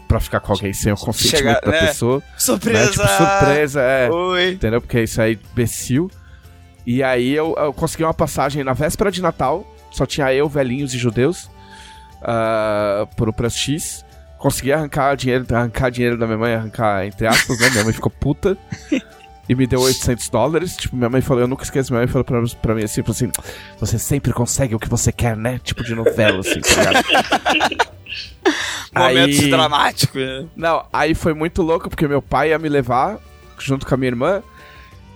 pra 0.07 0.19
ficar 0.19 0.39
com 0.39 0.53
alguém 0.53 0.73
sem 0.73 0.91
o 0.91 0.95
consentimento 0.95 1.55
Chega, 1.55 1.61
da 1.61 1.71
né? 1.71 1.87
pessoa. 1.87 2.23
Surpresa! 2.37 2.79
Né? 2.79 2.87
Tipo, 2.91 3.07
surpresa, 3.07 3.81
é. 3.81 4.09
Oi. 4.09 4.51
Entendeu? 4.51 4.81
Porque 4.81 5.01
isso 5.03 5.21
aí 5.21 5.39
imbecil. 5.51 6.09
E 6.85 7.03
aí 7.03 7.33
eu, 7.33 7.55
eu 7.57 7.73
consegui 7.73 8.03
uma 8.03 8.13
passagem 8.13 8.63
na 8.63 8.73
véspera 8.73 9.11
de 9.11 9.21
Natal 9.21 9.65
só 9.91 10.05
tinha 10.05 10.33
eu, 10.33 10.47
velhinhos 10.47 10.93
e 10.93 10.97
judeus, 10.97 11.49
uh, 12.21 13.07
por 13.15 13.29
um 13.29 13.33
preço 13.33 13.57
X. 13.57 14.05
Consegui 14.37 14.71
arrancar 14.71 15.15
dinheiro, 15.15 15.45
arrancar 15.51 15.89
dinheiro 15.89 16.17
da 16.17 16.25
minha 16.25 16.37
mãe, 16.37 16.53
arrancar 16.53 17.05
entre 17.05 17.27
aspas, 17.27 17.59
né? 17.59 17.69
Minha 17.71 17.83
mãe 17.83 17.93
ficou 17.93 18.11
puta. 18.11 18.57
e 19.49 19.55
me 19.55 19.67
deu 19.67 19.81
800 19.81 20.29
dólares. 20.29 20.77
Tipo, 20.77 20.95
minha 20.95 21.09
mãe 21.09 21.21
falou, 21.21 21.41
eu 21.41 21.47
nunca 21.47 21.63
esqueço, 21.63 21.91
minha 21.91 22.01
mãe 22.01 22.07
falou 22.07 22.23
pra, 22.23 22.41
pra 22.61 22.75
mim 22.75 22.83
assim, 22.83 23.03
assim, 23.05 23.31
você 23.79 23.99
sempre 23.99 24.31
consegue 24.31 24.75
o 24.75 24.79
que 24.79 24.87
você 24.87 25.11
quer, 25.11 25.35
né? 25.35 25.59
Tipo 25.61 25.83
de 25.83 25.93
novela, 25.95 26.39
assim, 26.39 26.61
tá 26.61 26.91
ligado? 26.91 27.89
Momentos 28.95 29.39
aí... 29.39 29.49
dramáticos, 29.49 30.21
né? 30.21 30.45
Não, 30.55 30.85
aí 30.91 31.13
foi 31.13 31.33
muito 31.33 31.61
louco, 31.61 31.89
porque 31.89 32.07
meu 32.07 32.21
pai 32.21 32.49
ia 32.49 32.59
me 32.59 32.69
levar 32.69 33.19
junto 33.57 33.85
com 33.85 33.93
a 33.93 33.97
minha 33.97 34.09
irmã. 34.09 34.43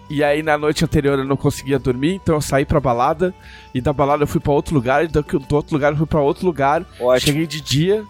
E 0.09 0.23
aí 0.23 0.43
na 0.43 0.57
noite 0.57 0.83
anterior 0.83 1.17
eu 1.17 1.25
não 1.25 1.37
conseguia 1.37 1.79
dormir, 1.79 2.15
então 2.15 2.35
eu 2.35 2.41
saí 2.41 2.65
pra 2.65 2.79
balada. 2.79 3.33
E 3.73 3.81
da 3.81 3.91
balada 3.91 4.23
eu 4.23 4.27
fui 4.27 4.39
pra 4.39 4.51
outro 4.51 4.75
lugar, 4.75 5.03
e 5.03 5.07
do, 5.07 5.25
outro 5.51 5.73
lugar 5.73 5.91
eu 5.91 5.97
fui 5.97 6.05
pra 6.05 6.21
outro 6.21 6.45
lugar. 6.45 6.85
Ótimo. 6.99 7.19
Cheguei 7.19 7.47
de 7.47 7.61
dia. 7.61 8.03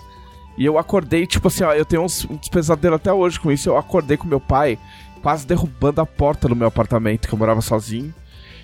E 0.58 0.66
eu 0.66 0.78
acordei, 0.78 1.26
tipo 1.26 1.48
assim, 1.48 1.64
ó, 1.64 1.74
eu 1.74 1.86
tenho 1.86 2.04
uns, 2.04 2.26
uns 2.30 2.48
pesadelos 2.50 2.98
até 2.98 3.12
hoje 3.12 3.40
com 3.40 3.52
isso. 3.52 3.70
Eu 3.70 3.78
acordei 3.78 4.18
com 4.18 4.28
meu 4.28 4.40
pai 4.40 4.78
quase 5.22 5.48
derrubando 5.48 6.02
a 6.02 6.06
porta 6.06 6.48
do 6.48 6.56
meu 6.56 6.68
apartamento, 6.68 7.28
que 7.28 7.34
eu 7.34 7.40
morava 7.40 7.62
sozinho. 7.62 8.14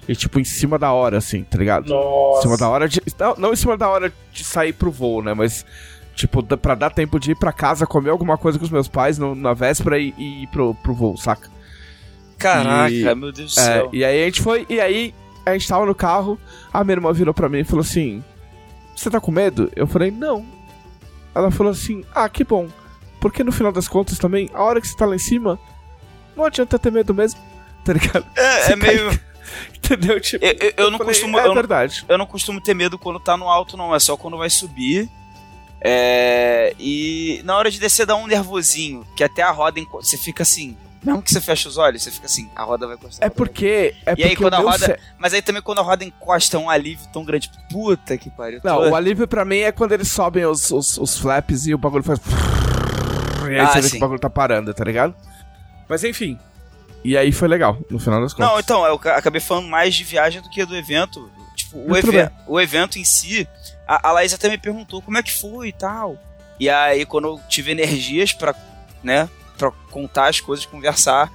E, 0.07 0.15
tipo, 0.15 0.39
em 0.39 0.43
cima 0.43 0.77
da 0.77 0.91
hora, 0.91 1.17
assim, 1.17 1.43
tá 1.43 1.57
ligado? 1.57 1.87
Nossa. 1.87 2.39
Em 2.39 2.41
cima 2.41 2.57
da 2.57 2.67
hora 2.67 2.89
de. 2.89 3.01
Não, 3.17 3.35
não 3.37 3.53
em 3.53 3.55
cima 3.55 3.77
da 3.77 3.87
hora 3.87 4.11
de 4.33 4.43
sair 4.43 4.73
pro 4.73 4.91
voo, 4.91 5.21
né? 5.21 5.33
Mas, 5.33 5.65
tipo, 6.19 6.43
pra 6.43 6.75
dar 6.75 6.89
tempo 6.89 7.17
de 7.17 7.31
ir 7.31 7.35
pra 7.35 7.53
casa, 7.53 7.87
comer 7.87 8.09
alguma 8.09 8.37
coisa 8.37 8.59
com 8.59 8.65
os 8.65 8.71
meus 8.71 8.89
pais 8.89 9.17
no, 9.17 9.33
na 9.33 9.53
véspera 9.53 9.97
e, 9.97 10.13
e 10.17 10.43
ir 10.43 10.47
pro, 10.47 10.75
pro 10.75 10.93
voo, 10.93 11.15
saca? 11.15 11.49
Caraca, 12.37 12.91
e, 12.91 13.15
meu 13.15 13.31
Deus 13.31 13.55
do 13.55 13.61
é, 13.61 13.63
céu. 13.63 13.89
E 13.93 14.03
aí 14.03 14.23
a 14.23 14.25
gente 14.25 14.41
foi. 14.41 14.65
E 14.69 14.79
aí 14.81 15.13
a 15.45 15.53
gente 15.53 15.67
tava 15.67 15.85
no 15.85 15.95
carro, 15.95 16.39
a 16.73 16.83
minha 16.83 16.95
irmã 16.95 17.13
virou 17.13 17.33
pra 17.33 17.47
mim 17.47 17.59
e 17.59 17.63
falou 17.63 17.81
assim: 17.81 18.23
Você 18.95 19.09
tá 19.09 19.19
com 19.19 19.31
medo? 19.31 19.71
Eu 19.75 19.87
falei, 19.87 20.11
não. 20.11 20.45
Ela 21.33 21.51
falou 21.51 21.71
assim: 21.71 22.03
Ah, 22.13 22.27
que 22.27 22.43
bom. 22.43 22.67
Porque 23.21 23.43
no 23.43 23.51
final 23.51 23.71
das 23.71 23.87
contas 23.87 24.17
também, 24.17 24.49
a 24.53 24.63
hora 24.63 24.79
que 24.79 24.87
você 24.87 24.95
tá 24.95 25.05
lá 25.05 25.15
em 25.15 25.19
cima, 25.19 25.59
não 26.35 26.45
adianta 26.45 26.79
ter 26.79 26.91
medo 26.91 27.13
mesmo, 27.13 27.39
tá 27.83 27.93
ligado? 27.93 28.25
É, 28.35 28.61
você 28.61 28.73
é 28.73 28.75
meio. 28.75 29.09
Entendeu? 29.75 30.19
Tipo, 30.19 30.45
eu, 30.45 30.51
eu, 30.59 30.73
eu 30.77 30.91
não 30.91 30.97
falei, 30.97 31.13
costumo. 31.13 31.39
É 31.39 31.47
eu 31.47 31.53
verdade. 31.53 32.05
Eu 32.07 32.17
não 32.17 32.25
costumo 32.25 32.61
ter 32.61 32.73
medo 32.73 32.99
quando 32.99 33.19
tá 33.19 33.35
no 33.35 33.47
alto, 33.47 33.75
não. 33.75 33.95
É 33.95 33.99
só 33.99 34.15
quando 34.15 34.37
vai 34.37 34.49
subir. 34.49 35.09
É, 35.81 36.75
e 36.77 37.41
na 37.43 37.55
hora 37.55 37.71
de 37.71 37.79
descer 37.79 38.05
dá 38.05 38.15
um 38.15 38.27
nervosinho, 38.27 39.05
que 39.15 39.23
até 39.23 39.41
a 39.41 39.51
roda 39.51 39.81
você 39.93 40.17
fica 40.17 40.43
assim, 40.43 40.77
mesmo 41.01 41.21
que 41.21 41.31
você 41.31 41.39
feche 41.39 41.67
os 41.67 41.77
olhos, 41.77 42.03
você 42.03 42.11
fica 42.11 42.25
assim, 42.25 42.49
a 42.55 42.63
roda 42.63 42.85
vai 42.85 42.95
encostar. 42.95 43.25
É 43.25 43.29
porque. 43.29 43.95
É 44.05 44.11
e 44.11 44.15
porque 44.15 44.23
aí 44.23 44.35
quando 44.35 44.53
a 44.55 44.59
roda. 44.59 44.99
Mas 45.17 45.33
aí 45.33 45.41
também 45.41 45.61
quando 45.61 45.79
a 45.79 45.81
roda 45.81 46.03
encosta 46.03 46.57
é 46.57 46.59
um 46.59 46.69
alívio 46.69 47.07
tão 47.13 47.23
grande. 47.23 47.49
Puta 47.71 48.17
que 48.17 48.29
pariu. 48.29 48.59
Não, 48.63 48.89
o 48.89 48.95
alívio 48.95 49.27
pra 49.27 49.45
mim 49.45 49.59
é 49.59 49.71
quando 49.71 49.93
eles 49.93 50.11
sobem 50.11 50.45
os, 50.45 50.69
os, 50.71 50.97
os 50.97 51.17
flaps 51.17 51.67
e 51.67 51.73
o 51.73 51.77
bagulho 51.77 52.03
faz. 52.03 52.19
E 53.41 53.53
aí 53.53 53.59
ah, 53.61 53.67
você 53.67 53.81
vê 53.81 53.89
que 53.91 53.97
o 53.97 53.99
bagulho 53.99 54.19
tá 54.19 54.29
parando, 54.29 54.71
tá 54.73 54.83
ligado? 54.83 55.15
Mas 55.87 56.03
enfim. 56.03 56.37
E 57.03 57.17
aí 57.17 57.31
foi 57.31 57.47
legal, 57.47 57.77
no 57.89 57.97
final 57.97 58.21
das 58.21 58.33
contas. 58.33 58.51
Não, 58.51 58.59
então, 58.59 58.85
eu 58.85 58.99
acabei 59.15 59.39
falando 59.39 59.67
mais 59.67 59.95
de 59.95 60.03
viagem 60.03 60.41
do 60.41 60.49
que 60.49 60.63
do 60.65 60.75
evento. 60.75 61.31
Tipo, 61.55 61.77
o, 61.77 61.95
ev 61.95 62.29
o 62.45 62.59
evento 62.59 62.99
em 62.99 63.05
si, 63.05 63.47
a, 63.89 64.09
a 64.09 64.11
Laís 64.11 64.31
até 64.31 64.47
me 64.47 64.57
perguntou 64.57 65.01
como 65.01 65.17
é 65.17 65.23
que 65.23 65.31
foi 65.31 65.69
e 65.69 65.73
tal. 65.73 66.15
E 66.59 66.69
aí, 66.69 67.07
quando 67.07 67.27
eu 67.27 67.41
tive 67.49 67.71
energias 67.71 68.31
pra, 68.33 68.53
né, 69.01 69.27
pra 69.57 69.71
contar 69.89 70.29
as 70.29 70.39
coisas, 70.39 70.63
conversar, 70.63 71.31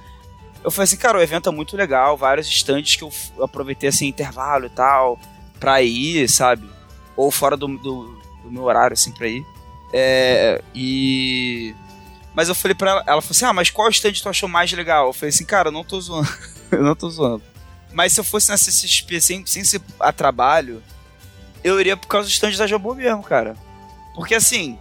eu 0.63 0.71
falei 0.71 0.85
assim, 0.85 0.95
cara, 0.95 1.17
o 1.17 1.21
evento 1.21 1.49
é 1.49 1.51
muito 1.51 1.75
legal, 1.75 2.15
vários 2.15 2.47
estandes 2.47 2.95
que 2.95 3.03
eu 3.03 3.11
aproveitei 3.43 3.89
assim, 3.89 4.07
intervalo 4.07 4.67
e 4.67 4.69
tal, 4.69 5.19
pra 5.59 5.81
ir, 5.81 6.29
sabe? 6.29 6.69
Ou 7.17 7.29
fora 7.29 7.57
do, 7.57 7.67
do, 7.67 8.21
do 8.43 8.51
meu 8.51 8.63
horário, 8.63 8.93
assim, 8.93 9.11
pra 9.11 9.27
ir. 9.27 9.45
É, 9.91 10.61
e 10.73 11.75
mas 12.33 12.49
eu 12.49 12.55
falei 12.55 12.75
pra 12.75 12.91
ela, 12.91 13.03
ela 13.07 13.21
falou 13.21 13.31
assim: 13.31 13.45
ah, 13.45 13.53
mas 13.53 13.69
qual 13.69 13.89
stand 13.89 14.13
tu 14.13 14.29
achou 14.29 14.49
mais 14.49 14.71
legal? 14.71 15.07
Eu 15.07 15.13
falei 15.13 15.29
assim, 15.29 15.45
cara, 15.45 15.69
eu 15.69 15.71
não 15.71 15.83
tô 15.83 15.99
zoando. 16.01 16.27
eu 16.71 16.83
não 16.83 16.95
tô 16.95 17.09
zoando. 17.09 17.43
Mas 17.93 18.11
se 18.11 18.19
eu 18.19 18.23
fosse 18.23 18.49
na 18.49 18.57
CCXP 18.57 19.21
sem, 19.21 19.45
sem 19.45 19.63
ser 19.63 19.81
a 19.99 20.11
trabalho, 20.11 20.83
eu 21.65 21.79
iria 21.79 21.97
por 21.97 22.07
causa 22.07 22.27
do 22.27 22.31
stand 22.31 22.51
da 22.57 22.67
Jabô 22.67 22.93
mesmo, 22.93 23.23
cara. 23.23 23.55
Porque 24.13 24.35
assim, 24.35 24.77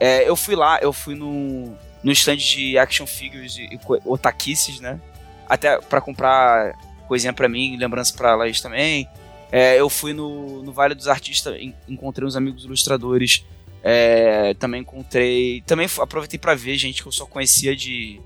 é, 0.00 0.28
eu 0.28 0.34
fui 0.34 0.56
lá, 0.56 0.78
eu 0.80 0.92
fui 0.92 1.14
no, 1.14 1.76
no 2.02 2.12
stand 2.12 2.36
de 2.36 2.78
action 2.78 3.06
figures 3.06 3.56
e, 3.56 3.64
e 3.64 3.78
otaquices, 4.04 4.80
né? 4.80 5.00
Até 5.48 5.78
para 5.80 6.00
comprar 6.00 6.74
coisinha 7.06 7.32
para 7.32 7.48
mim, 7.48 7.76
lembrança 7.76 8.14
pra 8.14 8.34
Laís 8.34 8.60
também. 8.60 9.08
É, 9.52 9.78
eu 9.78 9.88
fui 9.88 10.12
no, 10.12 10.62
no 10.62 10.72
Vale 10.72 10.94
dos 10.94 11.06
Artistas, 11.06 11.56
encontrei 11.88 12.26
uns 12.26 12.34
amigos 12.34 12.64
ilustradores 12.64 13.44
é, 13.86 14.54
também 14.54 14.80
encontrei. 14.80 15.62
Também 15.66 15.86
aproveitei 16.00 16.38
para 16.38 16.54
ver 16.54 16.78
gente 16.78 17.02
que 17.02 17.08
eu 17.08 17.12
só 17.12 17.26
conhecia 17.26 17.76
de. 17.76 18.18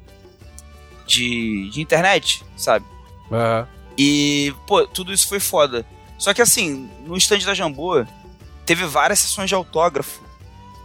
de, 1.05 1.69
de 1.71 1.81
internet, 1.81 2.45
sabe? 2.57 2.87
Uhum. 3.29 3.67
E, 3.99 4.55
pô, 4.69 4.87
tudo 4.87 5.13
isso 5.13 5.27
foi 5.27 5.41
foda. 5.41 5.85
Só 6.19 6.35
que 6.35 6.43
assim, 6.43 6.91
no 7.07 7.17
stand 7.17 7.39
da 7.41 7.55
Jambô, 7.55 8.05
teve 8.67 8.85
várias 8.85 9.21
sessões 9.21 9.49
de 9.49 9.55
autógrafo 9.55 10.23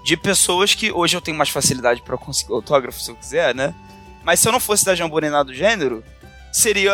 de 0.06 0.16
pessoas 0.16 0.76
que 0.76 0.92
hoje 0.92 1.16
eu 1.18 1.22
tenho 1.22 1.38
mais 1.38 1.50
facilidade 1.50 2.02
para 2.02 2.18
conseguir 2.18 2.54
autógrafo 2.54 3.02
se 3.02 3.10
eu 3.10 3.16
quiser, 3.16 3.56
né? 3.56 3.74
Mas 4.24 4.40
se 4.40 4.48
eu 4.48 4.52
não 4.52 4.60
fosse 4.60 4.86
da 4.86 4.96
Jambô 4.96 5.20
nem 5.20 5.30
nada 5.30 5.46
do 5.46 5.54
gênero, 5.54 6.04
seria, 6.52 6.94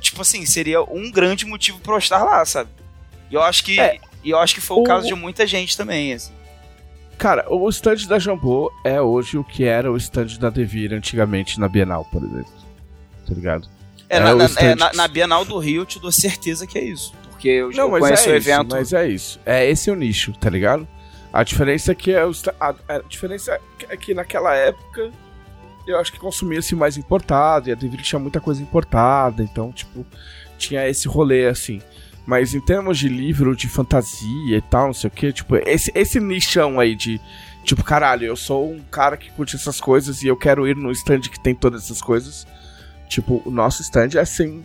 tipo 0.00 0.22
assim, 0.22 0.46
seria 0.46 0.82
um 0.82 1.10
grande 1.10 1.44
motivo 1.44 1.80
pra 1.80 1.94
eu 1.94 1.98
estar 1.98 2.22
lá, 2.22 2.44
sabe? 2.44 2.70
E 3.30 3.34
eu 3.34 3.42
acho 3.42 3.64
que. 3.64 3.80
É, 3.80 3.98
e 4.22 4.30
eu 4.30 4.38
acho 4.38 4.54
que 4.54 4.60
foi 4.60 4.76
o, 4.76 4.80
o 4.80 4.84
caso 4.84 5.06
de 5.06 5.14
muita 5.14 5.46
gente 5.46 5.76
também, 5.76 6.12
assim. 6.12 6.32
Cara, 7.18 7.44
o 7.52 7.68
stand 7.68 8.06
da 8.08 8.18
Jambô 8.18 8.72
é 8.82 9.00
hoje 9.00 9.36
o 9.36 9.44
que 9.44 9.64
era 9.64 9.92
o 9.92 9.96
stand 9.96 10.38
da 10.38 10.48
Devir 10.48 10.94
antigamente 10.94 11.60
na 11.60 11.68
Bienal, 11.68 12.06
por 12.06 12.22
exemplo. 12.22 12.52
Tá 13.26 13.34
ligado? 13.34 13.68
É, 14.08 14.16
é 14.16 14.20
na, 14.20 14.34
na, 14.34 14.44
é, 14.56 14.74
na, 14.74 14.92
na, 14.94 15.08
Bienal 15.08 15.44
do 15.44 15.58
Rio, 15.58 15.82
eu 15.82 15.86
te 15.86 16.00
dou 16.00 16.10
certeza 16.10 16.66
que 16.66 16.78
é 16.78 16.84
isso. 16.84 17.12
Porque 17.40 17.48
eu 17.48 17.72
já 17.72 17.88
conheço 17.88 18.28
é 18.28 18.32
o 18.34 18.36
isso, 18.36 18.50
evento. 18.50 18.76
Mas 18.76 18.92
é 18.92 19.08
isso. 19.08 19.40
É 19.46 19.70
esse 19.70 19.88
é 19.88 19.92
o 19.94 19.96
nicho, 19.96 20.34
tá 20.34 20.50
ligado? 20.50 20.86
A 21.32 21.42
diferença 21.42 21.92
é 21.92 21.94
que 21.94 22.12
é 22.12 22.26
o, 22.26 22.32
a, 22.60 22.74
a 22.86 22.98
diferença 23.08 23.58
é 23.88 23.96
que 23.96 24.12
naquela 24.12 24.54
época 24.54 25.10
eu 25.86 25.98
acho 25.98 26.12
que 26.12 26.18
consumia-se 26.18 26.74
mais 26.74 26.98
importado 26.98 27.70
e 27.70 27.72
a 27.72 27.74
Devir 27.74 28.02
tinha 28.02 28.18
muita 28.18 28.40
coisa 28.40 28.60
importada, 28.60 29.42
então, 29.42 29.72
tipo, 29.72 30.04
tinha 30.58 30.86
esse 30.86 31.08
rolê 31.08 31.46
assim. 31.46 31.80
Mas 32.26 32.54
em 32.54 32.60
termos 32.60 32.98
de 32.98 33.08
livro 33.08 33.56
de 33.56 33.68
fantasia 33.68 34.58
e 34.58 34.60
tal, 34.60 34.88
não 34.88 34.94
sei 34.94 35.08
o 35.08 35.10
que, 35.10 35.32
tipo, 35.32 35.56
esse, 35.56 35.90
esse 35.94 36.20
nichão 36.20 36.78
aí 36.78 36.94
de. 36.94 37.18
Tipo, 37.64 37.82
caralho, 37.82 38.26
eu 38.26 38.36
sou 38.36 38.70
um 38.70 38.80
cara 38.90 39.16
que 39.16 39.30
curte 39.30 39.56
essas 39.56 39.80
coisas 39.80 40.22
e 40.22 40.26
eu 40.26 40.36
quero 40.36 40.68
ir 40.68 40.76
no 40.76 40.90
stand 40.92 41.20
que 41.20 41.40
tem 41.40 41.54
todas 41.54 41.84
essas 41.84 42.02
coisas. 42.02 42.46
Tipo, 43.08 43.42
o 43.46 43.50
nosso 43.50 43.80
stand 43.80 44.10
é 44.18 44.24
sem. 44.26 44.62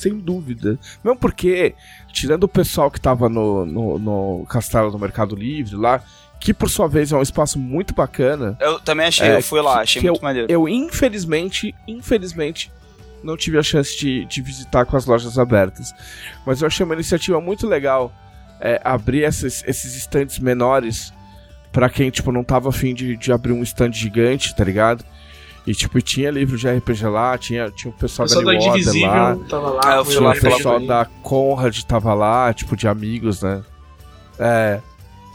Sem 0.00 0.18
dúvida. 0.18 0.78
Não 1.04 1.14
porque, 1.14 1.74
tirando 2.10 2.44
o 2.44 2.48
pessoal 2.48 2.90
que 2.90 2.98
tava 2.98 3.28
no, 3.28 3.66
no, 3.66 3.98
no 3.98 4.46
Castelo 4.46 4.90
do 4.90 4.98
Mercado 4.98 5.36
Livre 5.36 5.76
lá, 5.76 6.02
que 6.40 6.54
por 6.54 6.70
sua 6.70 6.88
vez 6.88 7.12
é 7.12 7.16
um 7.16 7.20
espaço 7.20 7.58
muito 7.58 7.94
bacana. 7.94 8.56
Eu 8.58 8.80
também 8.80 9.06
achei, 9.06 9.28
é, 9.28 9.36
eu 9.36 9.42
fui 9.42 9.60
lá, 9.60 9.82
achei 9.82 10.00
muito 10.00 10.16
eu, 10.16 10.22
maneiro. 10.22 10.50
Eu, 10.50 10.66
infelizmente, 10.66 11.74
infelizmente, 11.86 12.72
não 13.22 13.36
tive 13.36 13.58
a 13.58 13.62
chance 13.62 13.94
de, 13.98 14.24
de 14.24 14.40
visitar 14.40 14.86
com 14.86 14.96
as 14.96 15.04
lojas 15.04 15.38
abertas. 15.38 15.92
Mas 16.46 16.62
eu 16.62 16.66
achei 16.66 16.82
uma 16.82 16.94
iniciativa 16.94 17.38
muito 17.42 17.66
legal 17.66 18.10
é, 18.58 18.80
abrir 18.82 19.24
esses, 19.24 19.62
esses 19.66 19.94
stands 19.96 20.38
menores 20.38 21.12
para 21.70 21.90
quem, 21.90 22.10
tipo, 22.10 22.32
não 22.32 22.42
tava 22.42 22.70
afim 22.70 22.94
de, 22.94 23.18
de 23.18 23.30
abrir 23.30 23.52
um 23.52 23.62
stand 23.62 23.92
gigante, 23.92 24.56
tá 24.56 24.64
ligado? 24.64 25.04
E, 25.70 25.72
tipo, 25.72 26.02
tinha 26.02 26.32
livro 26.32 26.58
de 26.58 26.68
RPG 26.68 27.06
lá, 27.06 27.38
tinha, 27.38 27.70
tinha 27.70 27.92
o 27.92 27.94
pessoal, 27.94 28.26
pessoal 28.26 28.44
da 28.44 28.52
New 28.54 28.60
Order 28.60 29.02
lá, 29.02 29.36
tava 29.48 29.70
lá, 29.70 29.80
ah, 29.84 30.04
tinha 30.04 30.28
o 30.28 30.40
pessoal 30.40 30.80
da 30.84 31.04
Conrad 31.22 31.80
tava 31.82 32.12
lá, 32.12 32.52
tipo, 32.52 32.76
de 32.76 32.88
amigos, 32.88 33.40
né? 33.42 33.62
É, 34.36 34.80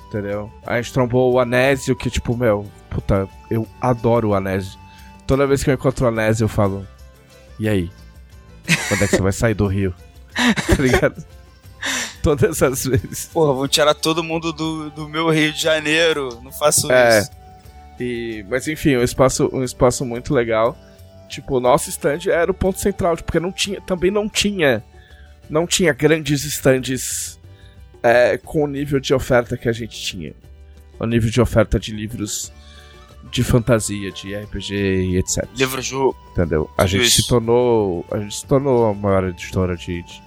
entendeu? 0.09 0.51
A 0.67 0.75
gente 0.75 0.91
trombou 0.91 1.31
o 1.31 1.39
Anésio, 1.39 1.95
que, 1.95 2.09
tipo, 2.09 2.35
meu, 2.35 2.69
puta, 2.89 3.29
eu 3.49 3.65
adoro 3.79 4.31
o 4.31 4.35
Anésio. 4.35 4.77
Toda 5.25 5.47
vez 5.47 5.63
que 5.63 5.69
eu 5.69 5.73
encontro 5.75 6.03
o 6.03 6.09
Anésio, 6.09 6.43
eu 6.43 6.49
falo, 6.49 6.85
e 7.57 7.69
aí? 7.69 7.89
Quando 8.89 9.03
é 9.03 9.07
que 9.07 9.15
você 9.15 9.21
vai 9.21 9.31
sair 9.31 9.53
do 9.53 9.67
Rio? 9.67 9.95
tá 10.35 10.83
ligado? 10.83 11.23
Todas 12.21 12.61
as 12.61 12.83
vezes. 12.83 13.29
Porra, 13.31 13.53
vou 13.53 13.69
tirar 13.69 13.93
todo 13.93 14.21
mundo 14.21 14.51
do, 14.51 14.89
do 14.89 15.07
meu 15.07 15.29
Rio 15.29 15.53
de 15.53 15.61
Janeiro. 15.61 16.41
Não 16.43 16.51
faço 16.51 16.91
é. 16.91 17.19
isso. 17.19 17.44
E, 17.99 18.45
mas 18.49 18.67
enfim, 18.67 18.95
um 18.97 19.03
espaço, 19.03 19.49
um 19.53 19.63
espaço 19.63 20.05
muito 20.05 20.34
legal. 20.34 20.77
Tipo, 21.27 21.57
o 21.57 21.59
nosso 21.59 21.89
stand 21.89 22.30
era 22.30 22.51
o 22.51 22.53
ponto 22.53 22.80
central, 22.80 23.17
porque 23.17 23.39
não 23.39 23.51
tinha, 23.51 23.81
também 23.81 24.11
não 24.11 24.30
tinha, 24.30 24.84
não 25.49 25.65
tinha 25.65 25.91
grandes 25.91 26.43
stands 26.43 27.39
é, 28.03 28.38
com 28.38 28.63
o 28.63 28.67
nível 28.67 28.99
de 28.99 29.13
oferta 29.13 29.57
que 29.57 29.67
a 29.67 29.72
gente 29.72 29.99
tinha. 29.99 30.34
O 30.99 31.05
nível 31.05 31.30
de 31.30 31.41
oferta 31.41 31.80
de 31.80 31.91
livros 31.91 32.53
de 33.31 33.43
fantasia, 33.43 34.11
de 34.11 34.35
RPG 34.35 34.73
e 34.73 35.17
etc. 35.17 35.47
Livro-jogo. 35.55 36.15
Entendeu? 36.31 36.69
A 36.77 36.85
gente 36.85 37.05
isso. 37.05 37.23
se 37.23 37.27
tornou. 37.27 38.05
A 38.11 38.19
gente 38.19 38.35
se 38.35 38.45
tornou 38.45 38.85
a 38.85 38.93
maior 38.93 39.26
editora 39.26 39.76
de, 39.76 40.03
de, 40.03 40.22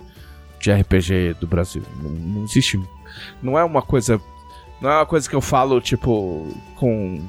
de 0.60 0.72
RPG 0.72 1.34
do 1.40 1.46
Brasil. 1.46 1.82
Não, 2.02 2.10
não, 2.10 2.44
existe. 2.44 2.80
não 3.42 3.58
é 3.58 3.64
uma 3.64 3.82
coisa. 3.82 4.20
Não 4.80 4.90
é 4.90 4.96
uma 4.96 5.06
coisa 5.06 5.28
que 5.28 5.34
eu 5.34 5.40
falo, 5.40 5.80
tipo, 5.80 6.46
com. 6.76 7.24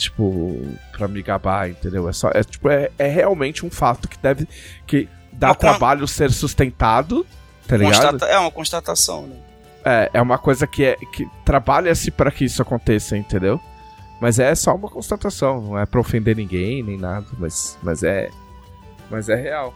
Tipo, 0.00 0.56
pra 0.92 1.06
me 1.06 1.22
gabar, 1.22 1.68
entendeu? 1.68 2.08
É, 2.08 2.12
só, 2.12 2.30
é, 2.32 2.42
tipo, 2.42 2.68
é, 2.68 2.90
é 2.98 3.06
realmente 3.06 3.64
um 3.66 3.70
fato 3.70 4.08
que 4.08 4.16
deve. 4.18 4.48
que 4.86 5.08
dá 5.32 5.48
Uma 5.48 5.54
con- 5.54 5.60
trabalho 5.60 6.08
ser 6.08 6.30
sustentado, 6.32 7.26
tá 7.66 7.76
ligado? 7.76 7.92
Constata- 8.00 8.26
é 8.32 8.38
uma 8.38 8.50
constatação, 8.50 9.26
né? 9.26 9.36
É, 9.84 10.10
é 10.14 10.22
uma 10.22 10.38
coisa 10.38 10.66
que, 10.66 10.84
é, 10.84 10.96
que 11.12 11.26
trabalha-se 11.44 12.10
para 12.10 12.30
que 12.30 12.44
isso 12.44 12.60
aconteça, 12.62 13.16
entendeu? 13.16 13.60
Mas 14.20 14.38
é 14.38 14.54
só 14.54 14.74
uma 14.74 14.88
constatação, 14.88 15.60
não 15.62 15.78
é 15.78 15.86
pra 15.86 16.00
ofender 16.00 16.36
ninguém, 16.36 16.82
nem 16.82 16.98
nada, 16.98 17.26
mas, 17.38 17.78
mas 17.82 18.02
é. 18.02 18.28
Mas 19.10 19.28
é 19.28 19.34
real. 19.34 19.74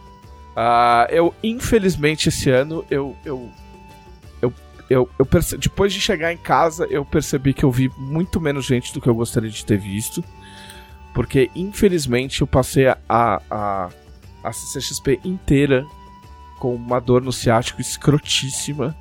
Ah, 0.55 1.07
eu, 1.09 1.33
infelizmente, 1.43 2.29
esse 2.29 2.49
ano, 2.49 2.85
eu. 2.89 3.15
eu, 3.25 3.49
eu, 4.89 5.09
eu, 5.17 5.25
perce- 5.25 5.57
depois 5.57 5.91
de 5.93 5.99
chegar 5.99 6.31
em 6.31 6.37
casa, 6.37 6.85
eu 6.89 7.03
percebi 7.03 7.53
que 7.53 7.63
eu 7.63 7.71
vi 7.71 7.91
muito 7.97 8.39
menos 8.39 8.65
gente 8.65 8.93
do 8.93 9.01
que 9.01 9.07
eu 9.07 9.15
gostaria 9.15 9.49
de 9.49 9.65
ter 9.65 9.77
visto. 9.77 10.23
Porque, 11.13 11.49
infelizmente, 11.55 12.41
eu 12.41 12.47
passei 12.47 12.87
a, 12.87 12.97
a, 13.09 13.89
a, 14.43 14.51
CCXP 14.53 15.19
inteira 15.23 15.85
com 16.59 16.75
uma 16.75 16.99
dor 16.99 17.21
no 17.21 17.31
ciático 17.31 17.79
escrotíssima. 17.81 18.95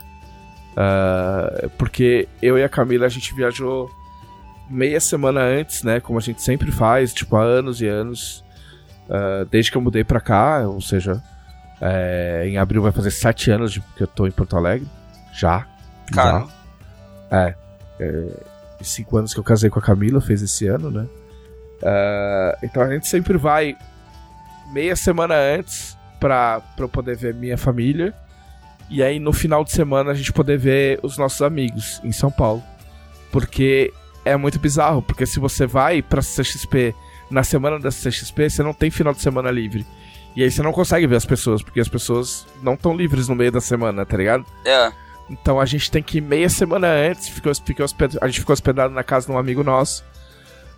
Ah, 0.76 1.68
porque 1.76 2.28
eu 2.40 2.56
e 2.58 2.62
a 2.62 2.68
Camila 2.68 3.06
a 3.06 3.08
gente 3.08 3.34
viajou 3.34 3.90
meia 4.70 5.00
semana 5.00 5.40
antes, 5.40 5.82
né? 5.82 6.00
Como 6.00 6.18
a 6.18 6.22
gente 6.22 6.40
sempre 6.42 6.70
faz, 6.72 7.12
tipo, 7.12 7.36
há 7.36 7.42
anos 7.42 7.80
e 7.80 7.86
anos. 7.86 8.44
ah, 9.10 9.44
desde 9.50 9.70
que 9.72 9.76
eu 9.76 9.82
mudei 9.82 10.04
pra 10.04 10.20
cá, 10.20 10.60
ou 10.68 10.80
seja, 10.80 11.20
é, 11.80 12.44
em 12.46 12.56
abril 12.58 12.80
vai 12.80 12.92
fazer 12.92 13.10
sete 13.10 13.50
anos 13.50 13.72
de 13.72 13.80
que 13.80 14.02
eu 14.04 14.06
tô 14.06 14.26
em 14.26 14.30
Porto 14.30 14.56
Alegre. 14.56 14.86
Já. 15.32 15.66
Cara, 16.12 16.46
Já. 17.30 17.54
E 18.80 18.84
cinco 18.84 19.16
anos 19.16 19.32
que 19.32 19.40
eu 19.40 19.44
casei 19.44 19.70
com 19.70 19.78
a 19.78 19.82
Camila, 19.82 20.20
fez 20.20 20.42
esse 20.42 20.66
ano, 20.66 20.90
né? 20.90 21.06
Ah, 21.82 22.58
então 22.62 22.82
a 22.82 22.88
gente 22.90 23.08
sempre 23.08 23.36
vai 23.36 23.76
meia 24.72 24.96
semana 24.96 25.34
antes 25.34 25.96
pra, 26.18 26.60
pra 26.60 26.84
eu 26.84 26.88
poder 26.88 27.16
ver 27.16 27.34
minha 27.34 27.58
família. 27.58 28.14
E 28.90 29.02
aí 29.02 29.18
no 29.18 29.32
final 29.32 29.64
de 29.64 29.72
semana 29.72 30.10
a 30.10 30.14
gente 30.14 30.32
poder 30.32 30.58
ver 30.58 31.00
os 31.02 31.16
nossos 31.16 31.40
amigos 31.42 32.00
em 32.04 32.12
São 32.12 32.30
Paulo. 32.30 32.62
Porque 33.32 33.92
é 34.24 34.36
muito 34.36 34.58
bizarro, 34.58 35.02
porque 35.02 35.26
se 35.26 35.40
você 35.40 35.66
vai 35.66 36.00
pra 36.02 36.20
CXP 36.20 36.94
na 37.30 37.42
semana 37.42 37.78
da 37.78 37.88
CXP, 37.90 38.50
você 38.50 38.62
não 38.62 38.72
tem 38.72 38.90
final 38.90 39.12
de 39.12 39.20
semana 39.20 39.50
livre. 39.50 39.86
E 40.36 40.42
aí 40.42 40.50
você 40.50 40.62
não 40.62 40.72
consegue 40.72 41.06
ver 41.06 41.16
as 41.16 41.24
pessoas, 41.24 41.62
porque 41.62 41.80
as 41.80 41.88
pessoas 41.88 42.46
não 42.62 42.74
estão 42.74 42.96
livres 42.96 43.28
no 43.28 43.34
meio 43.34 43.52
da 43.52 43.60
semana, 43.60 44.04
tá 44.04 44.16
ligado? 44.16 44.44
é. 44.64 45.03
Então 45.30 45.58
a 45.58 45.64
gente 45.64 45.90
tem 45.90 46.02
que 46.02 46.18
ir 46.18 46.20
meia 46.20 46.48
semana 46.48 46.86
antes. 46.86 47.28
Ficou, 47.28 47.54
ficou 47.54 47.86
a 48.20 48.26
gente 48.26 48.40
ficou 48.40 48.52
hospedado 48.52 48.92
na 48.92 49.02
casa 49.02 49.26
de 49.26 49.32
um 49.32 49.38
amigo 49.38 49.62
nosso. 49.62 50.04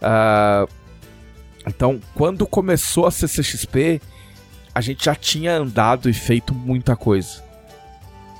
Ah, 0.00 0.66
então, 1.66 2.00
quando 2.14 2.46
começou 2.46 3.06
a 3.06 3.10
CCXP, 3.10 4.00
a 4.74 4.80
gente 4.80 5.04
já 5.04 5.14
tinha 5.14 5.56
andado 5.56 6.08
e 6.08 6.12
feito 6.12 6.54
muita 6.54 6.94
coisa. 6.94 7.42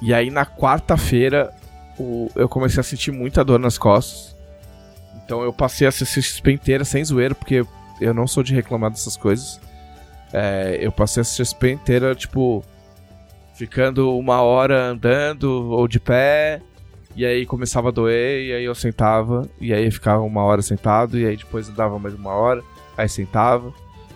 E 0.01 0.15
aí 0.15 0.31
na 0.31 0.47
quarta-feira 0.47 1.53
eu 2.35 2.49
comecei 2.49 2.81
a 2.81 2.85
sentir 2.85 3.11
muita 3.11 3.45
dor 3.45 3.59
nas 3.59 3.79
costas. 3.79 4.37
Então 5.25 5.43
eu 5.43 5.53
passei 5.53 5.87
a 5.87 5.91
CCXP 5.91 6.53
inteira 6.53 6.85
sem 6.85 7.05
zoeira, 7.05 7.35
porque 7.35 7.65
eu 8.01 8.15
não 8.15 8.27
sou 8.27 8.43
de 8.43 8.55
reclamar 8.55 8.91
dessas 8.91 9.17
coisas. 9.17 9.61
É, 10.33 10.79
eu 10.81 10.93
passei 10.93 11.23
a 11.23 11.25
CCXP 11.25 11.71
inteira, 11.73 12.15
tipo, 12.15 12.63
ficando 13.57 14.17
uma 14.17 14.43
hora 14.43 14.91
andando 14.91 15.71
ou 15.71 15.89
de 15.89 15.99
pé, 15.99 16.61
e 17.15 17.25
aí 17.25 17.47
começava 17.47 17.89
a 17.89 17.91
doer, 17.91 18.43
e 18.45 18.53
aí 18.53 18.65
eu 18.65 18.75
sentava, 18.75 19.49
e 19.59 19.73
aí 19.73 19.91
ficava 19.91 20.23
uma 20.23 20.43
hora 20.43 20.61
sentado, 20.61 21.19
e 21.19 21.27
aí 21.27 21.37
depois 21.37 21.69
andava 21.69 21.99
mais 21.99 22.15
uma 22.15 22.33
hora, 22.33 22.63
aí 22.97 23.09
sentava, 23.09 23.73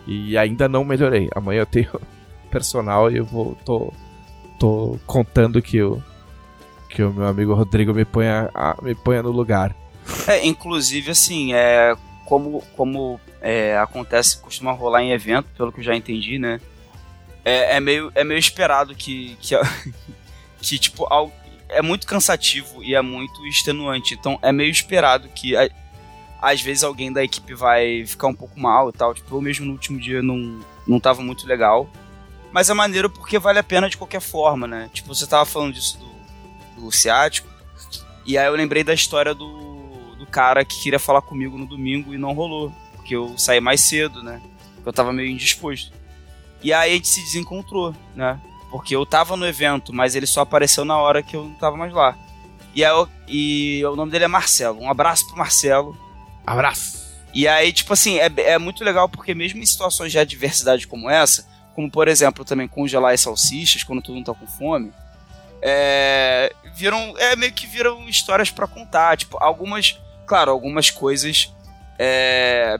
e 0.07 0.37
ainda 0.37 0.69
não 0.69 0.85
melhorei. 0.85 1.29
Amanhã 1.35 1.61
eu 1.61 1.67
tenho 1.67 1.91
personal 2.51 3.11
e 3.11 3.17
eu 3.17 3.25
vou. 3.25 3.57
tô, 3.65 3.93
tô 4.59 4.99
contando 5.07 5.63
que 5.63 5.83
o, 5.83 6.03
que 6.91 7.03
o 7.03 7.13
meu 7.13 7.27
amigo 7.27 7.55
Rodrigo 7.55 7.95
me 7.95 8.05
ponha, 8.05 8.51
me 8.83 8.95
ponha 8.95 9.23
no 9.23 9.31
lugar. 9.31 9.75
É, 10.27 10.47
inclusive, 10.47 11.11
assim, 11.11 11.55
é, 11.55 11.97
como, 12.27 12.63
como 12.77 13.19
é, 13.41 13.79
acontece, 13.79 14.39
costuma 14.41 14.73
rolar 14.73 15.03
em 15.03 15.13
evento, 15.13 15.47
pelo 15.57 15.73
que 15.73 15.81
eu 15.81 15.85
já 15.85 15.97
entendi, 15.97 16.39
né? 16.39 16.61
É, 17.45 17.77
é 17.77 17.81
meio, 17.81 18.11
é 18.15 18.23
meio 18.25 18.39
esperado 18.39 18.95
que, 18.95 19.37
que, 19.41 19.55
que 20.61 20.79
tipo, 20.79 21.07
al- 21.13 21.33
é 21.69 21.81
muito 21.83 22.07
cansativo 22.07 22.83
e 22.83 22.95
é 22.95 23.01
muito 23.03 23.47
extenuante. 23.47 24.15
Então, 24.15 24.39
é 24.43 24.53
meio 24.53 24.71
esperado 24.71 25.29
que, 25.29 25.57
a- 25.57 25.71
às 26.41 26.61
vezes, 26.61 26.83
alguém 26.85 27.13
da 27.13 27.23
equipe 27.23 27.55
vai 27.55 28.05
ficar 28.07 28.27
um 28.29 28.35
pouco 28.35 28.59
mal 28.59 28.89
e 28.89 28.93
tal. 28.93 29.15
Tipo, 29.15 29.37
eu 29.37 29.41
mesmo 29.41 29.67
no 29.67 29.73
último 29.73 29.99
dia 30.01 30.23
não, 30.23 30.61
não 30.87 30.99
tava 31.01 31.23
muito 31.23 31.47
legal. 31.47 31.89
Mas 32.53 32.69
é 32.69 32.75
maneiro 32.75 33.09
porque 33.09 33.39
vale 33.39 33.59
a 33.59 33.63
pena 33.63 33.89
de 33.89 33.97
qualquer 33.97 34.21
forma, 34.21 34.67
né? 34.67 34.91
Tipo, 34.93 35.15
você 35.15 35.27
tava 35.27 35.45
falando 35.47 35.73
disso 35.75 35.99
do, 36.77 36.83
do 36.83 36.93
ciático. 36.93 37.49
E 38.27 38.37
aí 38.37 38.47
eu 38.47 38.55
lembrei 38.55 38.83
da 38.83 38.93
história 38.93 39.33
do, 39.35 40.17
do 40.19 40.27
cara 40.27 40.65
que 40.65 40.81
queria 40.83 40.99
falar 40.99 41.23
comigo 41.23 41.57
no 41.57 41.65
domingo 41.67 42.13
e 42.13 42.19
não 42.19 42.33
rolou. 42.33 42.73
Porque 42.97 43.15
eu 43.15 43.37
saí 43.39 43.61
mais 43.61 43.81
cedo, 43.83 44.23
né? 44.23 44.43
Eu 44.85 44.93
tava 44.93 45.13
meio 45.13 45.31
indisposto. 45.31 45.93
E 46.63 46.73
aí 46.73 46.93
a 46.93 46.95
gente 46.95 47.09
se 47.09 47.23
desencontrou, 47.23 47.95
né? 48.15 48.39
Porque 48.71 48.95
eu 48.95 49.05
tava 49.07 49.37
no 49.37 49.47
evento, 49.47 49.93
mas 49.93 50.15
ele 50.15 50.27
só 50.27 50.43
apareceu 50.43 50.85
na 50.85 50.97
hora 50.97 51.23
que 51.23 51.35
eu 51.37 51.45
não 51.45 51.55
tava 51.55 51.77
mais 51.77 51.93
lá. 51.93 52.17
E, 52.75 52.85
aí 52.85 52.91
eu- 52.91 53.09
e 53.27 53.85
o 53.85 53.97
nome 53.97 54.13
dele 54.13 54.25
é 54.25 54.29
Marcelo. 54.29 54.81
Um 54.81 54.91
abraço 54.91 55.27
pro 55.27 55.37
Marcelo. 55.37 55.97
Abraço! 56.47 57.01
E 57.35 57.47
aí, 57.49 57.73
tipo 57.73 57.93
assim, 57.93 58.19
é, 58.19 58.31
é 58.37 58.59
muito 58.59 58.85
legal 58.85 59.09
porque 59.09 59.35
mesmo 59.35 59.61
em 59.61 59.67
situações 59.67 60.11
de 60.13 60.19
adversidade 60.19 60.87
como 60.87 61.09
essa, 61.09 61.47
como 61.75 61.91
por 61.91 62.09
exemplo 62.09 62.45
também 62.45 62.67
congelar 62.69 63.15
as 63.15 63.21
salsichas 63.21 63.83
quando 63.85 64.03
todo 64.03 64.15
mundo 64.17 64.27
tá 64.27 64.35
com 64.35 64.47
fome, 64.47 64.93
é, 65.63 66.53
viram, 66.75 67.15
é 67.19 67.37
meio 67.37 67.53
que 67.53 67.67
viram 67.67 68.09
histórias 68.09 68.51
pra 68.51 68.67
contar. 68.67 69.17
Tipo, 69.17 69.37
algumas, 69.43 69.99
claro, 70.27 70.51
algumas 70.51 70.91
coisas 70.91 71.53
é, 71.99 72.79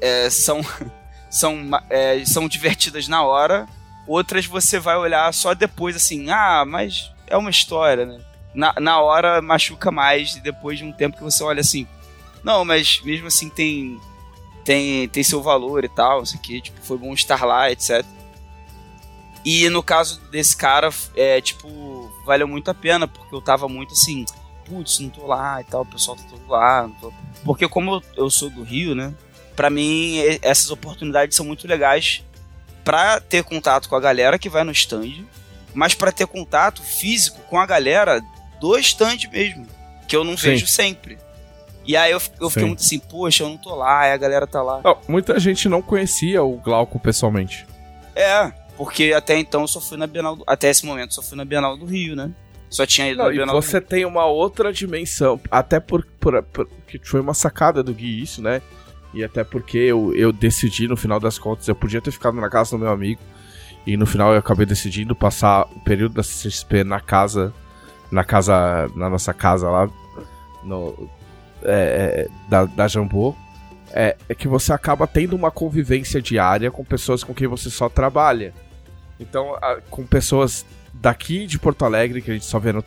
é, 0.00 0.30
são, 0.30 0.60
são, 1.30 1.70
é, 1.90 2.24
são 2.24 2.48
divertidas 2.48 3.08
na 3.08 3.22
hora, 3.22 3.66
outras 4.06 4.46
você 4.46 4.78
vai 4.78 4.96
olhar 4.96 5.32
só 5.32 5.54
depois 5.54 5.96
assim, 5.96 6.30
ah, 6.30 6.64
mas 6.66 7.12
é 7.26 7.36
uma 7.36 7.50
história, 7.50 8.06
né? 8.06 8.20
Na, 8.54 8.74
na 8.80 9.00
hora 9.00 9.42
machuca 9.42 9.90
mais, 9.90 10.36
e 10.36 10.40
depois 10.40 10.78
de 10.78 10.84
um 10.84 10.92
tempo 10.92 11.16
que 11.16 11.22
você 11.22 11.42
olha 11.44 11.60
assim, 11.60 11.86
não, 12.42 12.64
mas 12.64 13.00
mesmo 13.04 13.26
assim 13.26 13.48
tem 13.48 14.00
tem, 14.64 15.08
tem 15.08 15.22
seu 15.22 15.42
valor 15.42 15.82
e 15.82 15.88
tal, 15.88 16.22
isso 16.22 16.36
aqui, 16.36 16.60
tipo, 16.60 16.78
foi 16.82 16.98
bom 16.98 17.14
estar 17.14 17.42
lá, 17.42 17.70
etc. 17.70 18.04
E 19.42 19.66
no 19.70 19.82
caso 19.82 20.20
desse 20.30 20.54
cara, 20.54 20.90
é, 21.16 21.40
tipo, 21.40 22.12
valeu 22.26 22.46
muito 22.46 22.70
a 22.70 22.74
pena, 22.74 23.08
porque 23.08 23.34
eu 23.34 23.40
tava 23.40 23.66
muito 23.66 23.94
assim, 23.94 24.26
putz, 24.66 24.98
não 24.98 25.08
tô 25.08 25.26
lá 25.26 25.62
e 25.62 25.64
tal, 25.64 25.82
o 25.82 25.86
pessoal 25.86 26.18
tá 26.18 26.22
todo 26.28 26.46
lá. 26.46 26.90
Porque 27.44 27.66
como 27.66 27.94
eu, 27.94 28.02
eu 28.24 28.30
sou 28.30 28.50
do 28.50 28.62
Rio, 28.62 28.94
né, 28.94 29.14
pra 29.58 29.68
mim 29.70 30.18
essas 30.40 30.70
oportunidades 30.70 31.36
são 31.36 31.44
muito 31.44 31.66
legais 31.66 32.22
pra 32.84 33.18
ter 33.18 33.42
contato 33.42 33.88
com 33.88 33.96
a 33.96 34.00
galera 34.00 34.38
que 34.38 34.48
vai 34.48 34.62
no 34.62 34.70
stand, 34.70 35.24
mas 35.74 35.94
pra 35.94 36.12
ter 36.12 36.28
contato 36.28 36.80
físico 36.80 37.40
com 37.50 37.58
a 37.58 37.66
galera 37.66 38.22
do 38.60 38.78
stand 38.78 39.16
mesmo, 39.32 39.66
que 40.06 40.14
eu 40.14 40.22
não 40.22 40.36
Sim. 40.36 40.50
vejo 40.50 40.66
sempre. 40.68 41.18
E 41.84 41.96
aí 41.96 42.12
eu, 42.12 42.22
eu 42.40 42.48
fiquei 42.48 42.62
Sim. 42.62 42.68
muito 42.68 42.80
assim, 42.84 42.98
poxa, 43.00 43.42
eu 43.42 43.48
não 43.48 43.56
tô 43.56 43.74
lá, 43.74 44.12
a 44.12 44.16
galera 44.16 44.46
tá 44.46 44.62
lá. 44.62 44.80
Não, 44.84 44.96
muita 45.08 45.40
gente 45.40 45.68
não 45.68 45.82
conhecia 45.82 46.40
o 46.40 46.56
Glauco 46.58 47.00
pessoalmente. 47.00 47.66
É, 48.14 48.52
porque 48.76 49.12
até 49.12 49.36
então 49.38 49.62
eu 49.62 49.68
só 49.68 49.80
fui 49.80 49.98
na 49.98 50.06
Bienal 50.06 50.36
do, 50.36 50.44
até 50.46 50.70
esse 50.70 50.86
momento 50.86 51.14
só 51.14 51.20
fui 51.22 51.36
na 51.36 51.44
Bienal 51.44 51.76
do 51.76 51.84
Rio, 51.84 52.14
né? 52.14 52.30
Só 52.70 52.86
tinha 52.86 53.08
ido 53.08 53.18
Não, 53.18 53.24
na 53.24 53.30
e 53.32 53.36
Bienal 53.38 53.56
do 53.56 53.60
você 53.60 53.80
tem 53.80 54.04
uma 54.04 54.24
outra 54.24 54.72
dimensão, 54.72 55.40
até 55.50 55.80
por, 55.80 56.06
por, 56.20 56.40
por- 56.44 56.68
que 56.86 57.00
foi 57.02 57.20
uma 57.20 57.34
sacada 57.34 57.82
do 57.82 57.92
Gui 57.92 58.22
isso, 58.22 58.40
né? 58.40 58.62
E 59.14 59.24
até 59.24 59.42
porque 59.42 59.78
eu, 59.78 60.14
eu 60.14 60.32
decidi, 60.32 60.86
no 60.86 60.96
final 60.96 61.18
das 61.18 61.38
contas, 61.38 61.66
eu 61.66 61.74
podia 61.74 62.00
ter 62.00 62.10
ficado 62.10 62.34
na 62.40 62.48
casa 62.50 62.72
do 62.72 62.78
meu 62.78 62.90
amigo. 62.90 63.20
E 63.86 63.96
no 63.96 64.04
final 64.06 64.32
eu 64.32 64.38
acabei 64.38 64.66
decidindo 64.66 65.14
passar 65.16 65.62
o 65.74 65.80
período 65.80 66.14
da 66.14 66.22
CXP 66.22 66.84
na 66.84 67.00
casa. 67.00 67.52
Na 68.10 68.22
casa. 68.22 68.88
Na 68.94 69.08
nossa 69.08 69.32
casa 69.32 69.68
lá. 69.70 69.88
No, 70.62 71.08
é, 71.62 72.26
é, 72.26 72.28
da, 72.50 72.64
da 72.66 72.86
Jambô. 72.88 73.34
É, 73.90 74.16
é 74.28 74.34
que 74.34 74.46
você 74.46 74.72
acaba 74.74 75.06
tendo 75.06 75.34
uma 75.34 75.50
convivência 75.50 76.20
diária 76.20 76.70
com 76.70 76.84
pessoas 76.84 77.24
com 77.24 77.32
quem 77.32 77.48
você 77.48 77.70
só 77.70 77.88
trabalha. 77.88 78.52
Então, 79.18 79.54
a- 79.54 79.78
com 79.88 80.04
pessoas 80.04 80.66
daqui 80.92 81.46
de 81.46 81.58
Porto 81.58 81.86
Alegre, 81.86 82.20
que 82.20 82.30
a 82.30 82.34
gente 82.34 82.44
só 82.44 82.58
vê 82.58 82.72
no. 82.72 82.84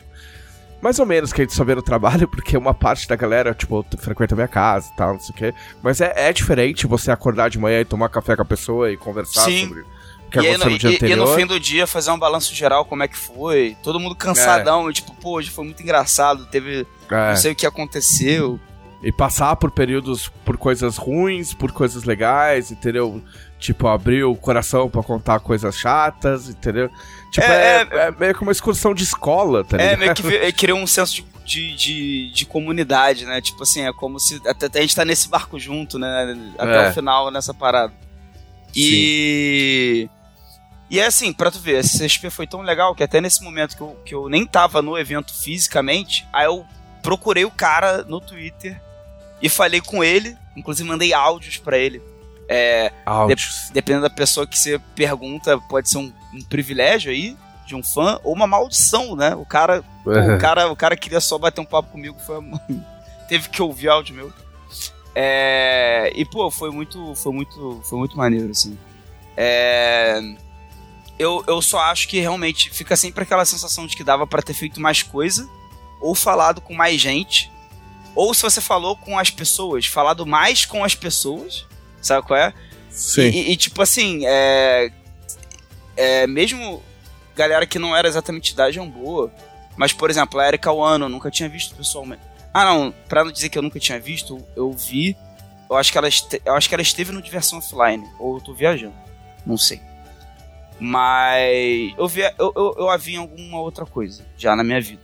Mais 0.82 0.98
ou 0.98 1.06
menos 1.06 1.32
que 1.32 1.40
a 1.40 1.44
gente 1.44 1.54
só 1.54 1.64
vê 1.64 1.74
no 1.74 1.82
trabalho, 1.82 2.26
porque 2.28 2.56
uma 2.56 2.74
parte 2.74 3.06
da 3.08 3.16
galera, 3.16 3.54
tipo, 3.54 3.86
frequenta 3.98 4.34
a 4.34 4.36
minha 4.36 4.48
casa 4.48 4.90
e 4.92 4.96
tal, 4.96 5.12
não 5.12 5.20
sei 5.20 5.30
o 5.30 5.34
quê. 5.34 5.54
Mas 5.82 6.00
é, 6.00 6.12
é 6.16 6.32
diferente 6.32 6.86
você 6.86 7.10
acordar 7.10 7.48
de 7.48 7.58
manhã 7.58 7.80
e 7.80 7.84
tomar 7.84 8.08
café 8.08 8.34
com 8.34 8.42
a 8.42 8.44
pessoa 8.44 8.90
e 8.90 8.96
conversar 8.96 9.44
Sim. 9.44 9.68
sobre 9.68 9.84
que 10.32 10.38
e, 10.40 10.56
no, 10.56 10.70
e, 10.70 11.12
e 11.12 11.16
no 11.16 11.26
fim 11.28 11.46
do 11.46 11.60
dia 11.60 11.86
fazer 11.86 12.10
um 12.10 12.18
balanço 12.18 12.54
geral, 12.54 12.86
como 12.86 13.02
é 13.02 13.08
que 13.08 13.16
foi. 13.16 13.76
Todo 13.82 14.00
mundo 14.00 14.14
cansadão, 14.14 14.88
e 14.88 14.92
tipo, 14.94 15.14
pô, 15.14 15.36
hoje 15.36 15.50
foi 15.50 15.64
muito 15.64 15.82
engraçado, 15.82 16.46
teve. 16.46 16.86
É. 17.10 17.28
Não 17.28 17.36
sei 17.36 17.52
o 17.52 17.54
que 17.54 17.66
aconteceu. 17.66 18.58
E 19.02 19.12
passar 19.12 19.54
por 19.56 19.70
períodos, 19.70 20.28
por 20.44 20.56
coisas 20.56 20.96
ruins, 20.96 21.52
por 21.52 21.72
coisas 21.72 22.04
legais, 22.04 22.70
entendeu? 22.70 23.22
Tipo, 23.58 23.88
abrir 23.88 24.24
o 24.24 24.34
coração 24.34 24.88
pra 24.88 25.02
contar 25.02 25.40
coisas 25.40 25.76
chatas, 25.76 26.48
entendeu? 26.48 26.88
Tipo, 27.32 27.46
É, 27.46 27.82
é, 27.82 27.88
é 28.08 28.10
meio 28.12 28.34
que 28.34 28.42
uma 28.42 28.52
excursão 28.52 28.94
de 28.94 29.02
escola, 29.02 29.64
tá 29.64 29.76
É, 29.78 29.96
ligado? 29.96 29.98
meio 29.98 30.14
que 30.14 30.36
é, 30.46 30.52
criou 30.52 30.78
um 30.78 30.86
senso 30.86 31.14
de, 31.16 31.24
de, 31.44 31.74
de, 31.76 32.30
de 32.32 32.46
comunidade, 32.46 33.24
né? 33.24 33.40
Tipo 33.40 33.62
assim, 33.64 33.82
é 33.86 33.92
como 33.92 34.20
se 34.20 34.40
até, 34.46 34.78
a 34.78 34.82
gente 34.82 34.94
tá 34.94 35.04
nesse 35.04 35.28
barco 35.28 35.58
junto, 35.58 35.98
né? 35.98 36.36
Até 36.58 36.86
É. 36.86 36.90
o 36.90 36.92
final 36.92 37.30
nessa 37.30 37.52
parada. 37.52 37.92
E. 38.76 40.08
E 40.90 41.00
é 41.00 41.06
assim, 41.06 41.32
pra 41.32 41.50
tu 41.50 41.58
ver, 41.58 41.78
esse 41.80 41.98
CSP 42.06 42.28
foi 42.28 42.46
tão 42.46 42.60
legal 42.60 42.94
que 42.94 43.02
até 43.02 43.18
nesse 43.18 43.42
momento 43.42 43.74
que 43.76 43.80
eu, 43.82 43.96
que 44.04 44.14
eu 44.14 44.28
nem 44.28 44.44
tava 44.46 44.82
no 44.82 44.98
evento 44.98 45.32
fisicamente, 45.34 46.26
aí 46.30 46.44
eu 46.44 46.66
procurei 47.02 47.46
o 47.46 47.50
cara 47.50 48.02
no 48.04 48.20
Twitter 48.20 48.78
e 49.40 49.48
falei 49.48 49.80
com 49.80 50.04
ele, 50.04 50.36
inclusive 50.54 50.86
mandei 50.86 51.14
áudios 51.14 51.56
pra 51.56 51.78
ele. 51.78 52.02
É, 52.54 52.92
Áudios. 53.06 53.70
dependendo 53.72 54.02
da 54.02 54.10
pessoa 54.10 54.46
que 54.46 54.58
você 54.58 54.78
pergunta, 54.94 55.58
pode 55.70 55.88
ser 55.88 55.96
um, 55.96 56.12
um 56.34 56.42
privilégio 56.42 57.10
aí 57.10 57.34
de 57.64 57.74
um 57.74 57.82
fã 57.82 58.20
ou 58.22 58.34
uma 58.34 58.46
maldição, 58.46 59.16
né? 59.16 59.34
O 59.34 59.46
cara, 59.46 59.82
pô, 60.04 60.10
o 60.10 60.38
cara, 60.38 60.70
o 60.70 60.76
cara 60.76 60.94
queria 60.94 61.18
só 61.18 61.38
bater 61.38 61.62
um 61.62 61.64
papo 61.64 61.90
comigo, 61.90 62.18
foi 62.20 62.36
teve 63.26 63.48
que 63.48 63.62
ouvir 63.62 63.88
áudio 63.88 64.14
meu. 64.14 64.30
É, 65.14 66.12
e 66.14 66.26
pô, 66.26 66.50
foi 66.50 66.70
muito, 66.70 67.14
foi 67.14 67.32
muito, 67.32 67.80
foi 67.84 67.98
muito 67.98 68.18
maneiro 68.18 68.50
assim. 68.50 68.78
É, 69.34 70.20
eu, 71.18 71.42
eu 71.46 71.62
só 71.62 71.78
acho 71.80 72.06
que 72.06 72.20
realmente 72.20 72.68
fica 72.68 72.96
sempre 72.96 73.22
aquela 73.22 73.46
sensação 73.46 73.86
de 73.86 73.96
que 73.96 74.04
dava 74.04 74.26
pra 74.26 74.42
ter 74.42 74.52
feito 74.52 74.78
mais 74.78 75.02
coisa 75.02 75.48
ou 76.02 76.14
falado 76.14 76.60
com 76.60 76.74
mais 76.74 77.00
gente. 77.00 77.50
Ou 78.14 78.34
se 78.34 78.42
você 78.42 78.60
falou 78.60 78.94
com 78.94 79.18
as 79.18 79.30
pessoas, 79.30 79.86
falado 79.86 80.26
mais 80.26 80.66
com 80.66 80.84
as 80.84 80.94
pessoas, 80.94 81.66
sabe 82.06 82.26
qual 82.26 82.38
é? 82.38 82.52
Sim. 82.90 83.22
E, 83.22 83.52
e, 83.52 83.56
tipo 83.56 83.80
assim, 83.80 84.26
é, 84.26 84.92
é, 85.96 86.26
mesmo 86.26 86.82
galera 87.34 87.66
que 87.66 87.78
não 87.78 87.96
era 87.96 88.06
exatamente 88.06 88.54
da 88.54 88.70
Jamboa, 88.70 89.32
mas 89.76 89.92
por 89.92 90.10
exemplo, 90.10 90.38
a 90.38 90.46
Erika 90.46 90.70
Wano, 90.70 91.06
eu 91.06 91.08
nunca 91.08 91.30
tinha 91.30 91.48
visto 91.48 91.74
pessoalmente. 91.74 92.22
Ah, 92.52 92.64
não, 92.66 92.94
pra 93.08 93.24
não 93.24 93.32
dizer 93.32 93.48
que 93.48 93.56
eu 93.56 93.62
nunca 93.62 93.80
tinha 93.80 93.98
visto, 93.98 94.44
eu 94.54 94.70
vi. 94.72 95.16
Eu 95.70 95.76
acho 95.76 95.90
que 95.90 95.96
ela, 95.96 96.08
eu 96.44 96.54
acho 96.54 96.68
que 96.68 96.74
ela 96.74 96.82
esteve 96.82 97.12
no 97.12 97.22
Diversão 97.22 97.58
Offline, 97.58 98.06
ou 98.18 98.36
eu 98.36 98.42
tô 98.42 98.52
viajando, 98.52 98.94
não 99.46 99.56
sei. 99.56 99.80
Mas 100.78 101.94
eu, 101.96 102.08
vi, 102.08 102.22
eu, 102.38 102.52
eu, 102.54 102.74
eu 102.76 102.90
a 102.90 102.96
vi 102.96 103.14
em 103.14 103.18
alguma 103.18 103.60
outra 103.60 103.86
coisa 103.86 104.26
já 104.36 104.54
na 104.54 104.62
minha 104.62 104.80
vida. 104.80 105.02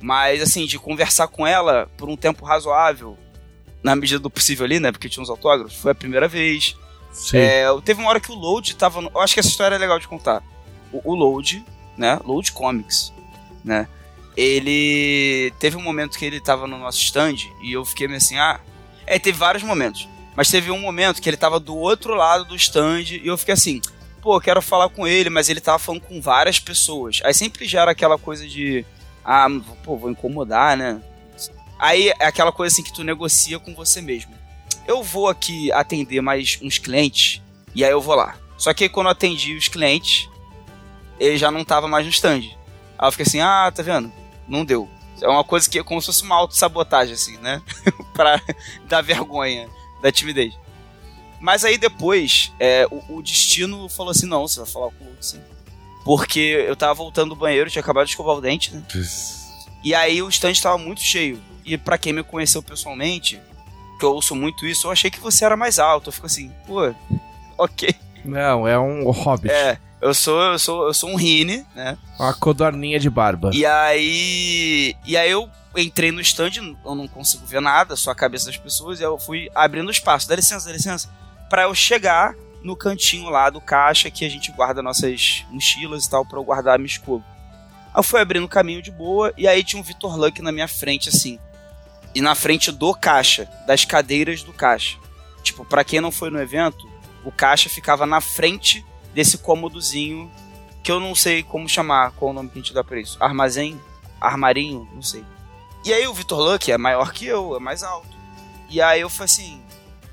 Mas 0.00 0.42
assim, 0.42 0.66
de 0.66 0.78
conversar 0.78 1.28
com 1.28 1.46
ela 1.46 1.88
por 1.96 2.08
um 2.08 2.16
tempo 2.16 2.44
razoável, 2.44 3.16
na 3.82 3.96
medida 3.96 4.18
do 4.18 4.30
possível 4.30 4.64
ali, 4.64 4.78
né? 4.78 4.92
Porque 4.92 5.08
tinha 5.08 5.22
uns 5.22 5.30
autógrafos, 5.30 5.76
foi 5.76 5.92
a 5.92 5.94
primeira 5.94 6.28
vez. 6.28 6.76
Sim. 7.12 7.38
É, 7.38 7.64
teve 7.84 8.00
uma 8.00 8.10
hora 8.10 8.20
que 8.20 8.30
o 8.30 8.34
Load 8.34 8.76
tava. 8.76 9.00
No, 9.00 9.10
eu 9.14 9.20
acho 9.20 9.34
que 9.34 9.40
essa 9.40 9.48
história 9.48 9.74
é 9.74 9.78
legal 9.78 9.98
de 9.98 10.08
contar. 10.08 10.42
O, 10.92 11.12
o 11.12 11.14
Load, 11.14 11.64
né? 11.96 12.18
Load 12.24 12.52
Comics, 12.52 13.12
né? 13.64 13.88
Ele. 14.36 15.52
Teve 15.58 15.76
um 15.76 15.82
momento 15.82 16.18
que 16.18 16.24
ele 16.24 16.40
tava 16.40 16.66
no 16.66 16.78
nosso 16.78 16.98
stand 16.98 17.36
e 17.62 17.72
eu 17.72 17.84
fiquei 17.84 18.06
meio 18.06 18.18
assim, 18.18 18.38
ah. 18.38 18.60
É, 19.06 19.18
teve 19.18 19.36
vários 19.38 19.62
momentos. 19.62 20.08
Mas 20.36 20.50
teve 20.50 20.70
um 20.70 20.78
momento 20.78 21.20
que 21.20 21.28
ele 21.28 21.36
tava 21.36 21.58
do 21.58 21.76
outro 21.76 22.14
lado 22.14 22.44
do 22.44 22.54
stand 22.54 23.02
e 23.10 23.26
eu 23.26 23.36
fiquei 23.36 23.54
assim, 23.54 23.80
pô, 24.22 24.40
quero 24.40 24.62
falar 24.62 24.88
com 24.88 25.06
ele, 25.06 25.28
mas 25.28 25.48
ele 25.48 25.60
tava 25.60 25.78
falando 25.78 26.02
com 26.02 26.20
várias 26.20 26.60
pessoas. 26.60 27.20
Aí 27.24 27.34
sempre 27.34 27.66
gera 27.66 27.90
aquela 27.90 28.16
coisa 28.16 28.46
de. 28.46 28.84
Ah, 29.24 29.48
pô, 29.82 29.96
vou 29.96 30.10
incomodar, 30.10 30.76
né? 30.76 31.00
Aí 31.80 32.10
é 32.10 32.26
aquela 32.26 32.52
coisa 32.52 32.72
assim 32.72 32.82
que 32.82 32.92
tu 32.92 33.02
negocia 33.02 33.58
com 33.58 33.74
você 33.74 34.00
mesmo 34.00 34.40
eu 34.90 35.04
vou 35.04 35.28
aqui 35.28 35.70
atender 35.70 36.20
mais 36.20 36.58
uns 36.60 36.78
clientes 36.78 37.40
e 37.74 37.84
aí 37.84 37.92
eu 37.92 38.00
vou 38.00 38.16
lá. 38.16 38.36
Só 38.58 38.74
que 38.74 38.84
aí, 38.84 38.90
quando 38.90 39.06
eu 39.06 39.12
atendi 39.12 39.54
os 39.54 39.68
clientes, 39.68 40.28
ele 41.18 41.38
já 41.38 41.48
não 41.50 41.64
tava 41.64 41.86
mais 41.86 42.04
no 42.04 42.10
stand. 42.10 42.42
Aí 42.98 43.06
eu 43.06 43.12
fiquei 43.12 43.24
assim, 43.24 43.40
ah, 43.40 43.70
tá 43.72 43.82
vendo? 43.84 44.12
Não 44.48 44.64
deu. 44.64 44.88
É 45.22 45.28
uma 45.28 45.44
coisa 45.44 45.70
que 45.70 45.78
é 45.78 45.82
como 45.84 46.00
se 46.00 46.06
fosse 46.06 46.24
uma 46.24 46.34
autossabotagem, 46.34 47.14
assim, 47.14 47.36
né? 47.36 47.62
pra 48.12 48.42
dar 48.88 49.00
vergonha 49.00 49.68
da 50.02 50.10
timidez. 50.10 50.54
Mas 51.40 51.64
aí 51.64 51.78
depois, 51.78 52.52
é, 52.58 52.86
o, 52.90 53.18
o, 53.18 53.22
destino 53.22 53.88
falou 53.88 54.10
assim, 54.10 54.26
não, 54.26 54.46
você 54.46 54.58
vai 54.58 54.68
falar 54.68 54.90
com 54.90 55.04
o 55.04 55.08
Lúcio, 55.08 55.38
sim. 55.38 55.42
Porque 56.04 56.64
eu 56.66 56.74
tava 56.74 56.94
voltando 56.94 57.30
do 57.30 57.36
banheiro, 57.36 57.70
tinha 57.70 57.80
acabado 57.80 58.06
de 58.06 58.10
escovar 58.10 58.34
o 58.34 58.40
dente, 58.40 58.74
né? 58.74 58.82
E 59.84 59.94
aí 59.94 60.20
o 60.20 60.28
stand 60.28 60.54
tava 60.54 60.76
muito 60.76 61.00
cheio. 61.00 61.40
E 61.70 61.78
para 61.78 61.96
quem 61.96 62.12
me 62.12 62.24
conheceu 62.24 62.60
pessoalmente, 62.60 63.40
que 63.96 64.04
eu 64.04 64.12
ouço 64.12 64.34
muito 64.34 64.66
isso, 64.66 64.88
eu 64.88 64.90
achei 64.90 65.08
que 65.08 65.20
você 65.20 65.44
era 65.44 65.56
mais 65.56 65.78
alto. 65.78 66.08
Eu 66.08 66.12
fico 66.12 66.26
assim, 66.26 66.50
pô, 66.66 66.92
ok. 67.56 67.94
Não, 68.24 68.66
é 68.66 68.76
um 68.76 69.08
hobbit. 69.08 69.52
É, 69.52 69.78
eu 70.00 70.12
sou, 70.12 70.40
eu 70.42 70.58
sou, 70.58 70.86
eu 70.88 70.92
sou 70.92 71.10
um 71.10 71.14
rine, 71.14 71.64
né? 71.76 71.96
Uma 72.18 72.34
codorninha 72.34 72.98
de 72.98 73.08
barba. 73.08 73.52
E 73.54 73.64
aí. 73.64 74.96
E 75.06 75.16
aí 75.16 75.30
eu 75.30 75.48
entrei 75.76 76.10
no 76.10 76.20
stand, 76.20 76.74
eu 76.84 76.94
não 76.96 77.06
consigo 77.06 77.46
ver 77.46 77.60
nada, 77.60 77.94
só 77.94 78.10
a 78.10 78.16
cabeça 78.16 78.46
das 78.46 78.56
pessoas, 78.56 78.98
e 78.98 79.04
eu 79.04 79.16
fui 79.16 79.48
abrindo 79.54 79.92
espaço. 79.92 80.28
Dá 80.28 80.34
licença, 80.34 80.66
dá 80.66 80.72
licença. 80.72 81.08
Pra 81.48 81.62
eu 81.62 81.74
chegar 81.74 82.34
no 82.64 82.74
cantinho 82.74 83.30
lá 83.30 83.48
do 83.48 83.60
caixa 83.60 84.10
que 84.10 84.24
a 84.24 84.28
gente 84.28 84.50
guarda 84.50 84.82
nossas 84.82 85.44
mochilas 85.50 86.04
e 86.04 86.10
tal, 86.10 86.26
pra 86.26 86.36
eu 86.36 86.44
guardar 86.44 86.74
a 86.74 86.78
minha 86.78 86.88
escova. 86.88 87.24
Aí 87.94 88.00
eu 88.00 88.02
fui 88.02 88.20
abrindo 88.20 88.44
o 88.44 88.48
caminho 88.48 88.82
de 88.82 88.90
boa, 88.90 89.32
e 89.38 89.46
aí 89.46 89.62
tinha 89.62 89.80
um 89.80 89.84
Vitor 89.84 90.16
Luck 90.16 90.42
na 90.42 90.50
minha 90.50 90.66
frente, 90.66 91.08
assim 91.08 91.38
e 92.14 92.20
na 92.20 92.34
frente 92.34 92.72
do 92.72 92.94
caixa, 92.94 93.48
das 93.66 93.84
cadeiras 93.84 94.42
do 94.42 94.52
caixa. 94.52 94.98
Tipo, 95.42 95.64
para 95.64 95.84
quem 95.84 96.00
não 96.00 96.10
foi 96.10 96.30
no 96.30 96.40
evento, 96.40 96.88
o 97.24 97.30
caixa 97.30 97.68
ficava 97.68 98.06
na 98.06 98.20
frente 98.20 98.84
desse 99.14 99.38
cômodozinho 99.38 100.30
que 100.82 100.90
eu 100.90 100.98
não 100.98 101.14
sei 101.14 101.42
como 101.42 101.68
chamar, 101.68 102.12
qual 102.12 102.30
o 102.30 102.34
nome 102.34 102.48
que 102.48 102.58
a 102.58 102.62
gente 102.62 102.74
dá 102.74 102.82
pra 102.82 102.98
isso. 102.98 103.16
Armazém? 103.22 103.80
Armarinho? 104.20 104.88
Não 104.94 105.02
sei. 105.02 105.24
E 105.84 105.92
aí 105.92 106.06
o 106.06 106.14
Vitor 106.14 106.38
Luck 106.38 106.70
é 106.70 106.78
maior 106.78 107.12
que 107.12 107.26
eu, 107.26 107.56
é 107.56 107.58
mais 107.58 107.82
alto. 107.82 108.08
E 108.68 108.80
aí 108.80 109.00
eu 109.00 109.10
falei 109.10 109.26
assim, 109.26 109.62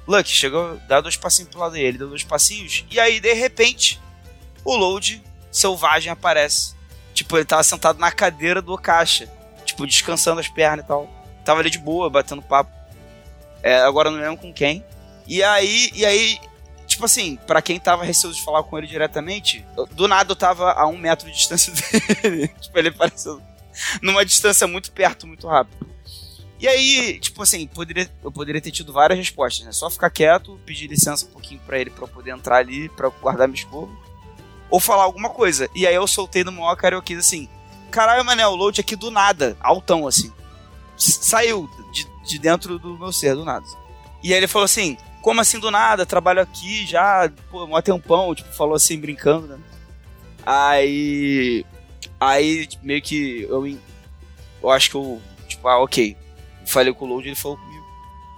Luck, 0.08 0.30
chegou, 0.30 0.78
dá 0.88 1.02
dois 1.02 1.18
passinhos 1.18 1.52
pro 1.52 1.60
lado 1.60 1.74
dele, 1.74 1.98
deu 1.98 2.10
dois 2.10 2.24
passinhos, 2.24 2.86
e 2.90 3.00
aí 3.00 3.20
de 3.20 3.34
repente 3.34 4.00
o 4.64 4.76
Load 4.76 5.22
selvagem 5.52 6.12
aparece. 6.12 6.76
Tipo, 7.14 7.38
ele 7.38 7.46
tava 7.46 7.64
sentado 7.64 8.00
na 8.00 8.12
cadeira 8.12 8.62
do 8.62 8.78
caixa, 8.78 9.28
tipo, 9.66 9.88
descansando 9.88 10.40
as 10.40 10.48
pernas 10.48 10.86
e 10.86 10.88
tal 10.88 11.17
tava 11.48 11.62
ali 11.62 11.70
de 11.70 11.80
boa, 11.80 12.10
batendo 12.10 12.42
papo. 12.42 12.70
É, 13.64 13.80
agora 13.80 14.12
não 14.12 14.20
lembro 14.20 14.38
com 14.38 14.54
quem. 14.54 14.84
E 15.26 15.42
aí, 15.42 15.90
e 15.94 16.06
aí, 16.06 16.38
tipo 16.86 17.06
assim, 17.06 17.38
para 17.48 17.62
quem 17.62 17.80
tava 17.80 18.04
receoso 18.04 18.38
de 18.38 18.44
falar 18.44 18.64
com 18.64 18.78
ele 18.78 18.86
diretamente, 18.86 19.66
do 19.92 20.08
nada 20.08 20.32
eu 20.32 20.36
tava 20.36 20.74
a 20.74 20.86
um 20.88 20.98
metro 20.98 21.28
de 21.28 21.36
distância 21.36 21.74
dele. 22.22 22.50
tipo, 22.60 22.78
ele 22.78 22.90
apareceu 22.90 23.42
numa 24.02 24.26
distância 24.26 24.68
muito 24.68 24.92
perto, 24.92 25.26
muito 25.26 25.48
rápido. 25.48 25.88
E 26.60 26.68
aí, 26.68 27.20
tipo 27.20 27.42
assim, 27.44 27.68
poderia, 27.68 28.10
eu 28.24 28.32
poderia 28.32 28.60
ter 28.60 28.72
tido 28.72 28.92
várias 28.92 29.18
respostas, 29.18 29.66
né? 29.66 29.72
Só 29.72 29.90
ficar 29.90 30.10
quieto, 30.10 30.60
pedir 30.66 30.88
licença 30.88 31.26
um 31.26 31.30
pouquinho 31.30 31.62
para 31.66 31.80
ele 31.80 31.92
pra 31.92 32.04
eu 32.04 32.08
poder 32.08 32.32
entrar 32.32 32.58
ali, 32.58 32.90
pra 32.90 33.10
guardar 33.10 33.48
minha 33.48 33.60
escova. 33.60 33.92
Ou 34.70 34.80
falar 34.80 35.04
alguma 35.04 35.30
coisa. 35.30 35.70
E 35.74 35.88
aí 35.88 35.96
eu 35.96 36.08
soltei 36.08 36.44
no 36.44 36.52
maior 36.52 36.76
carioquês 36.76 37.20
assim: 37.20 37.48
caralho, 37.92 38.26
mané, 38.26 38.46
o 38.48 38.56
load 38.56 38.82
aqui 38.82 38.96
do 38.96 39.12
nada, 39.12 39.56
altão 39.62 40.08
assim 40.08 40.34
saiu 40.98 41.70
de, 41.92 42.08
de 42.26 42.40
dentro 42.40 42.78
do 42.80 42.98
meu 42.98 43.12
ser, 43.12 43.36
do 43.36 43.46
nada. 43.46 43.66
E 44.24 44.34
aí 44.34 44.40
ele 44.40 44.48
falou 44.48 44.66
assim: 44.66 44.98
como 45.22 45.42
assim 45.42 45.60
do 45.60 45.70
nada? 45.70 46.06
Trabalho 46.06 46.42
aqui 46.42 46.86
já, 46.86 47.32
pô, 47.52 47.66
um 47.66 47.82
tempão, 47.82 48.34
tipo, 48.34 48.52
falou 48.54 48.76
assim, 48.76 49.00
brincando, 49.00 49.48
né? 49.48 49.58
Aí. 50.46 51.66
Aí, 52.20 52.68
meio 52.82 53.02
que 53.02 53.42
eu. 53.44 53.78
Eu 54.64 54.70
acho 54.70 54.90
que 54.90 54.96
eu. 54.96 55.22
Tipo, 55.48 55.68
ah, 55.68 55.80
ok. 55.80 56.16
Falei 56.66 56.94
com 56.94 57.06
o 57.06 57.10
Load, 57.10 57.28
ele 57.28 57.36
falou 57.36 57.58
comigo. 57.58 57.86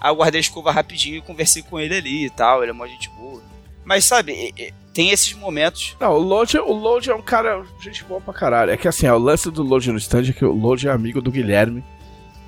Aí 0.01 0.09
eu 0.11 0.15
guardei 0.15 0.39
a 0.39 0.41
escova 0.41 0.71
rapidinho 0.71 1.17
e 1.17 1.21
conversei 1.21 1.61
com 1.61 1.79
ele 1.79 1.95
ali 1.95 2.25
e 2.25 2.29
tal. 2.29 2.61
Ele 2.61 2.71
é 2.71 2.73
uma 2.73 2.87
gente 2.87 3.09
boa. 3.09 3.41
Mas 3.85 4.05
sabe, 4.05 4.53
tem 4.93 5.11
esses 5.11 5.33
momentos. 5.33 5.95
Não, 5.99 6.13
o 6.13 6.17
Load, 6.19 6.57
o 6.57 6.73
Load 6.73 7.09
é 7.09 7.15
um 7.15 7.21
cara, 7.21 7.63
gente 7.81 8.03
boa 8.03 8.21
pra 8.21 8.33
caralho. 8.33 8.71
É 8.71 8.77
que 8.77 8.87
assim, 8.87 9.07
ó, 9.07 9.15
o 9.15 9.19
lance 9.19 9.49
do 9.49 9.63
Load 9.63 9.91
no 9.91 9.97
stand 9.97 10.29
é 10.29 10.33
que 10.33 10.45
o 10.45 10.53
Load 10.53 10.87
é 10.87 10.91
amigo 10.91 11.21
do 11.21 11.31
Guilherme 11.31 11.83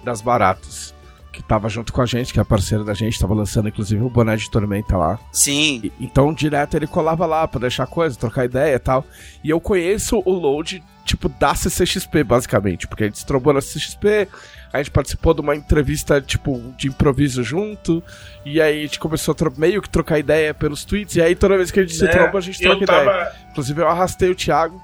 das 0.03 0.22
baratas. 0.22 0.94
que 1.34 1.41
tava 1.41 1.69
junto 1.69 1.94
com 1.94 2.02
a 2.02 2.06
gente, 2.06 2.34
que 2.34 2.41
é 2.41 2.44
parceiro 2.44 2.84
da 2.84 2.94
gente, 2.94 3.18
tava 3.18 3.34
lançando 3.34 3.69
inclusive 3.69 4.03
o 4.03 4.10
boné 4.10 4.36
de 4.36 4.52
Tormenta 4.52 4.98
lá. 4.98 5.18
Sim. 5.32 5.80
E- 5.82 5.91
então, 5.98 6.34
direto 6.34 6.76
ele 6.76 6.86
colava 6.86 7.26
lá 7.26 7.48
pra 7.48 7.61
deixar 7.61 7.88
coisa, 7.88 8.19
trocar 8.19 8.44
ideia 8.44 8.76
e 8.76 8.80
tal. 8.80 9.06
E 9.41 9.49
eu 9.49 9.61
conheço 9.61 10.22
o 10.26 10.32
Load, 10.34 10.84
tipo, 11.06 11.30
da 11.30 11.56
CCXP, 11.56 12.26
basicamente, 12.26 12.86
porque 12.86 13.03
a 13.06 13.07
gente 13.07 13.18
se 13.19 13.26
trombou 13.26 13.53
na 13.53 13.61
CCXP, 13.61 14.28
a 14.73 14.80
gente 14.80 14.91
participou 14.91 15.34
de 15.34 15.40
uma 15.40 15.56
entrevista, 15.56 16.19
tipo, 16.19 16.61
de 16.78 16.90
improviso 16.90 17.41
junto, 17.45 18.03
e 18.45 18.60
aí 18.61 18.80
a 18.80 18.82
gente 18.82 18.99
começou 18.99 19.34
a 19.34 19.49
meio 19.57 19.82
que 19.82 19.90
trocar 19.90 20.19
ideia 20.19 20.53
pelos 20.53 20.84
tweets, 20.84 21.15
e 21.15 21.22
aí 21.22 21.34
toda 21.34 21.56
vez 21.56 21.72
que 21.72 21.80
a 21.80 21.84
gente 21.84 21.95
se 21.95 22.03
né? 22.03 22.11
tromba, 22.11 22.40
a 22.40 22.41
gente 22.41 22.60
troca 22.61 22.86
tava. 22.86 23.03
ideia. 23.03 23.32
Inclusive, 23.52 23.82
eu 23.82 23.88
arrastei 23.88 24.30
o 24.30 24.36
Thiago. 24.36 24.82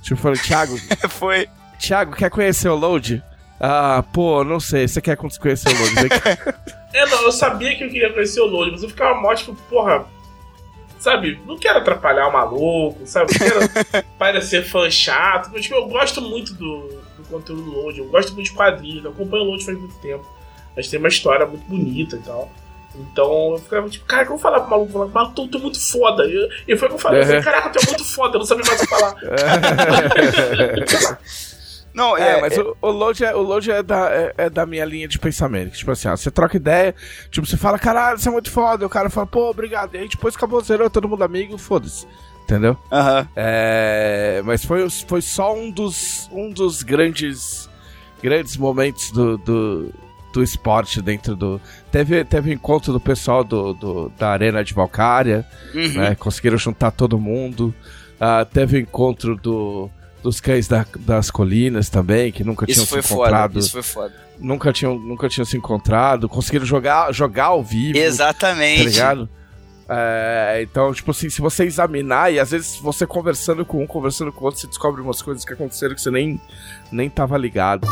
Tipo, 0.00 0.18
falei, 0.18 0.40
Thiago, 0.40 0.78
Foi. 1.10 1.46
Thiago, 1.78 2.12
quer 2.16 2.30
conhecer 2.30 2.70
o 2.70 2.74
Load? 2.74 3.22
Ah, 3.60 4.02
pô, 4.12 4.42
não 4.42 4.58
sei, 4.58 4.88
você 4.88 5.00
quer 5.02 5.16
conhecer 5.16 5.68
o 5.68 6.08
cá. 6.08 6.54
É, 6.92 7.06
não, 7.06 7.22
eu 7.22 7.30
sabia 7.30 7.76
que 7.76 7.84
eu 7.84 7.88
queria 7.88 8.12
conhecer 8.12 8.40
o 8.40 8.46
Load, 8.46 8.72
mas 8.72 8.82
eu 8.82 8.88
ficava 8.88 9.14
mó, 9.20 9.32
tipo, 9.32 9.54
porra. 9.68 10.04
Sabe, 10.98 11.40
não 11.46 11.56
quero 11.56 11.78
atrapalhar 11.78 12.26
o 12.26 12.32
maluco, 12.32 13.06
sabe? 13.06 13.30
Não 13.32 13.38
quero 13.48 14.04
parecer 14.18 14.64
fã 14.64 14.90
chato. 14.90 15.50
Mas, 15.52 15.62
tipo, 15.62 15.76
eu 15.76 15.86
gosto 15.86 16.20
muito 16.20 16.52
do, 16.54 16.88
do 17.16 17.22
conteúdo 17.30 17.62
do 17.62 17.70
Load, 17.70 17.98
eu 18.00 18.06
gosto 18.06 18.34
muito 18.34 18.46
de 18.46 18.52
quadrinhos, 18.56 19.04
eu 19.04 19.12
acompanho 19.12 19.44
o 19.44 19.50
Load 19.50 19.64
faz 19.64 19.78
muito 19.78 19.94
tempo. 19.98 20.26
Mas 20.76 20.88
tem 20.88 20.98
uma 20.98 21.08
história 21.08 21.46
muito 21.46 21.62
bonita 21.68 22.16
e 22.16 22.20
tal. 22.20 22.50
Então 22.96 23.52
eu 23.52 23.58
ficava 23.58 23.88
tipo, 23.88 24.04
cara, 24.04 24.24
que 24.24 24.32
eu 24.32 24.36
vou 24.36 24.42
falar 24.42 24.60
pro 24.60 24.70
maluco? 24.70 24.92
Falar, 24.92 25.06
maluco, 25.06 25.34
tu, 25.36 25.46
tu 25.48 25.58
é 25.58 25.60
muito 25.60 25.80
foda. 25.80 26.24
E, 26.26 26.48
e 26.66 26.76
foi 26.76 26.88
o 26.88 26.90
que 26.90 26.94
eu 26.96 26.98
falei, 26.98 27.20
eu 27.20 27.24
falei, 27.24 27.38
Uhum. 27.38 27.44
caraca, 27.44 27.70
tu 27.70 27.78
é 27.78 27.86
muito 27.86 28.04
foda, 28.04 28.34
eu 28.34 28.38
não 28.40 28.46
sabia 28.46 28.64
mais 28.66 28.80
o 28.80 28.84
que 28.84 28.90
falar. 28.90 29.14
Não, 31.92 32.16
É, 32.16 32.38
é, 32.38 32.40
mas 32.40 32.56
o, 32.56 32.76
o 32.80 32.90
load, 32.90 33.24
é, 33.24 33.34
o 33.34 33.42
load 33.42 33.70
é, 33.70 33.82
da, 33.82 34.08
é, 34.10 34.34
é 34.38 34.50
da 34.50 34.64
minha 34.64 34.84
linha 34.84 35.08
de 35.08 35.18
pensamento. 35.18 35.76
Tipo 35.76 35.90
assim, 35.90 36.08
ó, 36.08 36.16
você 36.16 36.30
troca 36.30 36.56
ideia, 36.56 36.94
tipo, 37.30 37.46
você 37.46 37.56
fala, 37.56 37.78
caralho, 37.78 38.18
você 38.18 38.28
é 38.28 38.32
muito 38.32 38.50
foda. 38.50 38.84
E 38.84 38.86
o 38.86 38.90
cara 38.90 39.10
fala, 39.10 39.26
pô, 39.26 39.50
obrigado. 39.50 39.94
E 39.94 39.98
aí 39.98 40.08
depois 40.08 40.36
acabou, 40.36 40.60
zerou, 40.62 40.88
todo 40.88 41.08
mundo 41.08 41.24
amigo, 41.24 41.58
foda-se. 41.58 42.06
Entendeu? 42.44 42.76
Aham. 42.90 43.28
É, 43.36 44.42
mas 44.44 44.64
foi, 44.64 44.88
foi 44.90 45.20
só 45.22 45.54
um 45.54 45.70
dos, 45.70 46.28
um 46.32 46.50
dos 46.50 46.82
grandes, 46.82 47.68
grandes 48.22 48.56
momentos 48.56 49.10
do, 49.12 49.36
do, 49.38 49.92
do 50.32 50.42
esporte 50.42 51.00
dentro 51.00 51.36
do. 51.36 51.60
Teve, 51.92 52.24
teve 52.24 52.52
encontro 52.52 52.92
do 52.92 52.98
pessoal 53.00 53.44
do, 53.44 53.72
do- 53.74 54.08
da 54.18 54.30
Arena 54.30 54.62
de 54.64 54.74
Valcária, 54.74 55.46
Uhum. 55.74 55.92
né? 55.94 56.14
Conseguiram 56.16 56.58
juntar 56.58 56.90
todo 56.90 57.18
mundo. 57.18 57.72
Ah, 58.18 58.44
teve 58.44 58.76
o 58.76 58.80
encontro 58.80 59.36
do, 59.36 59.88
dos 60.22 60.40
cães 60.40 60.68
da- 60.68 60.86
das 61.00 61.30
colinas 61.30 61.88
também, 61.88 62.30
que 62.32 62.44
nunca 62.44 62.64
Isso 62.70 62.86
tinham 62.86 63.02
se 63.02 63.08
foda. 63.08 63.22
encontrado. 63.22 63.58
Isso 63.58 63.72
foi 63.72 63.82
foda. 63.82 64.14
Nunca, 64.38 64.72
tinham, 64.72 64.98
nunca 64.98 65.28
tinham 65.28 65.44
se 65.44 65.56
encontrado. 65.56 66.28
Conseguiram 66.28 66.64
jogar, 66.64 67.12
jogar 67.12 67.46
ao 67.46 67.62
vivo. 67.62 67.98
Exatamente. 67.98 68.84
Tá 68.84 68.90
ligado? 68.90 69.28
É, 69.92 70.60
então, 70.62 70.94
tipo 70.94 71.10
assim, 71.10 71.28
se 71.28 71.40
você 71.40 71.64
examinar, 71.64 72.32
e 72.32 72.38
às 72.38 72.52
vezes 72.52 72.76
você 72.76 73.04
conversando 73.06 73.64
com 73.64 73.82
um, 73.82 73.86
conversando 73.86 74.30
com 74.32 74.42
o 74.42 74.44
outro, 74.44 74.60
você 74.60 74.66
descobre 74.68 75.00
umas 75.02 75.20
coisas 75.20 75.44
que 75.44 75.52
aconteceram 75.52 75.94
que 75.96 76.00
você 76.00 76.10
nem, 76.12 76.40
nem 76.92 77.10
tava 77.10 77.36
ligado. 77.36 77.88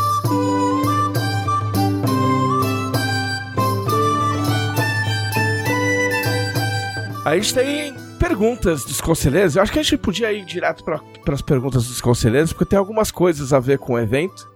A 7.25 7.35
gente 7.35 7.53
tem 7.53 7.93
perguntas 8.19 8.83
dos 8.85 9.01
conselheiros. 9.01 9.55
Eu 9.55 9.61
acho 9.63 9.71
que 9.71 9.79
a 9.79 9.83
gente 9.83 9.97
podia 9.97 10.31
ir 10.31 10.45
direto 10.45 10.83
para 10.83 11.01
as 11.33 11.41
perguntas 11.41 11.85
dos 11.87 12.01
conselheiros, 12.01 12.51
porque 12.53 12.65
tem 12.69 12.77
algumas 12.77 13.09
coisas 13.11 13.53
a 13.53 13.59
ver 13.59 13.79
com 13.79 13.93
o 13.93 13.99
evento, 13.99 14.47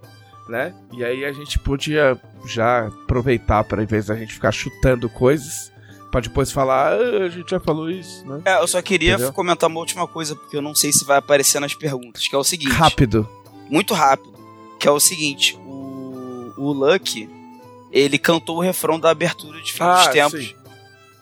né? 0.47 0.73
E 0.91 1.03
aí 1.03 1.23
a 1.25 1.31
gente 1.31 1.57
podia 1.57 2.19
já 2.45 2.87
aproveitar 2.87 3.63
para, 3.63 3.81
em 3.81 3.85
vez 3.85 4.07
da 4.07 4.15
gente 4.15 4.33
ficar 4.33 4.51
chutando 4.51 5.09
coisas, 5.09 5.71
pra 6.11 6.19
depois 6.21 6.51
falar, 6.51 6.91
"Ah, 6.93 7.23
a 7.25 7.29
gente 7.29 7.49
já 7.49 7.59
falou 7.59 7.89
isso, 7.89 8.27
né? 8.27 8.41
É, 8.45 8.61
eu 8.61 8.67
só 8.67 8.81
queria 8.81 9.13
Entendeu? 9.13 9.33
comentar 9.33 9.69
uma 9.69 9.79
última 9.79 10.05
coisa, 10.07 10.35
porque 10.35 10.55
eu 10.57 10.61
não 10.61 10.75
sei 10.75 10.91
se 10.93 11.05
vai 11.05 11.17
aparecer 11.17 11.59
nas 11.59 11.73
perguntas, 11.73 12.27
que 12.27 12.35
é 12.35 12.37
o 12.37 12.43
seguinte. 12.43 12.71
Rápido. 12.73 13.27
Muito 13.69 13.93
rápido. 13.93 14.31
Que 14.79 14.87
é 14.87 14.91
o 14.91 14.99
seguinte, 14.99 15.55
o, 15.65 16.51
o 16.57 16.71
Lucky, 16.73 17.29
ele 17.91 18.17
cantou 18.19 18.57
o 18.57 18.61
refrão 18.61 18.99
da 18.99 19.09
abertura 19.09 19.61
de 19.61 19.71
Fim 19.71 19.79
dos 19.85 20.07
Ah, 20.07 20.09
Tempos. 20.09 20.39
sim. 20.43 20.53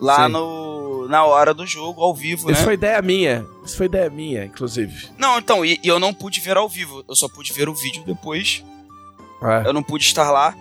Lá 0.01 0.25
Sim. 0.25 0.31
no, 0.31 1.07
na 1.07 1.23
hora 1.25 1.53
do 1.53 1.65
jogo, 1.65 2.01
ao 2.01 2.13
vivo, 2.13 2.49
Isso 2.49 2.59
né? 2.59 2.65
foi 2.65 2.73
ideia 2.73 2.99
minha. 3.03 3.45
Isso 3.63 3.77
foi 3.77 3.85
ideia 3.85 4.09
minha, 4.09 4.43
inclusive. 4.45 5.09
Não, 5.17 5.37
então, 5.37 5.63
e, 5.63 5.79
e 5.83 5.87
eu 5.87 5.99
não 5.99 6.11
pude 6.13 6.39
ver 6.39 6.57
ao 6.57 6.67
vivo. 6.67 7.05
Eu 7.07 7.15
só 7.15 7.29
pude 7.29 7.53
ver 7.53 7.69
o 7.69 7.75
vídeo 7.75 8.03
depois. 8.03 8.63
É. 9.43 9.67
Eu 9.67 9.73
não 9.73 9.83
pude 9.83 10.03
estar 10.03 10.31
lá. 10.31 10.55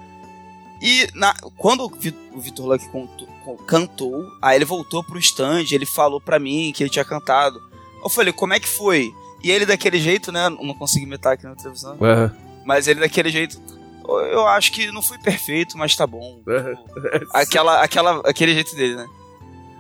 E 0.83 1.09
na- 1.15 1.35
quando 1.57 1.85
o 1.85 1.89
Vi- 1.89 2.15
o 2.33 2.41
Vitor 2.41 2.67
Luck 2.67 2.87
contou- 2.91 3.29
cantou, 3.67 4.27
aí 4.43 4.57
ele 4.57 4.65
voltou 4.65 5.03
pro 5.03 5.19
stand, 5.19 5.65
ele 5.73 5.87
falou 5.87 6.21
pra 6.21 6.39
mim 6.39 6.73
que 6.75 6.83
ele 6.83 6.91
tinha 6.91 7.05
cantado. 7.05 7.61
Eu 8.03 8.09
falei, 8.11 8.33
como 8.33 8.53
é 8.55 8.61
que 8.61 8.69
foi? 8.69 9.13
E 9.43 9.51
ele 9.51 9.65
daquele 9.67 9.99
jeito, 9.99 10.31
né? 10.31 10.49
Não 10.51 10.75
consegui 10.75 11.07
meter 11.07 11.29
aqui 11.29 11.45
na 11.45 11.55
televisão. 11.55 11.97
Aham. 12.01 12.35
Mas 12.65 12.87
ele 12.87 13.01
daquele 13.01 13.31
jeito. 13.31 13.61
Eu 14.33 14.47
acho 14.49 14.73
que 14.73 14.91
não 14.91 15.03
foi 15.03 15.19
perfeito, 15.19 15.79
mas 15.79 15.95
tá 15.97 16.07
bom. 16.07 16.41
Aham. 16.47 16.75
Aquela, 17.33 17.83
aquela, 17.83 18.21
aquele 18.29 18.53
jeito 18.55 18.75
dele, 18.75 18.97
né? 18.97 19.07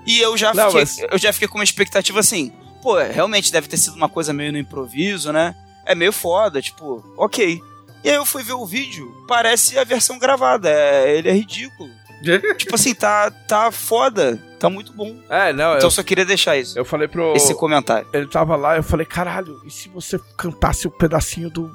E 0.07 0.21
eu 0.21 0.37
já, 0.37 0.53
Não, 0.55 0.67
fiquei, 0.67 0.81
mas- 0.81 0.99
eu 1.13 1.19
já 1.19 1.33
fiquei 1.33 1.49
com 1.49 1.59
uma 1.59 1.65
expectativa 1.65 2.21
assim. 2.21 2.53
Pô, 2.83 2.97
realmente 2.99 3.53
deve 3.53 3.69
ter 3.69 3.77
sido 3.77 3.95
uma 3.97 4.09
coisa 4.09 4.33
meio 4.33 4.53
no 4.53 4.59
improviso, 4.59 5.33
né? 5.33 5.55
É 5.85 5.95
meio 5.95 6.13
foda, 6.13 6.63
tipo, 6.63 7.05
ok. 7.17 7.61
E 8.03 8.09
aí 8.09 8.15
eu 8.17 8.25
fui 8.25 8.43
ver 8.43 8.55
o 8.55 8.65
vídeo, 8.65 9.13
parece 9.29 9.79
a 9.79 9.85
versão 9.85 10.19
gravada. 10.19 10.71
É, 10.71 11.17
ele 11.19 11.29
é 11.29 11.33
ridículo. 11.33 11.91
tipo 12.57 12.75
assim, 12.75 12.95
tá, 12.95 13.31
tá 13.31 13.71
foda. 13.71 14.43
Tá 14.59 14.69
muito 14.71 14.93
bom. 14.93 15.17
É, 15.29 15.53
não, 15.53 15.75
Então 15.77 15.87
eu, 15.87 15.91
só 15.91 16.03
queria 16.03 16.25
deixar 16.25 16.57
isso. 16.57 16.79
eu 16.79 16.85
falei 16.85 17.09
pro. 17.09 17.35
Esse 17.35 17.55
comentário. 17.55 18.07
Ele 18.13 18.27
tava 18.27 18.57
lá, 18.57 18.77
eu 18.77 18.83
falei, 18.83 19.07
caralho, 19.07 19.61
e 19.67 19.71
se 19.71 19.89
você 19.89 20.19
cantasse 20.37 20.87
um 20.87 20.91
pedacinho 20.91 21.51
do. 21.51 21.71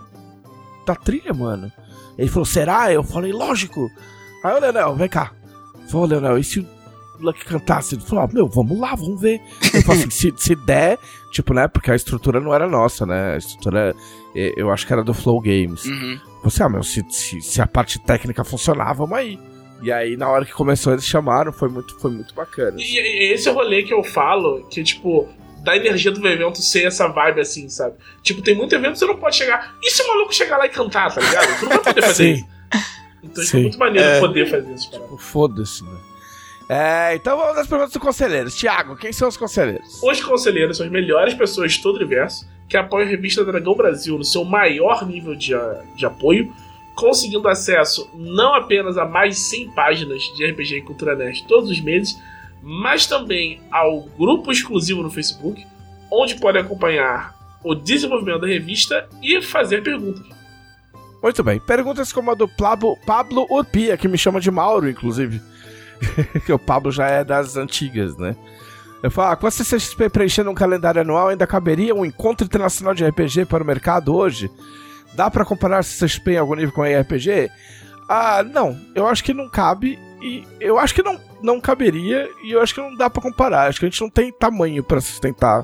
da 0.85 0.95
trilha, 0.95 1.34
mano? 1.34 1.72
Ele 2.18 2.30
falou, 2.30 2.45
será? 2.45 2.91
Eu 2.91 3.03
falei, 3.03 3.31
lógico. 3.31 3.89
Aí 4.43 4.53
o 4.56 4.60
Leonel, 4.60 4.95
vem 4.95 5.10
cá. 5.10 5.31
Falou, 5.89 6.07
Leonel, 6.07 6.38
e 6.38 6.43
se 6.43 6.65
Lucky 7.19 7.45
cantasse? 7.45 7.95
Ele 7.95 8.03
falou, 8.03 8.23
ah, 8.25 8.29
meu, 8.31 8.47
vamos 8.47 8.79
lá, 8.79 8.95
vamos 8.95 9.19
ver. 9.21 9.41
Eu 9.73 9.81
falei 9.83 10.01
assim, 10.01 10.09
se, 10.09 10.33
se 10.37 10.55
der, 10.55 10.99
tipo, 11.31 11.53
né? 11.53 11.67
Porque 11.67 11.91
a 11.91 11.95
estrutura 11.95 12.39
não 12.39 12.53
era 12.53 12.67
nossa, 12.67 13.05
né? 13.05 13.33
A 13.33 13.37
estrutura, 13.37 13.95
eu 14.33 14.71
acho 14.71 14.85
que 14.85 14.93
era 14.93 15.03
do 15.03 15.13
Flow 15.13 15.39
Games. 15.41 15.85
Uhum. 15.85 16.19
Você, 16.43 16.63
ah, 16.63 16.69
meu, 16.69 16.83
se, 16.83 17.03
se, 17.09 17.41
se 17.41 17.61
a 17.61 17.67
parte 17.67 17.99
técnica 17.99 18.43
funcionar, 18.43 18.93
vamos 18.93 19.17
aí. 19.17 19.39
E 19.81 19.91
aí, 19.91 20.15
na 20.15 20.29
hora 20.29 20.45
que 20.45 20.53
começou, 20.53 20.93
eles 20.93 21.05
chamaram, 21.05 21.51
foi 21.51 21.67
muito, 21.69 21.99
foi 21.99 22.11
muito 22.11 22.33
bacana. 22.33 22.77
E, 22.79 22.97
e 22.97 23.33
esse 23.33 23.47
é 23.47 23.51
o 23.51 23.55
rolê 23.55 23.83
que 23.83 23.93
eu 23.93 24.03
falo, 24.03 24.65
que, 24.69 24.83
tipo, 24.83 25.27
da 25.63 25.75
energia 25.75 26.11
do 26.11 26.25
evento 26.27 26.61
ser 26.61 26.85
essa 26.85 27.07
vibe 27.07 27.41
assim, 27.41 27.67
sabe? 27.67 27.95
Tipo, 28.23 28.41
tem 28.41 28.55
muito 28.55 28.73
evento 28.73 28.93
que 28.93 28.99
você 28.99 29.05
não 29.05 29.17
pode 29.17 29.35
chegar. 29.35 29.75
E 29.83 29.89
se 29.91 30.01
o 30.03 30.07
maluco 30.07 30.33
chegar 30.33 30.57
lá 30.57 30.65
e 30.65 30.69
cantar, 30.69 31.13
tá 31.13 31.19
ligado? 31.19 31.59
Tu 31.59 31.65
não 31.65 31.69
vai 31.69 31.79
poder 31.79 32.01
fazer 32.03 32.23
Sim. 32.23 32.33
isso. 32.33 32.45
Então 33.23 33.43
tipo, 33.43 33.51
Sim. 33.51 33.57
é 33.57 33.61
muito 33.63 33.79
maneiro 33.79 34.07
É. 34.07 34.19
poder 34.19 34.49
fazer 34.49 34.73
isso, 34.73 34.91
cara. 34.91 35.03
Foda-se, 35.17 35.83
né? 35.83 35.97
É, 36.67 37.13
então 37.15 37.37
vamos 37.37 37.57
às 37.57 37.67
perguntas 37.67 37.93
dos 37.93 38.01
conselheiros. 38.01 38.55
Tiago, 38.55 38.95
quem 38.95 39.13
são 39.13 39.27
os 39.27 39.37
conselheiros? 39.37 40.01
Os 40.01 40.21
conselheiros 40.23 40.77
são 40.77 40.85
as 40.85 40.91
melhores 40.91 41.33
pessoas 41.33 41.73
de 41.73 41.81
todo 41.81 41.95
o 41.95 41.97
universo 41.97 42.47
que 42.67 42.75
apoiam 42.75 43.05
a 43.07 43.09
revista 43.09 43.45
Dragão 43.45 43.75
Brasil 43.75 44.17
no 44.17 44.23
seu 44.23 44.43
maior 44.43 45.05
nível 45.05 45.35
de, 45.35 45.53
a- 45.53 45.83
de 45.95 46.05
apoio, 46.05 46.51
conseguindo 46.95 47.47
acesso 47.47 48.09
não 48.15 48.55
apenas 48.55 48.97
a 48.97 49.05
mais 49.05 49.35
de 49.35 49.39
100 49.41 49.71
páginas 49.71 50.21
de 50.35 50.45
RPG 50.45 50.77
e 50.77 50.81
Cultura 50.81 51.15
Nerd 51.15 51.45
todos 51.47 51.69
os 51.69 51.79
meses, 51.79 52.17
mas 52.63 53.05
também 53.05 53.61
ao 53.69 54.01
grupo 54.01 54.51
exclusivo 54.51 55.03
no 55.03 55.11
Facebook, 55.11 55.63
onde 56.11 56.35
podem 56.35 56.61
acompanhar 56.61 57.35
o 57.63 57.75
desenvolvimento 57.75 58.41
da 58.41 58.47
revista 58.47 59.07
e 59.21 59.39
fazer 59.41 59.83
perguntas. 59.83 60.25
Muito 61.21 61.43
bem. 61.43 61.59
Perguntas 61.59 62.11
como 62.13 62.31
a 62.31 62.35
do 62.35 62.47
Pablo, 62.47 62.97
Pablo 63.05 63.45
Urpia, 63.49 63.97
que 63.97 64.07
me 64.07 64.17
chama 64.17 64.39
de 64.39 64.49
Mauro, 64.49 64.89
inclusive. 64.89 65.39
que 66.45 66.51
o 66.53 66.59
Pablo 66.59 66.91
já 66.91 67.07
é 67.07 67.23
das 67.23 67.55
antigas, 67.57 68.15
né? 68.17 68.35
Eu 69.03 69.11
falo, 69.11 69.31
ah, 69.31 69.35
com 69.35 69.45
a 69.45 69.51
CCXP 69.51 70.09
preenchendo 70.09 70.49
um 70.49 70.55
calendário 70.55 71.01
anual, 71.01 71.27
ainda 71.30 71.45
caberia 71.45 71.93
um 71.93 72.05
encontro 72.05 72.45
internacional 72.45 72.93
de 72.95 73.05
RPG 73.05 73.45
para 73.45 73.63
o 73.63 73.67
mercado 73.67 74.15
hoje? 74.15 74.49
Dá 75.13 75.30
pra 75.30 75.45
comparar 75.45 75.80
a 75.80 75.84
CCXP 75.84 76.31
em 76.31 76.38
algum 76.38 76.55
nível 76.55 76.72
com 76.73 76.81
a 76.81 76.88
RPG? 77.01 77.49
Ah, 78.09 78.43
não. 78.43 78.77
Eu 78.95 79.07
acho 79.07 79.23
que 79.23 79.34
não 79.34 79.47
cabe 79.49 79.99
e 80.22 80.43
eu 80.59 80.80
acho 80.80 80.93
que 80.95 81.03
não, 81.03 81.19
não 81.41 81.61
caberia 81.61 82.27
e 82.43 82.51
eu 82.51 82.61
acho 82.61 82.73
que 82.73 82.81
não 82.81 82.95
dá 82.95 83.09
pra 83.09 83.22
comparar. 83.22 83.67
Acho 83.67 83.80
que 83.80 83.85
a 83.85 83.89
gente 83.89 84.01
não 84.01 84.09
tem 84.09 84.31
tamanho 84.31 84.84
pra 84.84 84.99
sustentar 84.99 85.63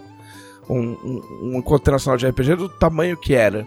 um, 0.69 0.79
um, 0.79 1.21
um 1.41 1.57
encontro 1.57 1.81
internacional 1.83 2.17
de 2.17 2.27
RPG 2.27 2.55
do 2.55 2.69
tamanho 2.69 3.17
que 3.17 3.33
era. 3.33 3.65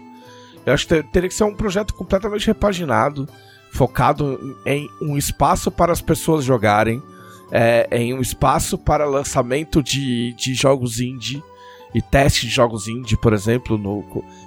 Eu 0.65 0.73
acho 0.73 0.87
que 0.87 0.95
ter- 0.95 1.03
teria 1.11 1.29
que 1.29 1.35
ser 1.35 1.43
um 1.43 1.53
projeto 1.53 1.93
completamente 1.93 2.47
repaginado, 2.47 3.27
focado 3.75 4.57
em 4.65 4.89
um 5.01 5.17
espaço 5.17 5.69
para 5.69 5.91
as 5.91 6.01
pessoas 6.01 6.45
jogarem, 6.45 7.03
é, 7.51 7.87
em 7.91 8.13
um 8.13 8.21
espaço 8.21 8.77
para 8.77 9.05
lançamento 9.05 9.83
de, 9.83 10.33
de 10.33 10.53
jogos 10.53 10.99
indie 10.99 11.43
e 11.93 12.01
teste 12.01 12.47
de 12.47 12.53
jogos 12.53 12.87
indie, 12.87 13.17
por 13.17 13.33
exemplo, 13.33 13.77
no, 13.77 14.03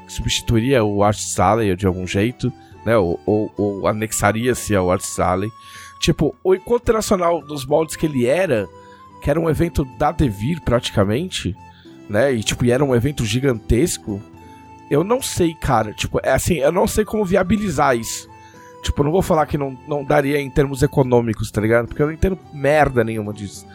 que 0.06 0.12
substituiria 0.12 0.82
o 0.82 1.02
Arts 1.02 1.38
Alley 1.38 1.76
de 1.76 1.86
algum 1.86 2.06
jeito, 2.06 2.50
né? 2.84 2.96
Ou, 2.96 3.20
ou, 3.26 3.52
ou 3.56 3.86
anexaria-se 3.86 4.74
ao 4.74 4.90
Arts 4.90 5.20
Alley. 5.20 5.52
Tipo, 6.00 6.34
o 6.42 6.54
encontro 6.54 6.84
internacional 6.84 7.42
dos 7.42 7.66
moldes 7.66 7.96
que 7.96 8.06
ele 8.06 8.24
era, 8.24 8.66
que 9.22 9.30
era 9.30 9.38
um 9.38 9.50
evento 9.50 9.84
da 9.98 10.10
Devir 10.10 10.60
praticamente, 10.62 11.54
né? 12.08 12.32
E 12.32 12.42
tipo, 12.42 12.64
e 12.64 12.70
era 12.70 12.84
um 12.84 12.94
evento 12.94 13.26
gigantesco. 13.26 14.22
Eu 14.90 15.04
não 15.04 15.20
sei, 15.20 15.54
cara. 15.54 15.92
Tipo, 15.92 16.18
é 16.22 16.32
assim, 16.32 16.54
eu 16.54 16.72
não 16.72 16.86
sei 16.86 17.04
como 17.04 17.26
viabilizar 17.26 17.94
isso. 17.94 18.28
Tipo, 18.82 19.02
não 19.02 19.10
vou 19.10 19.22
falar 19.22 19.46
que 19.46 19.58
não, 19.58 19.76
não 19.88 20.04
daria 20.04 20.40
em 20.40 20.50
termos 20.50 20.82
econômicos, 20.82 21.50
tá 21.50 21.60
ligado? 21.60 21.88
Porque 21.88 22.00
eu 22.00 22.06
não 22.06 22.12
entendo 22.12 22.38
merda 22.52 23.02
nenhuma 23.02 23.32
disso. 23.32 23.66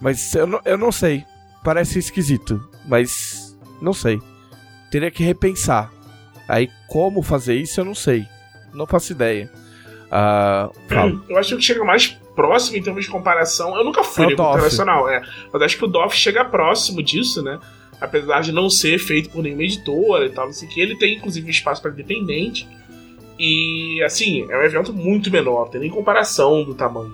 Mas 0.00 0.34
eu 0.34 0.46
não, 0.46 0.60
eu 0.64 0.78
não 0.78 0.92
sei. 0.92 1.24
Parece 1.64 1.98
esquisito. 1.98 2.62
Mas 2.86 3.58
não 3.82 3.92
sei. 3.92 4.20
Teria 4.90 5.10
que 5.10 5.22
repensar. 5.22 5.92
Aí, 6.48 6.70
como 6.86 7.22
fazer 7.22 7.56
isso, 7.56 7.80
eu 7.80 7.84
não 7.84 7.94
sei. 7.94 8.26
Não 8.72 8.86
faço 8.86 9.12
ideia. 9.12 9.50
Uh, 10.06 11.20
eu 11.28 11.36
acho 11.36 11.56
que 11.56 11.62
chega 11.62 11.84
mais 11.84 12.18
próximo 12.34 12.78
em 12.78 12.82
termos 12.82 13.04
de 13.04 13.10
comparação. 13.10 13.76
Eu 13.76 13.84
nunca 13.84 14.02
fui 14.02 14.26
é 14.26 14.32
internacional, 14.32 15.08
é. 15.08 15.22
Mas 15.52 15.62
acho 15.62 15.76
que 15.76 15.84
o 15.84 15.88
DOF 15.88 16.16
chega 16.16 16.44
próximo 16.44 17.02
disso, 17.02 17.42
né? 17.42 17.58
Apesar 18.00 18.40
de 18.40 18.52
não 18.52 18.70
ser 18.70 18.98
feito 18.98 19.28
por 19.30 19.42
nenhuma 19.42 19.64
editora 19.64 20.26
e 20.26 20.30
tal, 20.30 20.46
não 20.46 20.52
sei 20.52 20.68
o 20.68 20.70
que. 20.70 20.80
Ele 20.80 20.96
tem, 20.96 21.16
inclusive, 21.16 21.46
um 21.46 21.50
espaço 21.50 21.82
para 21.82 21.90
independente. 21.90 22.66
E, 23.38 24.02
assim, 24.02 24.46
é 24.50 24.58
um 24.58 24.62
evento 24.62 24.92
muito 24.92 25.30
menor. 25.30 25.68
Tem 25.68 25.80
nem 25.80 25.90
comparação 25.90 26.64
do 26.64 26.74
tamanho 26.74 27.12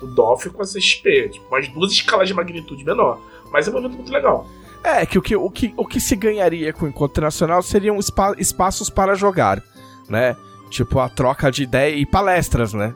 do 0.00 0.06
DOF 0.06 0.50
com 0.50 0.62
a 0.62 0.64
CXP. 0.64 1.30
Tipo, 1.30 1.46
umas 1.48 1.68
duas 1.68 1.92
escalas 1.92 2.28
de 2.28 2.34
magnitude 2.34 2.84
menor. 2.84 3.20
Mas 3.52 3.68
é 3.68 3.70
um 3.70 3.78
evento 3.78 3.94
muito 3.94 4.12
legal. 4.12 4.46
É, 4.82 5.04
que 5.04 5.18
o 5.18 5.22
que, 5.22 5.36
o 5.36 5.50
que, 5.50 5.74
o 5.76 5.84
que 5.84 6.00
se 6.00 6.14
ganharia 6.14 6.72
com 6.72 6.86
o 6.86 6.88
encontro 6.88 7.22
nacional 7.22 7.60
seriam 7.60 8.00
spa, 8.00 8.34
espaços 8.38 8.88
para 8.88 9.14
jogar, 9.14 9.60
né? 10.08 10.36
Tipo, 10.70 11.00
a 11.00 11.08
troca 11.08 11.50
de 11.50 11.64
ideia 11.64 11.94
e 11.94 12.06
palestras, 12.06 12.72
né? 12.72 12.94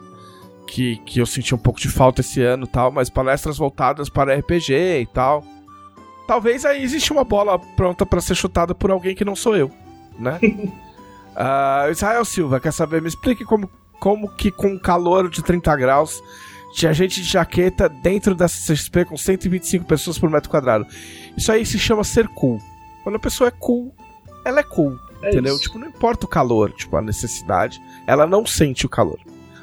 Que, 0.67 0.99
que 0.99 1.21
eu 1.21 1.27
senti 1.27 1.53
um 1.53 1.59
pouco 1.59 1.81
de 1.81 1.89
falta 1.89 2.21
esse 2.21 2.41
ano 2.43 2.67
tal, 2.67 2.93
mas 2.93 3.11
palestras 3.11 3.59
voltadas 3.59 4.09
para 4.09 4.37
RPG 4.37 4.73
e 4.73 5.07
tal. 5.13 5.43
Talvez 6.29 6.65
aí 6.65 6.81
existe 6.81 7.13
uma 7.13 7.25
bola 7.25 7.59
pronta 7.59 8.07
para 8.07 8.21
ser 8.21 8.37
chutada 8.37 8.73
por 8.73 8.93
alguém 8.93 9.17
que 9.17 9.25
não 9.25 9.35
sou 9.35 9.57
eu, 9.57 9.69
né? 10.17 10.39
uh, 11.41 11.91
Israel 11.91 12.25
Silva, 12.25 12.61
quer 12.61 12.73
saber? 12.73 13.01
Me 13.01 13.09
explique 13.09 13.45
como, 13.45 13.71
como 13.99 14.29
que 14.37 14.51
com 14.51 14.79
calor 14.79 15.29
de 15.29 15.43
30 15.43 15.75
graus 15.77 16.23
tinha 16.73 16.93
gente 16.93 17.21
de 17.21 17.29
jaqueta 17.29 17.89
dentro 17.89 18.35
da 18.35 18.47
CXP 18.47 19.07
com 19.07 19.17
125 19.17 19.85
pessoas 19.85 20.19
por 20.19 20.31
metro 20.31 20.51
quadrado. 20.51 20.87
Isso 21.37 21.51
aí 21.51 21.67
se 21.67 21.79
chama 21.79 22.05
ser 22.05 22.29
cool. 22.29 22.61
Quando 23.03 23.17
a 23.17 23.19
pessoa 23.19 23.49
é 23.49 23.51
cool, 23.51 23.95
ela 24.45 24.61
é 24.61 24.63
cool. 24.63 24.99
É 25.23 25.31
entendeu? 25.31 25.55
Isso. 25.55 25.65
Tipo, 25.65 25.79
não 25.79 25.89
importa 25.89 26.27
o 26.27 26.29
calor, 26.29 26.71
tipo, 26.73 26.97
a 26.97 27.03
necessidade. 27.03 27.81
Ela 28.07 28.27
não 28.27 28.47
sente 28.47 28.87
o 28.87 28.89
calor. 28.89 29.19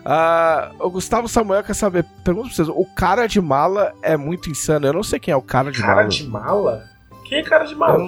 Uh, 0.07 0.85
o 0.85 0.89
Gustavo 0.89 1.27
Samuel 1.27 1.63
quer 1.63 1.73
saber, 1.73 2.05
pergunta 2.23 2.47
pra 2.47 2.55
vocês, 2.55 2.69
o 2.69 2.85
cara 2.95 3.27
de 3.27 3.41
mala 3.41 3.93
é 4.01 4.15
muito 4.15 4.49
insano. 4.49 4.87
Eu 4.87 4.93
não 4.93 5.03
sei 5.03 5.19
quem 5.19 5.31
é 5.31 5.35
o 5.35 5.41
cara 5.41 5.71
de 5.71 5.79
cara 5.79 5.95
mala. 5.95 6.01
Cara 6.03 6.09
de 6.09 6.27
mala? 6.27 6.89
Quem 7.25 7.39
é 7.39 7.43
cara 7.43 7.65
de 7.65 7.75
mala? 7.75 7.93
Eu 7.95 7.99
não, 7.99 8.07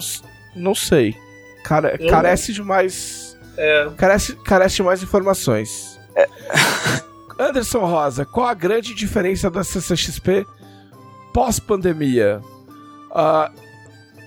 não 0.55 0.75
sei. 0.75 1.17
Cara, 1.63 1.97
carece 1.97 2.49
não... 2.49 2.55
de 2.55 2.63
mais. 2.63 3.28
É. 3.61 3.89
Carece, 3.97 4.35
carece 4.37 4.77
de 4.77 4.83
mais 4.83 5.03
informações. 5.03 5.99
É. 6.15 6.29
Anderson 7.37 7.85
Rosa, 7.85 8.25
qual 8.25 8.47
a 8.47 8.53
grande 8.53 8.95
diferença 8.95 9.49
da 9.49 9.63
CCXP 9.63 10.45
pós-pandemia? 11.33 12.41
Uh, 13.11 13.53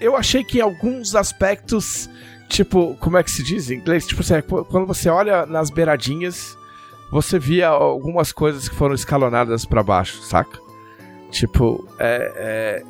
eu 0.00 0.16
achei 0.16 0.44
que 0.44 0.58
em 0.58 0.60
alguns 0.60 1.14
aspectos, 1.14 2.10
tipo, 2.48 2.94
como 3.00 3.16
é 3.16 3.22
que 3.22 3.30
se 3.30 3.42
diz 3.42 3.70
em 3.70 3.76
inglês? 3.76 4.06
Tipo 4.06 4.20
assim, 4.20 4.34
quando 4.68 4.86
você 4.86 5.08
olha 5.08 5.46
nas 5.46 5.70
beiradinhas, 5.70 6.56
você 7.10 7.38
via 7.38 7.68
algumas 7.68 8.32
coisas 8.32 8.68
que 8.68 8.74
foram 8.74 8.94
escalonadas 8.94 9.64
para 9.64 9.82
baixo, 9.82 10.20
saca? 10.22 10.58
Tipo, 11.30 11.88
é, 11.98 12.32
é, 12.36 12.82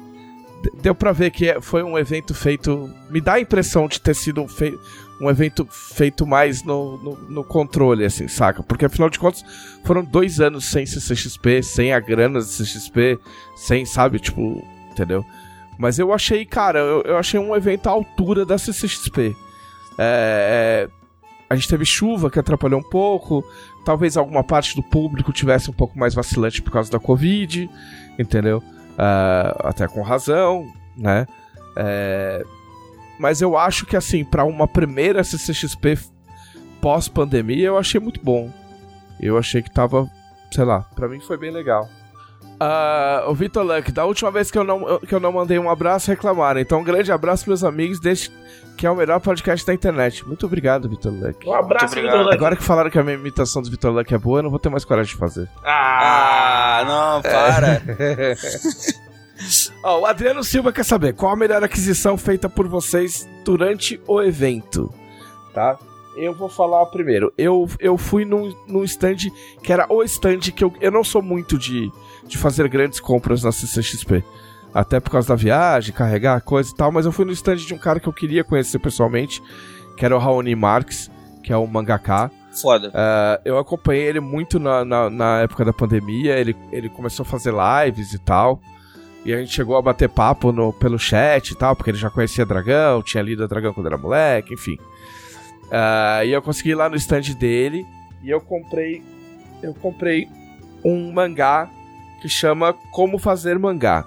deu 0.81 0.95
pra 0.95 1.13
ver 1.13 1.31
que 1.31 1.61
foi 1.61 1.83
um 1.83 1.97
evento 1.97 2.35
feito. 2.35 2.91
Me 3.11 3.21
dá 3.21 3.35
a 3.35 3.41
impressão 3.41 3.87
de 3.87 4.01
ter 4.01 4.15
sido 4.15 4.47
feito 4.49 4.81
um 5.23 5.31
evento 5.31 5.65
feito 5.71 6.27
mais 6.27 6.65
no, 6.65 6.99
no, 6.99 7.17
no, 7.31 7.45
controle, 7.45 8.05
assim, 8.05 8.27
saca? 8.27 8.61
Porque 8.61 8.87
afinal 8.87 9.09
de 9.09 9.21
contas 9.21 9.45
foram 9.85 10.03
dois 10.03 10.41
anos 10.41 10.65
sem 10.65 10.85
CCXP, 10.85 11.63
sem 11.63 11.93
a 11.93 12.01
grana 12.01 12.41
do 12.41 12.45
CCXP, 12.45 13.21
sem, 13.55 13.87
sabe, 13.87 14.19
tipo, 14.19 14.67
entendeu? 14.91 15.25
Mas 15.79 16.01
eu 16.01 16.13
achei, 16.13 16.45
cara, 16.45 16.81
eu, 16.81 17.03
eu 17.03 17.17
achei 17.17 17.39
um 17.39 17.55
evento 17.55 17.87
à 17.87 17.93
altura 17.93 18.45
da 18.45 18.59
CCXP. 18.59 19.37
É, 19.97 20.89
é, 20.89 20.89
a 21.49 21.55
gente 21.55 21.69
teve 21.69 21.85
chuva 21.85 22.29
que 22.29 22.41
atrapalhou 22.41 22.81
um 22.81 22.89
pouco, 22.91 23.45
talvez 23.85 24.17
alguma 24.17 24.43
parte 24.43 24.75
do 24.75 24.83
público 24.83 25.33
tivesse 25.33 25.71
um 25.71 25.75
pouco 25.75 25.97
mais 25.97 26.15
vacilante 26.15 26.61
por 26.61 26.73
causa 26.73 26.91
da 26.91 26.99
Covid, 26.99 27.71
entendeu? 28.19 28.59
Uh, 28.59 29.69
até 29.69 29.87
com 29.87 30.03
razão, 30.03 30.67
né? 30.97 31.29
É, 31.77 32.45
mas 33.23 33.41
eu 33.41 33.57
acho 33.57 33.87
que, 33.87 33.97
assim, 33.97 34.25
para 34.25 34.43
uma 34.43 34.67
primeira 34.67 35.23
CCXP 35.23 35.97
pós-pandemia, 36.81 37.69
eu 37.69 37.79
achei 37.79 38.01
muito 38.01 38.21
bom. 38.21 38.51
Eu 39.21 39.39
achei 39.39 39.63
que 39.63 39.71
tava, 39.71 40.11
sei 40.51 40.65
lá, 40.65 40.81
pra 40.97 41.07
mim 41.07 41.21
foi 41.21 41.37
bem 41.37 41.53
legal. 41.53 41.89
Uh, 42.43 43.31
o 43.31 43.35
Vitor 43.35 43.65
Luck, 43.65 43.93
da 43.93 44.05
última 44.05 44.33
vez 44.33 44.51
que 44.51 44.59
eu, 44.59 44.65
não, 44.65 44.99
que 44.99 45.15
eu 45.15 45.21
não 45.21 45.31
mandei 45.31 45.57
um 45.57 45.71
abraço, 45.71 46.11
reclamaram. 46.11 46.61
Então, 46.61 46.81
um 46.81 46.85
grande 46.85 47.13
abraço, 47.13 47.49
meus 47.49 47.63
amigos, 47.63 48.01
deste 48.01 48.33
que 48.77 48.89
é 48.89 48.91
o 48.91 48.97
melhor 48.97 49.21
podcast 49.21 49.65
da 49.65 49.73
internet. 49.73 50.27
Muito 50.27 50.45
obrigado, 50.45 50.89
Vitor 50.89 51.13
Luck. 51.13 51.49
Um 51.49 51.55
abraço, 51.55 51.95
Vitor 51.95 52.23
Luck. 52.23 52.35
Agora 52.35 52.57
que 52.57 52.65
falaram 52.65 52.91
que 52.91 52.99
a 52.99 53.05
minha 53.05 53.15
imitação 53.15 53.63
do 53.63 53.71
Vitor 53.71 53.93
Luck 53.93 54.13
é 54.13 54.19
boa, 54.19 54.41
eu 54.41 54.43
não 54.43 54.51
vou 54.51 54.59
ter 54.59 54.69
mais 54.69 54.85
coragem 54.85 55.13
de 55.13 55.19
fazer. 55.19 55.49
Ah, 55.65 56.81
ah 56.81 56.85
não, 56.85 57.23
para. 57.23 57.83
Ó, 59.83 60.01
o 60.01 60.07
Adriano 60.07 60.45
Silva 60.45 60.73
quer 60.73 60.85
saber 60.85 61.15
qual 61.15 61.33
a 61.33 61.37
melhor 61.37 61.63
aquisição 61.65 62.17
feita 62.17 62.49
por 62.49 62.69
vocês 62.69 63.29
durante 63.45 64.01
o 64.07 64.23
evento, 64.23 64.93
tá? 65.53 65.79
Eu 66.17 66.35
vou 66.35 66.49
falar 66.49 66.85
primeiro. 66.87 67.33
Eu, 67.39 67.69
eu 67.81 67.97
fui 67.97 68.25
num, 68.25 68.55
num 68.69 68.85
stand 68.85 69.31
que 69.63 69.73
era 69.73 69.87
o 69.89 70.03
stand 70.03 70.41
que 70.55 70.63
eu, 70.63 70.73
eu 70.81 70.91
não 70.91 71.03
sou 71.03 71.23
muito 71.23 71.59
de, 71.59 71.91
de 72.27 72.37
fazer 72.37 72.69
grandes 72.69 73.01
compras 73.01 73.43
na 73.43 73.51
CCXP. 73.51 74.23
Até 74.75 75.01
por 75.01 75.11
causa 75.11 75.29
da 75.29 75.35
viagem, 75.35 75.95
carregar 75.95 76.41
coisa 76.43 76.71
e 76.71 76.75
tal, 76.75 76.91
mas 76.91 77.05
eu 77.05 77.13
fui 77.13 77.25
no 77.25 77.33
stand 77.33 77.57
de 77.57 77.75
um 77.75 77.79
cara 77.79 78.01
que 78.01 78.09
eu 78.09 78.13
queria 78.13 78.43
conhecer 78.43 78.79
pessoalmente, 78.79 79.43
que 79.97 80.05
era 80.05 80.17
o 80.17 80.19
Raoni 80.19 80.55
Marques, 80.55 81.11
que 81.43 81.53
é 81.53 81.57
um 81.57 81.67
mangaka. 81.67 82.31
Foda. 82.61 82.89
Uh, 82.89 83.43
eu 83.45 83.59
acompanhei 83.59 84.05
ele 84.05 84.21
muito 84.21 84.59
na, 84.59 84.85
na, 84.85 85.11
na, 85.11 85.41
época 85.41 85.65
da 85.65 85.73
pandemia, 85.73 86.39
ele, 86.39 86.57
ele 86.71 86.89
começou 86.89 87.25
a 87.25 87.27
fazer 87.27 87.53
lives 87.53 88.13
e 88.13 88.19
tal. 88.19 88.61
E 89.25 89.33
a 89.33 89.39
gente 89.39 89.53
chegou 89.53 89.77
a 89.77 89.83
bater 89.83 90.09
papo 90.09 90.51
no, 90.51 90.73
pelo 90.73 90.99
chat 90.99 91.51
e 91.51 91.55
tal, 91.55 91.77
porque 91.77 91.91
ele 91.91 91.99
já 91.99 92.11
conhecia 92.11 92.45
Dragão, 92.45 93.03
tinha 93.03 93.23
lido 93.23 93.47
Dragão 93.47 93.73
quando 93.73 93.87
era 93.87 93.97
moleque, 93.97 94.55
enfim. 94.55 94.77
Uh, 95.67 96.25
e 96.25 96.33
eu 96.33 96.43
consegui 96.43 96.71
ir 96.71 96.75
lá 96.75 96.89
no 96.89 96.97
stand 96.97 97.35
dele 97.39 97.87
e 98.23 98.31
eu 98.31 98.41
comprei. 98.41 99.03
Eu 99.63 99.75
comprei 99.75 100.29
um 100.85 101.13
mangá 101.13 101.71
que 102.21 102.29
chama 102.29 102.75
Como 102.91 103.19
Fazer 103.19 103.59
Mangá. 103.59 104.05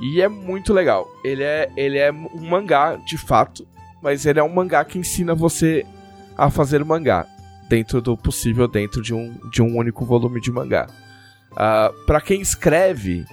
E 0.00 0.20
é 0.20 0.28
muito 0.28 0.72
legal. 0.72 1.06
Ele 1.22 1.42
é, 1.42 1.70
ele 1.76 1.98
é 1.98 2.10
um 2.10 2.48
mangá, 2.48 2.96
de 2.96 3.16
fato, 3.18 3.66
mas 4.02 4.26
ele 4.26 4.40
é 4.40 4.42
um 4.42 4.52
mangá 4.52 4.84
que 4.84 4.98
ensina 4.98 5.34
você 5.34 5.86
a 6.36 6.50
fazer 6.50 6.84
mangá. 6.84 7.26
Dentro 7.68 8.00
do 8.02 8.16
possível, 8.16 8.66
dentro 8.66 9.00
de 9.00 9.14
um, 9.14 9.38
de 9.50 9.62
um 9.62 9.76
único 9.76 10.04
volume 10.04 10.40
de 10.40 10.50
mangá. 10.50 10.88
Uh, 11.52 11.56
ah, 11.56 11.92
para 12.06 12.20
quem 12.20 12.40
escreve, 12.40 13.24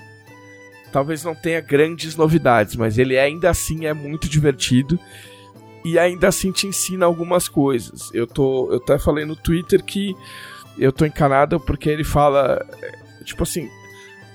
talvez 0.91 1.23
não 1.23 1.35
tenha 1.35 1.61
grandes 1.61 2.15
novidades, 2.15 2.75
mas 2.75 2.97
ele 2.97 3.17
ainda 3.17 3.49
assim 3.49 3.85
é 3.85 3.93
muito 3.93 4.27
divertido 4.27 4.99
e 5.83 5.97
ainda 5.97 6.27
assim 6.27 6.51
te 6.51 6.67
ensina 6.67 7.05
algumas 7.05 7.47
coisas. 7.47 8.09
Eu 8.13 8.27
tô, 8.27 8.71
eu 8.71 8.77
até 8.77 8.97
falei 8.97 9.25
no 9.25 9.35
Twitter 9.35 9.83
que 9.83 10.15
eu 10.77 10.91
tô 10.91 11.05
encanado 11.05 11.59
porque 11.59 11.89
ele 11.89 12.03
fala, 12.03 12.65
tipo 13.23 13.43
assim, 13.43 13.69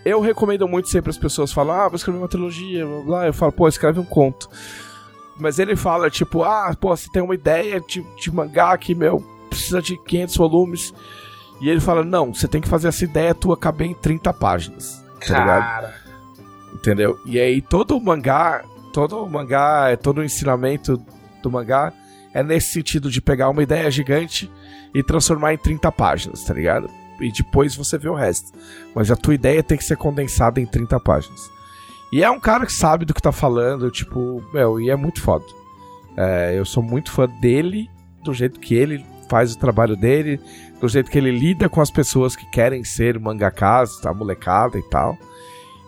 eu 0.05 0.21
recomendo 0.21 0.69
muito 0.69 0.89
sempre 0.89 1.11
as 1.11 1.19
pessoas 1.19 1.53
falam, 1.53 1.75
ah, 1.75 1.89
vou 1.89 1.97
escrever 1.97 2.19
uma 2.19 2.29
trilogia, 2.29 2.87
blá, 2.87 3.03
blá. 3.03 3.27
eu 3.27 3.35
falo, 3.35 3.53
pô, 3.53 3.69
escreve 3.69 3.99
um 3.99 4.05
conto. 4.05 4.49
Mas 5.39 5.59
ele 5.59 5.75
fala, 5.75 6.11
tipo, 6.11 6.45
ah, 6.45 6.75
pô, 6.79 6.97
você 6.97 7.11
tem 7.11 7.23
uma 7.23 7.35
ideia 7.35 7.81
de, 7.81 8.03
de 8.17 8.33
mangá 8.33 8.77
que, 8.79 8.95
meu, 8.95 9.21
precisa 9.49 9.83
de 9.83 9.97
500 9.97 10.37
volumes. 10.37 10.95
E 11.61 11.69
ele 11.69 11.81
fala, 11.81 12.05
não, 12.05 12.33
você 12.33 12.47
tem 12.47 12.61
que 12.61 12.69
fazer 12.69 12.89
essa 12.89 13.05
ideia 13.05 13.35
tua 13.35 13.57
caber 13.57 13.89
em 13.89 13.95
30 13.95 14.33
páginas. 14.33 15.03
Tá 15.21 15.27
Cara. 15.27 15.41
Ligado? 15.41 16.04
Entendeu? 16.75 17.19
E 17.25 17.39
aí 17.39 17.63
todo 17.63 17.97
o 17.97 18.01
mangá, 18.01 18.65
todo 18.93 19.23
o 19.23 19.31
mangá, 19.31 19.97
todo 19.97 20.19
o 20.19 20.25
ensinamento 20.25 21.01
do 21.43 21.51
mangá 21.51 21.93
é 22.33 22.43
nesse 22.43 22.73
sentido 22.73 23.11
de 23.11 23.21
pegar 23.21 23.49
uma 23.49 23.63
ideia 23.63 23.91
gigante 23.91 24.51
e 24.93 25.03
transformar 25.03 25.55
em 25.55 25.59
30 25.59 25.91
páginas, 25.93 26.45
tá 26.45 26.53
ligado? 26.53 26.91
E 27.21 27.31
depois 27.31 27.77
você 27.77 27.97
vê 27.97 28.09
o 28.09 28.15
resto. 28.15 28.53
Mas 28.95 29.11
a 29.11 29.17
tua 29.17 29.35
ideia 29.35 29.63
tem 29.63 29.79
que 29.79 29.85
ser 29.85 29.97
condensada 29.97 30.61
em 30.61 30.67
30 30.67 30.99
páginas. 31.01 31.51
E 32.13 32.23
é 32.23 32.31
um 32.31 32.41
cara 32.41 32.67
que 32.67 32.73
sabe 32.73 33.05
do 33.05 33.15
que 33.15 33.23
tá 33.23 33.33
falando, 33.33 33.91
tipo, 33.91 34.43
meu, 34.53 34.81
e 34.81 34.91
é 34.91 34.97
muito 34.97 35.21
foda. 35.21 35.45
É, 36.17 36.57
eu 36.57 36.65
sou 36.65 36.83
muito 36.83 37.11
fã 37.11 37.29
dele, 37.41 37.91
do 38.23 38.33
jeito 38.33 38.61
que 38.61 38.75
ele 38.75 39.05
faz 39.29 39.53
o 39.53 39.59
trabalho 39.59 39.97
dele, 39.97 40.41
do 40.81 40.89
jeito 40.89 41.11
que 41.11 41.19
ele 41.19 41.31
lida 41.31 41.69
com 41.69 41.81
as 41.81 41.91
pessoas 41.91 42.37
que 42.37 42.49
querem 42.51 42.85
ser 42.85 43.19
mangakas, 43.19 44.05
a 44.07 44.15
molecada 44.15 44.79
e 44.79 44.83
tal. 44.83 45.19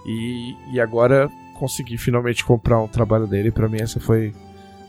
E, 0.07 0.57
e 0.73 0.81
agora 0.81 1.29
consegui 1.59 1.99
finalmente 1.99 2.45
comprar 2.45 2.81
um 2.81 2.87
trabalho 2.87 3.27
dele. 3.27 3.51
Para 3.51 3.69
mim, 3.69 3.79
essa 3.81 3.99
foi, 3.99 4.33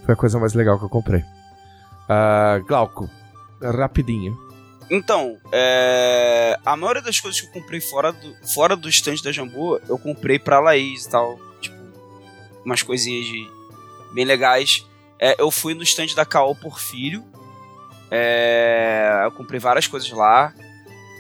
foi 0.06 0.14
a 0.14 0.18
coisa 0.18 0.40
mais 0.40 0.54
legal 0.54 0.78
que 0.78 0.86
eu 0.86 0.90
comprei. 0.90 1.22
Uh, 1.22 2.64
Glauco, 2.68 3.10
rapidinho. 3.62 4.38
Então, 4.90 5.38
é... 5.52 6.58
a 6.66 6.78
maioria 6.78 7.02
das 7.02 7.20
coisas 7.20 7.42
que 7.42 7.48
eu 7.48 7.52
comprei 7.52 7.82
fora 7.82 8.14
do, 8.14 8.34
fora 8.54 8.76
do 8.76 8.88
stand 8.88 9.18
da 9.24 9.32
Jambu, 9.32 9.82
eu 9.90 9.98
comprei 9.98 10.40
pra 10.40 10.62
Laís 10.62 11.06
e 11.06 11.10
tal. 11.10 11.38
Tipo, 11.60 11.76
umas 12.64 12.82
coisinhas 12.84 13.26
de... 13.26 13.50
bem 14.14 14.24
legais. 14.24 14.88
É, 15.20 15.36
eu 15.42 15.50
fui 15.50 15.74
no 15.74 15.84
stand 15.84 16.14
da 16.16 16.26
Caô 16.26 16.56
Porfírio. 16.56 17.24
É... 18.10 19.22
Eu 19.26 19.32
comprei 19.32 19.60
várias 19.60 19.88
coisas 19.88 20.10
lá. 20.12 20.54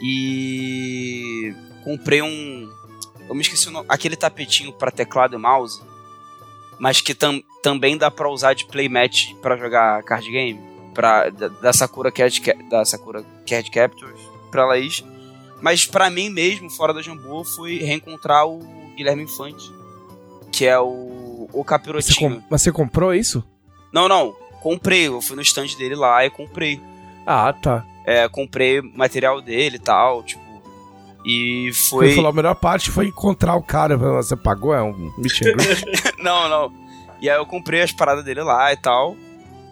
E 0.02 1.54
comprei 1.84 2.22
um. 2.22 2.70
Eu 3.28 3.36
me 3.36 3.42
esqueci 3.42 3.68
o 3.68 3.72
nome. 3.72 3.86
Aquele 3.90 4.16
tapetinho 4.16 4.72
para 4.72 4.92
teclado 4.92 5.36
e 5.36 5.38
mouse. 5.38 5.82
Mas 6.80 7.02
que 7.02 7.14
tam, 7.14 7.42
também 7.64 7.98
dá 7.98 8.10
pra 8.12 8.30
usar 8.30 8.54
de 8.54 8.66
playmat 8.66 9.34
para 9.42 9.58
jogar 9.58 10.04
card 10.04 10.30
game 10.32 10.60
pra, 10.94 11.30
da, 11.30 11.48
da 11.48 11.74
Sakura 11.74 12.12
Cat 12.12 12.42
da 12.70 12.86
Sakura 12.86 13.24
Cat 13.46 13.70
Captors 13.72 14.20
pra 14.50 14.66
Laís. 14.66 15.04
Mas 15.62 15.86
para 15.86 16.10
mim 16.10 16.30
mesmo, 16.30 16.70
fora 16.70 16.94
da 16.94 17.02
Jambu, 17.02 17.44
foi 17.44 17.78
reencontrar 17.78 18.48
o 18.48 18.60
Guilherme 18.96 19.24
Infante, 19.24 19.72
que 20.52 20.66
é 20.66 20.80
o, 20.80 21.50
o 21.52 21.64
capirotinho. 21.64 22.36
Você 22.36 22.44
Mas 22.50 22.62
você 22.62 22.72
comprou 22.72 23.14
isso? 23.14 23.44
Não, 23.92 24.08
não. 24.08 24.36
Comprei. 24.62 25.08
Eu 25.08 25.22
fui 25.22 25.36
no 25.36 25.42
stand 25.42 25.68
dele 25.78 25.96
lá 25.96 26.26
e 26.26 26.30
comprei. 26.30 26.82
Ah, 27.26 27.52
tá. 27.54 27.86
É, 28.06 28.28
comprei 28.30 28.82
material 28.82 29.42
dele 29.42 29.78
e 29.78 29.80
tal, 29.80 30.24
tipo. 30.24 30.47
E 31.28 31.74
foi. 31.74 32.10
Você 32.10 32.16
falou, 32.16 32.30
a 32.30 32.34
melhor 32.34 32.56
parte 32.56 32.90
foi 32.90 33.08
encontrar 33.08 33.56
o 33.56 33.62
cara. 33.62 33.98
Você 33.98 34.34
pagou? 34.34 34.74
É 34.74 34.82
um 34.82 35.12
meet 35.18 35.42
Não, 36.20 36.48
não. 36.48 36.72
E 37.22 37.30
aí 37.30 37.36
eu 37.36 37.46
comprei 37.46 37.82
as 37.82 37.92
paradas 37.92 38.24
dele 38.24 38.42
lá 38.42 38.72
e 38.72 38.78
tal. 38.78 39.18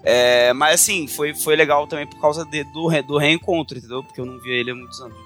É, 0.03 0.51
mas 0.51 0.81
assim, 0.81 1.07
foi, 1.07 1.33
foi 1.33 1.55
legal 1.55 1.87
também 1.87 2.05
por 2.05 2.19
causa 2.19 2.43
de, 2.43 2.65
do, 2.65 2.89
do 3.03 3.17
reencontro, 3.17 3.77
entendeu? 3.77 4.03
Porque 4.03 4.19
eu 4.19 4.25
não 4.25 4.37
via 4.37 4.53
ele 4.53 4.71
há 4.71 4.75
muitos 4.75 4.99
anos. 4.99 5.17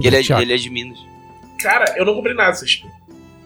E 0.00 0.06
ele, 0.06 0.16
é, 0.16 0.40
ele 0.40 0.54
é 0.54 0.56
de 0.56 0.70
Minas. 0.70 0.98
Cara, 1.58 1.92
eu 1.96 2.04
não 2.04 2.14
comprei 2.14 2.34
nada, 2.34 2.54
vocês. 2.54 2.84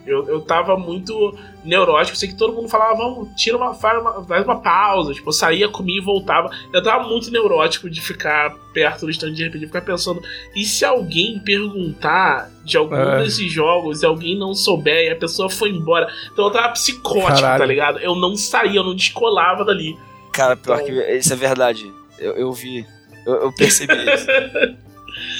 Eu, 0.07 0.27
eu 0.27 0.41
tava 0.41 0.77
muito 0.77 1.37
neurótico. 1.65 2.17
Sei 2.17 2.29
que 2.29 2.35
todo 2.35 2.53
mundo 2.53 2.69
falava, 2.69 2.95
vamos, 2.95 3.29
tira 3.35 3.57
uma, 3.57 3.73
faz 3.73 4.01
uma, 4.01 4.23
faz 4.23 4.45
uma 4.45 4.61
pausa. 4.61 5.13
Tipo, 5.13 5.29
eu 5.29 5.33
saía, 5.33 5.67
comia 5.67 5.99
e 5.99 6.03
voltava. 6.03 6.49
Eu 6.73 6.81
tava 6.81 7.07
muito 7.07 7.29
neurótico 7.29 7.89
de 7.89 7.99
ficar 7.99 8.55
perto 8.73 9.05
do 9.05 9.11
stand 9.11 9.33
de 9.33 9.47
RPG, 9.47 9.67
ficar 9.67 9.81
pensando, 9.81 10.21
e 10.55 10.63
se 10.63 10.85
alguém 10.85 11.39
perguntar 11.39 12.49
de 12.63 12.77
algum 12.77 12.95
é. 12.95 13.23
desses 13.23 13.51
jogos 13.51 14.03
e 14.03 14.05
alguém 14.05 14.37
não 14.37 14.53
souber 14.53 15.07
e 15.07 15.09
a 15.09 15.15
pessoa 15.15 15.49
foi 15.49 15.69
embora? 15.69 16.07
Então 16.31 16.45
eu 16.45 16.51
tava 16.51 16.69
psicótico, 16.69 17.27
tá 17.27 17.35
Caralho. 17.35 17.59
tá 17.59 17.65
ligado? 17.65 17.99
Eu 17.99 18.15
não 18.15 18.35
saía, 18.35 18.79
eu 18.79 18.83
não 18.83 18.95
descolava 18.95 19.65
dali. 19.65 19.97
Cara, 20.31 20.55
pior 20.55 20.79
então... 20.79 20.85
que 20.85 21.17
isso 21.17 21.33
é 21.33 21.35
verdade. 21.35 21.91
Eu, 22.19 22.33
eu 22.33 22.53
vi. 22.53 22.85
Eu, 23.25 23.33
eu 23.35 23.53
percebi 23.53 23.93
isso. 23.93 24.27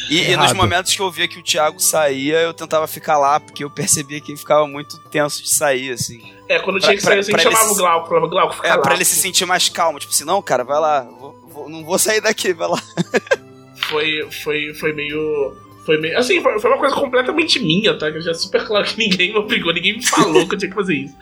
E, 0.09 0.31
e, 0.31 0.37
nos 0.37 0.53
momentos 0.53 0.95
que 0.95 1.01
eu 1.01 1.11
via 1.11 1.27
que 1.27 1.39
o 1.39 1.43
Thiago 1.43 1.79
saía, 1.79 2.39
eu 2.39 2.53
tentava 2.53 2.87
ficar 2.87 3.17
lá, 3.17 3.39
porque 3.39 3.63
eu 3.63 3.69
percebia 3.69 4.21
que 4.21 4.31
ele 4.31 4.37
ficava 4.37 4.65
muito 4.67 4.97
tenso 5.09 5.43
de 5.43 5.49
sair, 5.49 5.91
assim. 5.91 6.21
É, 6.47 6.59
quando 6.59 6.79
pra, 6.79 6.87
tinha 6.87 6.95
que 6.95 7.03
sair, 7.03 7.19
assim, 7.19 7.37
chamava 7.37 7.65
se... 7.65 7.71
o 7.73 7.75
Glauco, 7.75 8.07
falava, 8.07 8.27
Glauco, 8.27 8.55
fica 8.55 8.67
é, 8.67 8.75
lá. 8.75 8.81
pra 8.81 8.93
ele 8.93 9.05
se 9.05 9.15
sentir 9.15 9.45
mais 9.45 9.67
calmo, 9.67 9.99
tipo 9.99 10.13
assim, 10.13 10.23
não, 10.23 10.41
cara, 10.41 10.63
vai 10.63 10.79
lá, 10.79 11.01
vou, 11.01 11.49
vou, 11.49 11.69
não 11.69 11.83
vou 11.83 11.99
sair 11.99 12.21
daqui, 12.21 12.53
vai 12.53 12.69
lá. 12.69 12.81
foi, 13.89 14.27
foi, 14.43 14.73
foi 14.73 14.93
meio... 14.93 15.55
Foi 15.85 15.97
meio... 15.99 16.17
Assim, 16.17 16.41
foi, 16.41 16.59
foi 16.59 16.69
uma 16.69 16.79
coisa 16.79 16.95
completamente 16.95 17.59
minha, 17.59 17.97
tá? 17.97 18.11
Que 18.11 18.19
já 18.21 18.31
é 18.31 18.33
super 18.33 18.65
claro 18.65 18.85
que 18.85 18.97
ninguém 18.97 19.31
me 19.31 19.39
obrigou, 19.39 19.73
ninguém 19.73 19.97
me 19.97 20.05
falou 20.05 20.47
que 20.47 20.55
eu 20.55 20.59
tinha 20.59 20.69
que 20.69 20.75
fazer 20.75 20.95
isso. 20.95 21.15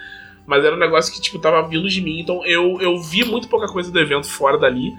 Mas 0.45 0.63
era 0.63 0.75
um 0.75 0.79
negócio 0.79 1.13
que, 1.13 1.19
tipo, 1.19 1.39
tava 1.39 1.67
vindo 1.67 1.89
de 1.89 2.01
mim. 2.01 2.19
Então 2.19 2.45
eu, 2.45 2.79
eu 2.79 3.01
vi 3.01 3.23
muito 3.23 3.47
pouca 3.47 3.67
coisa 3.67 3.91
do 3.91 3.99
evento 3.99 4.27
fora 4.27 4.57
dali. 4.57 4.95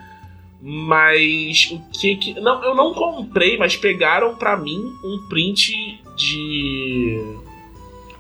Mas 0.69 1.71
o 1.71 1.81
que 1.93 2.17
que. 2.17 2.41
Não, 2.41 2.61
eu 2.65 2.75
não 2.75 2.93
comprei, 2.93 3.57
mas 3.57 3.77
pegaram 3.77 4.35
para 4.35 4.57
mim 4.57 4.93
um 5.05 5.25
print 5.29 6.03
de. 6.17 7.23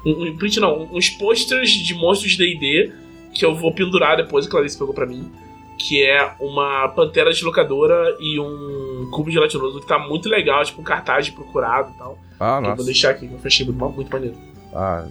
Um, 0.04 0.28
um 0.28 0.36
print 0.36 0.60
não, 0.60 0.88
uns 0.92 1.10
posters 1.10 1.70
de 1.70 1.92
monstros 1.92 2.36
DD 2.36 2.92
que 3.34 3.44
eu 3.44 3.52
vou 3.52 3.74
pendurar 3.74 4.16
depois, 4.16 4.46
a 4.46 4.48
Clarice 4.48 4.78
pegou 4.78 4.94
para 4.94 5.06
mim. 5.06 5.28
Que 5.76 6.06
é 6.06 6.34
uma 6.38 6.88
pantera 6.90 7.32
deslocadora 7.32 8.16
e 8.20 8.38
um 8.38 9.10
cubo 9.12 9.28
gelatinoso 9.28 9.80
que 9.80 9.86
tá 9.88 9.98
muito 9.98 10.28
legal, 10.28 10.64
tipo 10.64 10.80
um 10.80 10.84
cartaz 10.84 11.26
de 11.26 11.32
procurado 11.32 11.90
e 11.92 11.98
tal. 11.98 12.16
Ah, 12.38 12.60
nossa. 12.60 12.72
Eu 12.72 12.76
vou 12.76 12.84
deixar 12.84 13.10
aqui, 13.10 13.26
que 13.26 13.34
eu 13.34 13.40
fechei 13.40 13.66
muito, 13.66 13.84
muito 13.88 14.10
maneiro. 14.12 14.36
Ah, 14.72 15.04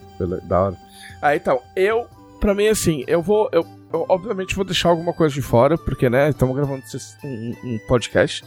da 0.44 0.62
hora. 0.62 0.78
Ah, 1.22 1.36
então, 1.36 1.60
eu, 1.76 2.07
pra 2.40 2.56
mim, 2.56 2.68
assim, 2.68 3.03
eu 3.07 3.22
vou. 3.22 3.49
Eu, 3.52 3.66
eu 3.96 4.06
obviamente 4.10 4.56
vou 4.56 4.66
deixar 4.66 4.90
alguma 4.90 5.14
coisa 5.14 5.34
de 5.34 5.42
fora, 5.42 5.78
porque, 5.78 6.10
né, 6.10 6.30
estamos 6.30 6.56
gravando 6.56 6.84
um, 7.24 7.56
um, 7.64 7.80
podcast. 7.88 8.44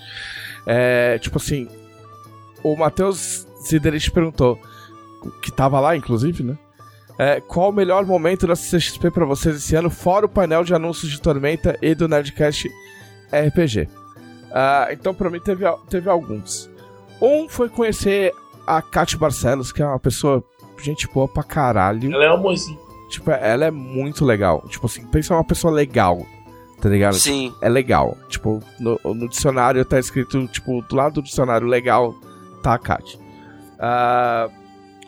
É, 0.66 1.18
tipo 1.18 1.38
assim, 1.38 1.68
o 2.62 2.76
Matheus 2.76 3.46
Ziderich 3.66 4.10
perguntou, 4.10 4.58
que 5.42 5.50
tava 5.50 5.80
lá, 5.80 5.96
inclusive, 5.96 6.42
né? 6.42 6.58
É, 7.18 7.40
qual 7.40 7.70
o 7.70 7.72
melhor 7.72 8.06
momento 8.06 8.46
da 8.46 8.54
CXP 8.54 9.10
para 9.10 9.24
vocês 9.24 9.56
esse 9.56 9.74
ano, 9.74 9.90
fora 9.90 10.26
o 10.26 10.28
painel 10.28 10.62
de 10.62 10.72
anúncios 10.72 11.10
de 11.10 11.20
Tormenta 11.20 11.76
e 11.82 11.94
do 11.94 12.06
Nerdcast 12.06 12.68
RPG? 13.32 13.82
Uh, 13.82 14.52
ah, 14.52 14.88
então, 14.92 15.12
para 15.12 15.28
mim, 15.28 15.40
teve, 15.40 15.64
teve 15.90 16.08
alguns. 16.08 16.70
Um 17.20 17.48
foi 17.48 17.68
conhecer 17.68 18.32
a 18.64 18.80
Kat 18.80 19.16
Barcelos, 19.16 19.72
que 19.72 19.82
é 19.82 19.86
uma 19.86 19.98
pessoa 19.98 20.44
gente 20.80 21.08
boa 21.08 21.26
pra 21.26 21.42
caralho. 21.42 22.12
Ela 22.12 22.24
é 22.24 22.28
amorzinho. 22.28 22.87
Tipo, 23.08 23.30
ela 23.30 23.64
é 23.64 23.70
muito 23.70 24.24
legal. 24.24 24.64
Tipo 24.68 24.86
assim, 24.86 25.06
pensa 25.06 25.34
uma 25.34 25.44
pessoa 25.44 25.72
legal. 25.72 26.26
Tá 26.80 26.88
ligado? 26.88 27.14
Sim. 27.14 27.52
É 27.60 27.68
legal. 27.68 28.16
Tipo, 28.28 28.62
no, 28.78 29.00
no 29.04 29.28
dicionário 29.28 29.84
tá 29.84 29.98
escrito, 29.98 30.46
tipo, 30.48 30.82
do 30.82 30.94
lado 30.94 31.14
do 31.14 31.22
dicionário 31.22 31.66
legal 31.66 32.14
tá 32.62 32.74
a 32.74 32.78
Kat. 32.78 33.16
Uh, 33.16 34.52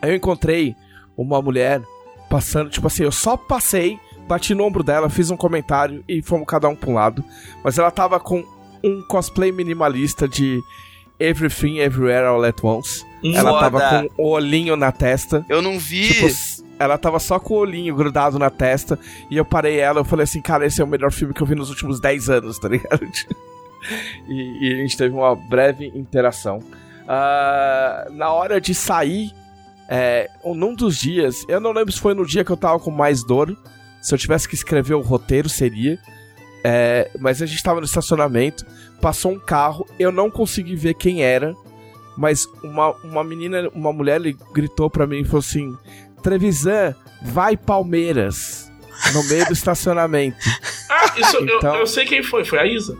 eu 0.01 0.15
encontrei 0.15 0.75
uma 1.15 1.41
mulher 1.41 1.81
passando, 2.29 2.69
tipo 2.69 2.87
assim, 2.87 3.03
eu 3.03 3.11
só 3.11 3.37
passei, 3.37 3.99
bati 4.27 4.53
no 4.55 4.63
ombro 4.63 4.83
dela, 4.83 5.09
fiz 5.09 5.29
um 5.29 5.37
comentário 5.37 6.03
e 6.07 6.21
fomos 6.21 6.47
cada 6.47 6.67
um 6.67 6.75
pra 6.75 6.89
um 6.89 6.93
lado. 6.93 7.23
Mas 7.63 7.77
ela 7.77 7.91
tava 7.91 8.19
com 8.19 8.43
um 8.83 9.01
cosplay 9.07 9.51
minimalista 9.51 10.27
de 10.27 10.61
Everything 11.19 11.77
Everywhere 11.77 12.25
All 12.25 12.43
At 12.43 12.63
Once. 12.63 13.05
Ela 13.23 13.59
tava 13.59 13.79
com 13.79 14.23
o 14.23 14.29
olhinho 14.31 14.75
na 14.75 14.91
testa. 14.91 15.45
Eu 15.47 15.61
não 15.61 15.77
vi. 15.77 16.07
Tipo, 16.07 16.27
ela 16.81 16.97
tava 16.97 17.19
só 17.19 17.39
com 17.39 17.53
o 17.53 17.57
olhinho 17.57 17.95
grudado 17.95 18.39
na 18.39 18.49
testa. 18.49 18.97
E 19.29 19.37
eu 19.37 19.45
parei 19.45 19.79
ela, 19.79 19.99
eu 19.99 20.05
falei 20.05 20.23
assim, 20.23 20.41
cara, 20.41 20.65
esse 20.65 20.81
é 20.81 20.83
o 20.83 20.87
melhor 20.87 21.11
filme 21.11 21.33
que 21.33 21.41
eu 21.41 21.47
vi 21.47 21.55
nos 21.55 21.69
últimos 21.69 21.99
10 21.99 22.29
anos, 22.29 22.59
tá 22.59 22.67
ligado? 22.67 23.01
e, 24.27 24.67
e, 24.67 24.73
a 24.73 24.77
gente 24.77 24.97
teve 24.97 25.13
uma 25.13 25.35
breve 25.35 25.91
interação. 25.95 26.57
Uh, 26.57 28.13
na 28.13 28.31
hora 28.31 28.59
de 28.59 28.73
sair, 28.73 29.31
é, 29.87 30.29
num 30.43 30.73
dos 30.73 30.97
dias, 30.97 31.45
eu 31.47 31.59
não 31.59 31.71
lembro 31.71 31.91
se 31.91 31.99
foi 31.99 32.13
no 32.13 32.25
dia 32.25 32.43
que 32.43 32.51
eu 32.51 32.57
tava 32.57 32.79
com 32.79 32.91
mais 32.91 33.23
dor. 33.23 33.55
Se 34.01 34.13
eu 34.13 34.17
tivesse 34.17 34.47
que 34.47 34.55
escrever 34.55 34.95
o 34.95 35.01
roteiro, 35.01 35.49
seria. 35.49 35.99
É, 36.63 37.11
mas 37.19 37.41
a 37.41 37.45
gente 37.45 37.61
tava 37.61 37.79
no 37.79 37.85
estacionamento, 37.85 38.65
passou 39.01 39.31
um 39.31 39.39
carro, 39.39 39.85
eu 39.99 40.11
não 40.11 40.29
consegui 40.29 40.75
ver 40.75 40.93
quem 40.93 41.23
era, 41.23 41.55
mas 42.15 42.47
uma, 42.63 42.91
uma 43.03 43.23
menina, 43.23 43.67
uma 43.73 43.91
mulher 43.91 44.21
gritou 44.53 44.89
pra 44.89 45.07
mim 45.07 45.21
e 45.21 45.25
falou 45.25 45.39
assim: 45.39 45.75
Trevisan, 46.21 46.95
vai 47.21 47.57
Palmeiras. 47.57 48.71
No 49.13 49.23
meio 49.23 49.45
do 49.47 49.53
estacionamento. 49.53 50.37
Ah, 50.93 51.13
isso 51.17 51.37
então, 51.37 51.75
eu, 51.75 51.79
eu, 51.79 51.87
sei 51.87 52.03
quem 52.05 52.21
foi, 52.21 52.43
foi 52.43 52.59
a 52.59 52.65
Isa. 52.65 52.97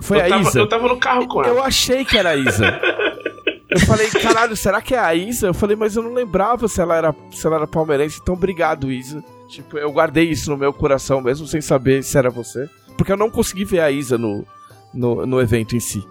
Foi 0.00 0.16
eu 0.16 0.24
a 0.24 0.28
tava, 0.28 0.48
Isa? 0.48 0.58
Eu 0.60 0.66
tava 0.66 0.88
no 0.88 0.96
carro 0.96 1.28
com 1.28 1.44
ela. 1.44 1.52
Eu 1.52 1.62
achei 1.62 2.02
que 2.02 2.16
era 2.16 2.30
a 2.30 2.36
Isa. 2.36 2.80
Eu 3.68 3.78
falei, 3.80 4.08
caralho, 4.08 4.56
será 4.56 4.80
que 4.80 4.94
é 4.94 4.98
a 4.98 5.14
Isa? 5.14 5.48
Eu 5.48 5.54
falei, 5.54 5.76
mas 5.76 5.94
eu 5.94 6.02
não 6.02 6.14
lembrava 6.14 6.66
se 6.68 6.80
ela 6.80 6.96
era, 6.96 7.14
se 7.30 7.46
ela 7.46 7.56
era 7.56 7.66
palmeirense, 7.66 8.18
então 8.20 8.34
obrigado, 8.34 8.90
Isa. 8.90 9.22
Tipo, 9.46 9.76
eu 9.76 9.92
guardei 9.92 10.24
isso 10.24 10.50
no 10.50 10.56
meu 10.56 10.72
coração, 10.72 11.20
mesmo 11.20 11.46
sem 11.46 11.60
saber 11.60 12.02
se 12.02 12.16
era 12.16 12.30
você. 12.30 12.68
Porque 12.96 13.12
eu 13.12 13.16
não 13.16 13.30
consegui 13.30 13.66
ver 13.66 13.80
a 13.80 13.90
Isa 13.90 14.16
no, 14.16 14.46
no, 14.92 15.26
no 15.26 15.40
evento 15.40 15.76
em 15.76 15.80
si. 15.80 16.02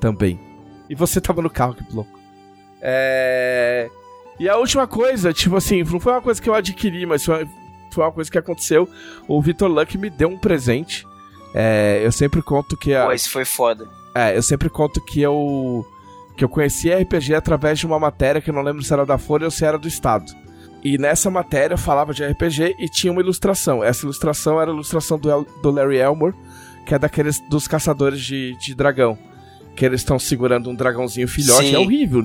Também. 0.00 0.40
E 0.88 0.94
você 0.94 1.20
tava 1.20 1.42
no 1.42 1.50
carro, 1.50 1.74
que 1.74 1.84
louco. 1.94 2.18
É. 2.80 3.90
E 4.42 4.48
a 4.48 4.56
última 4.56 4.88
coisa, 4.88 5.32
tipo 5.32 5.54
assim, 5.54 5.84
não 5.84 6.00
foi 6.00 6.12
uma 6.14 6.20
coisa 6.20 6.42
que 6.42 6.50
eu 6.50 6.54
adquiri, 6.54 7.06
mas 7.06 7.24
foi, 7.24 7.46
foi 7.92 8.02
uma 8.02 8.10
coisa 8.10 8.28
que 8.28 8.36
aconteceu. 8.36 8.88
O 9.28 9.40
Vitor 9.40 9.70
Luck 9.70 9.96
me 9.96 10.10
deu 10.10 10.28
um 10.28 10.36
presente. 10.36 11.06
É, 11.54 12.02
eu 12.04 12.10
sempre 12.10 12.42
conto 12.42 12.76
que 12.76 12.92
a. 12.92 13.04
Pô, 13.04 13.12
isso 13.12 13.30
foi 13.30 13.44
foda. 13.44 13.88
É, 14.12 14.36
eu 14.36 14.42
sempre 14.42 14.68
conto 14.68 15.00
que 15.00 15.22
eu. 15.22 15.86
Que 16.36 16.42
eu 16.42 16.48
conheci 16.48 16.92
RPG 16.92 17.36
através 17.36 17.78
de 17.78 17.86
uma 17.86 18.00
matéria 18.00 18.40
que 18.40 18.50
eu 18.50 18.54
não 18.54 18.62
lembro 18.62 18.82
se 18.82 18.92
era 18.92 19.06
da 19.06 19.16
Folha 19.16 19.44
ou 19.44 19.50
se 19.52 19.64
era 19.64 19.78
do 19.78 19.86
Estado. 19.86 20.32
E 20.82 20.98
nessa 20.98 21.30
matéria 21.30 21.76
falava 21.76 22.12
de 22.12 22.24
RPG 22.24 22.74
e 22.80 22.88
tinha 22.88 23.12
uma 23.12 23.22
ilustração. 23.22 23.84
Essa 23.84 24.04
ilustração 24.04 24.60
era 24.60 24.72
a 24.72 24.74
ilustração 24.74 25.20
do, 25.20 25.30
El, 25.30 25.46
do 25.62 25.70
Larry 25.70 25.98
Elmore, 25.98 26.34
que 26.84 26.96
é 26.96 26.98
daqueles 26.98 27.38
dos 27.48 27.68
caçadores 27.68 28.20
de, 28.20 28.56
de 28.56 28.74
dragão. 28.74 29.16
Que 29.74 29.84
eles 29.84 30.00
estão 30.00 30.18
segurando 30.18 30.68
um 30.70 30.74
dragãozinho 30.74 31.26
filhote. 31.26 31.68
Sim. 31.68 31.74
É 31.74 31.78
horrível. 31.78 32.24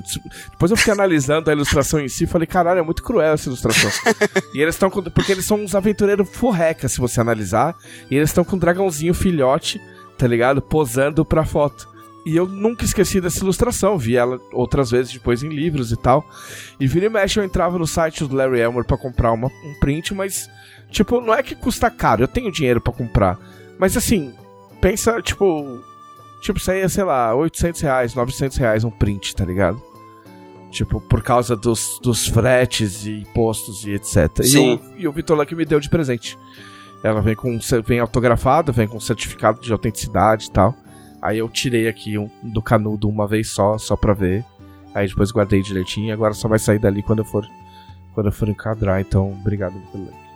Depois 0.50 0.70
eu 0.70 0.76
fiquei 0.76 0.92
analisando 0.92 1.50
a 1.50 1.52
ilustração 1.52 2.00
em 2.00 2.08
si 2.08 2.24
e 2.24 2.26
falei, 2.26 2.46
caralho, 2.46 2.80
é 2.80 2.82
muito 2.82 3.02
cruel 3.02 3.32
essa 3.32 3.48
ilustração. 3.48 3.90
e 4.54 4.60
eles 4.60 4.74
estão 4.74 4.90
com. 4.90 5.02
Porque 5.02 5.32
eles 5.32 5.44
são 5.44 5.62
uns 5.62 5.74
aventureiros 5.74 6.28
forreca, 6.28 6.88
se 6.88 6.98
você 6.98 7.20
analisar. 7.20 7.74
E 8.10 8.16
eles 8.16 8.30
estão 8.30 8.44
com 8.44 8.56
um 8.56 8.58
dragãozinho 8.58 9.14
filhote, 9.14 9.80
tá 10.16 10.26
ligado? 10.26 10.60
Posando 10.60 11.24
pra 11.24 11.44
foto. 11.44 11.88
E 12.26 12.36
eu 12.36 12.46
nunca 12.46 12.84
esqueci 12.84 13.22
dessa 13.22 13.42
ilustração, 13.42 13.96
vi 13.96 14.14
ela 14.14 14.38
outras 14.52 14.90
vezes 14.90 15.12
depois 15.12 15.42
em 15.42 15.48
livros 15.48 15.92
e 15.92 15.96
tal. 15.96 16.28
E 16.78 16.86
vira 16.86 17.06
e 17.06 17.08
mexe 17.08 17.40
eu 17.40 17.44
entrava 17.44 17.78
no 17.78 17.86
site 17.86 18.24
do 18.24 18.36
Larry 18.36 18.60
Elmer 18.60 18.84
pra 18.84 18.98
comprar 18.98 19.32
uma, 19.32 19.48
um 19.48 19.74
print, 19.80 20.12
mas, 20.12 20.46
tipo, 20.90 21.22
não 21.22 21.32
é 21.32 21.42
que 21.42 21.54
custa 21.54 21.90
caro, 21.90 22.22
eu 22.22 22.28
tenho 22.28 22.52
dinheiro 22.52 22.82
pra 22.82 22.92
comprar. 22.92 23.38
Mas 23.78 23.96
assim, 23.96 24.34
pensa, 24.78 25.22
tipo, 25.22 25.80
tipo, 26.40 26.58
isso 26.58 26.70
aí 26.70 26.80
é, 26.80 26.88
sei 26.88 27.04
lá, 27.04 27.34
800 27.34 27.80
reais, 27.80 28.14
900 28.14 28.56
reais 28.56 28.84
um 28.84 28.90
print, 28.90 29.34
tá 29.34 29.44
ligado? 29.44 29.82
Tipo, 30.70 31.00
por 31.00 31.22
causa 31.22 31.56
dos, 31.56 31.98
dos 32.02 32.26
fretes 32.26 33.06
e 33.06 33.20
impostos 33.20 33.84
e 33.84 33.92
etc. 33.92 34.42
Sim. 34.42 34.72
E 34.96 34.98
o, 34.98 35.00
e 35.00 35.08
o 35.08 35.12
Vitor 35.12 35.36
Luck 35.36 35.54
me 35.54 35.64
deu 35.64 35.80
de 35.80 35.88
presente. 35.88 36.38
Ela 37.02 37.22
vem 37.22 37.34
com 37.34 37.58
vem 37.84 38.00
autografada, 38.00 38.72
vem 38.72 38.86
com 38.86 39.00
certificado 39.00 39.60
de 39.60 39.72
autenticidade 39.72 40.46
e 40.46 40.50
tal. 40.50 40.74
Aí 41.22 41.38
eu 41.38 41.48
tirei 41.48 41.88
aqui 41.88 42.18
um, 42.18 42.28
do 42.42 42.60
canudo 42.60 43.08
uma 43.08 43.26
vez 43.26 43.50
só, 43.50 43.78
só 43.78 43.96
pra 43.96 44.12
ver. 44.12 44.44
Aí 44.94 45.08
depois 45.08 45.30
guardei 45.30 45.62
direitinho. 45.62 46.12
Agora 46.12 46.34
só 46.34 46.48
vai 46.48 46.58
sair 46.58 46.78
dali 46.78 47.02
quando 47.02 47.20
eu 47.20 47.24
for, 47.24 47.46
quando 48.14 48.26
eu 48.26 48.32
for 48.32 48.48
encadrar. 48.48 49.00
Então, 49.00 49.32
obrigado 49.32 49.74
pelo 49.90 50.04
link. 50.04 50.28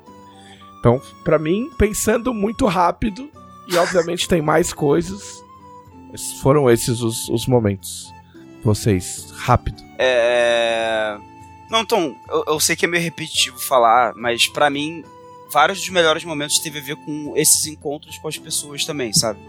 Então, 0.79 1.01
pra 1.23 1.39
mim, 1.39 1.71
pensando 1.79 2.35
muito 2.35 2.67
rápido, 2.67 3.31
e 3.69 3.77
obviamente 3.77 4.29
tem 4.29 4.43
mais 4.43 4.73
coisas, 4.73 5.41
foram 6.41 6.71
esses 6.71 7.01
os, 7.01 7.29
os 7.29 7.47
momentos. 7.47 8.13
Vocês, 8.65 9.33
rápido. 9.37 9.83
É. 9.99 11.17
Não, 11.69 11.81
então, 11.81 12.15
eu, 12.29 12.45
eu 12.49 12.61
sei 12.61 12.77
que 12.77 12.85
é 12.85 12.89
meio 12.89 13.03
repetitivo 13.03 13.59
falar, 13.59 14.13
mas 14.15 14.47
pra 14.47 14.69
mim, 14.69 15.03
vários 15.51 15.81
dos 15.81 15.89
melhores 15.89 16.25
momentos 16.25 16.59
teve 16.59 16.79
a 16.79 16.83
ver 16.83 16.97
com 16.97 17.33
esses 17.37 17.67
encontros 17.67 18.19
com 18.19 18.29
as 18.29 18.39
pessoas 18.39 18.85
também, 18.85 19.13
sabe? 19.13 19.41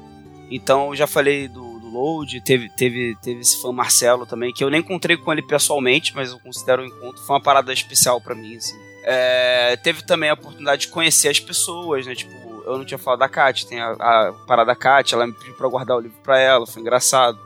Então, 0.49 0.89
eu 0.89 0.95
já 0.95 1.05
falei 1.07 1.47
do, 1.47 1.79
do 1.79 1.89
Load, 1.89 2.39
teve, 2.41 2.69
teve, 2.69 3.15
teve 3.21 3.41
esse 3.41 3.61
fã 3.61 3.71
Marcelo 3.71 4.25
também, 4.25 4.53
que 4.53 4.63
eu 4.63 4.69
nem 4.69 4.79
encontrei 4.79 5.17
com 5.17 5.31
ele 5.31 5.41
pessoalmente, 5.41 6.15
mas 6.15 6.31
eu 6.31 6.39
considero 6.39 6.81
o 6.81 6.85
encontro, 6.85 7.21
foi 7.23 7.35
uma 7.35 7.41
parada 7.41 7.73
especial 7.73 8.21
pra 8.21 8.35
mim, 8.35 8.55
assim. 8.55 8.77
É, 9.03 9.75
teve 9.77 10.01
também 10.03 10.29
a 10.29 10.33
oportunidade 10.33 10.83
de 10.83 10.87
conhecer 10.87 11.27
as 11.27 11.39
pessoas, 11.39 12.05
né? 12.05 12.15
Tipo, 12.15 12.42
eu 12.65 12.77
não 12.77 12.85
tinha 12.85 12.97
falado 12.97 13.19
da 13.19 13.29
Kat, 13.29 13.65
tem 13.67 13.79
a, 13.79 13.91
a 13.91 14.33
parada 14.47 14.67
da 14.67 14.75
Kat, 14.75 15.13
ela 15.13 15.27
me 15.27 15.33
pediu 15.33 15.53
pra 15.53 15.67
guardar 15.67 15.97
o 15.97 15.99
livro 15.99 16.17
pra 16.23 16.39
ela, 16.39 16.65
foi 16.65 16.81
engraçado. 16.81 17.39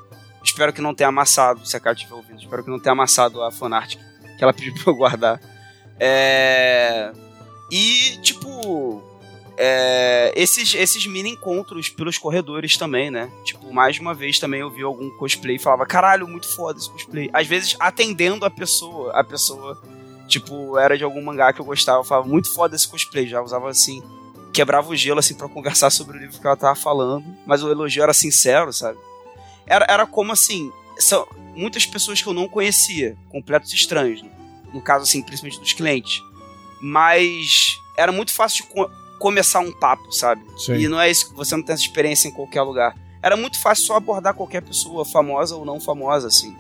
Espero 0.43 0.71
que 0.71 0.81
não 0.81 0.93
tenha 0.93 1.09
amassado, 1.09 1.65
se 1.65 1.75
a 1.75 1.79
Kat 1.79 1.99
estiver 1.99 2.15
ouvindo, 2.15 2.39
espero 2.39 2.63
que 2.63 2.69
não 2.69 2.79
tenha 2.79 2.93
amassado 2.93 3.43
a 3.43 3.51
fanart 3.51 3.95
que 4.37 4.43
ela 4.43 4.53
pediu 4.53 4.73
pra 4.73 4.91
eu 4.91 4.95
guardar. 4.95 5.41
É... 5.99 7.11
E, 7.71 8.17
tipo, 8.21 9.03
é, 9.57 10.31
esses, 10.35 10.75
esses 10.75 11.07
mini 11.07 11.31
encontros 11.31 11.89
pelos 11.89 12.17
corredores 12.17 12.77
também, 12.77 13.09
né? 13.09 13.29
Tipo, 13.43 13.73
mais 13.73 13.99
uma 13.99 14.13
vez 14.13 14.37
também 14.37 14.61
eu 14.61 14.69
vi 14.69 14.83
algum 14.83 15.09
cosplay 15.17 15.55
e 15.55 15.59
falava, 15.59 15.85
caralho, 15.85 16.27
muito 16.27 16.47
foda 16.47 16.77
esse 16.77 16.89
cosplay. 16.89 17.29
Às 17.33 17.47
vezes 17.47 17.75
atendendo 17.79 18.45
a 18.45 18.51
pessoa, 18.51 19.11
a 19.13 19.23
pessoa, 19.23 19.81
tipo, 20.27 20.77
era 20.77 20.95
de 20.95 21.03
algum 21.03 21.23
mangá 21.23 21.51
que 21.51 21.59
eu 21.59 21.65
gostava, 21.65 21.99
eu 21.99 22.03
falava, 22.03 22.27
muito 22.27 22.53
foda 22.53 22.75
esse 22.75 22.87
cosplay, 22.87 23.27
já 23.27 23.41
usava 23.41 23.67
assim, 23.67 24.03
quebrava 24.53 24.89
o 24.89 24.95
gelo 24.95 25.19
assim 25.19 25.33
para 25.35 25.47
conversar 25.47 25.89
sobre 25.89 26.17
o 26.17 26.19
livro 26.19 26.39
que 26.39 26.45
ela 26.45 26.55
tava 26.55 26.75
falando, 26.75 27.25
mas 27.45 27.63
o 27.63 27.69
elogio 27.69 28.03
era 28.03 28.13
sincero, 28.13 28.71
sabe? 28.73 28.97
Era, 29.65 29.85
era 29.89 30.05
como 30.05 30.31
assim, 30.31 30.71
são 30.97 31.27
muitas 31.55 31.85
pessoas 31.85 32.21
que 32.21 32.27
eu 32.27 32.33
não 32.33 32.47
conhecia, 32.47 33.17
completos 33.29 33.73
estranhos, 33.73 34.21
né? 34.21 34.29
no 34.73 34.81
caso 34.81 35.03
assim, 35.03 35.21
principalmente 35.21 35.59
dos 35.59 35.73
clientes. 35.73 36.21
Mas 36.81 37.79
era 37.97 38.11
muito 38.11 38.33
fácil 38.33 38.63
de 38.63 38.69
co 38.69 38.89
começar 39.19 39.61
um 39.61 39.71
papo, 39.71 40.11
sabe? 40.11 40.43
Sim. 40.59 40.75
E 40.75 40.87
não 40.87 41.01
é 41.01 41.09
isso, 41.09 41.33
você 41.33 41.55
não 41.55 41.63
tem 41.63 41.73
essa 41.73 41.81
experiência 41.81 42.27
em 42.27 42.31
qualquer 42.31 42.61
lugar. 42.61 42.95
Era 43.19 43.35
muito 43.35 43.59
fácil 43.59 43.85
só 43.85 43.95
abordar 43.95 44.35
qualquer 44.35 44.61
pessoa, 44.61 45.03
famosa 45.03 45.55
ou 45.55 45.65
não 45.65 45.79
famosa, 45.79 46.27
assim. 46.27 46.55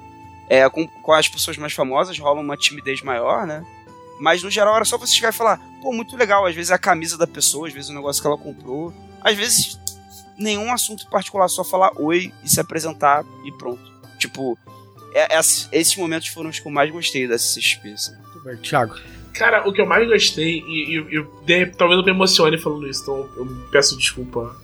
É, 0.49 0.67
com, 0.67 0.87
com 0.87 1.13
as 1.13 1.27
pessoas 1.27 1.55
mais 1.57 1.73
famosas 1.73 2.17
rola 2.17 2.41
uma 2.41 2.57
timidez 2.57 3.03
maior, 3.03 3.45
né? 3.45 3.63
Mas 4.19 4.41
no 4.43 4.49
geral 4.49 4.75
era 4.75 4.85
só 4.85 4.97
você 4.97 5.13
chegar 5.13 5.29
e 5.29 5.35
falar, 5.35 5.57
pô, 5.81 5.91
muito 5.93 6.15
legal. 6.17 6.45
Às 6.45 6.55
vezes 6.55 6.71
é 6.71 6.73
a 6.75 6.79
camisa 6.79 7.17
da 7.17 7.27
pessoa, 7.27 7.67
às 7.67 7.73
vezes 7.73 7.89
o 7.89 7.93
negócio 7.93 8.21
que 8.21 8.27
ela 8.27 8.37
comprou. 8.37 8.93
Às 9.21 9.35
vezes 9.37 9.79
nenhum 10.37 10.71
assunto 10.71 11.07
particular, 11.09 11.47
só 11.47 11.63
falar 11.63 11.91
oi 11.99 12.31
e 12.43 12.49
se 12.49 12.59
apresentar 12.59 13.23
e 13.45 13.51
pronto. 13.51 13.81
Tipo, 14.19 14.57
é, 15.13 15.35
é, 15.35 15.39
esses 15.39 15.95
momentos 15.95 16.27
foram 16.27 16.49
os 16.49 16.59
que 16.59 16.67
eu 16.67 16.71
mais 16.71 16.91
gostei 16.91 17.27
dessa 17.27 17.59
CXP. 17.59 17.93
Assim. 17.93 18.15
Muito 18.15 18.39
bem, 18.43 18.57
Thiago. 18.57 18.95
Cara, 19.33 19.67
o 19.69 19.71
que 19.73 19.79
eu 19.81 19.85
mais 19.85 20.07
gostei, 20.07 20.61
e, 20.67 20.97
e, 20.97 21.17
e 21.19 21.27
de- 21.45 21.67
talvez 21.75 21.99
eu 21.99 22.03
me 22.05 22.09
emocione 22.11 22.57
falando 22.57 22.87
isso, 22.87 23.03
então 23.03 23.29
eu 23.37 23.45
peço 23.71 23.95
desculpa 23.95 24.55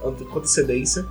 com 0.00 0.38
antecedência, 0.38 1.06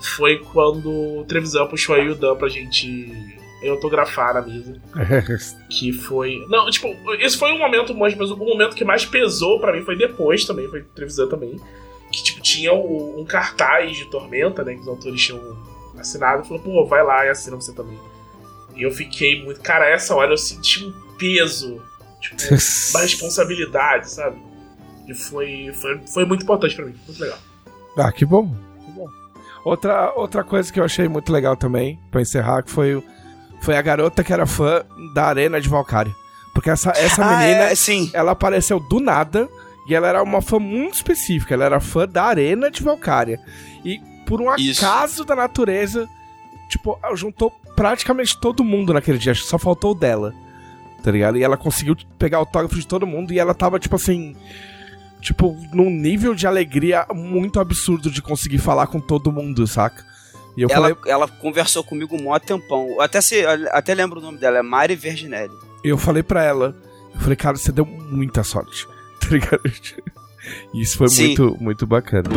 foi 0.00 0.38
quando 0.52 0.90
o 0.90 1.24
Trevisan 1.28 1.66
puxou 1.68 1.94
aí 1.94 2.08
o 2.08 2.14
Dan 2.16 2.34
pra 2.36 2.48
gente 2.48 3.35
autografar 3.68 4.34
na 4.34 4.42
mesa. 4.42 4.76
Que 5.68 5.92
foi. 5.92 6.44
Não, 6.48 6.68
tipo, 6.70 6.88
esse 7.18 7.36
foi 7.36 7.52
um 7.52 7.58
momento, 7.58 7.94
mas, 7.94 8.14
o 8.30 8.36
momento 8.36 8.74
que 8.76 8.84
mais 8.84 9.04
pesou 9.04 9.58
pra 9.60 9.72
mim 9.72 9.82
foi 9.82 9.96
depois 9.96 10.44
também, 10.44 10.68
foi 10.68 10.82
Trevisan 10.94 11.28
também. 11.28 11.60
Que, 12.12 12.22
tipo, 12.22 12.40
tinha 12.40 12.72
o- 12.72 13.20
um 13.20 13.24
cartaz 13.24 13.96
de 13.96 14.04
Tormenta, 14.10 14.62
né? 14.62 14.74
Que 14.74 14.80
os 14.80 14.88
autores 14.88 15.20
tinham 15.20 15.40
assinado 15.98 16.42
e 16.44 16.46
falou, 16.48 16.62
pô, 16.62 16.86
vai 16.86 17.02
lá 17.04 17.26
e 17.26 17.30
assina 17.30 17.56
você 17.56 17.72
também. 17.74 17.98
E 18.76 18.82
eu 18.82 18.90
fiquei 18.90 19.42
muito. 19.44 19.60
Cara, 19.60 19.88
essa 19.88 20.14
hora 20.14 20.32
eu 20.32 20.38
senti 20.38 20.84
um 20.84 20.92
peso, 21.18 21.82
tipo, 22.20 22.36
uma 22.94 23.00
responsabilidade, 23.00 24.10
sabe? 24.10 24.36
E 25.08 25.14
foi, 25.14 25.72
foi, 25.74 26.00
foi 26.12 26.24
muito 26.24 26.42
importante 26.44 26.74
pra 26.76 26.84
mim, 26.84 26.94
muito 27.06 27.20
legal. 27.20 27.38
Ah, 27.96 28.12
que 28.12 28.24
bom. 28.24 28.48
Que 28.84 28.90
bom. 28.92 29.06
Outra, 29.64 30.12
outra 30.14 30.44
coisa 30.44 30.72
que 30.72 30.78
eu 30.78 30.84
achei 30.84 31.08
muito 31.08 31.32
legal 31.32 31.56
também, 31.56 31.98
pra 32.10 32.20
encerrar, 32.20 32.62
que 32.62 32.70
foi, 32.70 32.94
o- 32.94 33.02
foi 33.60 33.76
a 33.76 33.82
garota 33.82 34.22
que 34.24 34.32
era 34.32 34.46
fã 34.46 34.84
da 35.14 35.24
Arena 35.26 35.60
de 35.60 35.68
Valkyria. 35.68 36.14
Porque 36.54 36.70
essa, 36.70 36.90
essa 36.96 37.24
Ah, 37.24 37.38
menina, 37.38 37.64
é, 37.64 37.74
sim. 37.74 38.10
ela 38.14 38.32
apareceu 38.32 38.80
do 38.80 38.98
nada 39.00 39.48
e 39.88 39.94
ela 39.94 40.08
era 40.08 40.22
uma 40.22 40.40
fã 40.40 40.58
muito 40.58 40.94
específica. 40.94 41.54
Ela 41.54 41.64
era 41.66 41.80
fã 41.80 42.06
da 42.08 42.24
Arena 42.24 42.70
de 42.70 42.82
Valkyria. 42.82 43.38
E 43.84 44.00
por 44.26 44.40
um 44.40 44.54
Isso. 44.56 44.84
acaso 44.84 45.24
da 45.24 45.36
natureza, 45.36 46.08
tipo, 46.70 46.98
juntou 47.14 47.50
praticamente 47.76 48.40
todo 48.40 48.64
mundo 48.64 48.92
naquele 48.94 49.18
dia. 49.18 49.32
Acho 49.32 49.42
que 49.42 49.48
só 49.48 49.58
faltou 49.58 49.92
o 49.92 49.94
dela. 49.94 50.32
Tá 51.02 51.10
ligado? 51.10 51.36
E 51.36 51.42
ela 51.44 51.56
conseguiu 51.56 51.94
pegar 52.18 52.38
o 52.38 52.40
autógrafo 52.40 52.74
de 52.76 52.86
todo 52.86 53.06
mundo 53.06 53.32
e 53.32 53.38
ela 53.38 53.54
tava, 53.54 53.78
tipo 53.78 53.94
assim. 53.96 54.34
Tipo, 55.20 55.56
num 55.72 55.90
nível 55.90 56.34
de 56.34 56.46
alegria 56.46 57.06
muito 57.12 57.58
absurdo 57.60 58.10
de 58.10 58.22
conseguir 58.22 58.58
falar 58.58 58.86
com 58.86 59.00
todo 59.00 59.32
mundo, 59.32 59.66
saca? 59.66 60.04
E 60.56 60.62
eu 60.62 60.68
Ela, 60.70 60.94
falei, 60.94 60.96
ela 61.12 61.28
conversou 61.28 61.84
comigo 61.84 62.16
um 62.16 62.22
mó 62.22 62.38
tempão. 62.38 62.88
Eu 62.90 63.00
até, 63.02 63.20
se, 63.20 63.44
até 63.70 63.94
lembro 63.94 64.18
o 64.20 64.22
nome 64.22 64.38
dela, 64.38 64.58
é 64.58 64.62
Mari 64.62 64.94
Verginelli. 64.96 65.52
eu 65.84 65.98
falei 65.98 66.22
pra 66.22 66.42
ela, 66.42 66.74
eu 67.14 67.20
falei, 67.20 67.36
cara, 67.36 67.56
você 67.56 67.70
deu 67.72 67.84
muita 67.86 68.42
sorte. 68.42 68.86
Tá 69.18 69.32
ligado? 69.34 69.60
E 70.72 70.80
isso 70.80 70.96
foi 70.98 71.08
Sim. 71.08 71.26
muito, 71.28 71.56
muito 71.60 71.86
bacana. 71.86 72.30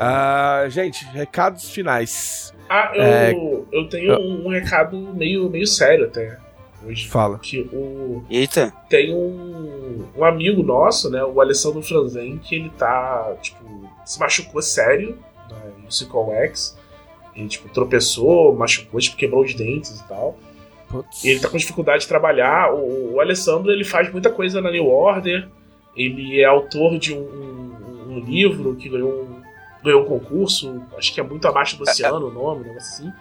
Ah, 0.00 0.64
gente, 0.68 1.04
recados 1.06 1.70
finais. 1.70 2.52
Ah, 2.68 2.90
eu, 2.94 3.02
É, 3.02 3.32
eu 3.72 3.88
tenho 3.88 4.18
um, 4.18 4.46
um 4.46 4.48
recado 4.48 4.96
meio, 5.14 5.48
meio 5.50 5.66
sério 5.66 6.06
até 6.06 6.38
hoje. 6.84 7.06
Fala. 7.08 7.38
Que 7.38 7.60
o, 7.72 8.24
Eita. 8.30 8.72
tem 8.88 9.14
um, 9.14 10.04
um 10.16 10.24
amigo 10.24 10.62
nosso, 10.62 11.10
né, 11.10 11.22
o 11.22 11.40
Alessandro 11.40 11.82
Franzen, 11.82 12.38
que 12.38 12.54
ele 12.54 12.70
tá, 12.70 13.34
tipo, 13.42 13.83
se 14.04 14.18
machucou 14.20 14.60
sério 14.62 15.18
né, 15.50 15.56
no 15.82 15.90
Cycle 15.92 16.30
X. 16.44 16.78
Ele, 17.34 17.48
tipo, 17.48 17.68
tropeçou, 17.68 18.54
machucou, 18.54 19.00
tipo, 19.00 19.16
quebrou 19.16 19.42
os 19.42 19.54
dentes 19.54 19.98
e 20.00 20.08
tal. 20.08 20.38
Putz. 20.88 21.24
E 21.24 21.30
ele 21.30 21.40
tá 21.40 21.48
com 21.48 21.56
dificuldade 21.56 22.02
de 22.02 22.08
trabalhar. 22.08 22.72
O, 22.72 23.14
o 23.14 23.20
Alessandro, 23.20 23.72
ele 23.72 23.84
faz 23.84 24.10
muita 24.12 24.30
coisa 24.30 24.60
na 24.60 24.70
New 24.70 24.86
Order. 24.86 25.48
Ele 25.96 26.40
é 26.40 26.44
autor 26.44 26.98
de 26.98 27.12
um, 27.14 27.18
um- 27.20 28.12
um 28.14 28.18
livro 28.20 28.76
que 28.76 28.88
ganhou 28.88 29.24
um, 29.24 29.42
ganhou 29.82 30.02
um 30.02 30.04
concurso, 30.04 30.82
acho 30.96 31.12
que 31.12 31.18
é 31.20 31.22
muito 31.22 31.48
abaixo 31.48 31.76
do 31.76 31.82
oceano 31.82 32.28
o 32.28 32.32
nome, 32.32 32.64
negócio 32.64 33.04
assim. 33.04 33.12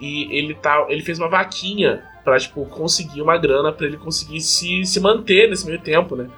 E 0.00 0.28
ele, 0.36 0.54
tá, 0.54 0.86
ele 0.88 1.02
fez 1.02 1.18
uma 1.18 1.28
vaquinha 1.28 2.04
pra, 2.24 2.38
tipo, 2.38 2.64
conseguir 2.66 3.22
uma 3.22 3.36
grana 3.38 3.72
pra 3.72 3.86
ele 3.86 3.96
conseguir 3.96 4.40
se, 4.40 4.84
se 4.84 5.00
manter 5.00 5.48
nesse 5.48 5.64
meio 5.66 5.80
tempo, 5.80 6.14
né? 6.16 6.28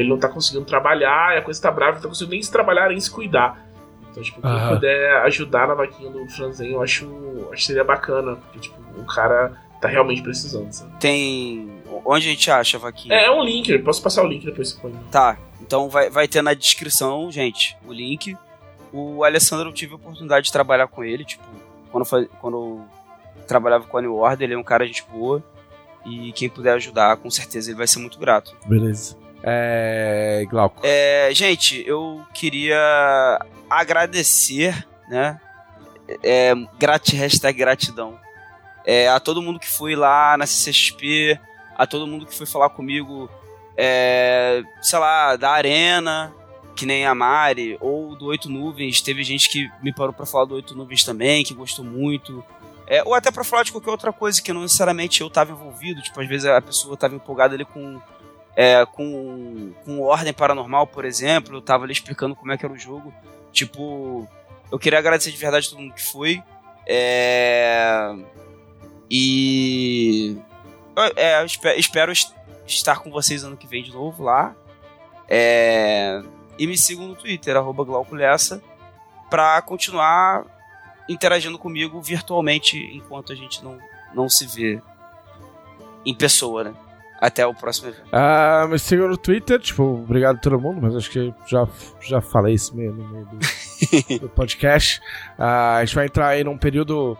Ele 0.00 0.08
não 0.08 0.18
tá 0.18 0.28
conseguindo 0.28 0.64
trabalhar, 0.64 1.34
e 1.34 1.38
a 1.38 1.42
coisa 1.42 1.60
tá 1.60 1.70
brava, 1.70 1.92
ele 1.92 1.96
não 1.96 2.02
tá 2.02 2.08
conseguindo 2.08 2.32
nem 2.32 2.42
se 2.42 2.50
trabalhar, 2.50 2.88
nem 2.88 3.00
se 3.00 3.10
cuidar. 3.10 3.68
Então, 4.10 4.22
tipo, 4.22 4.40
quem 4.40 4.50
Aham. 4.50 4.74
puder 4.74 5.22
ajudar 5.22 5.68
na 5.68 5.74
vaquinha 5.74 6.10
do 6.10 6.26
Franzen, 6.28 6.72
eu 6.72 6.82
acho, 6.82 7.06
acho 7.52 7.60
que 7.60 7.64
seria 7.64 7.84
bacana. 7.84 8.36
Porque, 8.36 8.58
tipo, 8.60 8.76
o 8.98 9.04
cara 9.04 9.52
tá 9.80 9.88
realmente 9.88 10.22
precisando, 10.22 10.72
sabe? 10.72 10.92
Tem. 10.98 11.70
Onde 12.04 12.26
a 12.26 12.30
gente 12.30 12.50
acha 12.50 12.76
a 12.76 12.80
vaquinha? 12.80 13.14
É, 13.14 13.26
é 13.26 13.30
um 13.30 13.42
link, 13.42 13.70
eu 13.70 13.82
posso 13.82 14.02
passar 14.02 14.22
o 14.24 14.26
link 14.26 14.44
depois 14.44 14.70
você 14.70 14.80
põe. 14.80 14.92
Tá. 15.10 15.36
Então 15.60 15.88
vai, 15.88 16.08
vai 16.08 16.26
ter 16.26 16.42
na 16.42 16.54
descrição, 16.54 17.30
gente, 17.30 17.76
o 17.86 17.92
link. 17.92 18.36
O 18.92 19.22
Alessandro 19.22 19.68
eu 19.68 19.72
tive 19.72 19.92
a 19.92 19.96
oportunidade 19.96 20.46
de 20.46 20.52
trabalhar 20.52 20.88
com 20.88 21.04
ele, 21.04 21.24
tipo, 21.24 21.44
quando, 21.92 22.06
eu, 22.10 22.28
quando 22.40 22.56
eu 22.56 22.84
trabalhava 23.46 23.84
com 23.86 23.98
a 23.98 24.00
New 24.00 24.16
Order, 24.16 24.46
ele 24.46 24.54
é 24.54 24.58
um 24.58 24.62
cara 24.62 24.86
de 24.86 24.92
gente 24.92 25.06
boa. 25.10 25.42
E 26.06 26.32
quem 26.32 26.48
puder 26.48 26.72
ajudar, 26.74 27.18
com 27.18 27.30
certeza 27.30 27.70
ele 27.70 27.76
vai 27.76 27.86
ser 27.86 27.98
muito 27.98 28.18
grato. 28.18 28.56
Beleza. 28.66 29.16
É. 29.42 30.44
Glauco. 30.48 30.80
É, 30.82 31.30
gente, 31.32 31.82
eu 31.86 32.24
queria 32.34 33.38
agradecer, 33.68 34.86
né? 35.08 35.40
É, 36.22 36.54
grat, 36.78 37.12
hashtag 37.12 37.58
gratidão. 37.58 38.18
É, 38.84 39.08
a 39.08 39.20
todo 39.20 39.42
mundo 39.42 39.60
que 39.60 39.68
foi 39.68 39.94
lá 39.94 40.36
na 40.36 40.46
CCXP, 40.46 41.38
a 41.76 41.86
todo 41.86 42.06
mundo 42.06 42.26
que 42.26 42.34
foi 42.34 42.46
falar 42.46 42.70
comigo, 42.70 43.30
é, 43.76 44.62
sei 44.80 44.98
lá, 44.98 45.36
da 45.36 45.50
Arena, 45.50 46.32
que 46.74 46.86
nem 46.86 47.06
a 47.06 47.14
Mari, 47.14 47.76
ou 47.80 48.16
do 48.16 48.26
Oito 48.26 48.48
Nuvens. 48.48 49.00
Teve 49.00 49.22
gente 49.22 49.50
que 49.50 49.70
me 49.82 49.92
parou 49.92 50.12
para 50.12 50.24
falar 50.24 50.46
do 50.46 50.54
Oito 50.54 50.74
Nuvens 50.76 51.04
também, 51.04 51.44
que 51.44 51.52
gostou 51.52 51.84
muito. 51.84 52.42
É, 52.86 53.02
ou 53.04 53.14
até 53.14 53.30
para 53.30 53.44
falar 53.44 53.64
de 53.64 53.72
qualquer 53.72 53.90
outra 53.90 54.12
coisa 54.12 54.40
que 54.40 54.52
não 54.52 54.62
necessariamente 54.62 55.20
eu 55.20 55.28
tava 55.28 55.52
envolvido. 55.52 56.00
Tipo, 56.00 56.20
às 56.20 56.28
vezes 56.28 56.46
a 56.46 56.60
pessoa 56.62 56.96
tava 56.96 57.14
empolgada 57.14 57.54
ali 57.54 57.64
com, 57.64 58.00
é, 58.60 58.84
com, 58.84 59.72
com 59.84 60.00
Ordem 60.00 60.32
Paranormal, 60.32 60.84
por 60.88 61.04
exemplo. 61.04 61.56
Eu 61.56 61.62
tava 61.62 61.84
ali 61.84 61.92
explicando 61.92 62.34
como 62.34 62.50
é 62.50 62.58
que 62.58 62.66
era 62.66 62.74
o 62.74 62.78
jogo. 62.78 63.14
Tipo, 63.52 64.28
eu 64.68 64.80
queria 64.80 64.98
agradecer 64.98 65.30
de 65.30 65.36
verdade 65.36 65.70
todo 65.70 65.78
mundo 65.78 65.94
que 65.94 66.02
foi. 66.02 66.42
É, 66.84 68.16
e. 69.08 70.36
É, 71.14 71.44
espero, 71.44 71.78
espero 71.78 72.12
estar 72.66 72.98
com 72.98 73.12
vocês 73.12 73.44
ano 73.44 73.56
que 73.56 73.68
vem 73.68 73.84
de 73.84 73.92
novo 73.92 74.24
lá. 74.24 74.56
É, 75.28 76.20
e 76.58 76.66
me 76.66 76.76
sigam 76.76 77.06
no 77.06 77.14
Twitter, 77.14 77.56
arroba 77.56 77.84
Glauculessa, 77.84 78.60
pra 79.30 79.62
continuar 79.62 80.44
interagindo 81.08 81.60
comigo 81.60 82.02
virtualmente 82.02 82.76
enquanto 82.92 83.32
a 83.32 83.36
gente 83.36 83.62
não, 83.62 83.78
não 84.12 84.28
se 84.28 84.46
vê 84.46 84.82
em 86.04 86.12
pessoa, 86.12 86.64
né? 86.64 86.74
Até 87.20 87.44
o 87.44 87.52
próximo 87.52 87.88
evento. 87.88 88.08
Ah, 88.12 88.66
me 88.70 88.78
sigam 88.78 89.08
no 89.08 89.16
Twitter, 89.16 89.58
tipo, 89.58 89.82
obrigado 89.82 90.36
a 90.36 90.40
todo 90.40 90.60
mundo, 90.60 90.80
mas 90.80 90.94
acho 90.94 91.10
que 91.10 91.34
já, 91.46 91.66
já 92.00 92.20
falei 92.20 92.54
isso 92.54 92.76
meio 92.76 92.92
no 92.92 93.08
meio 93.08 93.26
do, 93.26 94.18
do 94.22 94.28
podcast. 94.28 95.00
Ah, 95.36 95.76
a 95.76 95.84
gente 95.84 95.96
vai 95.96 96.06
entrar 96.06 96.28
aí 96.28 96.44
num 96.44 96.56
período 96.56 97.18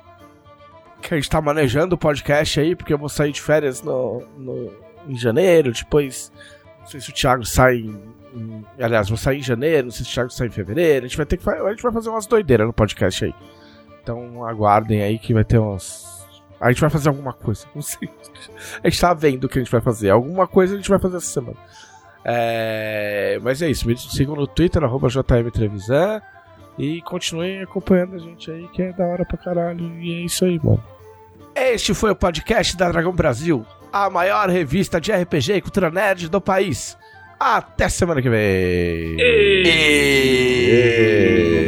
que 1.02 1.14
a 1.14 1.16
gente 1.16 1.28
tá 1.28 1.40
manejando 1.40 1.96
o 1.96 1.98
podcast 1.98 2.60
aí, 2.60 2.76
porque 2.76 2.92
eu 2.92 2.98
vou 2.98 3.08
sair 3.08 3.32
de 3.32 3.40
férias 3.40 3.82
no, 3.82 4.22
no, 4.36 4.72
em 5.08 5.16
janeiro, 5.16 5.72
depois 5.72 6.32
não 6.80 6.86
sei 6.86 7.00
se 7.00 7.10
o 7.10 7.12
Thiago 7.12 7.44
sai 7.44 7.76
em, 7.76 8.02
em, 8.34 8.64
aliás, 8.78 9.08
vou 9.08 9.18
sair 9.18 9.38
em 9.38 9.42
janeiro, 9.42 9.86
não 9.86 9.92
sei 9.92 10.04
se 10.04 10.12
o 10.12 10.14
Thiago 10.14 10.30
sai 10.30 10.46
em 10.46 10.50
fevereiro, 10.50 11.06
a 11.06 11.08
gente 11.08 11.16
vai 11.16 11.26
ter 11.26 11.36
que 11.36 11.50
a 11.50 11.70
gente 11.70 11.82
vai 11.82 11.92
fazer 11.92 12.08
umas 12.08 12.26
doideiras 12.26 12.66
no 12.66 12.72
podcast 12.72 13.24
aí. 13.24 13.34
Então 14.02 14.44
aguardem 14.44 15.02
aí 15.02 15.18
que 15.18 15.34
vai 15.34 15.44
ter 15.44 15.58
uns 15.58 16.17
a 16.60 16.70
gente 16.70 16.80
vai 16.80 16.90
fazer 16.90 17.08
alguma 17.08 17.32
coisa, 17.32 17.66
não 17.74 17.82
sei. 17.82 18.08
A 18.82 18.88
gente 18.88 19.00
tá 19.00 19.14
vendo 19.14 19.44
o 19.44 19.48
que 19.48 19.58
a 19.58 19.62
gente 19.62 19.70
vai 19.70 19.80
fazer. 19.80 20.10
Alguma 20.10 20.46
coisa 20.46 20.74
a 20.74 20.76
gente 20.76 20.88
vai 20.88 20.98
fazer 20.98 21.18
essa 21.18 21.26
semana. 21.26 21.56
É... 22.24 23.38
Mas 23.42 23.62
é 23.62 23.70
isso, 23.70 23.86
me 23.86 23.96
sigam 23.96 24.34
no 24.34 24.46
Twitter, 24.46 24.82
arroba 24.82 25.08
JM 25.08 25.50
Trevisan. 25.52 26.20
E 26.78 27.02
continuem 27.02 27.62
acompanhando 27.62 28.14
a 28.14 28.18
gente 28.18 28.50
aí, 28.50 28.68
que 28.68 28.82
é 28.82 28.92
da 28.92 29.04
hora 29.04 29.24
pra 29.24 29.36
caralho. 29.36 29.84
E 30.00 30.22
é 30.22 30.24
isso 30.24 30.44
aí, 30.44 30.60
mano. 30.62 30.82
Este 31.54 31.92
foi 31.92 32.12
o 32.12 32.16
podcast 32.16 32.76
da 32.76 32.88
Dragão 32.88 33.12
Brasil, 33.12 33.66
a 33.92 34.08
maior 34.08 34.48
revista 34.48 35.00
de 35.00 35.10
RPG 35.10 35.54
e 35.54 35.60
cultura 35.60 35.90
nerd 35.90 36.28
do 36.28 36.40
país. 36.40 36.96
Até 37.38 37.88
semana 37.88 38.22
que 38.22 38.30
vem. 38.30 39.16
E... 39.18 39.62
E... 39.66 41.67